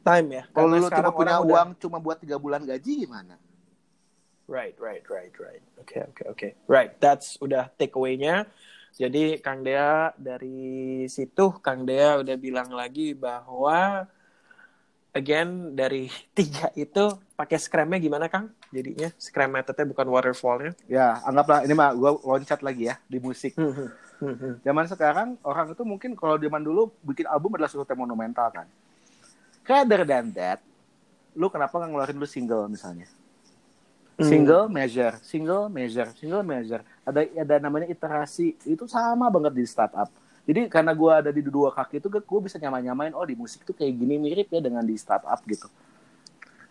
Time 0.03 0.27
ya. 0.35 0.43
Kalau 0.51 0.67
lu 0.75 0.87
cuma 0.91 1.11
punya 1.15 1.39
orang 1.39 1.43
udah- 1.47 1.55
uang 1.55 1.69
cuma 1.79 1.97
buat 1.99 2.17
tiga 2.19 2.35
bulan 2.35 2.63
gaji 2.67 3.07
gimana? 3.07 3.39
Right, 4.49 4.73
right, 4.81 5.05
right, 5.05 5.29
right. 5.37 5.61
Oke, 5.77 6.01
oke, 6.09 6.23
oke. 6.25 6.47
Right, 6.65 6.97
that's 6.97 7.37
udah 7.37 7.69
take 7.77 7.93
away-nya. 7.93 8.49
Jadi 8.97 9.37
Kang 9.45 9.61
Dea 9.61 10.09
dari 10.17 11.05
situ 11.05 11.53
Kang 11.61 11.85
Dea 11.85 12.17
udah 12.17 12.33
bilang 12.33 12.73
lagi 12.73 13.13
bahwa 13.13 14.09
again 15.13 15.77
dari 15.77 16.09
tiga 16.37 16.73
itu 16.73 17.13
pakai 17.37 17.61
scrum-nya 17.61 18.01
gimana 18.01 18.25
Kang? 18.25 18.49
Jadinya 18.73 19.13
scrum 19.21 19.53
methodnya 19.53 19.85
bukan 19.85 20.09
waterfall-nya. 20.09 20.73
Ya, 20.89 21.21
anggaplah 21.21 21.61
ini 21.69 21.77
mah 21.77 21.93
gua 21.93 22.17
loncat 22.17 22.65
lagi 22.65 22.89
ya 22.89 22.97
di 23.05 23.21
musik. 23.21 23.53
Hmm, 23.53 23.93
hmm, 24.17 24.33
hmm. 24.33 24.53
Zaman 24.65 24.85
sekarang 24.89 25.29
orang 25.45 25.77
itu 25.77 25.83
mungkin 25.85 26.17
kalau 26.17 26.41
zaman 26.41 26.65
dulu 26.65 26.89
bikin 27.05 27.29
album 27.29 27.53
adalah 27.53 27.69
sesuatu 27.69 27.93
yang 27.93 28.01
monumental 28.01 28.49
kan. 28.49 28.65
Rather 29.69 30.01
than 30.01 30.33
that, 30.33 30.57
lu 31.37 31.45
kenapa 31.53 31.77
nggak 31.77 31.89
ngeluarin 31.93 32.17
lu 32.17 32.25
single 32.25 32.65
misalnya? 32.65 33.05
Hmm. 34.19 34.27
Single 34.27 34.67
measure, 34.67 35.15
single 35.23 35.65
measure, 35.71 36.09
single 36.11 36.43
measure. 36.43 36.83
Ada 37.07 37.23
ada 37.39 37.55
namanya 37.63 37.87
iterasi. 37.87 38.59
Itu 38.67 38.83
sama 38.83 39.31
banget 39.31 39.55
di 39.55 39.63
startup. 39.63 40.11
Jadi 40.43 40.67
karena 40.67 40.91
gua 40.91 41.23
ada 41.23 41.31
di 41.31 41.39
dua 41.39 41.71
kaki 41.71 42.03
itu, 42.03 42.09
gue 42.11 42.39
bisa 42.43 42.59
nyamain-nyamain. 42.59 43.15
Oh 43.15 43.23
di 43.23 43.37
musik 43.37 43.63
tuh 43.63 43.71
kayak 43.71 43.95
gini 43.95 44.19
mirip 44.19 44.51
ya 44.51 44.59
dengan 44.59 44.83
di 44.83 44.97
startup 44.99 45.39
gitu. 45.47 45.71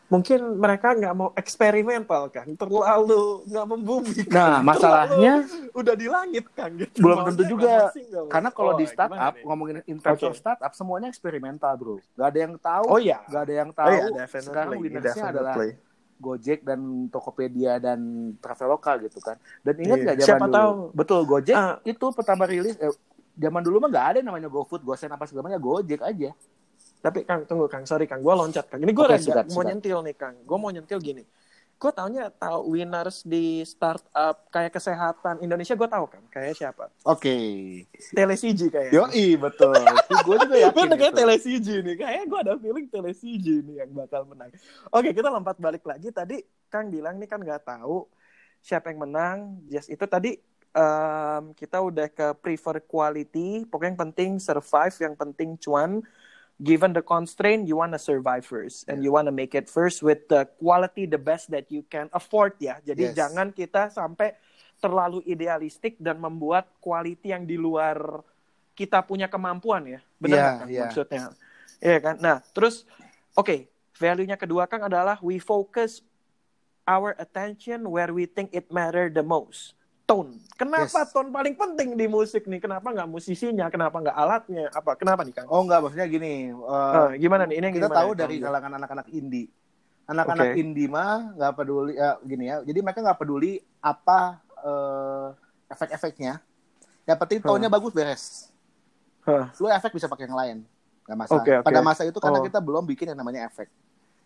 Mungkin 0.08 0.56
mereka 0.56 0.96
nggak 0.96 1.14
mau 1.14 1.36
eksperimental 1.36 2.32
kan, 2.32 2.48
terlalu 2.56 3.44
nggak 3.44 3.66
membumi. 3.68 4.24
Nah 4.32 4.60
masalahnya 4.68 5.44
udah 5.76 5.94
di 5.96 6.08
langit 6.08 6.48
kan 6.56 6.72
gitu. 6.80 7.04
belum 7.04 7.28
tentu 7.28 7.44
juga. 7.44 7.92
karena 8.32 8.48
kalau 8.48 8.72
Oh, 8.72 8.78
di 8.80 8.88
startup 8.88 9.36
ngomongin 9.44 9.84
in 9.84 10.00
terms 10.00 10.24
of 10.24 10.32
Oke. 10.32 10.40
startup 10.40 10.72
semuanya 10.72 11.12
eksperimental 11.12 11.72
bro. 11.76 11.96
Gak 12.16 12.28
ada 12.34 12.38
yang 12.40 12.54
tahu. 12.56 12.84
Oh 12.88 12.96
iya. 12.96 13.20
Gak 13.28 13.42
ada 13.48 13.54
yang 13.56 13.70
Oh 13.70 13.76
tahu. 13.76 13.92
iya, 13.92 14.04
definitely, 14.16 14.48
Sekarang 14.48 14.72
winnersnya 14.80 15.24
adalah. 15.28 15.54
Gojek 16.18 16.60
dan 16.60 16.78
Tokopedia 17.06 17.78
dan 17.78 17.98
Traveloka 18.36 18.98
gitu 18.98 19.18
kan. 19.18 19.34
Dan 19.60 19.74
ingat 19.78 19.96
Iya. 19.96 20.04
nggak 20.04 20.16
zaman 20.16 20.26
Siapa 20.28 20.44
dulu? 20.44 20.54
tahu. 20.54 20.72
Betul 20.92 21.20
Gojek 21.24 21.56
Ah. 21.56 21.74
itu 21.82 22.06
pertama 22.10 22.44
rilis. 22.44 22.74
Eh, 22.76 22.90
zaman 23.34 23.62
dulu 23.62 23.78
mah 23.78 23.88
nggak 23.88 24.06
ada 24.08 24.18
namanya 24.20 24.46
GoFood, 24.46 24.82
GoSend 24.82 25.10
apa 25.10 25.24
segala 25.24 25.48
macam 25.48 25.62
Gojek 25.62 26.00
aja. 26.00 26.30
Tapi 26.98 27.22
Kang, 27.22 27.46
tunggu 27.46 27.66
Kang, 27.66 27.86
sorry 27.86 28.04
Kang, 28.04 28.18
gue 28.18 28.34
loncat 28.34 28.66
Kang. 28.66 28.82
Ini 28.82 28.90
gue 28.90 29.04
rada 29.04 29.22
sikat, 29.22 29.46
mau 29.48 29.62
nyentil 29.62 30.02
nih 30.02 30.14
Kang. 30.14 30.34
Gue 30.42 30.58
mau 30.58 30.66
nyentil 30.68 30.98
gini. 30.98 31.22
Gue 31.78 31.94
taunya 31.94 32.26
tahu 32.34 32.74
winners 32.74 33.22
di 33.22 33.62
startup 33.62 34.50
kayak 34.50 34.74
kesehatan 34.74 35.38
Indonesia 35.38 35.78
gue 35.78 35.86
tahu 35.86 36.10
kan. 36.10 36.22
Kayak 36.26 36.58
siapa? 36.58 36.90
Oke. 37.06 37.38
Telesiji 38.10 38.66
kayak. 38.66 38.90
Yo 38.90 39.06
betul. 39.38 39.78
gue 40.26 40.36
juga 40.42 40.56
Gue 40.58 40.66
yakin. 40.66 40.98
kayak. 40.98 41.14
Telesiji 41.14 41.74
nih. 41.86 41.94
Kayaknya 42.02 42.24
gue 42.26 42.38
ada 42.42 42.54
feeling 42.58 42.86
Telesiji 42.90 43.62
nih 43.62 43.86
yang 43.86 43.94
bakal 43.94 44.26
menang. 44.26 44.50
Oke, 44.90 45.14
kita 45.14 45.30
lompat 45.30 45.54
balik 45.62 45.86
lagi. 45.86 46.10
Tadi 46.10 46.42
Kang 46.66 46.90
bilang 46.90 47.14
nih 47.22 47.30
kan 47.30 47.38
nggak 47.38 47.62
tahu 47.62 48.10
siapa 48.58 48.90
yang 48.90 49.06
menang. 49.06 49.62
Just 49.70 49.86
itu 49.86 50.02
tadi 50.10 50.34
em, 50.74 51.42
kita 51.54 51.78
udah 51.78 52.10
ke 52.10 52.26
prefer 52.42 52.82
quality. 52.82 53.70
Pokoknya 53.70 53.94
yang 53.94 54.00
penting 54.02 54.30
survive, 54.42 54.98
yang 54.98 55.14
penting 55.14 55.54
cuan. 55.62 56.02
Given 56.58 56.90
the 56.90 57.06
constraint, 57.06 57.70
you 57.70 57.78
wanna 57.78 58.02
survive 58.02 58.42
first, 58.42 58.90
and 58.90 58.98
you 58.98 59.14
wanna 59.14 59.30
make 59.30 59.54
it 59.54 59.70
first 59.70 60.02
with 60.02 60.26
the 60.26 60.42
quality 60.58 61.06
the 61.06 61.18
best 61.18 61.54
that 61.54 61.70
you 61.70 61.86
can 61.86 62.10
afford 62.10 62.58
ya. 62.58 62.82
Jadi 62.82 63.10
Yes. 63.10 63.14
jangan 63.14 63.54
kita 63.54 63.94
sampai 63.94 64.34
terlalu 64.82 65.22
idealistik 65.22 65.94
dan 66.02 66.18
membuat 66.18 66.66
quality 66.82 67.30
yang 67.30 67.46
di 67.46 67.54
luar 67.54 68.26
kita 68.74 68.98
punya 69.06 69.30
kemampuan 69.30 69.86
ya. 69.86 70.00
Benar 70.18 70.34
Iya, 70.34 70.42
nggak, 70.42 70.58
Kang, 70.58 70.70
iya. 70.70 70.82
maksudnya? 70.82 71.22
Iya 71.78 71.98
kan? 72.02 72.14
Nah, 72.18 72.36
terus 72.50 72.82
oke, 73.38 73.70
value-nya 73.94 74.34
kedua 74.34 74.66
Kang 74.66 74.82
adalah 74.82 75.18
we 75.22 75.38
focus 75.38 76.02
our 76.90 77.14
attention 77.22 77.86
where 77.86 78.10
we 78.10 78.26
think 78.26 78.50
it 78.50 78.66
matter 78.74 79.06
the 79.06 79.22
most. 79.22 79.77
Tone. 80.08 80.40
Kenapa 80.56 80.88
Yes. 80.98 81.12
tone 81.12 81.28
paling 81.28 81.52
penting 81.52 81.92
di 81.92 82.08
musik 82.08 82.48
nih? 82.48 82.58
Kenapa 82.58 82.88
nggak 82.88 83.04
musisinya? 83.06 83.68
Kenapa 83.68 84.00
nggak 84.00 84.16
alatnya? 84.16 84.72
Apa? 84.72 84.96
Kenapa 84.96 85.20
nih 85.20 85.36
Kang? 85.36 85.46
Oh 85.46 85.60
enggak, 85.60 85.84
maksudnya 85.84 86.08
gini. 86.08 86.48
eh, 86.48 86.94
Eh, 86.96 87.10
gimana 87.20 87.44
nih? 87.44 87.60
Ini 87.60 87.64
yang 87.68 87.76
kita 87.76 87.86
gimana 87.86 88.00
tahu 88.00 88.10
nih, 88.10 88.18
dari 88.18 88.36
kalangan 88.40 88.72
anak-anak 88.74 89.06
indie. 89.12 89.52
Anak-anak 90.08 90.46
Oke. 90.48 90.56
indie 90.56 90.88
mah 90.88 91.36
nggak 91.36 91.52
peduli 91.54 91.92
ya 91.94 92.16
gini 92.24 92.44
ya. 92.48 92.56
Jadi 92.64 92.78
mereka 92.80 93.04
nggak 93.04 93.18
peduli 93.20 93.52
apa 93.78 94.40
eh, 94.58 95.28
efek-efeknya. 95.68 96.40
Yang 97.04 97.18
penting 97.20 97.38
tone-nya 97.38 97.68
bagus 97.68 97.92
beres. 97.92 98.48
Hah. 99.22 99.52
Lu 99.54 99.68
efek 99.68 99.92
bisa 99.92 100.08
pakai 100.08 100.24
yang 100.24 100.34
lain. 100.34 100.56
Nggak 101.04 101.18
masalah. 101.20 101.44
Oke, 101.44 101.52
oke. 101.54 101.66
Pada 101.68 101.80
masa 101.80 102.02
itu 102.02 102.16
karena 102.16 102.40
Oh. 102.40 102.44
kita 102.44 102.58
belum 102.58 102.82
bikin 102.82 103.12
yang 103.12 103.20
namanya 103.20 103.44
efek. 103.44 103.68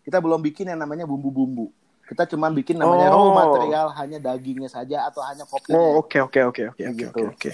Kita 0.01 0.17
belum 0.17 0.39
bikin 0.41 0.71
yang 0.71 0.79
namanya 0.79 1.03
bumbu-bumbu. 1.03 1.69
Kita 2.03 2.27
cuma 2.27 2.51
bikin 2.51 2.75
namanya 2.75 3.09
Oh. 3.09 3.31
raw 3.31 3.47
material 3.47 3.87
hanya 3.95 4.19
dagingnya 4.19 4.67
saja 4.67 5.07
atau 5.07 5.23
hanya 5.23 5.47
kopinya. 5.47 5.75
Oh, 5.75 6.03
oke 6.03 6.19
oke 6.19 6.39
oke 6.43 6.63
oke 6.69 6.83
oke 6.83 6.93
Gitu. 6.93 7.09
oke 7.09 7.23
oke. 7.31 7.51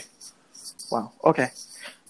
Wow, 0.89 1.05
oke. 1.21 1.45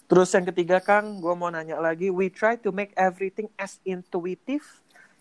Terus 0.06 0.28
yang 0.32 0.42
ketiga 0.44 0.80
Kang, 0.80 1.20
gue 1.20 1.34
mau 1.34 1.46
nanya 1.46 1.78
lagi, 1.78 2.10
we 2.10 2.26
try 2.26 2.56
to 2.56 2.72
make 2.72 2.90
everything 2.96 3.46
as 3.54 3.78
intuitive 3.84 4.64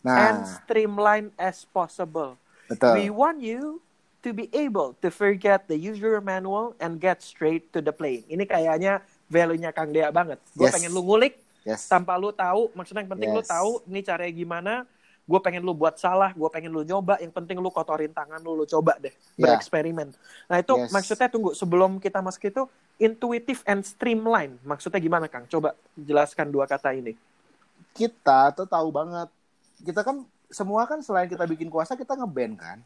and 0.02 0.42
Nah, 0.42 0.50
streamlined 0.58 1.36
as 1.36 1.68
possible. 1.68 2.40
betul. 2.66 2.96
We 2.96 3.12
want 3.12 3.44
you 3.44 3.84
to 4.20 4.32
be 4.32 4.50
able 4.50 4.96
to 5.00 5.08
forget 5.08 5.68
the 5.68 5.78
user 5.78 6.18
manual 6.20 6.74
and 6.78 6.98
get 6.98 7.22
straight 7.22 7.70
to 7.72 7.80
the 7.80 7.92
plane. 7.92 8.26
Ini 8.26 8.44
kayaknya 8.44 9.00
value-nya 9.28 9.70
Kang 9.70 9.92
Dea 9.92 10.10
banget. 10.10 10.40
Gue 10.52 10.66
Yes. 10.66 10.74
pengen 10.74 10.92
lu 10.92 11.04
ngulik 11.04 11.38
Yes. 11.62 11.86
tanpa 11.86 12.16
lu 12.16 12.32
tahu, 12.32 12.72
maksudnya 12.74 13.04
yang 13.04 13.12
penting 13.14 13.30
lu 13.30 13.44
Yes. 13.44 13.52
tahu 13.52 13.84
ini 13.86 14.00
caranya 14.02 14.34
gimana. 14.34 14.74
Gue 15.30 15.38
pengen 15.46 15.62
lu 15.62 15.78
buat 15.78 15.94
salah, 15.94 16.34
gue 16.34 16.50
pengen 16.50 16.74
lu 16.74 16.82
nyoba. 16.82 17.22
Yang 17.22 17.38
penting 17.38 17.62
lu 17.62 17.70
kotorin 17.70 18.10
tangan 18.10 18.42
lu, 18.42 18.58
lu 18.58 18.66
coba 18.66 18.98
deh 18.98 19.14
Ya. 19.38 19.46
bereksperimen. 19.46 20.10
Nah 20.50 20.58
itu 20.58 20.74
Yes. 20.74 20.90
maksudnya 20.90 21.30
tunggu 21.30 21.54
sebelum 21.54 22.02
kita 22.02 22.18
masuk 22.18 22.50
itu 22.50 22.66
intuitive 22.98 23.62
and 23.70 23.86
streamline. 23.86 24.58
Maksudnya 24.66 24.98
gimana 24.98 25.30
Kang? 25.30 25.46
Coba 25.46 25.78
jelaskan 25.94 26.50
dua 26.50 26.66
kata 26.66 26.98
ini. 26.98 27.14
Kita 27.94 28.58
tuh 28.58 28.66
tahu 28.66 28.90
banget. 28.90 29.30
Kita 29.86 30.02
kan 30.02 30.26
semua 30.50 30.90
kan 30.90 30.98
selain 31.00 31.30
kita 31.30 31.46
bikin 31.46 31.70
kuasa 31.70 31.94
kita 31.94 32.18
ngeband 32.18 32.58
kan. 32.58 32.82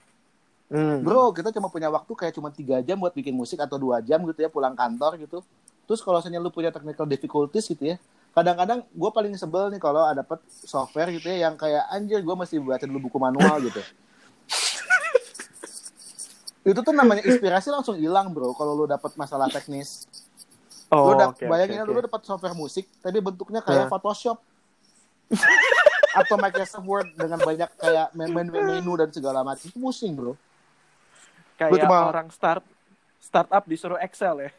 Hmm. 0.67 0.99
Bro, 0.99 1.31
kita 1.31 1.47
cuma 1.49 1.71
punya 1.71 1.87
waktu 1.87 2.11
kayak 2.11 2.33
cuma 2.35 2.51
tiga 2.51 2.83
jam 2.83 2.99
buat 2.99 3.15
bikin 3.15 3.31
musik 3.31 3.61
atau 3.61 3.79
dua 3.79 4.03
jam 4.03 4.19
gitu 4.27 4.43
ya 4.43 4.51
pulang 4.51 4.75
kantor 4.75 5.15
gitu. 5.15 5.39
Terus 5.85 5.99
kalau 5.99 6.19
misalnya 6.19 6.39
lu 6.39 6.49
punya 6.49 6.71
technical 6.71 7.07
difficulties 7.07 7.67
gitu 7.67 7.93
ya, 7.93 7.97
kadang-kadang 8.33 8.81
gue 8.89 9.11
paling 9.13 9.37
sebel 9.37 9.69
nih 9.69 9.77
kalau 9.77 10.01
ada 10.09 10.25
dapet 10.25 10.41
software 10.49 11.13
gitu 11.13 11.29
ya 11.29 11.47
yang 11.49 11.53
kayak 11.53 11.85
anjir 11.93 12.17
gue 12.25 12.35
mesti 12.35 12.57
baca 12.57 12.85
dulu 12.89 13.09
buku 13.09 13.17
manual 13.21 13.61
gitu. 13.61 13.77
itu 16.73 16.79
tuh 16.81 16.95
namanya 16.95 17.21
inspirasi 17.21 17.69
langsung 17.69 17.93
hilang 17.99 18.33
bro 18.33 18.57
kalau 18.57 18.73
lu 18.73 18.89
dapet 18.89 19.13
masalah 19.13 19.45
teknis. 19.53 20.09
Oh, 20.89 21.13
lu 21.13 21.21
dap- 21.21 21.37
oke, 21.37 21.45
bayangin 21.45 21.81
aja 21.81 21.85
oke. 21.85 21.93
lu 21.93 22.01
dapet 22.09 22.21
software 22.25 22.57
musik 22.57 22.89
tapi 23.05 23.21
bentuknya 23.21 23.61
kayak 23.61 23.85
Hah. 23.85 23.91
Photoshop. 23.93 24.41
atau 26.13 26.37
Microsoft 26.37 26.85
Word 26.85 27.09
dengan 27.17 27.41
banyak 27.41 27.69
kayak 27.73 28.13
men- 28.13 28.33
men- 28.33 28.53
menu 28.53 28.93
dan 28.97 29.09
segala 29.09 29.41
macam 29.41 29.65
itu 29.65 29.77
pusing 29.77 30.13
bro. 30.17 30.33
Kayak 31.57 31.85
cuma- 31.85 32.09
orang 32.09 32.29
start 32.33 32.65
startup 33.23 33.63
disuruh 33.63 33.95
Excel 34.03 34.35
ya. 34.43 34.51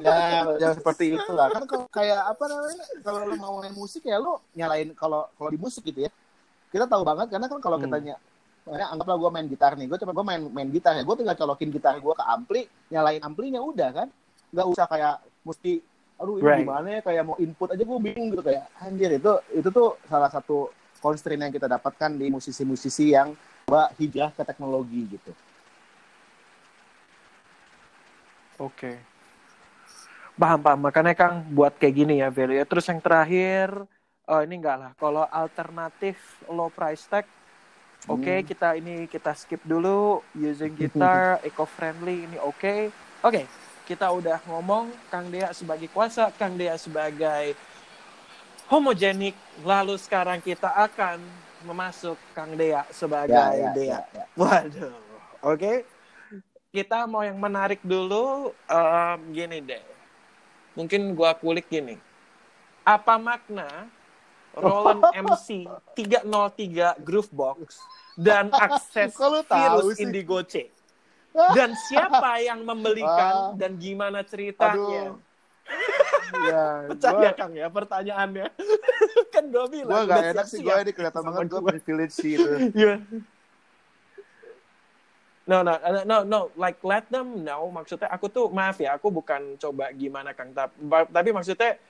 ya, 0.00 0.16
ya 0.56 0.68
seperti 0.78 1.12
itulah 1.12 1.52
kan 1.52 1.68
kalau 1.68 1.84
kayak 1.92 2.24
apa 2.24 2.44
namanya 2.48 2.84
kalau 3.04 3.18
lu 3.28 3.36
mau 3.36 3.60
main 3.60 3.76
musik 3.76 4.02
ya 4.02 4.16
lu 4.16 4.40
nyalain 4.56 4.96
kalau 4.96 5.28
kalau 5.36 5.52
di 5.52 5.60
musik 5.60 5.84
gitu 5.84 6.08
ya 6.08 6.10
kita 6.72 6.88
tahu 6.88 7.04
banget 7.04 7.28
karena 7.28 7.46
kan 7.46 7.60
kalau 7.60 7.76
kita 7.76 8.00
Hmm. 8.00 8.16
ny- 8.16 8.78
ya, 8.78 8.86
anggaplah 8.88 9.18
gue 9.18 9.30
main 9.30 9.46
gitar 9.46 9.76
nih 9.76 9.86
gue 9.86 9.98
coba 10.00 10.12
gue 10.14 10.24
main 10.24 10.40
main 10.48 10.68
gitar 10.70 10.96
ya 10.96 11.04
gue 11.04 11.16
tinggal 11.18 11.36
colokin 11.36 11.68
gitar 11.68 12.00
gue 12.00 12.14
ke 12.14 12.24
ampli 12.24 12.62
nyalain 12.88 13.20
amplinya 13.20 13.60
udah 13.60 13.90
kan 13.92 14.08
nggak 14.48 14.66
usah 14.70 14.86
kayak 14.88 15.14
mesti 15.44 15.82
aduh 16.16 16.38
ini 16.38 16.46
Right. 16.46 16.62
gimana 16.64 16.88
ya 16.88 17.00
kayak 17.02 17.22
mau 17.26 17.36
input 17.36 17.68
aja 17.74 17.82
gue 17.82 17.98
bingung 18.00 18.30
gitu 18.32 18.40
kayak 18.40 18.64
anjir 18.78 19.10
itu 19.12 19.32
itu 19.52 19.68
tuh 19.68 19.98
salah 20.06 20.30
satu 20.30 20.70
constraint 21.02 21.42
yang 21.42 21.52
kita 21.52 21.66
dapatkan 21.66 22.14
di 22.14 22.30
musisi-musisi 22.30 23.10
yang 23.10 23.34
coba 23.66 23.90
hijrah 23.98 24.30
ke 24.30 24.42
teknologi 24.46 25.10
gitu. 25.10 25.34
Oke. 28.58 28.98
Paham, 30.34 30.60
paham. 30.64 30.80
Makanya 30.80 31.14
Kang 31.14 31.44
buat 31.52 31.76
kayak 31.76 31.94
gini 31.94 32.14
ya 32.24 32.32
value. 32.32 32.64
Terus 32.64 32.88
yang 32.88 33.00
terakhir, 33.04 33.68
oh 34.26 34.40
ini 34.42 34.54
enggak 34.58 34.76
lah. 34.80 34.90
Kalau 34.96 35.24
alternatif 35.28 36.16
low 36.48 36.72
price 36.72 37.04
tag, 37.06 37.28
oke 38.08 38.32
Hmm. 38.32 38.42
kita 38.42 38.74
ini 38.80 39.06
kita 39.06 39.36
skip 39.36 39.60
dulu. 39.62 40.24
Using 40.34 40.74
guitar, 40.80 41.38
eco-friendly 41.44 42.26
ini 42.26 42.36
oke. 42.40 42.90
Oke, 43.22 43.46
kita 43.86 44.10
udah 44.10 44.40
ngomong 44.48 44.90
Kang 45.12 45.30
Dea 45.30 45.52
sebagai 45.54 45.86
kuasa, 45.92 46.32
Kang 46.34 46.56
Dea 46.58 46.74
sebagai 46.80 47.54
homogenik. 48.66 49.36
Lalu 49.62 49.94
sekarang 50.00 50.40
kita 50.42 50.72
akan 50.74 51.20
memasuk 51.62 52.18
Kang 52.34 52.56
Dea 52.56 52.82
sebagai 52.90 53.30
Ya, 53.30 53.54
ya, 53.54 53.70
Dea. 53.70 54.00
ya, 54.00 54.00
ya. 54.16 54.24
Waduh, 54.34 54.96
oke. 55.44 55.84
Kita 56.72 57.04
mau 57.04 57.20
yang 57.20 57.36
menarik 57.36 57.84
dulu, 57.84 58.48
em, 58.64 59.18
gini 59.30 59.60
deh. 59.60 59.84
Mungkin 60.72 61.12
gua 61.12 61.36
kulik 61.36 61.68
gini. 61.68 62.00
Apa 62.80 63.20
makna 63.20 63.92
Roland 64.56 65.04
MC 65.12 65.68
303 65.92 66.96
Groovebox 66.98 67.76
dan 68.16 68.48
akses 68.50 69.12
virus 69.52 69.84
sih? 69.92 70.02
Indigo 70.02 70.40
C? 70.42 70.72
Dan 71.56 71.76
siapa 71.78 72.40
yang 72.40 72.60
membelikan 72.62 73.32
Ah. 73.32 73.52
dan 73.54 73.76
gimana 73.76 74.20
ceritanya? 74.20 75.12
Aduh. 75.12 75.20
ya, 76.48 76.64
Percaya 76.88 77.12
gua, 77.14 77.30
Kang 77.32 77.52
ya 77.52 77.68
pertanyaannya. 77.68 78.46
kan 79.30 79.44
gue 79.46 79.64
bilang. 79.70 79.92
gua 79.92 80.02
gak 80.04 80.24
enak 80.32 80.46
sih 80.46 80.58
gue 80.58 80.72
ini 80.74 80.92
kelihatan 80.92 81.20
banget 81.22 81.46
gue 81.48 81.60
gua. 81.60 81.70
privilege 81.70 82.12
sih 82.12 82.32
itu. 82.34 82.52
Iya. 82.74 82.96
No, 85.42 85.66
no, 85.66 85.74
no, 85.74 86.00
no, 86.06 86.18
no, 86.22 86.40
like 86.54 86.78
let 86.86 87.02
them 87.10 87.42
know. 87.42 87.66
Maksudnya 87.74 88.06
aku 88.14 88.30
tuh 88.30 88.46
maaf 88.46 88.78
ya, 88.78 88.94
aku 88.94 89.10
bukan 89.10 89.58
coba 89.58 89.90
gimana 89.90 90.30
Kang, 90.30 90.54
tapi 90.54 91.34
maksudnya 91.34 91.82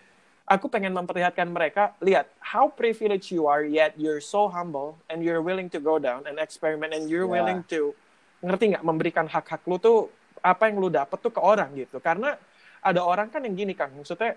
aku 0.48 0.72
pengen 0.72 0.96
memperlihatkan 0.96 1.52
mereka, 1.52 1.92
lihat 2.00 2.32
how 2.40 2.72
privileged 2.72 3.28
you 3.28 3.44
are, 3.44 3.60
yet 3.60 3.92
you're 4.00 4.24
so 4.24 4.48
humble 4.48 4.96
and 5.12 5.20
you're 5.20 5.44
willing 5.44 5.68
to 5.68 5.76
go 5.76 6.00
down 6.00 6.24
and 6.24 6.40
experiment 6.40 6.96
and 6.96 7.12
you're 7.12 7.28
Ya. 7.28 7.34
willing 7.44 7.60
to 7.68 7.92
ngerti 8.40 8.72
nggak 8.74 8.84
memberikan 8.88 9.28
hak-hak 9.28 9.62
lu 9.68 9.76
tuh 9.76 10.08
apa 10.42 10.66
yang 10.72 10.80
lu 10.80 10.88
dapet 10.88 11.20
tuh 11.20 11.30
ke 11.30 11.38
orang 11.38 11.70
gitu. 11.76 12.00
Karena 12.00 12.34
ada 12.82 13.00
orang 13.04 13.28
kan 13.30 13.44
yang 13.44 13.54
gini 13.54 13.76
Kang, 13.76 13.92
maksudnya 13.94 14.34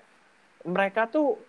mereka 0.67 1.07
tuh 1.07 1.39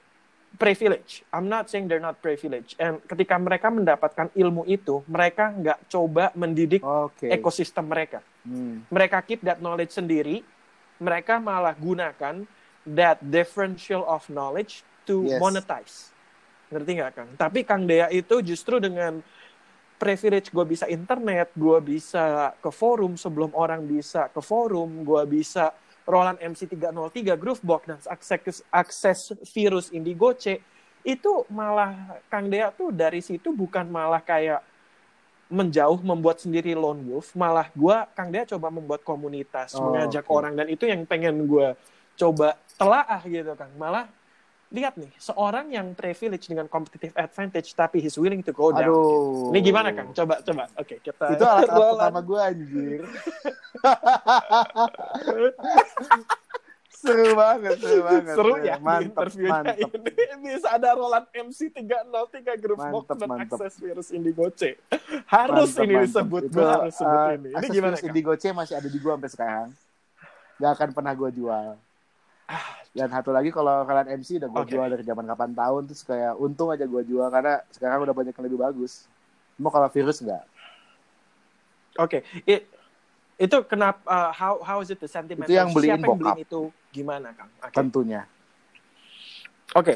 privilege. 0.57 1.23
I'm 1.31 1.47
not 1.47 1.69
saying 1.69 1.87
they're 1.87 2.03
not 2.03 2.19
privileged. 2.25 2.75
And 2.81 2.99
ketika 3.05 3.37
mereka 3.37 3.69
mendapatkan 3.69 4.33
ilmu 4.33 4.65
itu, 4.67 5.05
mereka 5.07 5.53
nggak 5.53 5.79
coba 5.93 6.33
mendidik 6.33 6.83
Oke. 6.83 7.29
ekosistem 7.31 7.87
mereka. 7.87 8.25
Hmm. 8.43 8.83
Mereka 8.89 9.21
keep 9.23 9.45
that 9.45 9.61
knowledge 9.61 9.93
sendiri. 9.93 10.43
Mereka 10.97 11.39
malah 11.39 11.77
gunakan 11.77 12.49
that 12.89 13.21
differential 13.21 14.03
of 14.09 14.25
knowledge 14.33 14.81
to 15.05 15.29
Yes. 15.29 15.39
monetize. 15.39 15.97
Ngerti 16.73 16.91
nggak 16.99 17.13
Kang? 17.15 17.31
Tapi 17.39 17.61
Kang 17.63 17.85
Dea 17.87 18.11
itu 18.11 18.43
justru 18.43 18.83
dengan 18.83 19.21
privilege 19.97 20.53
gue 20.53 20.65
bisa 20.65 20.85
internet, 20.89 21.53
gue 21.57 21.79
bisa 21.81 22.53
ke 22.61 22.69
forum 22.69 23.17
sebelum 23.17 23.53
orang 23.57 23.85
bisa 23.85 24.29
ke 24.29 24.41
forum, 24.45 25.05
gue 25.05 25.23
bisa 25.41 25.73
Roland 26.07 26.39
MC303 26.39 27.35
Groovebox 27.35 27.83
dan 27.85 27.99
akses 28.07 28.63
akses 28.71 29.19
virus 29.51 29.91
Indigo 29.91 30.31
C 30.39 30.63
itu 31.03 31.43
malah 31.51 32.19
Kang 32.31 32.47
Dea 32.47 32.71
tuh 32.71 32.95
dari 32.95 33.19
situ 33.23 33.51
bukan 33.51 33.87
malah 33.91 34.23
kayak 34.23 34.63
menjauh 35.47 36.03
membuat 36.03 36.43
sendiri 36.43 36.75
lone 36.75 37.07
wolf, 37.07 37.31
malah 37.39 37.71
gua 37.71 38.07
Kang 38.19 38.35
Dea 38.35 38.43
coba 38.43 38.67
membuat 38.67 39.07
komunitas, 39.07 39.79
Oh, 39.79 39.91
mengajak 39.91 40.27
oke. 40.27 40.35
orang 40.35 40.59
dan 40.59 40.67
itu 40.67 40.91
yang 40.91 41.07
pengen 41.07 41.47
gua 41.47 41.79
coba 42.19 42.59
telaah 42.75 43.23
gitu 43.23 43.55
kan. 43.55 43.71
Malah 43.79 44.11
lihat 44.75 44.99
nih, 44.99 45.07
seorang 45.23 45.71
yang 45.71 45.95
privilege 45.95 46.51
dengan 46.51 46.67
competitive 46.67 47.15
advantage 47.15 47.71
tapi 47.79 48.03
he's 48.03 48.19
willing 48.19 48.43
to 48.43 48.51
go 48.51 48.75
down. 48.75 48.91
Aduh. 48.91 49.55
Ini 49.55 49.61
gimana 49.63 49.95
Kang? 49.95 50.11
Coba 50.11 50.43
coba. 50.43 50.67
Oke, 50.75 50.99
kita 50.99 51.39
Itu 51.39 51.47
alat, 51.47 51.71
pertama 51.95 52.19
gue 52.19 52.41
anjir. 52.43 53.01
seru 57.07 57.39
banget, 57.39 57.77
seru 57.79 58.01
banget. 58.03 58.35
Seru 58.35 58.55
ya 58.59 58.77
interviewnya 59.07 59.63
mantep. 59.63 60.03
ini. 60.03 60.11
Bisa 60.51 60.69
ada 60.75 60.99
Roland 60.99 61.27
MC 61.31 61.71
303 61.71 62.63
Groovebox 62.63 63.05
Mantep, 63.07 63.17
dan 63.23 63.29
mantep. 63.31 63.59
akses 63.63 63.75
virus 63.79 64.09
Indigo 64.11 64.51
C. 64.51 64.75
Harus 65.31 65.71
Mantep, 65.79 65.85
ini 65.87 65.95
mantep. 65.95 66.07
disebut, 66.11 66.43
Itu, 66.43 66.59
gue 66.59 66.67
harus 66.67 66.95
sebut 66.99 67.23
uh, 67.23 67.37
ini. 67.39 67.51
Ini 67.55 67.67
gimana 67.71 67.95
virus 67.95 68.35
C 68.35 68.45
masih 68.51 68.75
ada 68.75 68.89
di 68.91 68.99
gua 68.99 69.15
sampai 69.15 69.31
sekarang. 69.31 69.69
Gak 70.59 70.71
akan 70.75 70.89
pernah 70.91 71.13
gua 71.15 71.31
jual. 71.31 71.79
Dan 72.97 73.13
satu 73.13 73.29
lagi 73.35 73.53
kalau 73.53 73.85
kalian 73.85 74.23
MC 74.23 74.41
udah 74.41 74.49
gua 74.49 74.63
Oke. 74.65 74.73
jual 74.73 74.87
dari 74.89 75.05
zaman 75.05 75.27
kapan 75.29 75.53
tahun 75.53 75.83
terus 75.91 76.03
kayak 76.07 76.33
untung 76.41 76.73
aja 76.73 76.87
gua 76.89 77.03
jual 77.05 77.27
karena 77.29 77.61
sekarang 77.75 78.07
udah 78.07 78.15
banyak 78.17 78.33
yang 78.33 78.47
lebih 78.47 78.61
bagus. 78.63 79.05
Mau 79.61 79.69
kalau 79.69 79.91
virus 79.93 80.25
enggak? 80.25 80.45
Oke, 81.97 82.25
It- 82.45 82.69
itu 83.37 83.57
kenapa 83.69 84.01
uh, 84.09 84.33
how 84.33 84.65
how 84.65 84.81
is 84.81 84.89
it 84.89 84.97
the 84.97 85.09
sentiment? 85.09 85.45
Itu 85.45 85.53
yang 85.53 85.69
beliin 85.77 86.01
Siapa 86.01 86.09
yang 86.09 86.17
beliin 86.17 86.41
itu 86.41 86.61
gimana, 86.89 87.37
Kang? 87.37 87.53
Oke. 87.61 87.77
Tentunya. 87.77 88.23
Oke. 89.77 89.95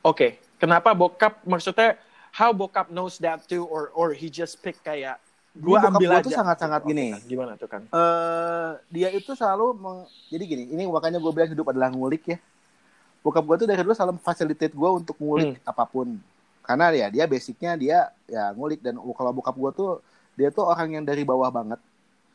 Oke. 0.00 0.28
Kenapa 0.56 0.96
bokap 0.96 1.44
maksudnya 1.44 2.00
how 2.32 2.48
bokap 2.56 2.88
knows 2.88 3.20
that 3.20 3.44
too 3.44 3.68
or 3.68 3.92
or 3.92 4.16
he 4.16 4.32
just 4.32 4.56
pick 4.64 4.80
kayak 4.80 5.20
bokap 5.54 5.86
ambil 5.88 6.08
gua 6.08 6.18
aja. 6.18 6.24
tuh 6.24 6.32
sangat-sangat 6.32 6.80
gini. 6.82 7.06
Gimana 7.22 7.54
tuh, 7.54 7.66
Kang? 7.66 7.86
eh 7.86 8.70
dia 8.88 9.08
itu 9.08 9.32
selalu 9.32 9.66
meng- 9.72 10.04
jadi 10.26 10.44
gini 10.44 10.64
ini 10.68 10.82
makanya 10.84 11.16
gue 11.16 11.30
bilang 11.30 11.46
hidup 11.48 11.66
adalah 11.68 11.88
ngulik 11.88 12.26
ya 12.26 12.38
bokap 13.20 13.40
gue 13.42 13.56
tuh 13.56 13.66
dari 13.66 13.78
dulu 13.78 13.92
selalu 13.92 14.18
facilitate 14.18 14.70
gue 14.70 14.90
untuk 14.92 15.14
ngulik 15.16 15.56
Hmm. 15.56 15.66
apa 15.66 15.84
pun 15.84 16.18
karena 16.60 16.90
ya 16.92 17.06
dia 17.08 17.24
basicnya 17.24 17.72
dia 17.74 17.98
ya 18.24 18.50
ngulik 18.50 18.80
dan 18.80 18.96
kalau 18.96 19.30
bokap 19.32 19.54
gue 19.54 19.70
tuh 19.72 19.90
dia 20.34 20.48
tuh 20.48 20.62
orang 20.62 20.90
yang 20.92 21.04
dari 21.04 21.22
bawah 21.22 21.48
banget 21.48 21.78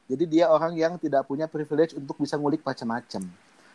jadi 0.05 0.23
dia 0.25 0.45
orang 0.47 0.73
yang 0.73 0.95
tidak 0.95 1.23
punya 1.23 1.45
privilege 1.45 1.93
untuk 1.93 2.15
bisa 2.15 2.33
ngulik 2.33 2.61
macam-macam 2.61 3.21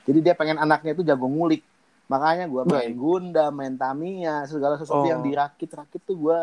jadi 0.02 0.18
dia 0.20 0.34
pengen 0.34 0.56
anaknya 0.56 0.90
itu 0.92 1.02
jago 1.02 1.26
ngulik 1.26 1.60
makanya 2.04 2.44
gue 2.44 2.62
main. 2.66 2.92
Gundam 2.92 3.52
main 3.54 3.74
Tamiya 3.74 4.44
segala 4.44 4.74
sesuatu 4.74 5.00
Oh. 5.00 5.06
yang 5.06 5.20
dirakit-rakit 5.20 6.00
tuh 6.00 6.16
gue 6.18 6.40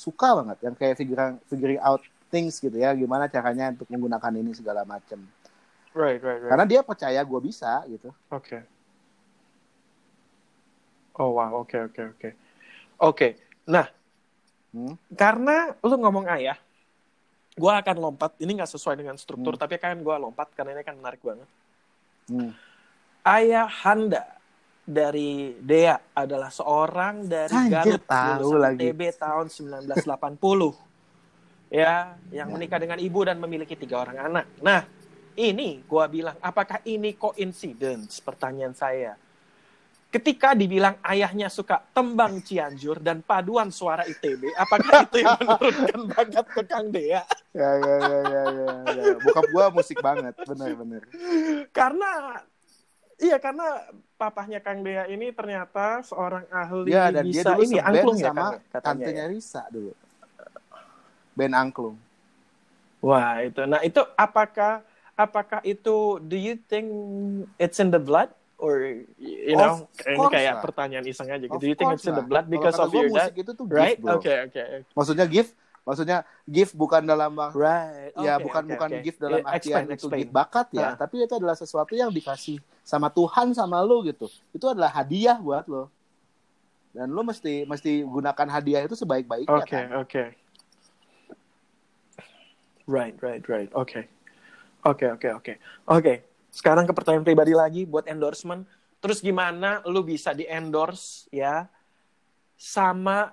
suka 0.00 0.32
banget 0.40 0.58
yang 0.64 0.72
kayak 0.72 0.96
figuring 0.96 1.36
figuring 1.44 1.80
out 1.84 2.00
things 2.32 2.56
gitu 2.56 2.72
ya 2.72 2.96
gimana 2.96 3.28
caranya 3.28 3.68
untuk 3.68 3.84
menggunakan 3.92 4.32
ini 4.32 4.56
segala 4.56 4.88
macam 4.88 5.20
Right, 5.92 6.22
right, 6.22 6.40
right. 6.40 6.48
karena 6.48 6.64
dia 6.64 6.80
percaya 6.80 7.20
gue 7.20 7.40
bisa 7.42 7.84
gitu 7.84 8.08
Oke. 8.32 8.64
Oh 11.20 11.36
wow, 11.36 11.60
oke 11.60 11.76
oke 11.90 12.02
oke. 12.16 12.28
Oke. 12.96 13.28
Nah, 13.68 13.84
Hmm. 14.70 14.94
karena 15.12 15.74
lu 15.82 15.98
ngomong 15.98 16.30
ayah, 16.30 16.56
gua 17.58 17.82
akan 17.82 17.96
lompat. 17.98 18.38
Ini 18.38 18.48
nggak 18.56 18.70
sesuai 18.70 18.94
dengan 18.96 19.18
struktur, 19.18 19.58
Hmm. 19.58 19.62
tapi 19.66 19.76
kan 19.76 19.98
gua 20.00 20.16
lompat 20.16 20.48
karena 20.54 20.78
ini 20.78 20.86
kan 20.86 20.96
menarik 20.96 21.20
banget. 21.20 21.44
Hmm. 22.30 22.54
Ayah 23.20 23.68
Handa 23.68 24.24
dari 24.90 25.54
Dea 25.62 25.94
adalah 26.18 26.50
seorang 26.50 27.30
dari 27.30 27.54
Anjir, 27.54 27.96
Garut 27.98 28.02
tahu 28.02 28.42
lulusan 28.42 28.60
lagi. 28.60 28.90
TB 28.90 29.00
tahun 29.14 29.46
1980. 29.46 30.90
ya, 31.70 32.18
yang 32.34 32.50
menikah 32.50 32.82
dengan 32.82 32.98
ibu 32.98 33.22
dan 33.22 33.38
memiliki 33.38 33.78
tiga 33.78 34.02
orang 34.02 34.18
anak. 34.18 34.46
Nah, 34.58 34.82
ini 35.38 35.86
gua 35.86 36.10
bilang, 36.10 36.34
apakah 36.42 36.82
ini 36.82 37.14
coincidence? 37.14 38.18
Pertanyaan 38.18 38.74
saya. 38.74 39.14
Ketika 40.10 40.58
dibilang 40.58 40.98
ayahnya 41.06 41.46
suka 41.46 41.78
tembang 41.94 42.42
Cianjur 42.42 42.98
dan 42.98 43.22
paduan 43.22 43.70
suara 43.70 44.02
ITB, 44.02 44.50
apakah 44.58 45.06
itu 45.06 45.22
yang 45.22 45.38
menurunkan 45.46 46.00
bakat 46.10 46.46
ke 46.50 46.62
Kang 46.66 46.90
Dea? 46.90 47.22
ya 47.50 47.70
ya 47.82 47.96
ya 47.98 48.18
ya 48.22 48.42
ya, 48.46 48.70
ya. 48.94 49.14
bokap 49.18 49.46
gue 49.50 49.64
musik 49.74 49.98
banget 49.98 50.34
bener 50.46 51.02
karena 51.74 52.38
iya 53.20 53.36
karena 53.36 53.84
papahnya 54.16 54.58
Kang 54.58 54.80
Dea 54.80 55.04
ini 55.06 55.30
ternyata 55.30 56.00
seorang 56.02 56.44
ahli 56.50 56.90
ya 56.90 57.12
dan 57.12 57.24
dia 57.28 57.44
bisa 57.44 57.48
dulu 57.54 57.62
ini 57.62 57.76
angklung 57.78 58.16
ya 58.18 58.24
sama 58.32 58.40
ya, 58.40 58.58
katanya 58.68 58.80
tantenya 58.82 59.24
ya. 59.24 59.32
Risa 59.32 59.62
dulu 59.68 59.92
band 61.36 61.54
angklung 61.54 61.96
Wah 63.00 63.40
itu, 63.40 63.64
nah 63.64 63.80
itu 63.80 63.96
apakah 64.12 64.84
apakah 65.16 65.64
itu 65.64 66.20
do 66.20 66.36
you 66.36 66.60
think 66.68 66.84
it's 67.56 67.80
in 67.80 67.88
the 67.88 67.96
blood 67.96 68.28
or 68.60 68.84
you 69.16 69.56
know 69.56 69.88
Of 69.88 70.04
ini 70.04 70.26
kayak 70.28 70.60
lah. 70.60 70.62
pertanyaan 70.68 71.04
iseng 71.08 71.32
aja 71.32 71.48
gitu. 71.48 71.56
Of 71.56 71.64
Do 71.64 71.68
you 71.68 71.76
think 71.80 71.96
it's 71.96 72.04
in 72.04 72.12
the 72.12 72.20
blood 72.20 72.52
because 72.52 72.76
of 72.76 72.92
your 72.92 73.08
dad? 73.08 73.32
itu 73.32 73.56
tuh 73.56 73.64
Right? 73.72 73.96
Oke 74.04 74.28
oke. 74.48 74.84
maksudnya 74.92 75.24
gift 75.24 75.56
Maksudnya 75.80 76.28
gift 76.44 76.76
bukan 76.76 77.00
dalam 77.08 77.32
bang 77.32 77.52
Right. 77.56 78.12
ya 78.20 78.36
bukan 78.36 78.62
oke, 78.68 78.72
bukan 78.76 78.90
oke. 78.92 79.00
gift 79.00 79.18
dalam 79.18 79.40
Yeah, 79.40 79.48
artian 79.48 79.80
explain, 79.80 79.88
itu 79.88 79.96
explain. 79.96 80.20
gift 80.20 80.32
bakat 80.36 80.66
ya, 80.76 80.88
Ah. 80.92 80.94
tapi 80.94 81.24
itu 81.24 81.34
adalah 81.40 81.56
sesuatu 81.56 81.92
yang 81.96 82.12
dikasih 82.12 82.60
sama 82.90 83.06
Tuhan 83.06 83.54
sama 83.54 83.78
lu 83.86 84.02
gitu. 84.02 84.26
Itu 84.50 84.66
adalah 84.66 84.90
hadiah 84.90 85.38
buat 85.38 85.62
lo. 85.70 85.86
Dan 86.90 87.14
lu 87.14 87.22
mesti 87.22 87.62
mesti 87.62 88.02
gunakan 88.02 88.48
hadiah 88.50 88.82
itu 88.82 88.98
sebaik-baiknya 88.98 89.62
Oke, 89.62 89.70
kan. 89.70 89.86
oke. 90.02 90.24
Right, 92.90 93.14
right, 93.22 93.44
right. 93.46 93.70
Oke. 93.78 94.10
Oke, 94.82 95.06
oke, 95.06 95.28
oke. 95.38 95.52
Oke. 95.86 96.14
Sekarang 96.50 96.82
ke 96.82 96.90
pertanyaan 96.90 97.22
pribadi 97.22 97.54
lagi 97.54 97.86
buat 97.86 98.10
endorsement. 98.10 98.66
Terus 98.98 99.22
gimana 99.22 99.86
lu 99.86 100.02
bisa 100.02 100.34
di-endorse 100.34 101.30
ya 101.30 101.70
sama 102.58 103.30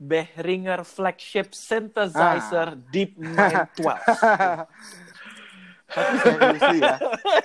Behringer 0.00 0.80
flagship 0.86 1.52
synthesizer 1.52 2.72
Deep 2.88 3.20
Mind 3.20 3.68
12. 3.76 3.84
Tapi 5.88 6.14
seriously 6.20 6.78
ya, 6.84 6.96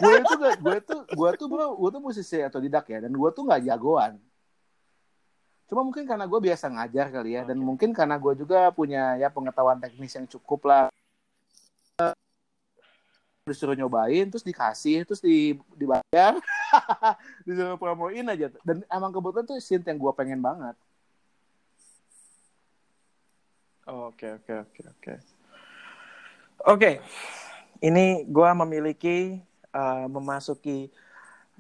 gue 0.04 0.14
itu 0.20 0.34
gak, 0.36 0.56
gue 0.60 0.78
tuh 0.84 1.00
gue 1.08 1.30
tuh 1.40 1.48
bro, 1.48 1.80
gue 1.80 1.90
tuh 1.96 2.02
musisi 2.04 2.44
atau 2.44 2.60
didak 2.60 2.92
ya, 2.92 3.00
dan 3.08 3.16
gue 3.16 3.30
tuh 3.32 3.48
nggak 3.48 3.64
jagoan. 3.72 4.20
Cuma 5.72 5.82
mungkin 5.88 6.04
karena 6.04 6.28
gue 6.28 6.40
biasa 6.44 6.68
ngajar 6.68 7.08
kali 7.08 7.40
ya, 7.40 7.48
dan 7.48 7.56
mungkin 7.56 7.96
karena 7.96 8.20
gue 8.20 8.36
juga 8.36 8.68
punya 8.76 9.16
ya 9.16 9.32
pengetahuan 9.32 9.80
teknis 9.80 10.12
yang 10.12 10.28
cukup 10.28 10.60
lah. 10.68 10.86
Disuruh 13.48 13.76
nyobain, 13.76 14.28
terus 14.28 14.44
dikasih, 14.44 15.08
terus 15.08 15.24
di, 15.24 15.56
dibayar, 15.76 16.40
disuruh 17.48 17.80
promoin 17.80 18.28
aja. 18.28 18.52
Dan 18.64 18.84
emang 18.92 19.12
kebetulan 19.12 19.48
tuh 19.48 19.60
synth 19.60 19.88
yang 19.88 20.00
gue 20.00 20.12
pengen 20.16 20.44
banget. 20.44 20.76
Oke, 23.88 24.32
oke, 24.36 24.54
oke, 24.68 24.82
oke. 24.96 25.14
Oke. 26.64 26.92
Ini 27.84 28.24
gua 28.32 28.56
memiliki 28.56 29.36
uh, 29.76 30.08
memasuki 30.08 30.88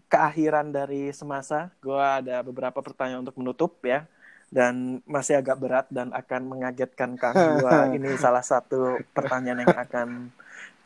keakhiran 0.08 0.72
dari 0.72 1.12
semasa. 1.12 1.68
Gua 1.84 2.24
ada 2.24 2.40
beberapa 2.40 2.80
pertanyaan 2.80 3.28
untuk 3.28 3.36
menutup 3.36 3.76
ya. 3.84 4.08
Dan 4.48 5.04
masih 5.04 5.42
agak 5.44 5.60
berat 5.60 5.88
dan 5.92 6.16
akan 6.16 6.42
mengagetkan 6.48 7.20
Kang 7.20 7.36
gua. 7.60 7.86
Ini 7.96 8.16
salah 8.16 8.40
satu 8.40 9.04
pertanyaan 9.12 9.68
yang 9.68 9.76
akan 9.76 10.32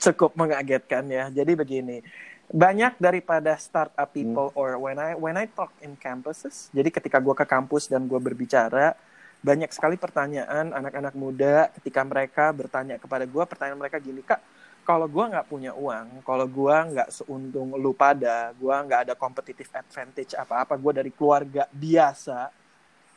cukup 0.02 0.34
mengagetkan 0.34 1.06
ya. 1.06 1.30
Jadi 1.30 1.54
begini, 1.54 2.02
banyak 2.50 2.98
daripada 2.98 3.54
startup 3.62 4.10
people 4.10 4.50
or 4.58 4.82
when 4.82 4.98
I 4.98 5.14
when 5.14 5.38
I 5.38 5.46
talk 5.46 5.70
in 5.86 5.94
campuses, 6.02 6.74
jadi 6.74 6.90
ketika 6.90 7.22
gua 7.22 7.38
ke 7.38 7.46
kampus 7.46 7.86
dan 7.86 8.10
gua 8.10 8.18
berbicara, 8.18 8.98
banyak 9.46 9.70
sekali 9.70 10.02
pertanyaan 10.02 10.74
anak-anak 10.74 11.14
muda 11.14 11.70
ketika 11.78 12.02
mereka 12.02 12.50
bertanya 12.50 12.98
kepada 12.98 13.30
gue 13.30 13.44
pertanyaan 13.46 13.78
mereka 13.78 14.02
gini 14.02 14.26
kak 14.26 14.42
kalau 14.88 15.04
gue 15.06 15.20
nggak 15.28 15.48
punya 15.52 15.76
uang 15.76 16.24
kalau 16.24 16.48
gue 16.48 16.76
nggak 16.96 17.12
seuntung 17.12 17.76
lu 17.76 17.92
pada 17.92 18.56
gue 18.56 18.72
nggak 18.72 19.12
ada 19.12 19.14
competitive 19.20 19.68
advantage 19.76 20.32
apa-apa 20.34 20.80
gue 20.80 20.92
dari 20.96 21.12
keluarga 21.12 21.68
biasa 21.68 22.48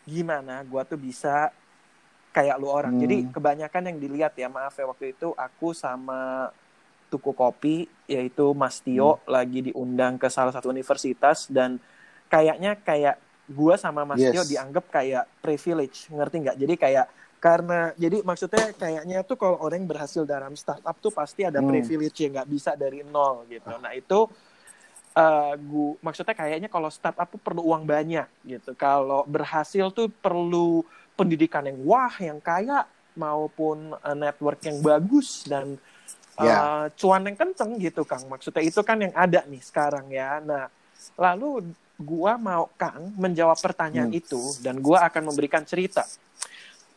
gimana 0.03 0.67
gue 0.67 0.83
tuh 0.83 0.99
bisa 0.99 1.55
kayak 2.31 2.59
lu 2.59 2.67
orang 2.67 2.99
Hmm. 2.99 3.03
jadi 3.07 3.17
kebanyakan 3.31 3.83
yang 3.87 3.99
dilihat 3.99 4.33
ya 4.35 4.51
maaf 4.51 4.75
ya 4.75 4.87
waktu 4.87 5.15
itu 5.15 5.31
aku 5.31 5.71
sama 5.71 6.51
tuku 7.07 7.31
kopi 7.31 7.77
yaitu 8.07 8.51
Mas 8.55 8.79
Tio 8.79 9.19
lagi 9.27 9.71
diundang 9.71 10.15
ke 10.15 10.27
salah 10.27 10.51
satu 10.51 10.71
universitas 10.71 11.47
dan 11.47 11.79
kayaknya 12.27 12.79
kayak 12.79 13.19
gua 13.47 13.75
sama 13.75 14.07
Mas 14.07 14.23
Yes. 14.23 14.31
Tio 14.31 14.43
dianggap 14.47 14.91
kayak 14.91 15.27
privilege 15.43 16.07
ngerti 16.11 16.37
nggak 16.39 16.59
jadi 16.59 16.75
kayak 16.79 17.07
karena 17.41 17.97
jadi 17.97 18.21
maksudnya 18.21 18.77
kayaknya 18.77 19.25
tuh 19.25 19.41
kalau 19.41 19.57
orang 19.65 19.81
yang 19.81 19.89
berhasil 19.89 20.29
dalam 20.29 20.53
startup 20.55 20.93
tuh 21.01 21.09
pasti 21.09 21.41
ada 21.43 21.65
Hmm. 21.65 21.73
privilege 21.73 22.21
yang 22.21 22.37
nggak 22.37 22.51
bisa 22.53 22.77
dari 22.77 23.01
nol 23.01 23.49
gitu 23.49 23.73
nah 23.81 23.97
itu 23.97 24.29
eh 25.11 25.53
gua 25.59 25.99
maksudnya 26.05 26.37
kayaknya 26.37 26.69
kalau 26.69 26.87
startup 26.87 27.27
tuh 27.27 27.41
perlu 27.41 27.65
uang 27.67 27.83
banyak 27.83 28.29
gitu 28.45 28.77
kalau 28.77 29.25
berhasil 29.27 29.89
tuh 29.91 30.07
perlu 30.07 30.85
pendidikan 31.17 31.65
yang 31.67 31.81
wah 31.83 32.13
yang 32.21 32.39
kaya 32.39 32.85
maupun 33.17 33.97
eh, 33.97 34.15
network 34.15 34.61
yang 34.69 34.79
bagus 34.79 35.49
dan 35.49 35.75
eh, 35.75 36.45
Ya. 36.45 36.89
cuan 36.95 37.25
yang 37.25 37.37
kenceng 37.37 37.81
gitu 37.81 38.05
Kang 38.05 38.29
maksudnya 38.29 38.63
itu 38.63 38.81
kan 38.81 39.01
yang 39.01 39.13
ada 39.17 39.43
nih 39.45 39.61
sekarang 39.61 40.13
ya 40.13 40.39
nah 40.41 40.69
lalu 41.17 41.73
gua 41.97 42.37
mau 42.37 42.69
Kang 42.77 43.13
menjawab 43.17 43.57
pertanyaan 43.57 44.09
Hmm. 44.09 44.21
itu 44.21 44.41
dan 44.61 44.77
gua 44.79 45.05
akan 45.05 45.33
memberikan 45.33 45.65
cerita 45.65 46.05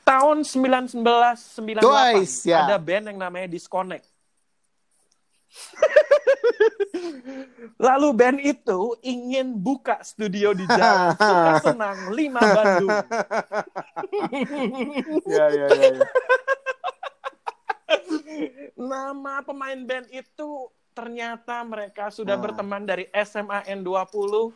tahun 0.04 0.44
1998 0.44 1.80
Twice, 1.80 2.46
ya. 2.46 2.64
ada 2.64 2.78
band 2.78 3.08
yang 3.08 3.20
namanya 3.20 3.48
Disconnect 3.48 4.06
Lalu 7.80 8.08
band 8.12 8.40
itu 8.40 8.80
ingin 9.02 9.54
buka 9.56 10.02
studio 10.02 10.52
di 10.52 10.66
Suka 10.70 11.62
Senang 11.62 12.10
5 12.10 12.16
Bandung. 12.34 12.90
Ya 15.30 15.46
ya 15.48 15.68
ya. 15.70 15.90
ya. 15.94 16.06
Nama 18.74 19.36
pemain 19.42 19.80
band 19.80 20.10
itu 20.10 20.50
ternyata 20.92 21.62
mereka 21.62 22.10
sudah 22.10 22.34
Ah. 22.34 22.42
berteman 22.42 22.84
dari 22.84 23.06
SMA 23.14 23.62
N20. 23.70 24.54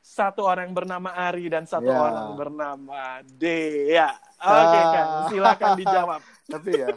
Satu 0.00 0.42
orang 0.42 0.66
bernama 0.68 1.14
Ari 1.14 1.46
dan 1.46 1.62
satu 1.62 1.86
Ya. 1.86 1.94
orang 1.96 2.34
bernama 2.34 3.00
Dea. 3.24 4.10
Oke 4.42 4.78
Ah. 4.78 4.90
kan, 4.90 5.06
silakan 5.30 5.70
dijawab. 5.78 6.20
Tapi 6.52 6.70
ya. 6.74 6.88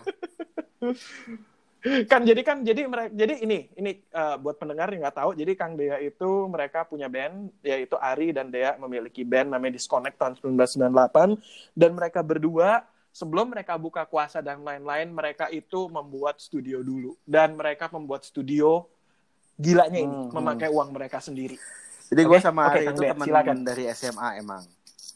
kan 2.10 2.26
jadi 2.26 2.42
kan 2.42 2.66
jadi 2.66 2.90
mereka 2.90 3.14
jadi 3.14 3.46
ini 3.46 3.70
ini 3.78 4.02
eh, 4.02 4.36
buat 4.42 4.58
pendengar 4.58 4.90
yang 4.90 5.06
nggak 5.06 5.22
tahu 5.22 5.38
jadi 5.38 5.54
Kang 5.54 5.78
Dea 5.78 6.02
itu 6.02 6.50
mereka 6.50 6.82
punya 6.82 7.06
band 7.06 7.54
yaitu 7.62 7.94
Ari 8.02 8.34
dan 8.34 8.50
Dea 8.50 8.74
memiliki 8.82 9.22
band 9.22 9.54
namanya 9.54 9.78
Disconnect 9.78 10.18
tahun 10.18 10.34
1998 10.42 11.78
dan 11.78 11.90
mereka 11.94 12.26
berdua 12.26 12.82
sebelum 13.14 13.54
mereka 13.54 13.78
buka 13.78 14.02
kuasa 14.10 14.42
dan 14.42 14.66
lain-lain 14.66 15.14
mereka 15.14 15.46
itu 15.54 15.86
membuat 15.86 16.42
studio 16.42 16.82
dulu 16.82 17.14
dan 17.22 17.54
mereka 17.54 17.86
membuat 17.94 18.26
studio 18.26 18.90
gilanya 19.54 20.02
ini 20.02 20.10
Hmm, 20.10 20.34
memakai 20.42 20.74
uang 20.74 20.90
mereka 20.90 21.22
sendiri 21.22 21.62
Jadi 22.10 22.22
gue 22.22 22.38
Oke, 22.38 22.46
sama 22.46 22.70
Ari 22.70 22.86
Kang 22.86 22.98
itu 22.98 23.04
teman 23.14 23.62
dari 23.66 23.84
SMA 23.94 24.42
emang. 24.42 24.62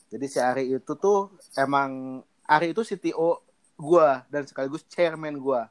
Jadi 0.09 0.25
si 0.25 0.39
Ari 0.41 0.73
itu 0.73 0.93
tuh 0.97 1.29
emang 1.53 2.21
Ari 2.49 2.73
itu 2.73 2.81
CTO 2.81 3.45
gue 3.77 4.09
dan 4.27 4.43
sekaligus 4.43 4.81
chairman 4.89 5.37
gue. 5.37 5.61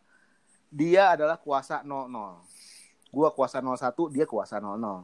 Dia 0.71 1.19
adalah 1.19 1.35
kuasa 1.37 1.83
00. 1.83 2.39
Gue 3.09 3.29
kuasa 3.35 3.59
01, 3.59 4.15
dia 4.15 4.25
kuasa 4.29 4.63
00. 4.63 5.03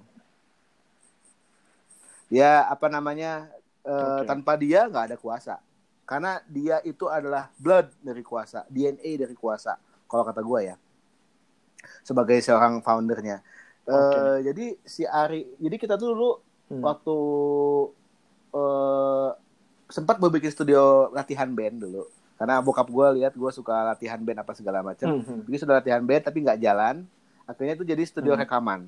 Dia 2.30 2.64
apa 2.68 2.86
namanya 2.88 3.48
eh, 3.84 4.20
Oke. 4.22 4.26
tanpa 4.28 4.54
dia 4.56 4.86
nggak 4.88 5.12
ada 5.12 5.16
kuasa. 5.18 5.54
Karena 6.04 6.40
dia 6.44 6.84
itu 6.84 7.08
adalah 7.08 7.48
blood 7.56 7.88
dari 8.04 8.20
kuasa, 8.20 8.68
DNA 8.68 9.24
dari 9.24 9.32
kuasa. 9.32 9.80
Kalau 10.04 10.20
kata 10.20 10.44
gue 10.44 10.60
ya, 10.68 10.76
sebagai 12.04 12.38
seorang 12.44 12.84
foundernya. 12.84 13.40
Eh, 13.84 13.92
Oke. 13.92 14.20
jadi 14.46 14.66
si 14.84 15.02
Ari, 15.04 15.58
jadi 15.58 15.76
kita 15.80 15.96
tuh 15.98 16.12
dulu 16.14 16.30
Hmm. 16.64 16.80
waktu 16.80 17.16
eh 18.54 19.30
sempat 19.86 20.16
gue 20.16 20.30
bikin 20.32 20.48
studio 20.48 21.10
latihan 21.10 21.50
band 21.50 21.76
dulu 21.80 22.06
karena 22.34 22.58
bokap 22.58 22.88
gue 22.88 23.06
lihat 23.20 23.32
gue 23.32 23.50
suka 23.50 23.72
latihan 23.86 24.18
band 24.18 24.40
apa 24.40 24.52
segala 24.52 24.80
macam 24.80 25.06
Hmm. 25.12 25.42
bikin 25.44 25.60
sudah 25.60 25.78
latihan 25.78 26.00
band 26.00 26.22
tapi 26.24 26.40
nggak 26.40 26.58
jalan 26.58 27.04
akhirnya 27.44 27.74
itu 27.74 27.84
jadi 27.84 28.02
studio 28.02 28.32
Hmm. 28.32 28.40
rekaman 28.40 28.80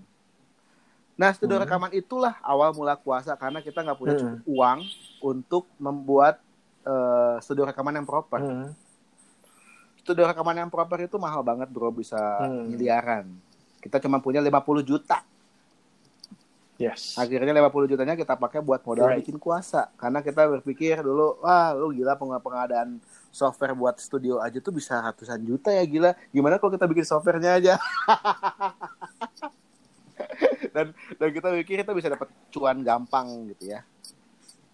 nah 1.15 1.31
studio 1.31 1.57
Hmm. 1.57 1.65
rekaman 1.65 1.91
itulah 1.93 2.37
awal 2.41 2.73
mula 2.73 2.95
kuasa 2.95 3.35
karena 3.35 3.61
kita 3.61 3.81
nggak 3.81 3.97
punya 3.97 4.15
Hmm. 4.15 4.21
cukup 4.21 4.41
uang 4.47 4.79
untuk 5.21 5.65
membuat 5.77 6.41
eh, 6.83 7.37
studio 7.41 7.67
rekaman 7.67 7.95
yang 7.95 8.07
proper 8.07 8.39
Hmm. 8.39 8.71
studio 9.99 10.23
rekaman 10.25 10.55
yang 10.57 10.71
proper 10.71 11.03
itu 11.03 11.19
mahal 11.19 11.43
banget 11.43 11.67
bro 11.67 11.91
bisa 11.91 12.19
Hmm. 12.41 12.71
miliaran 12.71 13.27
kita 13.79 13.99
cuma 13.99 14.19
punya 14.19 14.39
50 14.39 14.83
juta 14.83 15.23
yes. 16.77 17.16
Akhirnya 17.16 17.53
50 17.53 17.89
jutanya 17.89 18.15
kita 18.15 18.35
pakai 18.35 18.61
buat 18.61 18.81
modal 18.81 19.09
Right. 19.09 19.24
bikin 19.24 19.36
kuasa 19.36 19.89
karena 19.97 20.20
kita 20.20 20.44
berpikir 20.47 21.01
dulu 21.01 21.40
wah 21.40 21.73
lu 21.73 21.93
gila 21.93 22.15
peng- 22.15 22.36
pengadaan 22.39 23.01
software 23.28 23.73
buat 23.73 23.97
studio 23.97 24.40
aja 24.40 24.57
tuh 24.59 24.73
bisa 24.73 24.97
ratusan 24.97 25.40
juta 25.40 25.69
ya 25.69 25.85
gila. 25.85 26.11
Gimana 26.32 26.57
kalau 26.57 26.73
kita 26.73 26.85
bikin 26.85 27.05
softwarenya 27.05 27.53
aja? 27.57 27.74
Dan 30.73 30.93
dan 31.16 31.28
kita 31.28 31.48
pikir 31.61 31.85
kita 31.85 31.93
bisa 31.93 32.09
dapat 32.09 32.28
cuan 32.48 32.81
gampang 32.81 33.48
gitu 33.53 33.73
ya. 33.73 33.81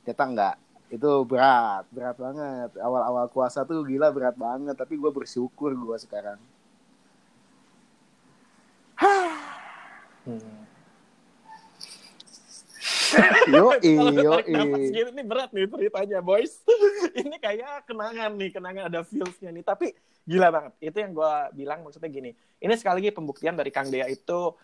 Kita 0.02 0.26
enggak 0.26 0.54
itu 0.86 1.10
berat 1.22 1.86
berat 1.90 2.14
banget. 2.14 2.70
Awal-awal 2.78 3.26
kuasa 3.30 3.62
tuh 3.62 3.82
gila 3.82 4.10
berat 4.10 4.34
banget. 4.34 4.74
Tapi 4.74 4.94
gue 4.94 5.10
bersyukur 5.10 5.74
gue 5.74 5.96
sekarang. 5.98 6.38
Hmm. 10.22 10.61
Yo 13.52 13.76
yo 13.82 14.34
gini 14.42 14.98
ini 15.12 15.22
berat 15.22 15.50
nih 15.52 15.68
ceritanya 15.68 16.18
boys. 16.24 16.62
ini 17.20 17.36
kayak 17.38 17.86
kenangan 17.86 18.32
nih, 18.36 18.50
kenangan 18.50 18.84
ada 18.88 19.00
feelsnya 19.04 19.50
nih. 19.52 19.64
Tapi 19.64 19.92
gila 20.24 20.48
banget. 20.48 20.72
Itu 20.80 20.96
yang 21.02 21.12
gue 21.12 21.34
bilang 21.56 21.84
maksudnya 21.84 22.10
gini. 22.10 22.30
Ini 22.62 22.74
sekali 22.78 23.02
lagi 23.02 23.10
pembuktian 23.14 23.54
dari 23.58 23.70
Kang 23.74 23.90
Dea 23.90 24.08
itu. 24.08 24.54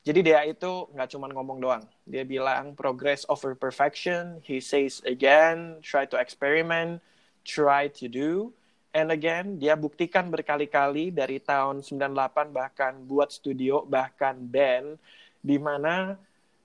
Jadi 0.00 0.20
Dea 0.24 0.48
itu 0.48 0.88
nggak 0.96 1.08
cuma 1.12 1.28
ngomong 1.28 1.58
doang. 1.60 1.84
Dia 2.08 2.24
bilang 2.24 2.72
progress 2.72 3.28
over 3.28 3.52
perfection. 3.52 4.40
He 4.40 4.56
says 4.62 5.04
again, 5.04 5.84
try 5.84 6.08
to 6.08 6.16
experiment, 6.16 7.04
try 7.44 7.92
to 8.00 8.08
do. 8.08 8.56
And 8.90 9.14
again, 9.14 9.62
dia 9.62 9.78
buktikan 9.78 10.34
berkali-kali 10.34 11.14
dari 11.14 11.38
tahun 11.38 11.86
98 11.86 12.50
bahkan 12.50 12.98
buat 13.06 13.30
studio, 13.30 13.86
bahkan 13.86 14.34
band, 14.34 14.98
di 15.38 15.62
mana 15.62 16.18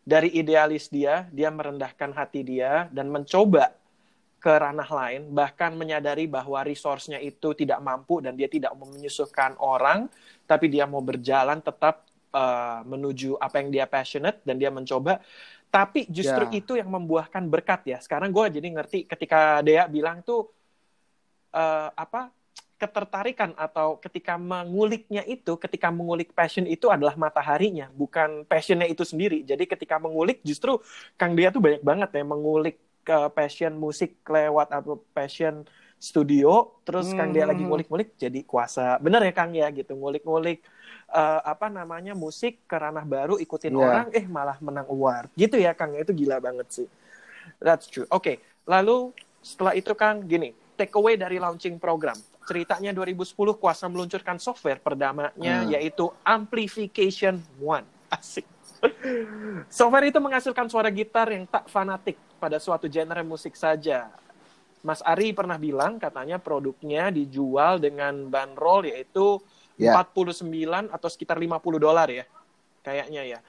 dari 0.05 0.29
idealis 0.37 0.87
dia, 0.93 1.25
dia 1.33 1.49
merendahkan 1.49 2.13
hati 2.13 2.45
dia 2.45 2.85
dan 2.93 3.09
mencoba 3.09 3.73
ke 4.37 4.53
ranah 4.53 4.85
lain, 4.85 5.33
bahkan 5.33 5.73
menyadari 5.73 6.29
bahwa 6.29 6.61
resource-nya 6.61 7.17
itu 7.17 7.57
tidak 7.57 7.81
mampu 7.81 8.21
dan 8.21 8.37
dia 8.37 8.45
tidak 8.45 8.77
mau 8.77 8.85
menyusuhkan 8.85 9.57
orang, 9.57 10.05
tapi 10.45 10.69
dia 10.69 10.85
mau 10.85 11.01
berjalan 11.01 11.57
tetap 11.57 12.05
uh, 12.29 12.85
menuju 12.85 13.41
apa 13.41 13.65
yang 13.65 13.73
dia 13.73 13.89
passionate 13.89 14.45
dan 14.45 14.61
dia 14.61 14.69
mencoba. 14.69 15.17
Tapi 15.73 16.05
justru 16.07 16.45
Ya. 16.53 16.61
itu 16.61 16.77
yang 16.77 16.87
membuahkan 16.93 17.41
berkat 17.49 17.89
ya. 17.89 17.97
Sekarang 17.97 18.29
gue 18.29 18.61
jadi 18.61 18.67
ngerti 18.69 19.09
ketika 19.09 19.59
Dea 19.59 19.89
bilang 19.91 20.23
tuh 20.23 20.47
eh, 21.51 21.89
apa 21.91 22.31
ketertarikan 22.75 23.55
atau 23.55 23.95
ketika 24.03 24.35
menguliknya 24.35 25.23
itu, 25.23 25.55
ketika 25.55 25.87
mengulik 25.87 26.35
passion 26.35 26.67
itu 26.67 26.91
adalah 26.91 27.15
mataharinya, 27.15 27.87
bukan 27.95 28.43
passionnya 28.43 28.85
itu 28.85 29.07
sendiri. 29.07 29.47
Jadi 29.47 29.63
ketika 29.63 29.95
mengulik 29.95 30.43
justru 30.43 30.83
Kang 31.15 31.39
Dia 31.39 31.55
tuh 31.55 31.63
banyak 31.63 31.81
banget 31.81 32.09
ya 32.11 32.23
mengulik 32.27 32.75
ke 33.05 33.17
passion 33.31 33.79
musik 33.79 34.19
lewat 34.27 34.75
atau 34.75 34.99
passion 35.15 35.63
studio, 35.95 36.75
terus 36.83 37.15
Kang 37.15 37.31
Dia 37.31 37.47
lagi 37.47 37.63
Hmm. 37.63 37.71
ngulik-ngulik 37.71 38.19
jadi 38.19 38.43
kuasa. 38.43 38.99
Bener 38.99 39.23
ya 39.23 39.31
Kang 39.31 39.55
ya 39.55 39.71
gitu, 39.71 39.95
ngulik-ngulik 39.95 40.59
eh, 41.05 41.41
apa 41.45 41.69
namanya 41.69 42.11
musik 42.17 42.65
ke 42.65 42.75
ranah 42.75 43.05
baru 43.05 43.37
ikutin 43.37 43.71
Iya. 43.71 43.79
orang, 43.79 44.07
eh 44.11 44.25
malah 44.25 44.57
menang 44.59 44.89
award. 44.89 45.29
Gitu 45.37 45.61
ya 45.61 45.71
Kang, 45.77 45.93
itu 45.95 46.11
gila 46.11 46.41
banget 46.41 46.67
sih. 46.67 46.87
That's 47.61 47.87
true. 47.87 48.09
Oke, 48.09 48.41
lalu 48.65 49.13
setelah 49.39 49.77
itu 49.77 49.93
Kang 49.93 50.25
gini, 50.25 50.51
take 50.75 50.91
away 50.97 51.13
dari 51.15 51.37
launching 51.37 51.77
program. 51.77 52.17
Ceritanya 52.45 52.93
2010 52.93 53.57
Kuasa 53.57 53.89
meluncurkan 53.89 54.37
software 54.37 54.77
perdamanya 54.77 55.65
Hmm. 55.65 55.71
yaitu 55.73 56.13
Amplification 56.21 57.41
One. 57.57 57.85
Asik. 58.09 58.45
software 59.67 60.13
itu 60.13 60.19
menghasilkan 60.21 60.69
suara 60.69 60.93
gitar 60.93 61.25
yang 61.33 61.49
tak 61.49 61.65
fanatik 61.67 62.15
pada 62.37 62.61
suatu 62.61 62.85
genre 62.85 63.25
musik 63.25 63.57
saja. 63.57 64.13
Mas 64.85 65.01
Ari 65.01 65.33
pernah 65.33 65.57
bilang 65.57 65.97
katanya 65.97 66.37
produknya 66.37 67.09
dijual 67.09 67.81
dengan 67.81 68.29
bandrol 68.29 68.85
yaitu 68.85 69.41
Ya. 69.75 69.91
49 69.91 70.87
atau 70.87 71.09
sekitar 71.11 71.35
50 71.35 71.81
dolar 71.81 72.07
ya. 72.07 72.23
Kayaknya 72.79 73.27
ya. 73.27 73.39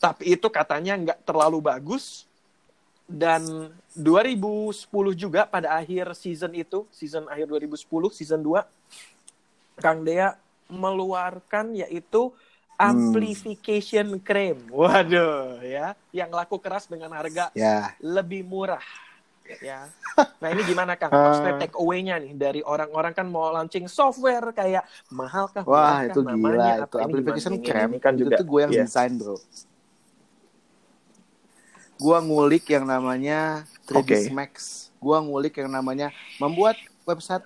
Tapi 0.00 0.32
itu 0.32 0.48
katanya 0.48 0.96
nggak 0.96 1.28
terlalu 1.28 1.60
bagus 1.60 2.29
dan 3.10 3.74
2010 3.92 4.86
juga 5.12 5.42
pada 5.44 5.74
akhir 5.74 6.14
season 6.14 6.54
itu, 6.54 6.86
season 6.94 7.26
akhir 7.26 7.50
2010, 7.50 7.82
season 8.14 8.38
2, 8.38 8.62
Kang 9.76 10.06
Dea 10.06 10.38
meluarkan 10.70 11.74
yaitu 11.74 12.30
amplification 12.78 14.16
cream. 14.22 14.56
Waduh, 14.70 15.58
ya, 15.60 15.92
yang 16.14 16.30
laku 16.30 16.56
keras 16.56 16.86
dengan 16.86 17.10
harga 17.10 17.50
Ya. 17.52 17.92
lebih 17.98 18.46
murah. 18.46 18.80
Ya. 19.58 19.90
Nah, 20.40 20.48
ini 20.52 20.64
gimana 20.64 20.96
Kang? 20.96 21.12
Ah. 21.12 21.20
Maksudnya 21.28 21.54
take 21.60 21.76
away-nya 21.76 22.16
nih 22.16 22.32
dari 22.32 22.60
orang-orang 22.64 23.12
kan 23.12 23.28
mau 23.28 23.52
launching 23.52 23.88
software 23.88 24.52
kayak 24.52 24.84
mahal 25.08 25.48
kah? 25.48 25.64
Wah 25.64 25.68
murah 25.68 25.92
kah, 26.00 26.04
itu 26.08 26.20
gila 26.20 26.30
namanya 26.32 26.72
itu 26.80 26.96
application 26.96 27.52
gimana? 27.52 27.66
cram 27.68 27.88
Ini 27.92 27.98
kan 28.00 28.12
itu 28.12 28.20
juga. 28.24 28.36
tuh 28.40 28.46
gue 28.48 28.60
yang 28.60 28.72
Iya. 28.72 28.82
desain 28.84 29.12
bro. 29.16 29.36
Gue 32.00 32.16
ngulik 32.24 32.64
yang 32.72 32.88
namanya 32.88 33.68
3ds 33.84 34.00
Oke. 34.00 34.16
Max. 34.32 34.52
Gue 34.96 35.16
ngulik 35.20 35.60
yang 35.60 35.68
namanya 35.68 36.08
membuat 36.40 36.80
website 37.04 37.44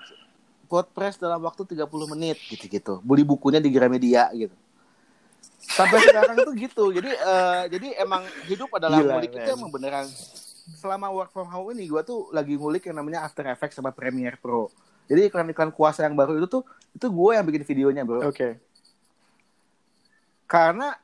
WordPress 0.71 1.19
dalam 1.19 1.43
waktu 1.43 1.67
30 1.67 1.87
menit 2.15 2.39
gitu-gitu. 2.47 3.03
Beli 3.03 3.27
bukunya 3.27 3.59
di 3.59 3.71
Gramedia 3.75 4.31
gitu. 4.31 4.55
Sampai 5.59 5.99
sekarang 6.07 6.39
tuh 6.39 6.55
gitu. 6.55 6.85
Jadi 6.95 7.11
eh, 7.11 7.63
jadi 7.75 7.89
emang 8.07 8.23
hidup 8.47 8.71
adalah 8.79 9.03
Gila, 9.03 9.13
ngulik 9.19 9.33
itu 9.35 9.51
men. 9.51 9.59
emang 9.59 9.71
beneran 9.75 10.07
selama 10.81 11.13
work 11.13 11.31
from 11.35 11.51
home 11.51 11.77
ini 11.77 11.85
gue 11.91 12.01
tuh 12.07 12.33
lagi 12.33 12.57
ngulik 12.57 12.89
yang 12.89 12.97
namanya 12.97 13.27
After 13.27 13.45
Effects 13.51 13.77
sama 13.77 13.91
Premiere 13.91 14.39
Pro. 14.39 14.71
Jadi 15.05 15.29
iklan-iklan 15.29 15.69
kuasa 15.69 16.09
yang 16.09 16.17
baru 16.17 16.41
itu 16.41 16.49
tuh 16.49 16.65
itu 16.95 17.07
gue 17.11 17.31
yang 17.35 17.45
bikin 17.45 17.67
videonya 17.67 18.03
bro 18.07 18.23
Oke. 18.31 18.63
karena 20.47 20.95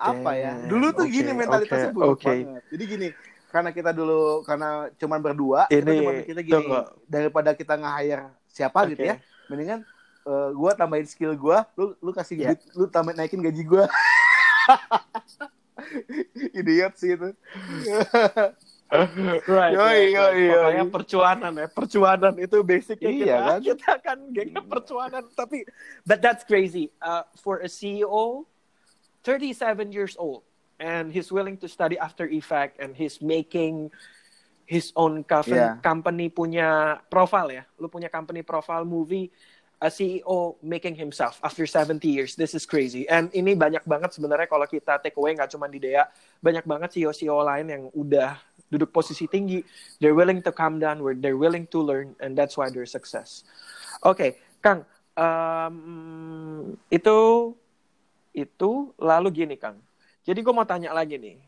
apa 0.00 0.30
ya 0.32 0.52
dulu 0.64 0.86
tuh 0.90 1.04
oke, 1.04 1.12
gini 1.12 1.30
mentalitasnya 1.30 1.88
oke, 1.88 1.94
buruk 1.94 2.08
oke. 2.16 2.24
banget 2.24 2.62
jadi 2.72 2.84
gini 2.88 3.08
karena 3.50 3.70
kita 3.70 3.90
dulu 3.90 4.40
karena 4.42 4.88
cuman 4.96 5.18
berdua 5.20 5.60
kita 5.66 5.82
Ini, 5.84 5.98
cuma 6.00 6.10
mikirnya 6.16 6.42
gini 6.42 6.54
tunggu. 6.56 6.78
daripada 7.04 7.50
kita 7.52 7.74
nge-hire 7.76 8.26
siapa 8.46 8.78
gitu 8.88 9.02
Oke. 9.02 9.10
ya 9.10 9.14
mendingan 9.46 9.80
eh, 10.24 10.48
gua 10.54 10.70
tambahin 10.72 11.04
skill 11.04 11.34
gua 11.34 11.66
lu 11.74 11.92
lu 11.98 12.10
kasih 12.10 12.34
Ya. 12.38 12.48
duit 12.54 12.60
lu 12.72 12.84
tambahin 12.86 13.18
naikin 13.18 13.38
gaji 13.38 13.62
gua 13.62 13.84
idiot 16.54 16.94
sih 16.96 17.14
itu 17.14 17.28
Right, 18.90 19.70
Yoi, 19.70 20.10
yoi, 20.10 20.50
Pokoknya 20.50 20.82
yoi. 20.82 20.90
percuanan 20.90 21.52
ya. 21.54 21.66
Percuanan 21.70 22.34
itu 22.42 22.58
basicnya 22.66 23.06
Iya, 23.06 23.22
kita, 23.22 23.38
kan? 23.38 23.58
kita 23.70 23.90
kan 24.02 24.18
gengnya 24.34 24.62
percuanan. 24.66 25.22
Tapi, 25.30 25.62
but 26.02 26.18
that's 26.18 26.42
crazy. 26.42 26.90
Uh, 26.98 27.22
for 27.38 27.62
a 27.62 27.70
CEO, 27.70 28.50
37 29.22 29.92
years 29.92 30.16
old, 30.16 30.42
and 30.80 31.12
he's 31.12 31.28
willing 31.32 31.56
to 31.60 31.68
study 31.68 31.98
After 31.98 32.24
Effect, 32.26 32.80
and 32.80 32.96
he's 32.96 33.20
making 33.20 33.92
his 34.64 34.94
own 34.94 35.26
company, 35.26 35.58
Yeah. 35.58 35.82
company 35.82 36.30
punya 36.30 37.00
profile 37.10 37.50
ya. 37.50 37.62
Lu 37.76 37.90
punya 37.90 38.06
company 38.06 38.46
profile 38.46 38.86
movie, 38.86 39.28
a 39.80 39.88
CEO 39.90 40.60
making 40.62 40.94
himself 40.94 41.40
after 41.42 41.64
70 41.64 42.04
years. 42.06 42.36
This 42.36 42.52
is 42.52 42.68
crazy. 42.68 43.08
And 43.08 43.32
ini 43.32 43.56
banyak 43.56 43.82
banget 43.88 44.12
sebenarnya 44.14 44.46
kalau 44.46 44.68
kita 44.68 45.00
take 45.00 45.16
away 45.16 45.34
nggak 45.34 45.50
cuma 45.56 45.66
di 45.66 45.80
Dea, 45.80 46.04
banyak 46.38 46.68
banget 46.68 46.94
CEO-CEO 46.94 47.40
lain 47.42 47.66
yang 47.66 47.84
udah 47.96 48.36
duduk 48.70 48.92
posisi 48.94 49.26
tinggi. 49.26 49.64
They're 49.98 50.14
willing 50.14 50.44
to 50.46 50.52
come 50.54 50.78
down, 50.78 51.02
where 51.02 51.16
they're 51.16 51.40
willing 51.40 51.66
to 51.74 51.80
learn, 51.82 52.14
and 52.22 52.36
that's 52.38 52.54
why 52.54 52.70
they're 52.70 52.86
success. 52.86 53.42
Oke, 54.04 54.38
Kang, 54.62 54.86
um, 55.18 55.76
itu 56.92 57.16
itu 58.40 58.70
lalu 58.96 59.28
gini 59.34 59.56
Kang. 59.56 59.76
Jadi 60.20 60.38
gue 60.38 60.52
mau 60.52 60.64
tanya 60.64 60.90
lagi 60.90 61.16
nih. 61.16 61.38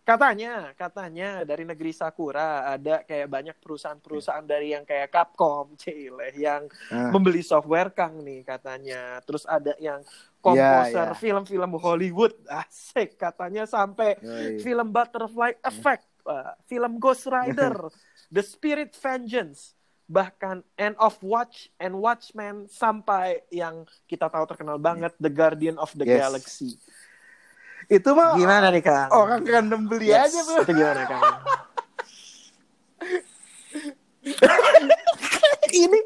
Katanya, 0.00 0.70
katanya 0.78 1.42
dari 1.42 1.66
negeri 1.66 1.90
Sakura 1.90 2.62
ada 2.70 3.02
kayak 3.02 3.26
banyak 3.26 3.56
perusahaan-perusahaan 3.58 4.46
dari 4.46 4.70
yang 4.70 4.86
kayak 4.86 5.10
Capcom, 5.10 5.74
Cile, 5.82 6.30
yang 6.32 6.70
Ah. 6.88 7.10
membeli 7.10 7.42
software 7.42 7.90
Kang 7.90 8.22
nih 8.22 8.46
katanya. 8.46 9.18
Terus 9.26 9.42
ada 9.44 9.74
yang 9.76 10.06
komposer 10.38 11.10
Ya, 11.10 11.10
ya. 11.10 11.18
film-film 11.18 11.74
Hollywood, 11.74 12.38
asik 12.46 13.18
katanya 13.18 13.66
sampai 13.66 14.14
Yoi. 14.22 14.62
film 14.62 14.94
Butterfly 14.94 15.58
Effect, 15.60 16.06
uh, 16.30 16.54
film 16.64 17.02
Ghost 17.02 17.26
Rider, 17.26 17.74
The 18.30 18.46
Spirit 18.46 18.94
Vengeance, 18.94 19.74
bahkan 20.06 20.60
End 20.74 20.94
of 20.96 21.14
Watch 21.18 21.68
and 21.76 21.94
Watchmen 21.94 22.64
sampai 22.66 23.40
yang 23.48 23.84
kita 24.04 24.26
tahu 24.26 24.44
terkenal 24.44 24.76
banget 24.76 25.12
The 25.16 25.28
Guardian 25.28 25.76
of 25.76 25.90
the 25.92 26.04
Yes. 26.04 26.20
Galaxy. 26.20 26.70
itu 27.86 28.08
mah 28.10 28.34
Gimana 28.34 28.68
nih 28.68 28.80
Kang? 28.80 29.08
orang 29.10 29.40
random 29.42 29.80
beli 29.84 30.08
Yes, 30.08 30.28
aja 30.28 30.38
bro 30.42 30.56
Itu 30.60 30.72
gimana 30.72 31.02
Kang? 31.04 31.22
ini 35.68 35.98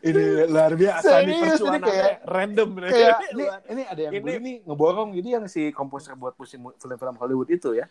ini 0.00 0.22
luar 0.46 0.72
biasa 0.74 1.22
ini 1.22 1.32
kayak- 1.80 2.20
random 2.24 2.68
nih. 2.76 2.88
kayak 2.88 3.16
ini 3.28 3.44
ini 3.68 3.82
ada 3.84 4.00
yang 4.00 4.12
Ini- 4.12 4.20
beli 4.20 4.36
nih 4.38 4.54
ngeborong 4.62 5.08
jadi 5.12 5.28
yang 5.32 5.44
si 5.46 5.70
komposer 5.70 6.14
buat 6.14 6.32
musim 6.34 6.60
film-film 6.72 7.14
Hollywood 7.16 7.48
itu 7.48 7.72
ya 7.72 7.86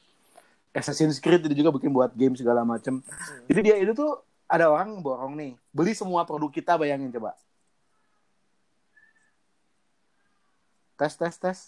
Assassin's 0.72 1.18
Creed 1.18 1.41
itu 1.41 1.53
juga 1.57 1.74
bikin 1.74 1.90
buat 1.90 2.11
game 2.14 2.34
segala 2.34 2.61
macem 2.64 3.02
jadi 3.45 3.60
dia 3.61 3.76
itu 3.78 3.91
tuh 3.91 4.22
ada 4.48 4.65
orang 4.72 4.98
ngeborong 4.98 5.36
nih. 5.36 5.52
Beli 5.76 5.94
semua 5.94 6.24
produk 6.24 6.49
kita 6.49 6.80
bayangin 6.80 7.11
coba. 7.11 7.36
Tes 10.98 11.14
tes 11.14 11.36
tes. 11.38 11.60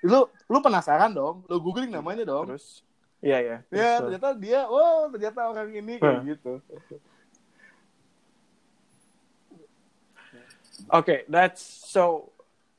Lu 0.00 0.30
lu 0.48 0.58
penasaran 0.64 1.12
dong? 1.12 1.44
Lu 1.50 1.60
googling 1.60 1.92
namanya 1.92 2.24
dong. 2.24 2.54
Terus? 2.54 2.86
Iya 3.20 3.38
ya. 3.44 3.56
ya 3.68 3.90
ternyata 4.00 4.32
dia 4.32 4.64
oh 4.64 5.12
ternyata 5.12 5.40
orang 5.44 5.68
ini 5.76 6.00
kayak 6.00 6.16
Hah. 6.16 6.24
gitu. 6.24 6.52
Oke, 10.88 11.28
that's 11.28 11.60
so 11.60 12.32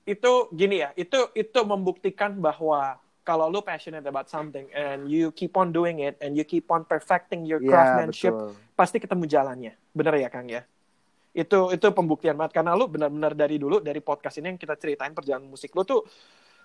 itu 0.09 0.49
gini 0.49 0.81
ya. 0.81 0.89
Itu 0.97 1.29
itu 1.37 1.59
membuktikan 1.61 2.33
bahwa 2.41 2.97
kalau 3.21 3.47
lu 3.53 3.61
passionate 3.61 4.05
about 4.05 4.25
something 4.27 4.65
and 4.73 5.05
you 5.05 5.29
keep 5.33 5.53
on 5.53 5.69
doing 5.69 6.01
it 6.01 6.17
and 6.19 6.33
you 6.33 6.41
keep 6.41 6.65
on 6.73 6.81
perfecting 6.85 7.45
your 7.45 7.61
craftsmanship, 7.61 8.33
betul. 8.33 8.57
pasti 8.73 8.97
ketemu 8.97 9.23
jalannya. 9.29 9.73
Bener 9.93 10.13
ya 10.17 10.29
Kang 10.33 10.49
ya? 10.49 10.65
Itu 11.31 11.69
itu 11.71 11.87
pembuktian 11.93 12.35
banget 12.35 12.59
karena 12.59 12.73
lu 12.73 12.89
benar-benar 12.89 13.37
dari 13.37 13.61
dulu 13.61 13.79
dari 13.79 14.01
podcast 14.01 14.41
ini 14.41 14.51
yang 14.53 14.59
kita 14.59 14.75
ceritain 14.75 15.13
perjalanan 15.13 15.47
musik 15.47 15.71
lu 15.77 15.85
tuh 15.85 16.03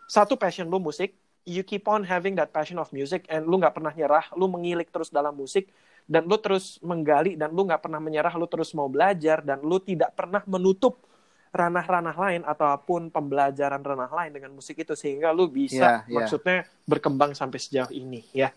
satu 0.08 0.38
passion 0.38 0.66
lu 0.66 0.78
musik, 0.80 1.12
you 1.44 1.62
keep 1.62 1.84
on 1.86 2.02
having 2.02 2.34
that 2.38 2.50
passion 2.50 2.80
of 2.80 2.88
music 2.90 3.26
and 3.28 3.44
lu 3.46 3.60
nggak 3.60 3.74
pernah 3.76 3.92
nyerah, 3.92 4.26
lu 4.34 4.48
mengilik 4.48 4.88
terus 4.88 5.12
dalam 5.12 5.34
musik 5.36 5.68
dan 6.06 6.24
lu 6.24 6.38
terus 6.38 6.78
menggali 6.80 7.34
dan 7.34 7.52
lu 7.52 7.66
nggak 7.66 7.82
pernah 7.82 7.98
menyerah, 7.98 8.32
lu 8.38 8.46
terus 8.48 8.70
mau 8.72 8.86
belajar 8.86 9.42
dan 9.42 9.60
lu 9.60 9.76
tidak 9.82 10.14
pernah 10.14 10.40
menutup 10.46 11.02
ranah-ranah 11.50 12.14
lain 12.14 12.42
ataupun 12.44 13.08
pembelajaran 13.08 13.80
ranah 13.80 14.10
lain 14.10 14.30
dengan 14.34 14.50
musik 14.52 14.76
itu 14.76 14.92
sehingga 14.92 15.32
lu 15.32 15.46
bisa 15.46 16.02
Iya, 16.02 16.06
iya. 16.06 16.14
maksudnya 16.14 16.56
berkembang 16.84 17.32
sampai 17.32 17.58
sejauh 17.58 17.90
ini 17.90 18.20
ya. 18.32 18.52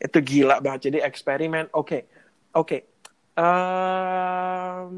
Itu 0.00 0.18
gila 0.18 0.58
banget. 0.58 0.90
Jadi 0.90 0.98
eksperimen. 1.04 1.70
Oke. 1.76 2.08
Oke. 2.52 2.88
Um, 3.36 4.96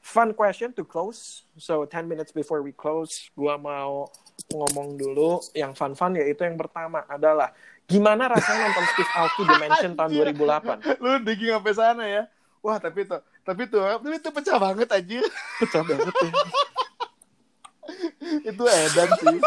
fun 0.00 0.32
question 0.34 0.72
to 0.72 0.82
close. 0.82 1.44
So 1.56 1.84
10 1.84 2.08
minutes 2.08 2.32
before 2.32 2.64
we 2.64 2.72
close, 2.72 3.30
gua 3.36 3.56
mau 3.56 4.08
ngomong 4.50 4.98
dulu 4.98 5.38
yang 5.54 5.72
fun-fun 5.72 6.18
yaitu 6.18 6.42
yang 6.42 6.58
pertama 6.58 7.04
adalah 7.06 7.52
gimana 7.84 8.26
rasanya 8.26 8.72
nonton 8.72 8.86
Steve 8.90 9.12
Aoki 9.14 9.42
Dimension 9.44 9.92
tahun 9.94 10.10
2008? 10.34 10.98
Lu 10.98 11.10
digging 11.22 11.52
sampai 11.54 11.74
sana 11.76 12.04
ya. 12.08 12.22
Wah, 12.62 12.78
tapi 12.78 13.04
tuh, 13.04 13.18
tapi 13.42 13.66
tuh, 13.66 13.82
tapi 13.82 14.18
itu 14.18 14.30
pecah 14.30 14.58
banget 14.58 14.88
anjir. 14.90 15.24
Pecah 15.62 15.82
banget 15.82 16.14
ya. 16.14 16.32
itu 18.50 18.62
edan 18.62 19.10
sih. 19.18 19.38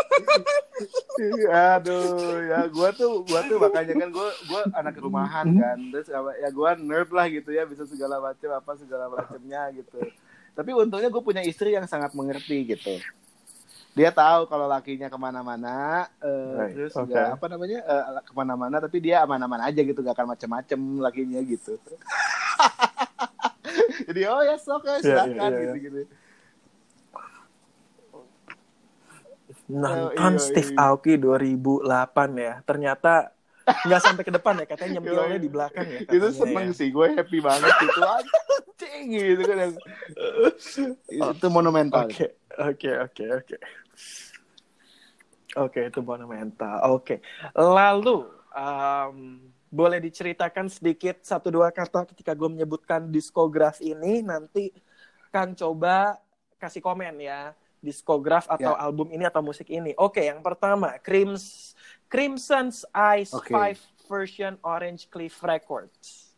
Aduh, 1.80 2.44
ya 2.44 2.68
gua 2.68 2.92
tuh 2.92 3.24
gua 3.24 3.40
tuh 3.48 3.56
makanya 3.56 3.96
kan 3.96 4.12
gua 4.12 4.28
gua 4.52 4.68
anak 4.76 5.00
rumahan 5.00 5.48
kan. 5.56 5.80
Terus 5.96 6.12
ya 6.12 6.50
gua 6.52 6.76
nerd 6.76 7.08
lah 7.16 7.32
gitu 7.32 7.56
ya, 7.56 7.64
bisa 7.64 7.88
segala 7.88 8.20
macam 8.20 8.52
apa 8.52 8.76
segala 8.76 9.08
macamnya 9.08 9.72
gitu. 9.72 10.04
Tapi 10.56 10.72
untungnya 10.72 11.12
gue 11.12 11.20
punya 11.20 11.44
istri 11.44 11.76
yang 11.76 11.84
sangat 11.84 12.16
mengerti 12.16 12.64
gitu. 12.64 12.96
Dia 13.96 14.12
tahu 14.12 14.48
kalau 14.48 14.68
lakinya 14.68 15.08
ke 15.08 15.18
mana-mana, 15.20 16.08
eh, 16.20 16.56
Right, 16.56 16.74
terus 16.76 16.92
oke. 16.96 17.12
nggak 17.12 17.40
apa 17.40 17.46
namanya 17.48 17.80
eh, 17.84 18.04
ke 18.24 18.34
mana-mana, 18.36 18.76
tapi 18.80 18.98
dia 19.00 19.24
aman-aman 19.24 19.72
aja 19.72 19.80
gitu, 19.84 20.04
gak 20.04 20.16
akan 20.16 20.36
macem-macem 20.36 20.80
lakinya 21.00 21.40
gitu. 21.44 21.80
Jadi 24.08 24.22
oh 24.28 24.42
ya 24.44 24.56
sok 24.60 24.84
ya 24.84 24.96
Iya, 24.98 25.04
silakan 25.04 25.36
iya, 25.36 25.48
iya. 25.48 25.60
gitu-gitu. 25.64 26.00
Nonton 29.72 30.34
iya, 30.38 30.42
Steve 30.42 30.72
iya. 30.74 30.86
Aoki 30.90 31.14
2008 31.18 31.86
ya. 32.36 32.54
Ternyata 32.68 33.14
nggak 33.66 34.02
sampai 34.02 34.24
ke 34.24 34.34
depan 34.34 34.54
ya. 34.62 34.66
Katanya 34.70 34.92
nyempilnya 35.00 35.40
di 35.42 35.50
belakang 35.50 35.88
ya. 35.90 36.00
itu 36.06 36.28
seneng 36.34 36.70
ya. 36.70 36.78
sih 36.78 36.88
gue 36.94 37.08
happy 37.18 37.40
banget 37.42 37.74
itu 37.82 38.02
anjing 38.06 39.04
gitu 39.10 39.42
kan 39.42 39.58
yang 39.58 39.74
itu 41.10 41.48
monumental 41.50 42.06
Oke, 42.06 42.38
oke, 42.62 42.92
oke, 43.10 43.26
oke. 43.42 43.56
Oke, 45.56 45.88
itu 45.88 46.00
monumental. 46.04 46.84
Oke. 46.92 47.24
Lalu, 47.56 48.28
um, 48.52 49.40
boleh 49.68 50.00
diceritakan 50.00 50.70
sedikit 50.70 51.20
satu 51.22 51.52
dua 51.52 51.70
kata 51.74 52.06
ketika 52.10 52.32
gue 52.32 52.48
menyebutkan 52.48 53.10
diskograf 53.10 53.82
ini, 53.82 54.22
nanti 54.22 54.72
Kang 55.30 55.52
coba 55.54 56.16
kasih 56.56 56.80
komen 56.80 57.20
ya. 57.20 57.52
Diskograf 57.84 58.50
atau 58.50 58.74
Ya. 58.74 58.82
album 58.82 59.14
ini 59.14 59.28
atau 59.28 59.46
musik 59.46 59.70
ini. 59.70 59.94
Oke, 60.00 60.26
yang 60.26 60.42
pertama, 60.42 60.98
Crims, 60.98 61.76
Crimson's 62.10 62.82
Eyes 62.90 63.30
Oke. 63.30 63.54
5 63.54 63.78
version 64.10 64.58
Orange 64.66 65.06
Cliff 65.06 65.38
Records. 65.46 66.34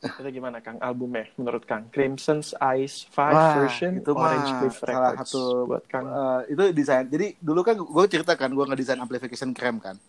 Itu 0.00 0.28
gimana 0.32 0.64
Kang 0.64 0.80
albumnya 0.80 1.28
menurut 1.36 1.68
Kang? 1.68 1.92
Crimson's 1.92 2.56
Eyes 2.56 3.04
5 3.04 3.16
Wah, 3.36 3.52
version 3.60 3.92
itu 4.00 4.10
Orange 4.16 4.52
Cliff 4.56 4.76
salah 4.80 5.12
Records 5.12 5.28
satu 5.28 5.42
buat 5.68 5.84
Kang. 5.84 6.06
Eh, 6.08 6.40
itu 6.56 6.62
desain 6.72 7.04
jadi 7.04 7.36
dulu 7.36 7.60
kan 7.60 7.76
gue 7.76 8.04
cerita 8.08 8.32
kan 8.32 8.48
gue 8.48 8.64
ngedesain 8.64 8.96
amplification 8.96 9.52
krem 9.52 9.76
kan 9.76 10.00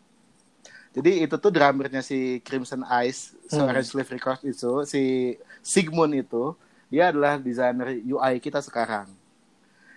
jadi 0.91 1.23
itu 1.23 1.35
tuh 1.35 1.49
drummernya 1.49 2.01
si 2.01 2.19
Crimson 2.39 2.83
Eyes 2.85 3.31
Hmm. 3.47 3.67
Orange 3.67 3.89
Cliff 3.89 4.07
Records 4.07 4.43
itu 4.43 4.71
si 4.83 5.35
Sigmund 5.59 6.13
itu 6.13 6.55
dia 6.87 7.07
adalah 7.07 7.35
desainer 7.35 7.95
UI 7.95 8.37
kita 8.37 8.59
sekarang 8.59 9.07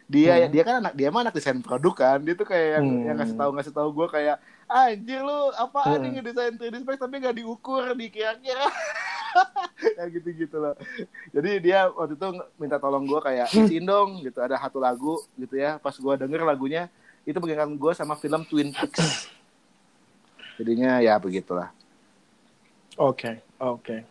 dia 0.05 0.37
Hmm. 0.37 0.51
dia 0.51 0.63
kan 0.63 0.75
anak 0.81 0.93
dia 0.93 1.09
mah 1.09 1.23
anak 1.23 1.33
desain 1.33 1.59
produk 1.59 1.95
kan 1.95 2.19
dia 2.19 2.35
tuh 2.35 2.45
kayak 2.45 2.69
yang 2.77 2.87
Hmm. 2.87 3.05
yang 3.05 3.17
ngasih 3.17 3.35
tahu 3.35 3.51
ngasih 3.53 3.73
tahu 3.73 3.89
gue 3.91 4.07
kayak 4.11 4.37
anjir 4.65 5.21
lu 5.21 5.39
apaan 5.55 5.97
Hmm. 5.97 6.03
nih 6.05 6.11
ngedesain 6.15 6.55
3D 6.55 6.77
space 6.81 6.99
tapi 6.99 7.15
gak 7.19 7.37
diukur 7.37 7.83
dikira-kira 7.93 8.67
kayak 9.97 10.11
gitu 10.13 10.29
gitu 10.37 10.57
loh 10.59 10.75
jadi 11.31 11.51
dia 11.59 11.79
waktu 11.89 12.15
itu 12.15 12.27
minta 12.55 12.77
tolong 12.77 13.03
gue 13.03 13.19
kayak 13.19 13.51
isiin 13.51 13.83
dong 13.83 14.21
gitu 14.21 14.39
ada 14.39 14.55
satu 14.57 14.79
lagu 14.79 15.19
gitu 15.35 15.55
ya 15.55 15.77
pas 15.77 15.93
gue 15.93 16.15
denger 16.17 16.43
lagunya 16.43 16.87
itu 17.23 17.35
mengingatkan 17.37 17.73
gue 17.73 17.93
sama 17.93 18.15
film 18.15 18.45
Twin 18.45 18.71
Peaks 18.71 19.27
jadinya 20.59 20.99
ya 21.03 21.19
begitulah 21.19 21.71
Oke, 22.95 23.43
oke. 23.59 24.07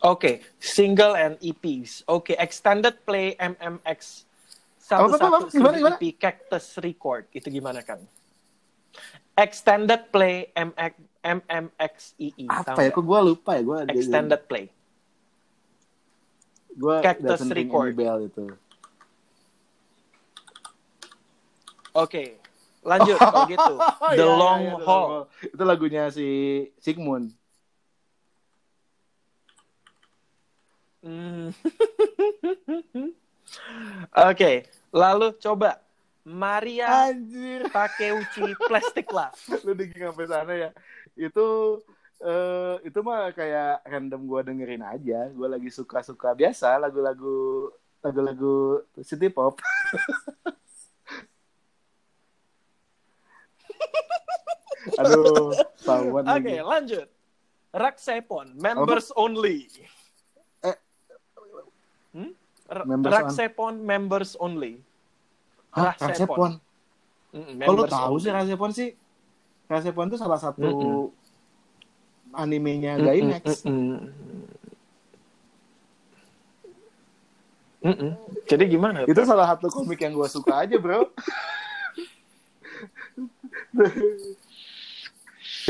Oke, 0.00 0.40
single 0.56 1.12
and 1.12 1.36
EPs. 1.44 2.00
Oke, 2.08 2.32
extended 2.40 2.96
play 3.04 3.36
MMX 3.36 4.24
satu 4.80 5.16
satu 5.16 5.48
Gimana, 5.52 5.76
gimana? 5.76 5.96
EP 5.96 6.16
Cactus 6.16 6.76
Record. 6.80 7.28
Itu 7.36 7.48
gimana 7.48 7.84
kan? 7.84 8.00
Extended 9.36 10.08
play 10.08 10.52
MX, 10.52 10.92
MMXEE. 11.20 12.46
apa 12.48 12.80
ya 12.80 12.88
kok 12.92 13.04
gue 13.04 13.20
lupa 13.20 13.56
ya 13.56 13.62
gue 13.64 13.78
Extended 13.92 14.40
play. 14.48 14.72
gue 16.74 16.96
Cactus 17.00 17.44
Record. 17.48 17.92
bell 17.92 18.24
itu 18.24 18.44
Oke, 21.94 22.40
lanjut 22.84 23.16
kalau 23.24 23.48
gitu. 23.48 23.74
The 24.12 24.14
Iya, 24.14 24.22
iya, 24.22 24.36
Long 24.36 24.60
iya, 24.60 24.72
The 24.76 24.84
Haul. 24.84 25.20
itu 25.42 25.62
lagunya 25.64 26.02
si 26.08 26.28
Sigmund 26.78 27.32
Hmm. 31.00 31.52
Oke, 34.24 34.64
lalu 34.88 35.36
coba 35.36 35.76
Maria 36.24 37.12
anjir 37.12 37.68
Takeuchi 37.68 38.56
Plastic 38.68 39.12
Love. 39.12 39.36
lu 39.68 39.76
digging 39.76 40.00
sampai 40.00 40.24
sana 40.24 40.52
ya 40.56 40.70
itu 41.12 41.44
eh 42.24 42.76
itu 42.88 43.04
mah 43.04 43.36
kayak 43.36 43.84
random 43.84 44.24
gua 44.24 44.40
dengerin 44.40 44.80
aja 44.80 45.28
gua 45.36 45.52
lagi 45.52 45.68
suka-suka 45.68 46.32
biasa 46.32 46.80
lagu-lagu 46.80 47.68
lagu-lagu 48.00 48.80
city 49.04 49.28
pop 49.28 49.60
aduh 55.00 55.52
Oke, 55.84 56.10
lagi 56.24 56.56
lanjut. 56.60 57.08
Raksepon, 57.74 58.54
members 58.54 59.10
only. 59.18 59.66
Eh. 60.62 60.76
Hmm? 62.14 62.30
R- 62.70 62.86
Members 62.86 63.12
Raksepon, 63.12 63.74
members 63.82 64.30
only. 64.38 64.78
Hah, 65.74 65.90
Mm, 67.34 67.58
kok 67.58 67.66
lu 67.66 67.82
members 67.82 67.90
tahu 67.90 68.14
sih 68.22 68.30
Rasepon 68.30 68.70
sih 68.70 68.94
Rasepon 69.66 70.06
itu 70.06 70.14
salah 70.22 70.38
satu 70.38 70.62
Mm-mm. 70.62 71.10
animenya 72.30 72.94
Mm-mm, 72.94 73.06
Gainax 73.10 73.66
mm-mm. 73.66 73.98
Mm-mm. 77.82 78.12
Jadi 78.46 78.64
gimana? 78.70 79.02
itu 79.02 79.18
salah 79.26 79.50
satu 79.50 79.66
komik 79.66 79.98
yang 79.98 80.14
gue 80.14 80.30
suka 80.30 80.62
aja 80.62 80.78
bro 80.78 81.10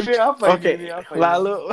ini 0.00 0.14
apa 0.18 0.44
Oke, 0.54 0.70
ini 0.74 0.88
apa 0.90 1.12
ini? 1.14 1.20
lalu 1.20 1.56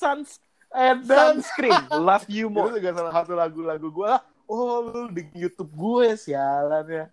Suns 0.00 0.40
Edan 0.70 1.42
Sunscreen, 1.42 1.82
Love 2.06 2.26
You 2.30 2.46
itu 2.46 2.54
More. 2.54 2.70
juga 2.78 2.90
salah 2.94 3.12
satu 3.12 3.34
lagu-lagu 3.34 3.90
gue 3.90 4.06
lah. 4.06 4.22
Oh 4.46 4.78
lu 4.82 5.10
di 5.10 5.26
YouTube 5.34 5.70
gue 5.74 6.14
sialan 6.14 6.86
ya. 6.86 7.06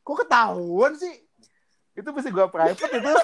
Kok 0.00 0.24
ketahuan 0.24 0.96
sih? 0.96 1.20
Itu 1.92 2.08
mesti 2.12 2.32
gue 2.32 2.46
private 2.48 2.92
itu 2.96 3.12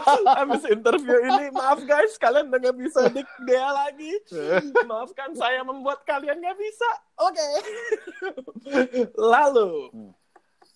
Habis 0.40 0.62
interview 0.68 1.18
ini, 1.22 1.52
maaf 1.52 1.80
guys, 1.84 2.16
kalian 2.16 2.48
udah 2.48 2.60
gak 2.70 2.76
bisa 2.78 3.00
dik 3.10 3.28
dia 3.44 3.66
lagi. 3.70 4.12
Maafkan 4.88 5.36
saya 5.36 5.60
membuat 5.62 6.02
kalian 6.04 6.40
gak 6.40 6.58
bisa. 6.58 6.90
Oke. 7.20 7.48
Lalu, 9.32 9.90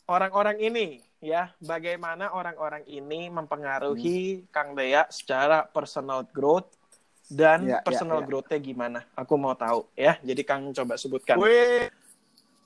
orang-orang 0.06 0.58
ini, 0.60 0.86
ya, 1.18 1.50
bagaimana 1.58 2.30
orang-orang 2.32 2.84
ini 2.86 3.28
mempengaruhi 3.32 4.46
Kang 4.52 4.76
Dea 4.76 5.06
secara 5.08 5.64
personal 5.64 6.24
growth, 6.28 6.70
dan 7.26 7.66
Ya, 7.66 7.78
ya, 7.78 7.78
personal 7.82 8.22
ya. 8.22 8.26
growth-nya 8.26 8.58
gimana? 8.62 9.00
Aku 9.18 9.34
mau 9.34 9.54
tahu 9.58 9.90
ya. 9.98 10.14
Jadi 10.22 10.42
Kang 10.46 10.70
coba 10.70 10.94
sebutkan. 10.94 11.34
Wih. 11.42 11.90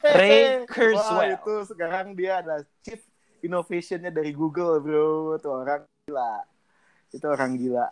Ray 0.01 0.65
Wah, 0.65 0.69
Kurzweil. 0.69 1.37
itu 1.37 1.55
sekarang 1.69 2.17
dia 2.17 2.41
ada 2.41 2.65
chief 2.81 3.05
innovationnya 3.45 4.09
dari 4.09 4.33
Google, 4.33 4.81
bro. 4.81 5.37
Itu 5.37 5.49
orang 5.53 5.85
gila. 6.11 6.35
Itu 7.15 7.27
orang 7.31 7.55
gila. 7.55 7.87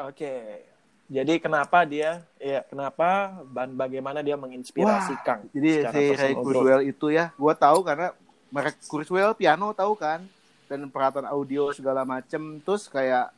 Oke. 0.00 0.64
Jadi 1.06 1.38
kenapa 1.38 1.86
dia 1.86 2.26
ya 2.42 2.66
kenapa 2.66 3.38
dan 3.54 3.78
bagaimana 3.78 4.26
dia 4.26 4.34
menginspirasi 4.34 5.14
Wah, 5.14 5.22
Kang 5.22 5.46
Jadi 5.54 5.86
si 5.86 6.02
Ray? 6.18 6.34
Kurzweil 6.34 6.82
itu 6.90 7.14
ya, 7.14 7.30
gue 7.30 7.54
tahu 7.54 7.86
karena 7.86 8.10
merek 8.50 8.74
Kurzweil 8.90 9.30
piano 9.38 9.70
tahu 9.70 9.94
kan, 9.94 10.26
dan 10.66 10.90
peralatan 10.90 11.22
audio 11.30 11.70
segala 11.70 12.02
macem. 12.02 12.58
Terus 12.58 12.90
kayak 12.90 13.30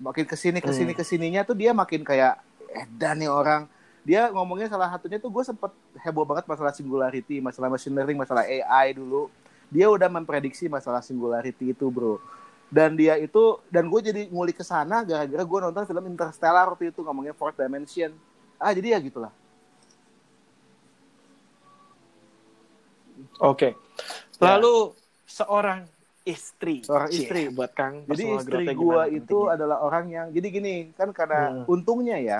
makin 0.00 0.24
ke 0.24 0.32
sini 0.32 0.64
ke 0.64 0.72
sini 0.72 0.96
Hmm. 0.96 1.00
ke 1.00 1.04
sininya 1.04 1.40
tuh 1.44 1.52
dia 1.52 1.76
makin 1.76 2.00
kayak 2.00 2.40
edan 2.72 3.20
nih 3.20 3.28
orang. 3.28 3.68
Dia 4.00 4.32
ngomongnya 4.32 4.72
salah 4.72 4.88
satunya 4.88 5.20
tuh 5.20 5.28
gue 5.28 5.44
sempet 5.44 5.72
heboh 6.00 6.24
banget 6.24 6.48
masalah 6.48 6.72
singularity, 6.72 7.36
masalah 7.40 7.68
machine 7.68 7.92
learning, 7.92 8.16
masalah 8.16 8.48
AI 8.48 8.96
dulu. 8.96 9.28
Dia 9.68 9.92
udah 9.92 10.08
memprediksi 10.08 10.72
masalah 10.72 11.04
singularity 11.04 11.76
itu 11.76 11.88
bro. 11.92 12.16
Dan 12.74 12.98
dia 12.98 13.14
itu 13.14 13.62
dan 13.70 13.86
gue 13.86 14.00
jadi 14.02 14.26
ngulik 14.34 14.58
ke 14.58 14.64
sana 14.66 15.06
gara-gara 15.06 15.44
gue 15.46 15.58
nonton 15.62 15.86
film 15.86 16.10
Interstellar 16.10 16.66
waktu 16.66 16.90
itu 16.90 17.06
ngomongnya 17.06 17.30
fourth 17.30 17.54
dimension. 17.54 18.10
Ah 18.58 18.74
jadi 18.74 18.94
ya 18.94 18.98
gitulah. 18.98 19.30
Oke. 23.38 23.78
Lalu 24.42 24.90
seorang 25.22 25.86
istri. 26.26 26.82
Ya. 26.82 26.86
Seorang 26.90 27.08
Cie, 27.14 27.18
istri. 27.30 27.42
buat 27.54 27.70
Kang. 27.70 28.02
Jadi 28.10 28.24
istri 28.34 28.64
gimana 28.74 29.06
itu 29.06 29.22
pentingnya? 29.22 29.54
adalah 29.54 29.78
orang 29.84 30.04
yang 30.10 30.26
jadi 30.34 30.48
gini 30.50 30.74
kan 30.98 31.14
karena 31.14 31.62
Hmm. 31.62 31.64
untungnya 31.70 32.18
ya 32.18 32.38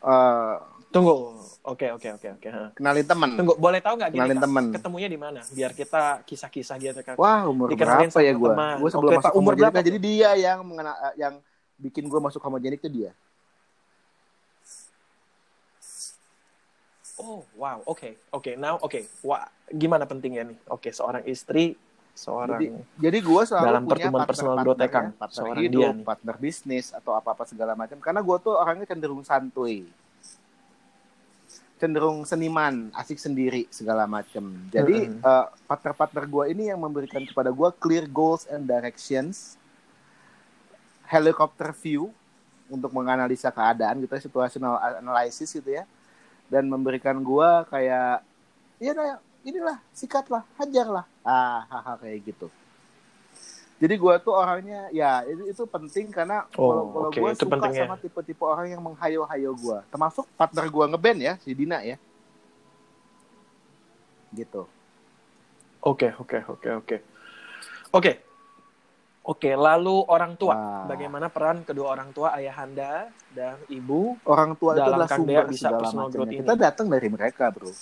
eh, 0.00 0.54
Tunggu. 0.88 1.39
Oke, 1.60 1.92
oke, 1.92 2.08
oke, 2.16 2.28
oke. 2.40 2.48
kenalin 2.72 3.04
temen. 3.04 3.30
Tunggu, 3.36 3.52
boleh 3.60 3.84
tahu 3.84 4.00
nggak 4.00 4.16
Kenalin 4.16 4.40
temen. 4.40 4.64
Ketemunya 4.72 5.08
di 5.12 5.18
mana? 5.20 5.44
Biar 5.52 5.76
kita 5.76 6.24
kisah-kisah 6.24 6.76
gitu 6.80 7.00
kan. 7.04 7.20
Wah 7.20 7.44
umur 7.44 7.68
Dikenalin 7.68 8.08
berapa 8.08 8.20
ya 8.24 8.32
gue? 8.32 8.48
teman. 8.48 8.76
Gue 8.80 8.90
sebelum 8.90 9.10
Oke, 9.12 9.18
masuk 9.20 9.32
umur 9.36 9.52
berapa 9.60 9.76
nah, 9.76 9.84
jadi 9.84 9.98
dia 10.00 10.30
yang 10.40 10.64
mengena, 10.64 10.96
yang 11.20 11.36
bikin 11.76 12.08
gue 12.08 12.16
masuk 12.16 12.40
homogenik 12.40 12.80
itu 12.80 12.88
dia. 12.88 13.12
Oh, 17.20 17.44
wow. 17.60 17.84
Oke, 17.84 18.16
oke. 18.32 18.56
Now, 18.56 18.80
oke. 18.80 19.04
Wah, 19.20 19.44
gimana 19.68 20.08
pentingnya 20.08 20.48
nih? 20.48 20.58
Oke, 20.72 20.88
seorang 20.96 21.28
istri, 21.28 21.76
seorang 22.16 22.56
Jadi, 22.56 22.66
jadi 22.96 23.18
gue 23.20 23.42
selalu 23.44 23.66
Dalam 23.68 23.82
punya 23.84 23.92
pertemuan 24.08 24.24
personal 24.24 24.56
growth 24.64 24.80
ya, 24.80 24.88
ya, 24.88 25.02
partner 25.12 25.44
Seorang 25.44 25.60
hidup, 25.60 25.76
dia 25.76 25.88
nih. 25.92 26.04
partner 26.08 26.36
bisnis 26.40 26.86
atau 26.96 27.12
apa-apa 27.12 27.44
segala 27.44 27.76
macam. 27.76 28.00
Karena 28.00 28.24
gue 28.24 28.36
tuh 28.40 28.56
orangnya 28.56 28.88
cenderung 28.88 29.20
santuy, 29.20 29.84
cenderung 31.80 32.28
seniman, 32.28 32.92
asik 32.92 33.16
sendiri 33.16 33.64
segala 33.72 34.04
macam. 34.04 34.52
Jadi 34.68 35.08
Mm-mm. 35.08 35.24
eh, 35.24 35.46
partner-partner 35.64 36.28
gue 36.28 36.44
ini 36.52 36.68
yang 36.68 36.76
memberikan 36.76 37.24
kepada 37.24 37.48
gue 37.48 37.68
clear 37.80 38.04
goals 38.04 38.44
and 38.52 38.68
directions, 38.68 39.56
helicopter 41.08 41.72
view 41.72 42.12
untuk 42.68 42.92
menganalisa 42.92 43.48
keadaan 43.48 44.04
gitu, 44.04 44.12
ya, 44.12 44.22
situational 44.22 44.76
analysis 45.00 45.50
gitu 45.50 45.72
ya, 45.72 45.88
dan 46.52 46.68
memberikan 46.68 47.16
gue 47.18 47.50
kayak, 47.72 48.22
ya 48.78 48.92
nah, 48.92 49.18
inilah 49.40 49.80
sikatlah, 49.96 50.44
hajarlah, 50.60 51.08
ah 51.24 51.64
hal-hal 51.66 51.96
kayak 51.98 52.18
gitu. 52.28 52.46
Jadi 53.80 53.94
gue 53.96 54.14
tuh 54.20 54.36
orangnya 54.36 54.92
ya 54.92 55.24
itu, 55.24 55.48
itu 55.48 55.62
penting 55.64 56.12
karena 56.12 56.44
Oh, 56.60 56.84
kalau 56.92 57.08
oke, 57.08 57.16
gue 57.16 57.30
itu 57.32 57.48
suka 57.48 57.56
pentingnya. 57.56 57.88
sama 57.88 57.96
tipe-tipe 57.96 58.44
orang 58.44 58.68
yang 58.68 58.84
menghayo-hayo 58.84 59.56
gue, 59.56 59.78
termasuk 59.88 60.28
partner 60.36 60.68
gue 60.68 60.84
ngeband 60.92 61.18
ya 61.24 61.34
si 61.40 61.56
Dina 61.56 61.80
ya, 61.80 61.96
gitu. 64.36 64.68
Oke, 65.80 66.12
oke, 66.12 66.44
oke, 66.44 66.68
oke. 66.84 66.96
Oke. 67.96 68.12
Oke, 69.20 69.52
lalu 69.52 70.04
orang 70.08 70.36
tua. 70.36 70.52
Wah. 70.56 70.84
Bagaimana 70.88 71.32
peran 71.32 71.64
kedua 71.64 71.92
orang 71.92 72.12
tua, 72.12 72.36
ayahanda 72.36 73.08
dan 73.32 73.56
ibu? 73.72 74.16
Orang 74.24 74.56
tua 74.56 74.76
itu 74.76 74.80
Dalam 74.80 74.96
adalah 74.96 75.08
Kang 75.08 75.20
sumber 75.24 75.44
bisa 75.48 75.68
segala 75.72 75.88
macamnya. 75.92 76.40
Kita 76.40 76.54
datang 76.56 76.86
dari 76.88 77.08
mereka, 77.08 77.48
bro. 77.52 77.72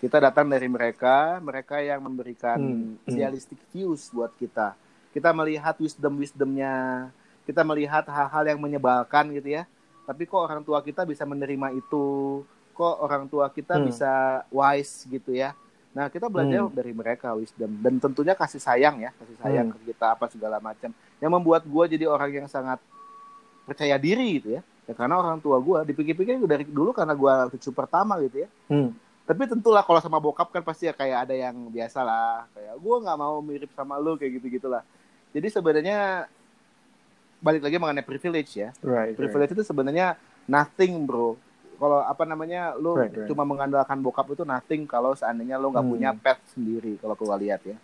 Kita 0.00 0.16
datang 0.16 0.48
dari 0.48 0.64
mereka, 0.64 1.36
mereka 1.44 1.76
yang 1.78 2.00
memberikan 2.00 2.56
Hmm, 2.56 2.96
hmm. 2.96 3.10
idealistic 3.12 3.60
views 3.68 4.08
buat 4.08 4.32
kita. 4.34 4.72
Kita 5.12 5.28
melihat 5.30 5.76
wisdom-wisdomnya, 5.76 7.08
kita 7.44 7.60
melihat 7.60 8.08
hal-hal 8.08 8.44
yang 8.48 8.58
menyebalkan 8.58 9.28
gitu 9.36 9.60
ya. 9.60 9.68
Tapi 10.08 10.24
kok 10.24 10.40
orang 10.40 10.64
tua 10.64 10.80
kita 10.80 11.04
bisa 11.04 11.28
menerima 11.28 11.76
itu, 11.76 12.40
kok 12.72 12.96
orang 12.98 13.28
tua 13.28 13.52
kita 13.52 13.76
Hmm. 13.76 13.86
bisa 13.86 14.10
wise 14.48 15.04
gitu 15.04 15.36
ya. 15.36 15.52
Nah 15.92 16.08
kita 16.08 16.30
belajar 16.30 16.64
Hmm. 16.64 16.72
dari 16.72 16.96
mereka 16.96 17.34
wisdom 17.36 17.68
dan 17.82 18.00
tentunya 18.00 18.32
kasih 18.32 18.62
sayang 18.62 19.04
ya, 19.04 19.10
kasih 19.12 19.36
sayang 19.36 19.66
Hmm. 19.68 19.74
ke 19.76 19.92
kita 19.92 20.16
apa 20.16 20.32
segala 20.32 20.56
macam. 20.58 20.88
Yang 21.20 21.30
membuat 21.30 21.62
gue 21.66 21.84
jadi 21.98 22.08
orang 22.08 22.30
yang 22.32 22.48
sangat 22.48 22.80
percaya 23.66 24.00
diri 24.00 24.40
gitu 24.40 24.56
ya. 24.56 24.62
Ya 24.88 24.94
karena 24.96 25.20
orang 25.20 25.38
tua 25.38 25.60
gue 25.60 25.92
dipikir-pikir 25.92 26.40
dari 26.48 26.64
dulu 26.64 26.90
karena 26.90 27.12
gue 27.12 27.32
cucu 27.54 27.70
pertama 27.70 28.16
gitu 28.24 28.42
ya. 28.42 28.48
Hmm. 28.72 28.96
Tapi 29.24 29.42
tentulah 29.46 29.82
kalau 29.82 29.98
sama 29.98 30.18
bokap 30.18 30.50
kan 30.50 30.60
pasti 30.60 30.86
ya 30.86 30.92
kayak 30.92 31.28
ada 31.28 31.34
yang 31.34 31.70
biasa 31.70 32.02
lah. 32.02 32.50
Kayak 32.50 32.74
gue 32.76 32.96
nggak 33.00 33.18
mau 33.18 33.38
mirip 33.38 33.70
sama 33.72 33.94
lu 33.96 34.14
kayak 34.14 34.40
gitu-gitulah. 34.40 34.82
Jadi 35.30 35.46
sebenarnya 35.46 36.26
balik 37.38 37.62
lagi 37.62 37.76
mengenai 37.78 38.02
privilege 38.02 38.58
ya. 38.58 38.74
Right, 38.80 39.12
right. 39.12 39.16
Privilege 39.16 39.54
itu 39.54 39.62
sebenarnya 39.62 40.18
nothing 40.44 41.06
bro. 41.06 41.38
Kalau 41.80 42.04
apa 42.04 42.28
namanya 42.28 42.76
lu 42.76 42.92
Right, 42.92 43.08
right. 43.08 43.24
cuma 43.24 43.40
mengandalkan 43.42 43.96
bokap 43.98 44.28
itu 44.28 44.44
nothing 44.44 44.84
kalau 44.84 45.16
seandainya 45.16 45.56
lu 45.56 45.72
nggak 45.72 45.80
Hmm. 45.80 45.94
punya 45.94 46.10
pet 46.12 46.36
sendiri 46.52 47.00
kalau 47.00 47.16
gua 47.16 47.40
lihat 47.40 47.64
ya. 47.64 47.78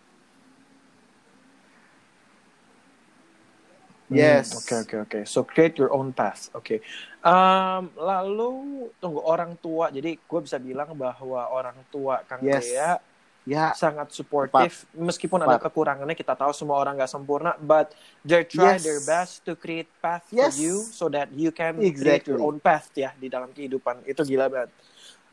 Yes. 4.08 4.54
Oke 4.54 4.74
oke 4.86 4.96
oke. 5.02 5.18
So 5.26 5.42
create 5.42 5.74
your 5.76 5.90
own 5.90 6.14
path. 6.14 6.50
Oke. 6.54 6.78
Um, 7.20 7.90
lalu 7.98 8.50
tunggu 8.96 9.18
orang 9.20 9.58
tua. 9.58 9.90
Jadi 9.90 10.14
gue 10.14 10.40
bisa 10.42 10.56
bilang 10.56 10.94
bahwa 10.94 11.42
orang 11.50 11.74
tua 11.90 12.22
Kang 12.24 12.42
Yes. 12.42 12.66
Dea 12.66 12.98
Ya, 13.46 13.70
sangat 13.78 14.10
supportive. 14.10 14.74
Meskipun 14.90 15.38
ada 15.38 15.54
Tepat. 15.54 15.70
kekurangannya, 15.70 16.18
kita 16.18 16.34
tahu 16.34 16.50
semua 16.50 16.82
orang 16.82 16.98
nggak 16.98 17.06
sempurna, 17.06 17.54
but 17.62 17.94
they 18.26 18.42
try 18.42 18.74
Yes. 18.74 18.82
their 18.82 18.98
best 18.98 19.46
to 19.46 19.54
create 19.54 19.86
path 20.02 20.26
Yes. 20.34 20.58
for 20.58 20.66
you 20.66 20.74
so 20.82 21.06
that 21.06 21.30
you 21.30 21.54
can 21.54 21.78
create 21.78 22.26
your 22.26 22.42
Exactly. 22.42 22.42
own 22.42 22.58
path 22.58 22.90
ya 22.98 23.14
di 23.14 23.30
dalam 23.30 23.54
kehidupan. 23.54 24.02
Itu 24.02 24.26
gila 24.26 24.50
banget. 24.50 24.74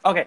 Oke. 0.06 0.24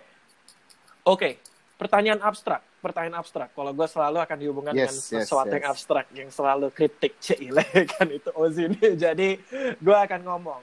Oke. 1.06 1.38
Pertanyaan 1.78 2.18
abstrak. 2.26 2.58
Pertanyaan 2.86 3.18
abstrak. 3.18 3.50
Kalau 3.50 3.74
gue 3.74 3.88
selalu 3.90 4.18
akan 4.22 4.36
dihubungkan 4.38 4.72
Yes, 4.72 4.86
dengan 4.86 4.94
yes, 4.94 5.26
sesuatu 5.26 5.50
yes. 5.50 5.56
yang 5.58 5.66
abstrak, 5.66 6.06
yang 6.14 6.30
selalu 6.30 6.66
kritik 6.70 7.18
cile 7.24 7.66
kan 7.90 8.06
itu 8.06 8.30
ini. 8.62 8.78
Jadi 9.04 9.28
gue 9.74 9.96
akan 9.98 10.20
ngomong. 10.22 10.62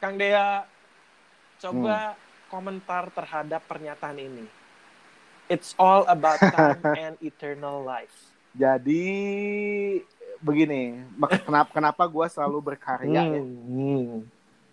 Kang 0.00 0.16
Dea, 0.16 0.64
coba 1.60 2.16
Hmm. 2.16 2.22
komentar 2.48 3.12
terhadap 3.12 3.60
pernyataan 3.68 4.16
ini. 4.16 4.46
It's 5.46 5.76
all 5.76 6.08
about 6.08 6.40
time 6.40 6.80
and 7.04 7.14
eternal 7.20 7.84
life. 7.84 8.32
jadi 8.54 9.02
begini, 10.38 11.02
kenapa 11.42 11.70
kenapa 11.74 12.02
gue 12.06 12.26
selalu 12.30 12.72
berkarya 12.72 13.22
ya? 13.26 13.42
Hmm. 13.42 14.22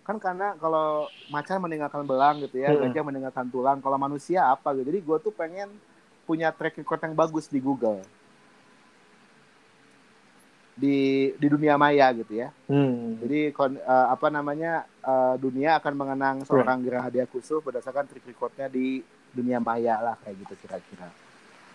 Kan 0.06 0.22
karena 0.22 0.54
kalau 0.56 1.10
macan 1.28 1.58
meninggalkan 1.60 2.06
belang 2.06 2.40
gitu 2.46 2.62
ya, 2.62 2.72
Hmm. 2.72 2.88
gajah 2.88 3.04
meninggalkan 3.04 3.50
tulang. 3.50 3.82
Kalau 3.82 3.98
manusia 3.98 4.48
apa 4.48 4.72
gitu. 4.78 4.86
Jadi 4.86 5.00
gue 5.02 5.18
tuh 5.20 5.34
pengen 5.34 5.74
punya 6.32 6.48
track 6.56 6.80
record 6.80 7.04
yang 7.04 7.12
bagus 7.12 7.52
di 7.52 7.60
Google. 7.60 8.00
Di 10.80 11.30
di 11.36 11.48
dunia 11.52 11.76
maya 11.76 12.08
gitu 12.16 12.40
ya. 12.40 12.56
Hmm. 12.72 13.20
Jadi 13.20 13.52
kon- 13.52 13.76
eh, 13.76 14.08
apa 14.08 14.32
namanya 14.32 14.88
eh, 15.04 15.36
dunia 15.36 15.76
akan 15.84 15.94
mengenang 16.00 16.38
seorang 16.48 16.80
Gerahadiah 16.80 17.28
Kusuf 17.28 17.60
berdasarkan 17.68 18.08
track 18.08 18.24
recordnya 18.32 18.72
di 18.72 19.04
dunia 19.36 19.60
maya 19.60 20.00
lah 20.00 20.16
kayak 20.24 20.48
gitu 20.48 20.56
kira-kira. 20.64 21.12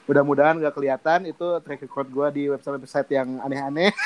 Mudah-mudahan 0.08 0.56
gak 0.62 0.72
kelihatan 0.72 1.28
itu 1.28 1.46
track 1.60 1.84
record 1.84 2.08
gue 2.08 2.26
di 2.32 2.42
website-website 2.48 3.10
yang 3.12 3.36
aneh-aneh. 3.44 3.92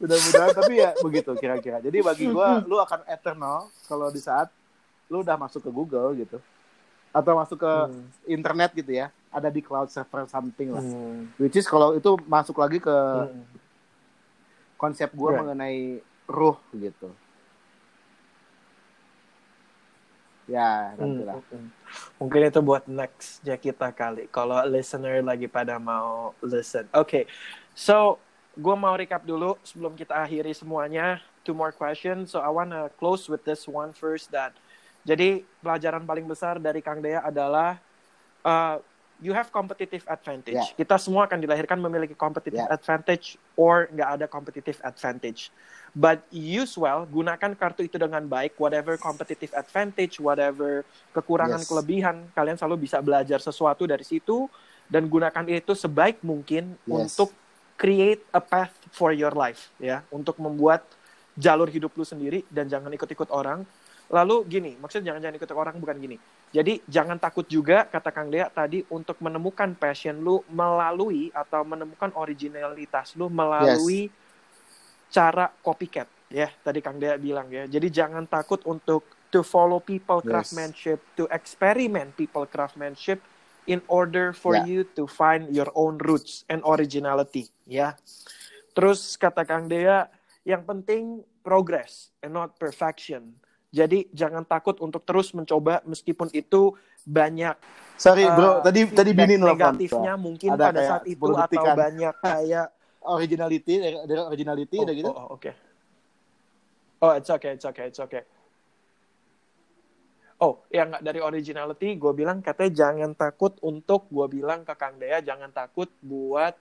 Mudah-mudahan 0.00 0.52
tapi 0.54 0.82
ya 0.82 0.90
begitu 1.00 1.30
kira-kira. 1.38 1.78
Jadi 1.78 1.98
bagi 2.02 2.26
gue 2.28 2.48
lu 2.70 2.76
akan 2.82 3.06
eternal 3.06 3.70
kalau 3.86 4.10
di 4.10 4.18
saat 4.18 4.50
lu 5.10 5.26
udah 5.26 5.34
masuk 5.34 5.66
ke 5.66 5.70
Google 5.70 6.14
gitu 6.14 6.38
atau 7.10 7.34
masuk 7.34 7.58
ke 7.58 7.72
Hmm. 7.90 8.06
internet 8.24 8.70
gitu 8.70 8.94
ya 8.94 9.10
ada 9.34 9.50
di 9.50 9.58
cloud 9.58 9.90
server 9.90 10.30
something 10.30 10.70
lah. 10.70 10.82
Hmm. 10.82 11.26
Which 11.34 11.58
is 11.58 11.66
kalau 11.66 11.98
itu 11.98 12.14
masuk 12.30 12.62
lagi 12.62 12.78
ke 12.78 12.94
Hmm. 12.94 13.42
konsep 14.78 15.10
gue 15.10 15.28
Right. 15.28 15.38
mengenai 15.42 15.78
ruh 16.30 16.54
gitu. 16.70 17.10
Ya, 20.50 20.98
nanti 20.98 21.22
lah. 21.22 21.38
Hmm. 21.50 21.70
Mungkin 22.18 22.50
itu 22.50 22.58
buat 22.58 22.82
nextnya 22.86 23.54
kita 23.54 23.94
kali. 23.94 24.26
Kalau 24.34 24.58
listener 24.66 25.22
lagi 25.22 25.46
pada 25.46 25.78
mau 25.78 26.34
listen. 26.42 26.90
Oke. 26.90 27.30
So, 27.70 28.18
gue 28.58 28.74
mau 28.74 28.98
recap 28.98 29.22
dulu 29.22 29.54
sebelum 29.62 29.94
kita 29.94 30.18
akhiri 30.18 30.50
semuanya. 30.50 31.22
Two 31.46 31.54
more 31.54 31.70
questions. 31.70 32.34
So, 32.34 32.42
I 32.42 32.50
wanna 32.50 32.90
close 32.98 33.30
with 33.30 33.46
this 33.46 33.70
one 33.70 33.94
first 33.94 34.34
that 34.34 34.50
jadi 35.02 35.42
pelajaran 35.64 36.04
paling 36.04 36.26
besar 36.28 36.60
dari 36.60 36.84
Kang 36.84 37.00
Dea 37.00 37.24
adalah 37.24 37.80
uh, 38.44 38.76
you 39.20 39.36
have 39.36 39.52
competitive 39.52 40.04
advantage. 40.08 40.56
Yeah. 40.56 40.76
Kita 40.80 40.96
semua 40.96 41.28
akan 41.28 41.44
dilahirkan 41.44 41.76
memiliki 41.76 42.16
competitive 42.16 42.64
Yeah. 42.64 42.72
advantage 42.72 43.36
or 43.56 43.88
nggak 43.92 44.08
ada 44.20 44.26
competitive 44.28 44.80
advantage. 44.80 45.52
But 45.92 46.24
use 46.32 46.78
well, 46.78 47.04
gunakan 47.04 47.52
kartu 47.58 47.84
itu 47.84 48.00
dengan 48.00 48.24
baik, 48.24 48.56
whatever 48.56 48.96
competitive 48.96 49.52
advantage, 49.52 50.16
whatever 50.22 50.86
kekurangan, 51.12 51.60
Yes. 51.60 51.68
kelebihan, 51.68 52.16
kalian 52.32 52.56
selalu 52.56 52.88
bisa 52.88 53.02
belajar 53.04 53.42
sesuatu 53.44 53.84
dari 53.84 54.06
situ 54.06 54.48
dan 54.88 55.04
gunakan 55.10 55.44
itu 55.50 55.76
sebaik 55.76 56.24
mungkin 56.24 56.78
Yes. 56.88 57.16
untuk 57.16 57.34
create 57.80 58.20
a 58.36 58.40
path 58.44 58.72
for 58.92 59.12
your 59.12 59.32
life, 59.32 59.72
ya, 59.80 60.04
untuk 60.12 60.36
membuat 60.36 60.84
jalur 61.36 61.68
hidup 61.72 61.96
lu 61.96 62.04
sendiri 62.04 62.44
dan 62.52 62.68
jangan 62.68 62.92
ikut-ikut 62.92 63.32
orang. 63.32 63.64
Lalu 64.10 64.36
gini, 64.50 64.72
maksudnya 64.74 65.14
jangan 65.14 65.22
jangan 65.22 65.36
ikut 65.38 65.50
orang 65.54 65.76
bukan 65.78 65.96
gini. 66.02 66.16
Jadi 66.50 66.82
jangan 66.90 67.14
takut 67.22 67.46
juga 67.46 67.86
kata 67.86 68.10
Kang 68.10 68.26
Dea 68.26 68.50
tadi 68.50 68.82
untuk 68.90 69.22
menemukan 69.22 69.70
passion 69.78 70.18
lu 70.18 70.42
melalui 70.50 71.30
atau 71.30 71.62
menemukan 71.62 72.10
originalitas 72.18 73.14
lu 73.14 73.30
melalui 73.30 74.10
cara 75.06 75.46
copycat 75.62 76.10
ya. 76.26 76.50
Tadi 76.50 76.82
Kang 76.82 76.98
Dea 76.98 77.14
bilang 77.22 77.46
ya. 77.54 77.70
Jadi 77.70 77.86
jangan 77.86 78.26
takut 78.26 78.58
untuk 78.66 79.06
to 79.30 79.46
follow 79.46 79.78
people 79.78 80.18
Yes. 80.26 80.26
craftsmanship, 80.26 80.98
to 81.14 81.30
experiment 81.30 82.18
people 82.18 82.42
craftsmanship 82.50 83.22
in 83.70 83.78
order 83.86 84.34
for 84.34 84.58
Ya. 84.58 84.66
you 84.66 84.82
to 84.98 85.06
find 85.06 85.54
your 85.54 85.70
own 85.78 86.02
roots 86.02 86.42
and 86.50 86.66
originality 86.66 87.46
ya. 87.62 87.94
Terus 88.74 89.14
kata 89.14 89.46
Kang 89.46 89.70
Dea, 89.70 90.10
yang 90.42 90.66
penting 90.66 91.22
progress 91.46 92.10
and 92.26 92.34
not 92.34 92.58
perfection. 92.58 93.38
Jadi 93.70 94.10
jangan 94.10 94.42
takut 94.42 94.74
untuk 94.82 95.06
terus 95.06 95.30
mencoba 95.30 95.78
meskipun 95.86 96.26
itu 96.34 96.74
banyak 97.06 97.54
Sorry 97.94 98.26
uh, 98.26 98.34
bro, 98.34 98.50
tadi 98.66 98.90
tadi 98.90 99.14
feedback 99.14 99.28
bini 99.30 99.34
nelfon. 99.38 99.54
negatifnya 99.54 100.14
mungkin 100.18 100.50
Ada 100.58 100.64
pada 100.66 100.80
saat 100.82 101.04
itu 101.06 101.22
10 101.22 101.30
atau 101.30 101.38
detikan. 101.46 101.76
banyak 101.78 102.14
kayak 102.26 102.66
Originality 103.00 103.80
dari, 103.80 103.96
dari 104.04 104.20
originality 104.20 104.76
oh, 104.76 104.84
udah 104.84 104.94
gitu. 104.94 105.08
oh, 105.08 105.16
oh, 105.16 105.26
oke. 105.40 105.50
Oh, 107.00 107.12
it's 107.16 107.32
okay, 107.32 107.56
it's 107.56 107.64
okay, 107.64 107.88
it's 107.88 107.96
okay. 107.96 108.28
Oh, 110.40 110.60
yang 110.68 110.92
nggak 110.92 111.04
dari 111.04 111.20
originality, 111.20 111.96
gue 111.96 112.12
bilang 112.12 112.44
katanya 112.44 112.72
jangan 112.84 113.16
takut 113.16 113.56
untuk 113.64 114.04
gue 114.12 114.40
bilang 114.40 114.68
ke 114.68 114.76
Kang 114.76 115.00
Dea 115.00 115.24
jangan 115.24 115.48
takut 115.48 115.88
buat 116.04 116.56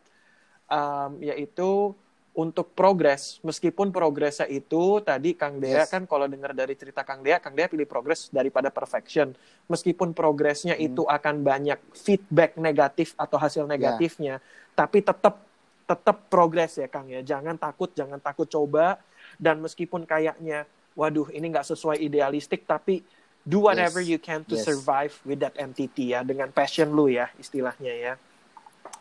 um, 0.72 1.20
yaitu 1.20 1.92
untuk 2.40 2.72
progres 2.72 3.44
meskipun 3.44 3.92
progresnya 3.92 4.48
itu 4.48 5.04
tadi 5.04 5.36
Kang 5.36 5.60
Dea 5.60 5.84
Yes. 5.84 5.92
kan 5.92 6.08
kalau 6.08 6.24
dengar 6.24 6.56
dari 6.56 6.72
cerita 6.72 7.04
Kang 7.04 7.20
Dea 7.20 7.36
Kang 7.44 7.52
Dea 7.52 7.68
pilih 7.68 7.84
progres 7.84 8.32
daripada 8.32 8.72
perfection 8.72 9.36
meskipun 9.68 10.16
progresnya 10.16 10.80
Hmm. 10.80 10.88
itu 10.88 11.04
akan 11.04 11.44
banyak 11.44 11.76
feedback 11.92 12.56
negatif 12.56 13.12
atau 13.20 13.36
hasil 13.36 13.68
Ya. 13.68 13.70
negatifnya 13.70 14.40
tapi 14.72 15.04
tetap 15.04 15.44
tetap 15.84 16.32
progres 16.32 16.80
ya 16.80 16.88
Kang 16.88 17.12
ya 17.12 17.20
jangan 17.20 17.60
takut 17.60 17.92
jangan 17.92 18.24
takut 18.24 18.48
coba 18.48 19.04
dan 19.36 19.60
meskipun 19.60 20.08
kayaknya 20.08 20.64
waduh 20.96 21.28
ini 21.30 21.52
nggak 21.52 21.68
sesuai 21.68 22.00
idealistik 22.00 22.64
tapi 22.64 23.04
do 23.44 23.68
whatever 23.68 24.00
Yes. 24.00 24.08
you 24.08 24.20
can 24.22 24.48
to 24.48 24.56
Yes. 24.56 24.64
survive 24.64 25.12
with 25.28 25.44
that 25.44 25.60
entity 25.60 26.16
ya 26.16 26.24
dengan 26.24 26.54
passion 26.54 26.94
lu 26.94 27.12
ya 27.12 27.28
istilahnya 27.36 27.92
ya 27.92 28.14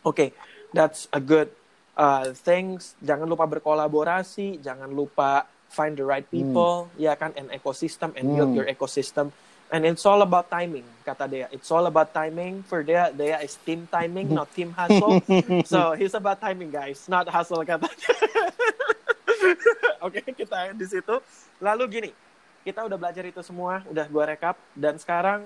oke 0.03 0.33
that's 0.73 1.07
a 1.13 1.21
good 1.23 1.53
uh, 1.99 2.31
things 2.33 2.95
jangan 3.03 3.27
lupa 3.27 3.45
berkolaborasi 3.45 4.59
jangan 4.59 4.89
lupa 4.89 5.45
find 5.69 5.95
the 5.95 6.03
right 6.03 6.25
people 6.25 6.89
ya 6.97 7.13
kan 7.13 7.31
and 7.35 7.51
ecosystem 7.51 8.15
and 8.15 8.25
build 8.33 8.49
Hmm. 8.49 8.57
your 8.57 8.67
ecosystem. 8.67 9.31
And 9.69 9.85
it's 9.85 10.03
all 10.03 10.25
about 10.25 10.49
timing 10.49 10.83
kata 11.05 11.29
Dea 11.29 11.47
it's 11.53 11.69
all 11.69 11.85
about 11.85 12.09
timing 12.11 12.65
for 12.65 12.81
Dea 12.81 13.13
Dea 13.13 13.37
is 13.45 13.61
team 13.61 13.85
timing 13.85 14.33
not 14.33 14.49
team 14.57 14.73
hustle. 14.73 15.21
So 15.69 15.93
he's 15.93 16.15
about 16.15 16.41
timing 16.41 16.73
guys 16.73 17.05
not 17.05 17.29
hustle 17.29 17.61
katanya 17.61 17.93
oke 20.05 20.21
kita 20.25 20.73
di 20.73 20.87
situ. 20.89 21.21
Lalu 21.61 21.85
gini 21.91 22.11
kita 22.65 22.81
udah 22.81 22.97
belajar 22.97 23.25
itu 23.25 23.45
semua 23.45 23.85
udah 23.85 24.09
gua 24.09 24.33
rekap. 24.33 24.57
Dan 24.73 24.97
sekarang 24.97 25.45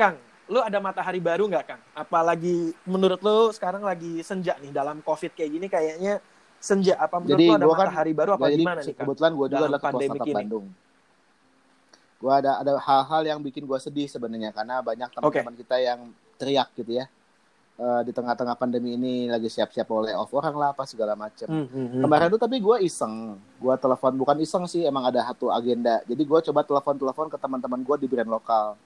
Kang 0.00 0.16
lu 0.50 0.58
ada 0.58 0.78
matahari 0.82 1.22
baru 1.22 1.46
nggak 1.46 1.64
Kang 1.64 1.82
apalagi 1.94 2.74
menurut 2.82 3.22
lu 3.22 3.54
sekarang 3.54 3.86
lagi 3.86 4.18
senja 4.26 4.58
nih 4.58 4.74
dalam 4.74 4.98
covid 5.00 5.30
kayak 5.30 5.50
gini 5.50 5.66
kayaknya 5.70 6.18
senja 6.58 6.98
apa 6.98 7.22
menurut 7.22 7.38
Jadi 7.38 7.46
lu 7.46 7.54
ada 7.54 7.66
kan- 7.70 7.78
matahari 7.88 8.12
baru 8.12 8.30
apa 8.34 8.46
jadi 8.50 8.62
gimana 8.66 8.80
nih 8.82 8.94
Kang 8.98 9.06
kebetulan 9.06 9.32
gue 9.32 9.46
juga 9.46 9.54
dalam 9.54 9.70
adalah 9.70 9.80
ketua 9.80 10.00
startup 10.02 10.26
ini? 10.26 10.36
Bandung. 10.36 10.66
Gue 12.20 12.32
ada 12.36 12.52
ada 12.60 12.72
hal-hal 12.76 13.22
yang 13.32 13.40
bikin 13.40 13.64
gue 13.64 13.78
sedih 13.80 14.04
sebenarnya 14.04 14.50
karena 14.52 14.84
banyak 14.84 15.08
teman-teman 15.08 15.54
kita 15.56 15.76
yang 15.80 16.12
teriak 16.36 16.68
gitu 16.76 17.00
ya 17.00 17.08
Eh, 17.80 18.02
di 18.04 18.12
tengah-tengah 18.12 18.60
pandemi 18.60 18.92
ini 18.92 19.24
lagi 19.24 19.48
siap-siap 19.48 19.88
oleh 19.88 20.12
off 20.12 20.28
orang 20.36 20.52
lah 20.52 20.68
apa 20.76 20.84
segala 20.84 21.16
macam. 21.16 21.48
Hmm, 21.48 21.64
hmm, 21.64 21.86
hmm. 21.96 22.02
Kemarin 22.04 22.28
tuh 22.28 22.36
tapi 22.36 22.60
gue 22.60 22.76
iseng, 22.84 23.40
gue 23.40 23.74
telepon 23.80 24.12
bukan 24.20 24.36
iseng 24.44 24.68
sih 24.68 24.84
emang 24.84 25.08
ada 25.08 25.24
satu 25.24 25.48
agenda. 25.48 26.04
Jadi 26.04 26.20
gue 26.20 26.38
coba 26.52 26.60
telepon-telepon 26.60 27.32
ke 27.32 27.40
teman-teman 27.40 27.80
gue 27.80 27.96
di 28.04 28.04
brand 28.04 28.28
lokal. 28.28 28.76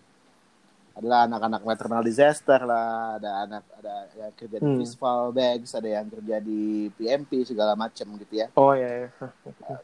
Adalah 0.95 1.27
anak-anak 1.27 1.63
maternal 1.67 2.03
disaster 2.03 2.63
lah, 2.63 3.19
ada 3.19 3.31
anak 3.43 3.63
ada 3.75 3.95
yang 4.15 4.33
kerja 4.33 4.57
di 4.57 4.67
Hmm. 4.79 5.33
Bags, 5.35 5.71
ada 5.75 5.89
yang 5.91 6.07
kerja 6.07 6.37
di 6.39 6.63
PMP 6.95 7.43
segala 7.43 7.75
macam 7.75 8.07
gitu 8.15 8.35
ya. 8.39 8.47
Oh 8.55 8.71
ya, 8.73 8.89
ya. 9.03 9.09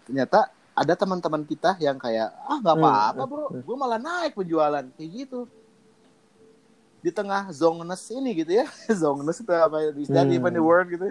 ternyata 0.07 0.47
ada 0.71 0.95
teman-teman 0.95 1.43
kita 1.43 1.75
yang 1.79 1.99
kayak 1.99 2.31
ah 2.47 2.59
nggak 2.59 2.77
Hmm, 2.79 2.87
apa-apa 2.87 3.23
bro. 3.27 3.47
gue 3.51 3.77
malah 3.77 3.99
naik 3.99 4.39
penjualan. 4.39 4.87
Kayak 4.95 5.11
gitu. 5.13 5.41
Di 7.01 7.11
tengah 7.11 7.51
zongness 7.51 8.07
ini 8.13 8.31
gitu 8.37 8.63
ya. 8.63 8.71
Zongness 9.03 9.43
itu 9.43 9.51
apa 9.51 9.91
istilahnya 9.93 10.31
Hmm. 10.31 10.39
even 10.39 10.53
the 10.55 10.63
word 10.63 10.87
gitu 10.89 11.11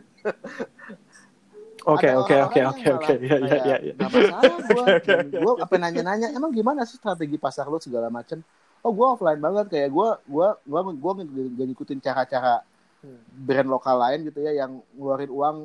oke 1.88 2.10
oke 2.14 2.36
oke 2.46 2.60
oke 2.62 2.86
oke. 2.94 3.14
Ya 3.24 3.38
ya 3.40 3.58
ya 3.64 3.78
ya 3.82 3.94
nggak 3.96 4.12
masalah 4.12 4.58
gue 4.60 4.86
gue 5.32 5.54
apa 5.58 5.76
nanya-nanya 5.76 6.28
emang 6.30 6.52
gimana 6.52 6.84
sih 6.84 7.00
strategi 7.00 7.40
pasar 7.40 7.66
lo 7.66 7.80
segala 7.80 8.12
macam 8.12 8.44
oh 8.84 8.92
gue 8.92 9.08
offline 9.08 9.42
banget 9.42 9.66
kayak 9.72 9.90
gue 9.92 10.10
gue 10.28 10.48
gue 10.66 10.80
gue 10.96 11.12
gak 11.58 11.68
ngikutin 11.74 12.00
cara-cara 12.00 12.64
Hmm. 13.00 13.16
brand 13.32 13.70
lokal 13.72 13.96
lain 13.96 14.28
gitu 14.28 14.44
ya 14.44 14.60
yang 14.60 14.84
ngeluarin 14.92 15.32
uang 15.32 15.58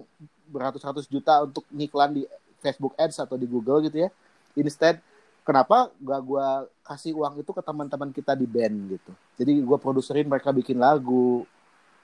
beratus-ratus 0.55 1.11
juta 1.11 1.43
untuk 1.43 1.67
ngiklan 1.67 2.15
di 2.15 2.23
Facebook 2.63 2.95
Ads 2.95 3.27
atau 3.27 3.35
di 3.35 3.51
Google 3.51 3.83
gitu 3.91 4.07
ya. 4.07 4.09
Instead, 4.55 5.03
kenapa 5.43 5.91
gak 5.99 6.21
gue 6.23 6.47
kasih 6.87 7.19
uang 7.19 7.43
itu 7.43 7.51
ke 7.51 7.59
teman-teman 7.59 8.15
kita 8.15 8.39
di 8.39 8.47
band 8.47 8.77
gitu. 8.87 9.11
Jadi 9.35 9.67
gue 9.67 9.79
produserin 9.83 10.31
mereka 10.31 10.55
bikin 10.55 10.79
lagu, 10.79 11.43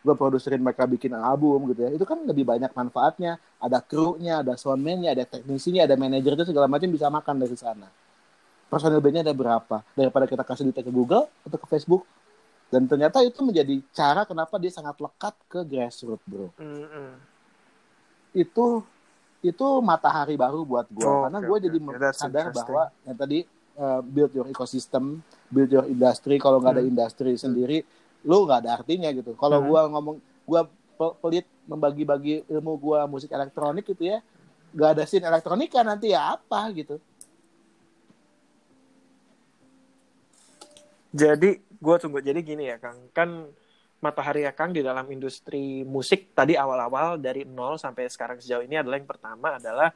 gue 0.02 0.14
produserin 0.18 0.58
mereka 0.58 0.82
bikin 0.90 1.14
album 1.14 1.70
gitu 1.70 1.86
ya. 1.86 1.90
Itu 1.94 2.02
kan 2.02 2.26
lebih 2.26 2.42
banyak 2.42 2.74
manfaatnya. 2.74 3.38
Ada 3.62 3.78
kru-nya, 3.86 4.42
ada 4.42 4.58
soundman-nya, 4.58 5.14
ada 5.14 5.30
teknisinya, 5.30 5.86
ada 5.86 5.94
manajer 5.94 6.34
itu 6.42 6.50
segala 6.50 6.66
macam 6.66 6.90
bisa 6.90 7.06
makan 7.06 7.38
dari 7.38 7.54
sana. 7.54 7.86
Personil 8.70 9.02
bandnya 9.02 9.26
ada 9.26 9.34
berapa? 9.34 9.82
Daripada 9.98 10.30
kita 10.30 10.46
kasih 10.46 10.70
duit 10.70 10.78
ke 10.78 10.92
Google 10.94 11.26
atau 11.42 11.58
ke 11.58 11.66
Facebook. 11.66 12.06
Dan 12.70 12.86
ternyata 12.86 13.18
itu 13.26 13.42
menjadi 13.42 13.82
cara 13.90 14.22
kenapa 14.22 14.54
dia 14.62 14.70
sangat 14.70 14.94
lekat 15.02 15.34
ke 15.50 15.66
grassroots, 15.66 16.22
bro 16.22 16.54
Hmm, 16.54 16.86
hmm. 16.86 17.12
itu 18.30 18.86
itu 19.42 19.66
matahari 19.82 20.38
baru 20.38 20.62
buat 20.62 20.86
gue 20.86 21.02
Oh, 21.02 21.26
karena 21.26 21.42
oke, 21.42 21.48
gue 21.50 21.56
oke, 21.58 21.64
jadi. 21.66 21.78
That's 21.98 22.22
sadar 22.22 22.46
bahwa 22.54 22.82
yang 23.02 23.16
tadi 23.18 23.38
uh, 23.74 24.00
build 24.06 24.30
your 24.36 24.46
ecosystem, 24.46 25.18
build 25.50 25.72
your 25.74 25.88
industry. 25.90 26.38
Kalau 26.38 26.62
nggak 26.62 26.78
ada 26.78 26.84
Hmm. 26.86 26.92
industri 26.94 27.34
sendiri, 27.34 27.82
lu 28.22 28.46
nggak 28.46 28.62
ada 28.62 28.70
artinya 28.78 29.10
gitu. 29.10 29.34
Kalau 29.34 29.58
Hmm. 29.58 29.66
gue 29.66 29.80
ngomong, 29.90 30.16
gue 30.46 30.62
pelit 31.24 31.46
membagi-bagi 31.64 32.44
ilmu 32.46 32.76
gue 32.76 33.00
musik 33.08 33.32
elektronik 33.32 33.88
gitu 33.88 34.14
ya, 34.14 34.20
nggak 34.76 34.90
ada 34.94 35.02
scene 35.08 35.26
elektronika 35.26 35.80
nanti 35.82 36.12
ya 36.12 36.36
apa 36.36 36.70
gitu. 36.70 37.00
Jadi 41.10 41.58
gue 41.58 41.96
tunggu. 41.98 42.18
Jadi 42.22 42.40
gini 42.42 42.70
ya 42.70 42.76
Kang, 42.78 43.10
kan 43.10 43.50
matahari 44.00 44.46
ya 44.46 44.52
Kang 44.54 44.72
di 44.72 44.80
dalam 44.80 45.04
industri 45.12 45.82
musik 45.84 46.32
tadi 46.32 46.56
awal-awal 46.56 47.20
dari 47.20 47.44
nol 47.44 47.76
sampai 47.76 48.08
sekarang 48.08 48.40
sejauh 48.40 48.64
ini 48.64 48.80
adalah 48.80 48.96
yang 48.96 49.10
pertama 49.10 49.60
adalah 49.60 49.90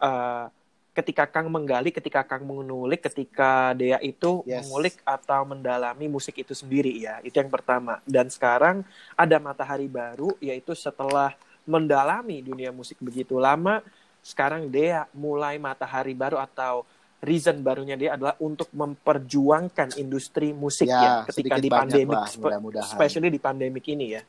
eh, 0.00 0.46
ketika 0.94 1.26
Kang 1.26 1.50
menggali, 1.50 1.90
ketika 1.90 2.22
Kang 2.22 2.46
mengulik, 2.46 3.02
ketika 3.02 3.74
Dea 3.74 3.98
itu 3.98 4.46
Yes. 4.46 4.64
mengulik 4.64 5.02
atau 5.02 5.42
mendalami 5.42 6.06
musik 6.06 6.38
itu 6.38 6.54
sendiri 6.54 6.94
ya, 6.94 7.18
itu 7.26 7.34
yang 7.34 7.50
pertama. 7.50 7.98
Dan 8.06 8.30
sekarang 8.30 8.86
ada 9.18 9.36
matahari 9.42 9.90
baru, 9.90 10.38
yaitu 10.38 10.70
setelah 10.78 11.34
mendalami 11.66 12.40
dunia 12.40 12.70
musik 12.70 12.96
begitu 13.02 13.42
lama, 13.42 13.82
sekarang 14.22 14.70
Dea 14.70 15.10
mulai 15.10 15.58
matahari 15.58 16.14
baru 16.14 16.38
atau 16.38 16.86
reason 17.24 17.58
barunya 17.60 17.96
dia 17.96 18.14
adalah 18.14 18.36
untuk 18.38 18.68
memperjuangkan 18.70 19.96
industri 19.96 20.52
musik 20.52 20.86
ya, 20.86 21.24
Ya, 21.24 21.26
ketika 21.26 21.56
di 21.58 21.66
banyak 21.66 22.04
pandemik, 22.04 22.18
lah, 22.20 22.28
spe- 22.28 22.44
mudah-mudahan. 22.44 22.86
especially 22.86 23.28
di 23.32 23.40
pandemik 23.40 23.84
ini 23.88 24.06
ya. 24.14 24.22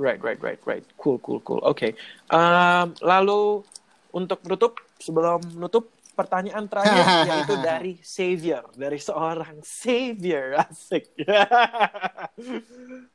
Right, 0.00 0.20
right, 0.24 0.40
right, 0.40 0.60
right. 0.64 0.84
Cool, 0.96 1.20
cool, 1.20 1.40
cool. 1.44 1.60
Oke. 1.64 1.92
Um, 2.32 2.96
lalu 3.04 3.60
untuk 4.12 4.40
menutup, 4.44 4.80
sebelum 4.96 5.40
menutup, 5.52 5.88
pertanyaan 6.12 6.68
terakhir 6.68 7.04
yaitu 7.28 7.54
dari 7.60 7.92
Savior, 8.04 8.68
dari 8.76 9.00
seorang 9.00 9.60
Savior, 9.64 10.60
asik. 10.60 11.12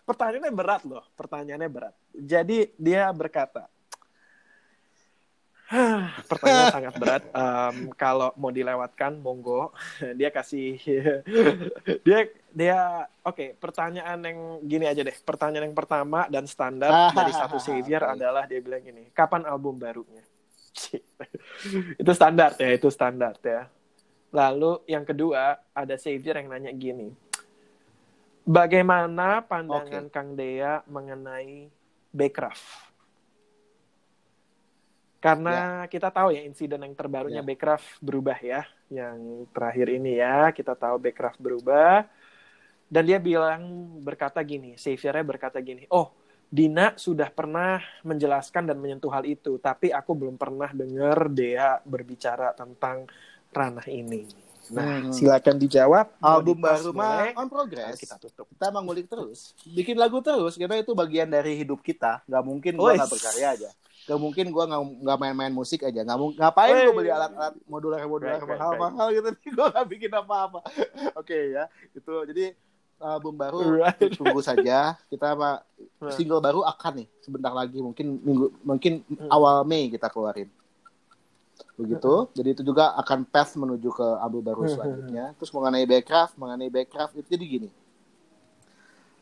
pertanyaannya 0.10 0.54
berat 0.54 0.82
loh, 0.86 1.06
pertanyaannya 1.14 1.70
berat. 1.70 1.94
Jadi 2.14 2.74
dia 2.78 3.10
berkata, 3.14 3.70
pertanyaan 6.31 6.72
sangat 6.72 6.94
berat. 6.95 7.23
Um, 7.35 7.91
kalau 7.99 8.31
mau 8.39 8.52
dilewatkan, 8.52 9.19
monggo. 9.19 9.76
Dia 10.19 10.31
kasih, 10.31 10.80
dia 12.07 12.19
dia 12.57 13.06
oke. 13.22 13.60
pertanyaan 13.60 14.18
yang 14.23 14.39
gini 14.64 14.85
aja 14.88 15.03
deh. 15.03 15.14
Pertanyaan 15.14 15.69
yang 15.69 15.77
pertama 15.77 16.26
dan 16.31 16.48
standar 16.48 17.11
dari 17.11 17.34
satu 17.35 17.60
Savior 17.60 18.02
adalah 18.18 18.48
dia 18.48 18.64
bilang 18.64 18.81
gini, 18.81 19.11
kapan 19.11 19.45
album 19.45 19.77
barunya? 19.77 20.23
itu 22.02 22.11
standar 22.15 22.56
ya, 22.57 22.69
itu 22.73 22.88
standar 22.89 23.35
ya. 23.44 23.68
Lalu 24.31 24.81
yang 24.88 25.03
kedua 25.03 25.60
ada 25.76 25.95
Savior 25.99 26.39
yang 26.39 26.49
nanya 26.49 26.72
gini, 26.73 27.11
bagaimana 28.48 29.44
pandangan 29.44 30.07
Kang 30.10 30.34
Dea 30.34 30.81
mengenai 30.88 31.69
Backcraft? 32.15 32.87
Karena 35.28 35.84
kita 35.91 36.08
tahu 36.08 36.32
ya 36.32 36.41
insiden 36.48 36.80
yang 36.88 36.95
terbarunya 36.95 37.44
Ya. 37.44 37.48
Backcraft 37.48 37.99
berubah 37.99 38.40
ya, 38.40 38.64
yang 38.88 39.44
terakhir 39.52 39.88
ini 39.91 40.24
ya 40.24 40.56
kita 40.56 40.74
tahu 40.74 40.95
Backcraft 41.04 41.44
berubah 41.44 42.08
dan 42.88 43.04
dia 43.04 43.20
bilang 43.20 43.62
berkata 43.99 44.40
gini, 44.48 44.80
Saviornya 44.80 45.26
berkata 45.28 45.60
gini, 45.60 45.84
oh 45.91 46.16
Dina 46.48 46.95
sudah 46.95 47.28
pernah 47.28 47.84
menjelaskan 48.08 48.72
dan 48.72 48.80
menyentuh 48.80 49.12
hal 49.12 49.28
itu, 49.28 49.60
tapi 49.60 49.91
aku 49.91 50.16
belum 50.16 50.40
pernah 50.40 50.72
dengar 50.72 51.28
Dea 51.28 51.84
berbicara 51.84 52.56
tentang 52.56 53.04
ranah 53.52 53.84
ini. 53.91 54.47
Nah, 54.69 54.84
Hmm. 55.02 55.11
silakan 55.11 55.56
dijawab. 55.56 56.06
Album 56.18 56.57
baru 56.57 56.89
mah 56.91 57.31
on 57.34 57.48
progress. 57.48 57.94
Lalu 57.94 58.02
kita 58.02 58.15
tutup. 58.18 58.45
kita 58.48 58.64
emang 58.68 58.84
ngulik 58.84 59.06
terus 59.06 59.56
bikin 59.65 59.95
lagu 59.95 60.19
terus 60.19 60.53
karena 60.53 60.77
itu 60.77 60.91
bagian 60.91 61.26
dari 61.26 61.56
hidup 61.56 61.80
kita 61.80 62.19
nggak 62.23 62.44
mungkin 62.44 62.73
gua 62.73 62.91
Wes. 62.91 62.98
nggak 62.98 63.11
berkarya 63.11 63.48
aja 63.53 63.69
nggak 64.03 64.19
mungkin 64.19 64.45
gua 64.49 64.64
nggak 64.65 64.81
nggak 64.99 65.18
main-main 65.19 65.53
musik 65.53 65.81
aja 65.81 66.02
mung- 66.14 66.34
ngapain 66.34 66.72
gua 66.73 66.84
Wes. 66.85 66.95
beli 66.95 67.10
alat-alat 67.10 67.53
modular 67.65 67.99
modular 68.02 68.34
Right, 68.34 68.44
right, 68.45 68.57
mahal 68.57 68.72
mahal 68.77 69.07
gitu 69.10 69.30
gua 69.56 69.68
nggak 69.69 69.88
bikin 69.88 70.11
apa-apa 70.11 70.60
oke 71.19 71.38
ya 71.49 71.64
itu 71.91 72.14
jadi 72.26 72.45
album 72.98 73.34
baru 73.35 73.57
Right. 73.77 74.10
tunggu 74.11 74.41
saja 74.41 74.77
kita 75.06 75.26
apa 75.30 75.61
Nah. 75.98 76.10
single 76.11 76.39
baru 76.39 76.61
akan 76.64 76.94
nih 76.95 77.07
sebentar 77.19 77.52
lagi 77.52 77.77
mungkin 77.77 78.18
minggu 78.18 78.45
mungkin 78.61 79.06
Hmm. 79.07 79.30
awal 79.30 79.61
Mei 79.64 79.88
kita 79.88 80.07
keluarin 80.07 80.49
begitu 81.78 82.14
jadi 82.34 82.49
itu 82.58 82.62
juga 82.66 82.98
akan 82.98 83.22
path 83.22 83.54
menuju 83.54 83.90
ke 83.94 84.08
album 84.18 84.41
baru 84.41 84.66
Hmm. 84.66 84.74
selanjutnya 84.74 85.26
terus 85.38 85.54
mengenai 85.54 85.86
backcraft 85.86 86.34
mengenai 86.36 86.70
backcraft 86.74 87.14
itu 87.22 87.28
jadi 87.30 87.45
gini 87.45 87.70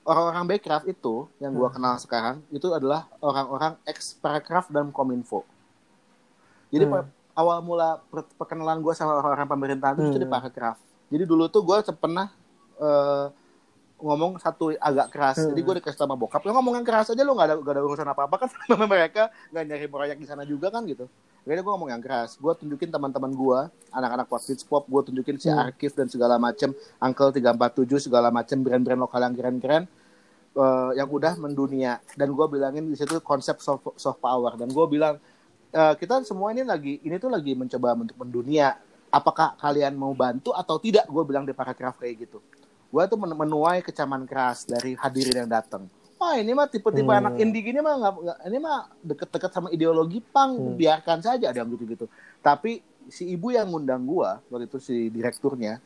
orang-orang 0.07 0.55
backcraft 0.55 0.87
itu 0.87 1.27
yang 1.43 1.51
gua 1.51 1.67
Hmm. 1.67 1.75
kenal 1.75 1.95
sekarang 1.99 2.35
itu 2.55 2.71
adalah 2.71 3.11
orang-orang 3.19 3.75
ex 3.83 4.15
paragraf 4.15 4.71
dan 4.71 4.87
kominfo 4.95 5.43
jadi 6.71 6.87
Hmm. 6.87 7.11
awal 7.35 7.59
mula 7.59 7.99
per- 8.07 8.31
perkenalan 8.39 8.79
gua 8.79 8.95
sama 8.95 9.19
orang-orang 9.19 9.47
pemerintahan 9.51 9.95
itu 9.99 10.07
Hmm. 10.07 10.15
jadi 10.15 10.27
paragraf 10.31 10.79
jadi 11.11 11.23
dulu 11.27 11.51
tuh 11.51 11.59
gua 11.59 11.83
pernah 11.83 12.31
eh, 12.75 13.27
ngomong 13.95 14.35
satu 14.43 14.75
agak 14.75 15.07
keras 15.07 15.39
Hmm. 15.39 15.55
jadi 15.55 15.61
gue 15.63 15.73
dikasih 15.79 15.95
sama 15.95 16.19
bokap 16.19 16.43
lo 16.43 16.51
ngomong 16.51 16.83
yang 16.83 16.87
keras 16.87 17.07
aja 17.07 17.23
lo 17.23 17.31
nggak 17.31 17.47
ada 17.47 17.55
gak 17.63 17.73
ada 17.79 17.81
urusan 17.87 18.07
apa 18.11 18.27
apa 18.27 18.35
kan 18.43 18.47
sama 18.67 18.83
mereka 18.83 19.31
nggak 19.55 19.63
nyari 19.63 19.87
proyek 19.87 20.17
di 20.19 20.27
sana 20.27 20.43
juga 20.43 20.67
kan 20.67 20.83
gitu 20.83 21.07
Akhirnya 21.45 21.61
gue 21.61 21.73
ngomong 21.77 21.91
yang 21.93 22.01
keras. 22.01 22.35
Gue 22.35 22.57
tunjukin 22.57 22.89
teman-teman 22.89 23.29
gue 23.29 23.59
anak-anak 23.93 24.25
What 24.25 24.43
Beats 24.43 24.65
Pop 24.65 24.83
gue 24.83 25.01
tunjukin 25.05 25.37
si 25.37 25.45
Hmm. 25.45 25.61
Arkif 25.61 25.93
dan 25.93 26.09
segala 26.09 26.41
macem 26.41 26.73
Uncle 26.97 27.29
347 27.29 28.01
segala 28.01 28.33
macem 28.33 28.57
brand-brand 28.59 28.97
lokal 28.97 29.21
yang 29.21 29.37
keren-keren 29.37 29.83
eh, 30.55 30.91
yang 30.97 31.05
udah 31.05 31.37
mendunia. 31.37 32.01
Dan 32.17 32.33
gue 32.33 32.45
bilangin 32.49 32.89
di 32.89 32.97
situ 32.97 33.21
konsep 33.21 33.61
soft, 33.61 33.93
soft 33.95 34.17
power. 34.17 34.57
Dan 34.57 34.73
gue 34.73 34.85
bilang 34.89 35.21
eh, 35.69 35.93
kita 35.95 36.25
semua 36.25 36.49
ini 36.49 36.65
lagi 36.65 36.97
ini 37.05 37.15
tuh 37.15 37.29
lagi 37.29 37.53
mencoba 37.53 37.93
untuk 37.93 38.17
mendunia. 38.17 38.73
Apakah 39.07 39.53
kalian 39.55 39.93
mau 39.93 40.11
bantu 40.11 40.49
atau 40.49 40.81
tidak? 40.81 41.05
Gue 41.05 41.21
bilang 41.23 41.45
di 41.45 41.53
paragraf 41.53 42.01
kayak 42.01 42.25
gitu. 42.25 42.41
Gue 42.89 43.03
tuh 43.05 43.21
men- 43.21 43.37
menuai 43.37 43.79
kecaman 43.79 44.25
keras 44.25 44.65
dari 44.65 44.97
hadirin 44.97 45.45
yang 45.45 45.51
datang 45.51 45.85
wah 46.15 46.33
ini 46.35 46.51
mah 46.51 46.65
tipe-tipe 46.65 47.05
Hmm. 47.05 47.21
anak 47.21 47.33
indie 47.37 47.61
gini 47.61 47.79
mah 47.79 47.93
nggak 47.95 48.13
ini 48.43 48.57
mah 48.57 48.77
deket-deket 48.99 49.51
sama 49.51 49.67
ideologi 49.69 50.19
pang 50.19 50.55
Hmm. 50.55 50.75
biarkan 50.75 51.19
saja 51.19 51.51
ada 51.51 51.57
yang 51.57 51.69
gitu-gitu 51.69 52.07
tapi 52.39 52.79
si 53.05 53.27
ibu 53.27 53.49
yang 53.49 53.69
ngundang 53.69 54.01
gue 54.01 54.29
waktu 54.49 54.65
itu 54.65 54.77
si 54.77 55.07
direkturnya 55.07 55.77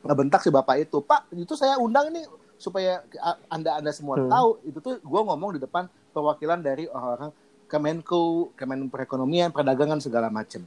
ngebentak 0.00 0.40
si 0.40 0.48
bapak 0.48 0.76
itu 0.80 0.98
pak 1.00 1.28
itu 1.32 1.52
saya 1.54 1.76
undang 1.76 2.08
ini 2.08 2.24
supaya 2.56 3.00
anda 3.48 3.76
anda 3.76 3.90
semua 3.90 4.16
Hmm. 4.16 4.28
tahu 4.28 4.48
itu 4.64 4.78
tuh 4.78 4.94
gue 4.96 5.20
ngomong 5.24 5.56
di 5.56 5.60
depan 5.60 5.84
perwakilan 6.10 6.60
dari 6.60 6.84
orang-orang 6.86 7.32
Kemenko, 7.64 8.50
Kemen 8.58 8.90
Perekonomian, 8.90 9.54
Perdagangan 9.54 10.02
segala 10.02 10.26
macem. 10.26 10.66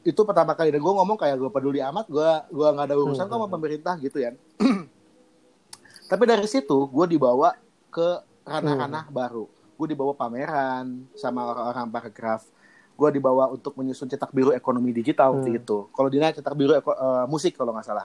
Itu 0.00 0.24
pertama 0.24 0.56
kali 0.56 0.72
dan 0.72 0.80
gue 0.80 0.88
ngomong 0.88 1.14
kayak 1.14 1.36
gue 1.36 1.52
peduli 1.52 1.84
amat, 1.84 2.08
gue 2.08 2.28
gua 2.48 2.68
nggak 2.72 2.86
ada 2.88 2.96
urusan 2.96 3.28
kok 3.28 3.36
sama 3.36 3.44
Hmm. 3.44 3.54
pemerintah 3.54 3.94
gitu 4.00 4.18
ya. 4.18 4.32
Tapi 6.12 6.28
dari 6.28 6.44
situ 6.44 6.76
gue 6.84 7.06
dibawa 7.08 7.56
ke 7.88 8.08
ranah-ranah 8.44 9.08
baru. 9.08 9.48
Gue 9.72 9.86
dibawa 9.88 10.12
pameran 10.12 11.08
sama 11.16 11.48
orang-orang 11.48 11.88
paragraf. 11.88 12.44
Gue 12.92 13.08
dibawa 13.10 13.48
untuk 13.48 13.72
menyusun 13.72 14.04
cetak 14.06 14.28
biru 14.28 14.52
ekonomi 14.52 14.92
digital 14.92 15.32
Hmm. 15.34 15.48
itu. 15.48 15.88
Kalau 15.88 16.12
Dina 16.12 16.28
cetak 16.28 16.52
biru 16.52 16.76
eko- 16.76 16.92
eh, 16.92 17.24
musik 17.24 17.56
kalau 17.56 17.72
nggak 17.72 17.88
salah. 17.88 18.04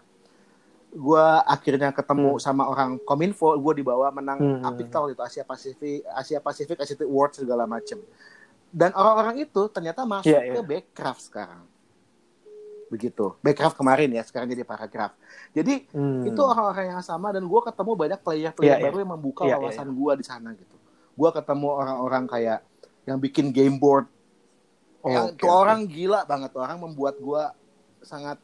Gue 0.88 1.20
akhirnya 1.44 1.92
ketemu 1.92 2.40
sama 2.40 2.64
orang 2.64 2.96
Kominfo. 2.98 3.52
Gue 3.60 3.84
dibawa 3.84 4.08
menang 4.10 4.40
Hmm. 4.40 4.64
Apital 4.64 5.12
itu 5.12 5.20
Asia 5.20 5.44
Pasifik, 5.44 6.08
Asia 6.08 6.40
Pasifik, 6.40 6.80
Asia 6.80 6.96
Awards 7.04 7.44
segala 7.44 7.68
macem. 7.68 8.00
Dan 8.68 8.96
orang-orang 8.96 9.44
itu 9.44 9.68
ternyata 9.68 10.08
masuk 10.08 10.32
Iya, 10.32 10.40
iya. 10.42 10.54
ke 10.56 10.62
Backcraft 10.64 11.22
sekarang. 11.22 11.68
Begitu. 12.88 13.36
Backcraft 13.44 13.76
kemarin 13.76 14.10
ya, 14.10 14.24
sekarang 14.24 14.48
jadi 14.48 14.64
paragraf. 14.64 15.12
Jadi 15.52 15.92
Hmm. 15.92 16.24
itu 16.24 16.40
orang-orang 16.40 16.96
yang 16.96 17.04
sama 17.04 17.36
dan 17.36 17.44
gue 17.44 17.62
ketemu 17.64 17.92
banyak 17.94 18.20
player-player 18.24 18.68
Iya, 18.68 18.80
iya. 18.80 18.86
baru 18.88 18.98
yang 19.04 19.12
membuka 19.12 19.44
Iya, 19.44 19.56
iya, 19.56 19.58
wawasan 19.60 19.90
gue 19.92 20.12
di 20.16 20.26
sana 20.26 20.50
gitu. 20.56 20.76
Gue 21.14 21.30
ketemu 21.32 21.68
orang-orang 21.68 22.24
kayak 22.26 22.60
yang 23.04 23.18
bikin 23.18 23.52
game 23.52 23.76
board. 23.76 24.08
Oh, 25.04 25.12
yang 25.12 25.32
oke, 25.32 25.40
tuh 25.40 25.48
oke. 25.48 25.58
orang 25.58 25.84
gila 25.86 26.24
banget, 26.24 26.52
orang 26.56 26.78
membuat 26.78 27.16
gue 27.18 27.44
sangat 28.02 28.40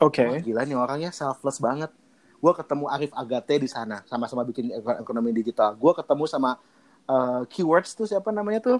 Oke. 0.00 0.24
Wah, 0.24 0.40
gila 0.40 0.64
nih 0.64 0.72
orangnya 0.74 1.10
selfless 1.12 1.60
banget. 1.60 1.92
Gue 2.40 2.52
ketemu 2.56 2.88
Arif 2.88 3.12
Agate 3.12 3.60
di 3.60 3.68
sana, 3.68 4.00
sama-sama 4.08 4.48
bikin 4.48 4.72
eko- 4.72 4.96
ekonomi 4.96 5.28
digital. 5.30 5.76
Gue 5.76 5.92
ketemu 5.92 6.24
sama 6.24 6.56
uh, 7.04 7.44
keywords 7.44 7.92
tuh 7.92 8.06
siapa 8.06 8.30
namanya 8.30 8.62
tuh 8.64 8.78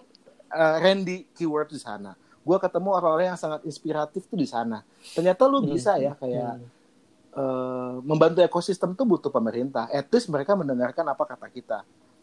Uh, 0.50 0.82
Randy 0.82 1.30
keywords 1.30 1.70
di 1.70 1.78
sana. 1.78 2.18
Gue 2.40 2.56
ketemu 2.56 2.88
orang-orang 2.96 3.36
yang 3.36 3.40
sangat 3.40 3.60
inspiratif 3.68 4.24
tuh 4.24 4.38
di 4.40 4.48
sana. 4.48 4.80
Ternyata 5.12 5.44
lu 5.44 5.60
bisa 5.60 6.00
ya 6.00 6.16
kayak 6.16 6.56
uh, 7.36 8.00
membantu 8.00 8.40
ekosistem 8.40 8.96
tuh 8.96 9.04
butuh 9.04 9.28
pemerintah. 9.28 9.86
At 9.92 10.08
least 10.08 10.32
mereka 10.32 10.56
mendengarkan 10.56 11.04
apa 11.04 11.24
kata 11.28 11.46
kita. 11.52 11.78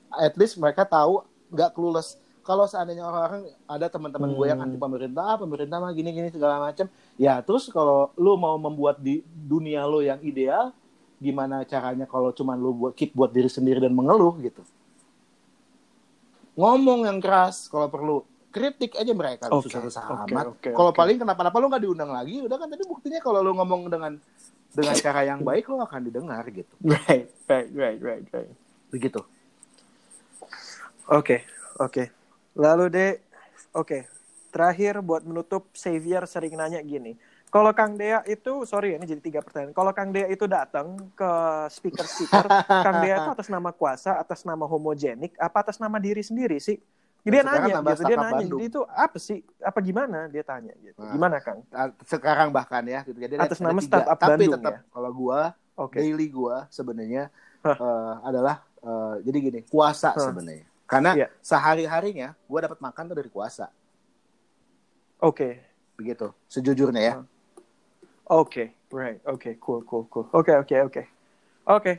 At 0.10 0.34
least 0.36 0.58
mereka 0.58 0.84
tahu 0.88 1.22
nggak 1.54 1.72
clueless. 1.78 2.18
Kalau 2.42 2.64
seandainya 2.64 3.04
orang-orang 3.04 3.52
ada 3.68 3.92
teman-teman 3.92 4.32
gue 4.32 4.46
yang 4.48 4.60
Hmm. 4.64 4.72
anti 4.72 4.80
pemerintah, 4.80 5.24
ah, 5.36 5.38
pemerintah 5.38 5.78
mah 5.84 5.92
gini-gini 5.92 6.32
segala 6.32 6.64
macam. 6.64 6.88
Ya 7.20 7.44
terus 7.44 7.68
kalau 7.68 8.10
lu 8.16 8.40
mau 8.40 8.56
membuat 8.56 9.04
di 9.04 9.20
dunia 9.28 9.84
lu 9.84 10.00
yang 10.00 10.18
ideal, 10.24 10.72
gimana 11.20 11.68
caranya 11.68 12.08
kalau 12.08 12.32
cuma 12.32 12.56
lu 12.56 12.72
buat 12.72 12.96
keep 12.96 13.12
buat 13.12 13.36
diri 13.36 13.52
sendiri 13.52 13.84
dan 13.84 13.92
mengeluh 13.92 14.32
gitu. 14.40 14.64
Ngomong 16.58 17.06
yang 17.06 17.20
keras 17.22 17.68
kalau 17.70 17.92
perlu. 17.92 18.18
Kritik 18.48 18.96
aja 18.96 19.12
mereka 19.12 19.52
Oke, 19.52 19.68
susah-susah 19.68 20.04
oke, 20.08 20.24
amat. 20.32 20.46
oke, 20.56 20.70
kalau 20.72 20.92
oke. 20.96 20.98
paling 20.98 21.20
kenapa-napa 21.20 21.58
lu 21.60 21.68
nggak 21.68 21.84
diundang 21.84 22.12
lagi, 22.16 22.42
udah 22.42 22.58
kan 22.58 22.68
tadi 22.72 22.84
buktinya 22.88 23.20
kalau 23.20 23.40
lu 23.44 23.52
ngomong 23.54 23.92
dengan 23.92 24.14
dengan 24.72 24.96
cara 24.96 25.22
yang 25.28 25.44
baik 25.44 25.68
lu 25.68 25.78
akan 25.84 26.02
didengar 26.08 26.44
gitu. 26.50 26.74
Right, 26.88 27.28
right, 27.48 27.70
right, 27.76 28.00
right, 28.00 28.26
right. 28.32 28.52
Begitu. 28.90 29.20
Oke, 31.08 31.44
oke. 31.80 32.04
Lalu 32.56 32.86
deh, 32.92 33.12
oke. 33.76 34.08
Terakhir 34.52 35.04
buat 35.04 35.28
menutup, 35.28 35.70
Xavier 35.76 36.24
sering 36.26 36.56
nanya 36.56 36.80
gini. 36.82 37.20
Kalau 37.48 37.72
Kang 37.72 37.96
Dea 37.96 38.20
itu, 38.28 38.68
sorry 38.68 39.00
ini 39.00 39.08
jadi 39.08 39.24
tiga 39.24 39.40
pertanyaan. 39.40 39.72
Kalau 39.72 39.92
Kang 39.96 40.12
Dea 40.12 40.28
itu 40.28 40.44
datang 40.52 41.00
ke 41.16 41.32
speaker-speaker, 41.72 42.44
Kang 42.84 43.00
Dea 43.00 43.24
itu 43.24 43.30
atas 43.32 43.48
nama 43.48 43.72
kuasa, 43.72 44.20
atas 44.20 44.44
nama 44.44 44.68
homogenik, 44.68 45.32
apa 45.40 45.64
atas 45.64 45.80
nama 45.80 45.96
diri 45.96 46.20
sendiri 46.20 46.60
sih? 46.60 46.76
Dia 47.26 47.42
nanya 47.44 47.82
nambah 47.82 47.94
gitu, 47.96 48.04
dia 48.08 48.18
nanya. 48.18 48.34
Bandung. 48.40 48.60
Jadi 48.62 48.66
itu 48.72 48.82
apa 48.88 49.18
sih? 49.20 49.40
Apa 49.60 49.80
gimana? 49.84 50.20
Dia 50.32 50.44
tanya 50.44 50.74
gitu. 50.80 51.00
Nah. 51.02 51.12
Gimana 51.12 51.36
Kang? 51.44 51.60
Sekarang 52.08 52.50
bahkan 52.54 52.84
ya 52.88 53.02
gitu. 53.04 53.20
Jadi 53.20 53.34
ada- 53.36 53.50
Atas 53.50 53.60
nama 53.60 53.80
startup 53.82 54.16
Tapi 54.16 54.30
Bandung 54.48 54.54
tetap 54.56 54.74
ya? 54.74 54.80
kalau 54.88 55.12
gua 55.12 55.40
Oke. 55.76 55.98
daily 56.00 56.28
gua 56.32 56.66
sebenarnya 56.72 57.28
Hah. 57.66 57.76
eh, 57.76 58.14
adalah 58.24 58.56
eh, 58.80 59.16
jadi 59.28 59.38
gini, 59.42 59.60
kuasa 59.68 60.16
Hah. 60.16 60.24
sebenarnya. 60.32 60.64
Karena 60.88 61.12
Iya. 61.20 61.28
sehari-harinya 61.44 62.32
gue 62.32 62.60
dapat 62.64 62.80
makan 62.80 63.12
tuh 63.12 63.18
dari 63.20 63.28
kuasa. 63.28 63.68
Oke. 65.20 65.60
Begitu. 66.00 66.32
Sejujurnya 66.48 67.02
ya. 67.04 67.14
Oke, 68.32 68.72
right. 68.88 69.20
Oke, 69.28 69.60
cool, 69.60 69.84
cool, 69.84 70.08
cool. 70.08 70.32
Oke, 70.32 70.56
oke, 70.56 70.76
oke. 70.88 71.04
Oke. 71.68 71.94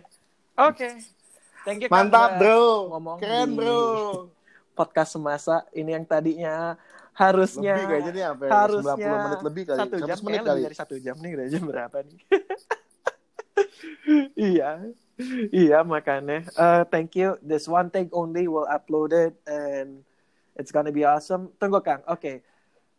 Oke. 0.57 0.89
Thank 1.69 1.85
you 1.85 1.89
Mantap 1.93 2.41
bro. 2.41 2.89
ngomong 2.97 3.17
Keren 3.21 3.53
bro. 3.53 4.33
Podcast 4.79 5.19
semasa 5.19 5.67
ini 5.75 5.91
yang 5.91 6.07
tadinya 6.07 6.79
harusnya 7.19 7.75
Lebih 7.75 7.87
kayaknya 7.91 8.13
nih 8.15 8.25
sampai 8.31 8.47
harusnya 8.47 9.11
90 9.11 9.27
menit 9.27 9.41
lebih 9.43 9.63
kali. 9.67 9.79
Satu 9.83 9.97
100 9.99 10.07
jam, 10.07 10.19
menit 10.23 10.41
kali. 10.47 10.61
dari 10.63 10.77
satu 10.79 10.95
jam 11.03 11.17
nih, 11.19 11.31
udah 11.35 11.47
jam 11.51 11.63
berapa 11.67 11.97
nih? 12.07 12.19
iya, 14.55 14.71
iya 15.51 15.79
makanya. 15.83 16.47
Uh, 16.55 16.87
thank 16.87 17.19
you. 17.19 17.35
This 17.43 17.67
one 17.67 17.91
take 17.91 18.15
only 18.15 18.47
will 18.47 18.71
upload 18.71 19.11
it 19.11 19.35
and 19.51 20.07
it's 20.55 20.71
gonna 20.71 20.95
be 20.95 21.03
awesome. 21.03 21.51
Tunggu 21.59 21.83
Kang. 21.83 22.07
Oke. 22.07 22.47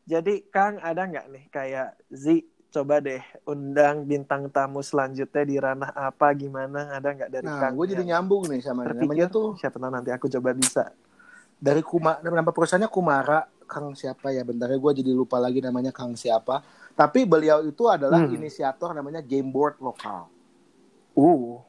Jadi 0.03 0.43
Kang 0.51 0.83
ada 0.83 1.07
nggak 1.07 1.25
nih 1.31 1.43
kayak 1.47 1.95
Z 2.11 2.43
coba 2.69 3.01
deh 3.01 3.17
undang 3.49 4.05
bintang 4.05 4.45
tamu 4.53 4.85
selanjutnya 4.85 5.41
di 5.41 5.57
ranah 5.57 5.89
apa 5.89 6.29
gimana 6.37 6.93
ada 6.93 7.17
nggak 7.17 7.31
dari 7.33 7.49
Nah, 7.49 7.57
Kang? 7.65 7.73
gue 7.73 7.97
jadi 7.97 8.03
nyambung 8.13 8.45
nih 8.45 8.61
sama 8.61 8.85
terpikir 8.85 9.09
namanya 9.09 9.25
tuh 9.25 9.57
siapa 9.57 9.81
tahu 9.81 9.89
nanti 9.89 10.13
aku 10.13 10.29
coba 10.29 10.53
bisa. 10.53 10.93
Dari 11.59 11.83
Kuma 11.83 12.17
nama 12.23 12.49
perusahaannya 12.49 12.87
Kumara 12.87 13.43
Kang 13.69 13.93
siapa 13.93 14.33
ya? 14.33 14.41
Bentar 14.41 14.71
gue 14.71 14.91
jadi 14.97 15.11
lupa 15.13 15.37
lagi 15.37 15.61
namanya 15.61 15.93
Kang 15.93 16.15
siapa. 16.17 16.63
Tapi 16.95 17.27
beliau 17.27 17.61
itu 17.61 17.85
adalah 17.85 18.25
Hmm. 18.25 18.33
inisiator 18.33 18.95
namanya 18.95 19.21
game 19.21 19.51
board 19.51 19.77
lokal. 19.77 20.31
Uh, 21.13 21.59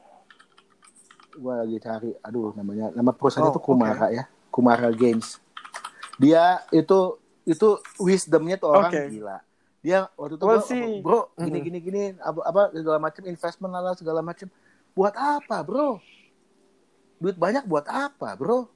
gue 1.30 1.54
lagi 1.54 1.76
cari 1.82 2.10
aduh 2.22 2.54
namanya 2.54 2.90
nama 2.94 3.10
perusahaannya 3.10 3.50
Oh, 3.50 3.56
tuh 3.58 3.62
Kumara 3.62 4.06
ya 4.14 4.24
Kumara 4.50 4.90
Games. 4.94 5.38
Dia 6.18 6.62
itu 6.70 7.18
itu 7.46 7.68
wisdomnya 7.98 8.54
tuh 8.56 8.70
orang 8.70 8.92
Oke. 8.94 9.02
gila. 9.10 9.38
Dia 9.80 10.06
waktu 10.14 10.36
itu 10.36 10.44
Well, 10.44 10.60
gua, 10.60 11.00
bro 11.02 11.20
gini 11.36 11.58
Mhm. 11.58 11.64
gini 11.66 11.78
gini 11.80 12.02
apa, 12.20 12.40
apa 12.46 12.62
segala 12.76 12.98
macam 13.00 13.22
investment 13.24 13.72
lah 13.72 13.94
segala 13.96 14.20
macam 14.20 14.46
buat 14.92 15.14
apa 15.16 15.56
bro? 15.64 15.98
Duit 17.20 17.36
banyak 17.36 17.64
buat 17.68 17.84
apa 17.88 18.32
bro 18.36 18.68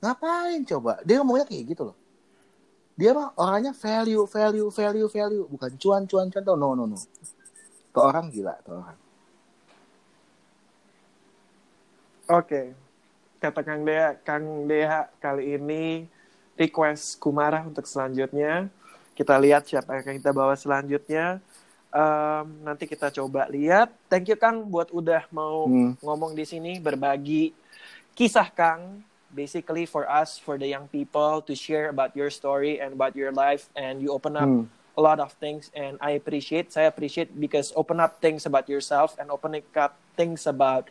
ngapain 0.00 0.60
coba 0.64 0.98
dia 1.04 1.20
ngomongnya 1.20 1.46
kayak 1.48 1.64
gitu 1.76 1.82
loh 1.92 1.96
dia 2.96 3.16
mah 3.16 3.32
orangnya 3.36 3.72
value 3.72 4.24
value 4.28 4.68
value 4.68 5.08
value 5.08 5.44
bukan 5.48 5.72
cuan 5.80 6.02
cuan 6.08 6.26
cuan 6.28 6.42
tuh 6.44 6.56
no 6.56 6.72
no 6.76 6.84
no 6.84 6.96
tuh 7.92 8.02
orang 8.02 8.28
gila 8.32 8.56
tuh 8.64 8.80
orang 8.80 8.98
Oke, 12.30 12.78
kata 13.42 13.66
Kang 13.66 13.82
Dea, 13.82 14.14
Kang 14.22 14.70
Dea 14.70 15.10
kali 15.18 15.58
ini 15.58 16.06
request 16.54 17.18
Kumara 17.18 17.66
untuk 17.66 17.82
selanjutnya. 17.90 18.70
Kita 19.18 19.34
lihat 19.34 19.66
siapa 19.66 19.98
yang 19.98 20.06
akan 20.06 20.14
kita 20.14 20.30
bawa 20.30 20.54
selanjutnya. 20.54 21.42
Em, 21.90 22.46
nanti 22.62 22.86
kita 22.86 23.10
coba 23.10 23.50
lihat. 23.50 23.90
Thank 24.06 24.30
you 24.30 24.38
Kang 24.38 24.62
buat 24.70 24.94
udah 24.94 25.26
mau 25.34 25.66
Hmm. 25.66 25.98
ngomong 25.98 26.38
di 26.38 26.46
sini, 26.46 26.78
berbagi 26.78 27.50
kisah 28.14 28.46
Kang. 28.54 29.02
Basically 29.30 29.86
for 29.86 30.10
us, 30.10 30.38
for 30.38 30.58
the 30.58 30.66
young 30.66 30.90
people 30.90 31.38
to 31.42 31.54
share 31.54 31.88
about 31.88 32.18
your 32.18 32.30
story 32.30 32.82
and 32.82 32.92
about 32.92 33.14
your 33.14 33.30
life, 33.30 33.70
and 33.78 34.02
you 34.02 34.10
open 34.10 34.34
up 34.34 34.50
Hmm. 34.50 34.66
a 34.96 35.02
lot 35.02 35.22
of 35.22 35.32
things 35.38 35.70
and 35.72 35.96
I 36.02 36.18
appreciate 36.18 36.74
saya 36.74 36.90
appreciate 36.90 37.32
because 37.32 37.72
open 37.72 38.02
up 38.02 38.18
things 38.20 38.44
about 38.44 38.68
yourself 38.68 39.16
and 39.16 39.30
opening 39.30 39.64
up 39.72 39.96
things 40.12 40.44
about 40.44 40.90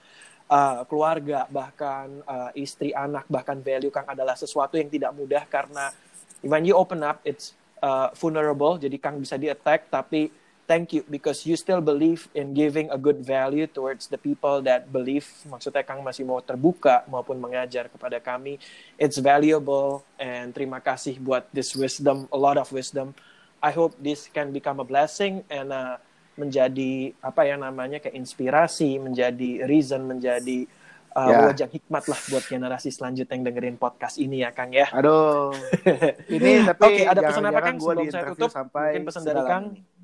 uh, 0.49 0.81
keluarga 0.89 1.45
bahkan 1.51 2.23
uh, 2.25 2.49
istri 2.57 2.95
anak 2.95 3.27
bahkan 3.29 3.59
value 3.61 3.91
Kang 3.93 4.07
adalah 4.09 4.33
sesuatu 4.33 4.79
yang 4.79 4.89
tidak 4.89 5.11
mudah 5.13 5.43
karena 5.45 5.93
when 6.41 6.65
you 6.65 6.73
open 6.73 7.03
up 7.05 7.21
it's 7.27 7.53
uh, 7.83 8.09
vulnerable 8.17 8.79
jadi 8.79 8.97
Kang 8.97 9.19
bisa 9.21 9.37
di 9.37 9.51
attack 9.51 9.91
tapi 9.91 10.31
thank 10.69 10.93
you 10.93 11.01
because 11.09 11.41
you 11.49 11.57
still 11.57 11.81
believe 11.81 12.29
in 12.37 12.53
giving 12.53 12.93
a 12.93 12.99
good 13.01 13.25
value 13.25 13.65
towards 13.65 14.05
the 14.05 14.21
people 14.21 14.61
that 14.61 14.85
believe 14.93 15.25
maksudnya 15.49 15.81
Kang 15.81 16.05
masih 16.05 16.21
mau 16.21 16.37
terbuka 16.45 17.01
maupun 17.09 17.41
mengajar 17.41 17.89
kepada 17.89 18.21
kami 18.21 18.61
it's 19.01 19.17
valuable 19.17 20.05
and 20.21 20.53
terima 20.53 20.77
kasih 20.77 21.17
buat 21.17 21.49
this 21.49 21.73
wisdom 21.73 22.29
a 22.29 22.37
lot 22.37 22.61
of 22.61 22.69
wisdom 22.69 23.17
I 23.59 23.75
hope 23.75 23.97
this 23.99 24.29
can 24.31 24.53
become 24.53 24.79
a 24.79 24.87
blessing 24.87 25.43
and 25.51 25.73
uh, 25.73 25.99
menjadi 26.39 27.11
apa 27.19 27.43
ya 27.43 27.59
namanya 27.59 27.99
kayak 27.99 28.15
inspirasi, 28.15 28.95
menjadi 28.95 29.67
reason, 29.67 30.07
menjadi 30.07 30.63
uh, 31.11 31.27
Ya. 31.27 31.37
wajah 31.51 31.67
hikmat 31.67 32.07
lah 32.07 32.19
buat 32.31 32.47
generasi 32.47 32.95
selanjutnya 32.95 33.35
yang 33.35 33.45
dengerin 33.51 33.75
podcast 33.75 34.15
ini 34.15 34.47
ya 34.47 34.55
Kang 34.55 34.71
ya. 34.71 34.87
Aduh. 34.95 35.51
Ini 36.39 36.63
tapi 36.71 37.03
Oke, 37.03 37.03
ada 37.03 37.19
pesan 37.19 37.43
apa 37.51 37.59
Kang 37.59 37.77
sebelum 37.83 38.07
saya 38.07 38.23
tutup? 38.31 38.47
Sampai 38.47 38.95
Mungkin 38.95 39.03
pesan 39.11 39.21
dari 39.27 39.43
Kang. 39.43 39.65
ini. 39.75 39.98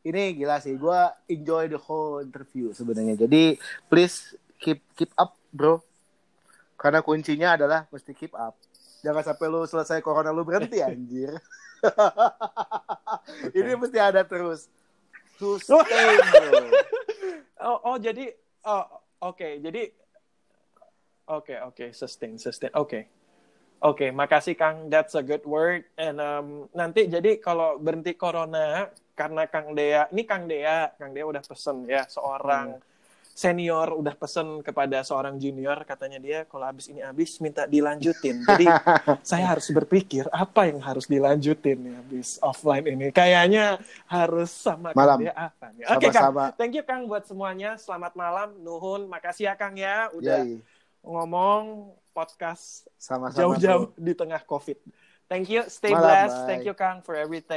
Ini 0.00 0.32
gila 0.32 0.56
sih, 0.64 0.80
gue 0.80 1.00
enjoy 1.28 1.68
the 1.68 1.76
whole 1.76 2.24
interview 2.24 2.72
sebenarnya. 2.72 3.20
Jadi 3.28 3.60
please 3.92 4.32
keep 4.56 4.80
keep 4.96 5.12
up, 5.20 5.36
bro. 5.52 5.84
Karena 6.80 7.04
kuncinya 7.04 7.60
adalah 7.60 7.84
mesti 7.92 8.16
keep 8.16 8.32
up. 8.32 8.56
Jangan 9.04 9.20
sampai 9.20 9.46
lu 9.52 9.68
selesai 9.68 10.00
corona 10.00 10.32
lu 10.32 10.40
berhenti 10.40 10.80
anjir. 10.84 11.36
Ini 13.56 13.76
mesti 13.76 13.98
ada 14.00 14.24
terus. 14.24 14.72
Sustain, 15.36 16.16
bro. 16.32 16.64
Oh, 17.60 17.78
oh 17.92 17.96
jadi 18.00 18.32
oh 18.64 18.84
oke, 19.20 19.60
jadi 19.60 19.92
oke 21.28 21.54
oke 21.60 21.84
sustain 21.92 22.40
sustain. 22.40 22.72
Oke. 22.72 23.20
Oke, 23.80 24.12
makasih 24.12 24.60
Kang. 24.60 24.92
That's 24.92 25.16
a 25.16 25.24
good 25.24 25.40
word. 25.48 25.88
And 25.96 26.20
um, 26.20 26.68
nanti 26.76 27.08
jadi 27.08 27.40
kalau 27.40 27.80
berhenti 27.80 28.12
corona 28.12 28.92
karena 29.20 29.44
Kang 29.44 29.76
Dea, 29.76 30.08
ini 30.16 30.24
Kang 30.24 30.48
Dea, 30.48 30.88
Kang 30.96 31.12
Dea 31.12 31.28
udah 31.28 31.44
pesen 31.44 31.84
ya 31.84 32.08
seorang 32.08 32.80
senior 33.40 33.96
udah 33.96 34.16
pesen 34.20 34.60
kepada 34.60 35.00
seorang 35.00 35.40
junior 35.40 35.80
katanya 35.88 36.20
dia 36.20 36.38
kalau 36.44 36.64
habis 36.68 36.88
ini 36.92 37.04
habis 37.04 37.36
minta 37.40 37.68
dilanjutin. 37.68 38.40
Jadi 38.48 38.64
saya 39.30 39.56
harus 39.56 39.68
berpikir 39.72 40.24
apa 40.32 40.68
yang 40.72 40.80
harus 40.80 41.04
dilanjutin 41.08 41.78
ya 41.84 41.94
habis 42.00 42.40
offline 42.40 42.84
ini. 42.88 43.12
Kayaknya 43.12 43.80
harus 44.08 44.52
sama 44.52 44.96
Kang 44.96 45.00
Malam. 45.04 45.18
Dea 45.20 45.32
apa 45.36 45.66
nih? 45.76 45.84
Oke 45.88 46.08
Kang, 46.08 46.32
Sama-sama. 46.32 46.44
thank 46.56 46.72
you 46.76 46.84
Kang 46.84 47.04
buat 47.04 47.24
semuanya. 47.28 47.76
Selamat 47.76 48.12
malam, 48.16 48.56
nuhun. 48.60 49.04
Makasih 49.08 49.52
ya 49.52 49.54
Kang 49.56 49.76
ya 49.76 50.08
udah 50.16 50.44
Yoi. 50.44 50.60
ngomong 51.04 51.92
podcast 52.12 52.88
Sama-sama. 53.00 53.36
jauh-jauh 53.36 53.92
di 53.96 54.12
tengah 54.12 54.40
COVID. 54.44 54.80
Thank 55.30 55.46
you, 55.46 55.62
stay 55.70 55.94
Malam, 55.94 56.02
blessed. 56.02 56.38
bye. 56.42 56.46
Thank 56.50 56.62
you 56.66 56.74
Kang 56.74 57.06
for 57.06 57.14
everything. 57.14 57.46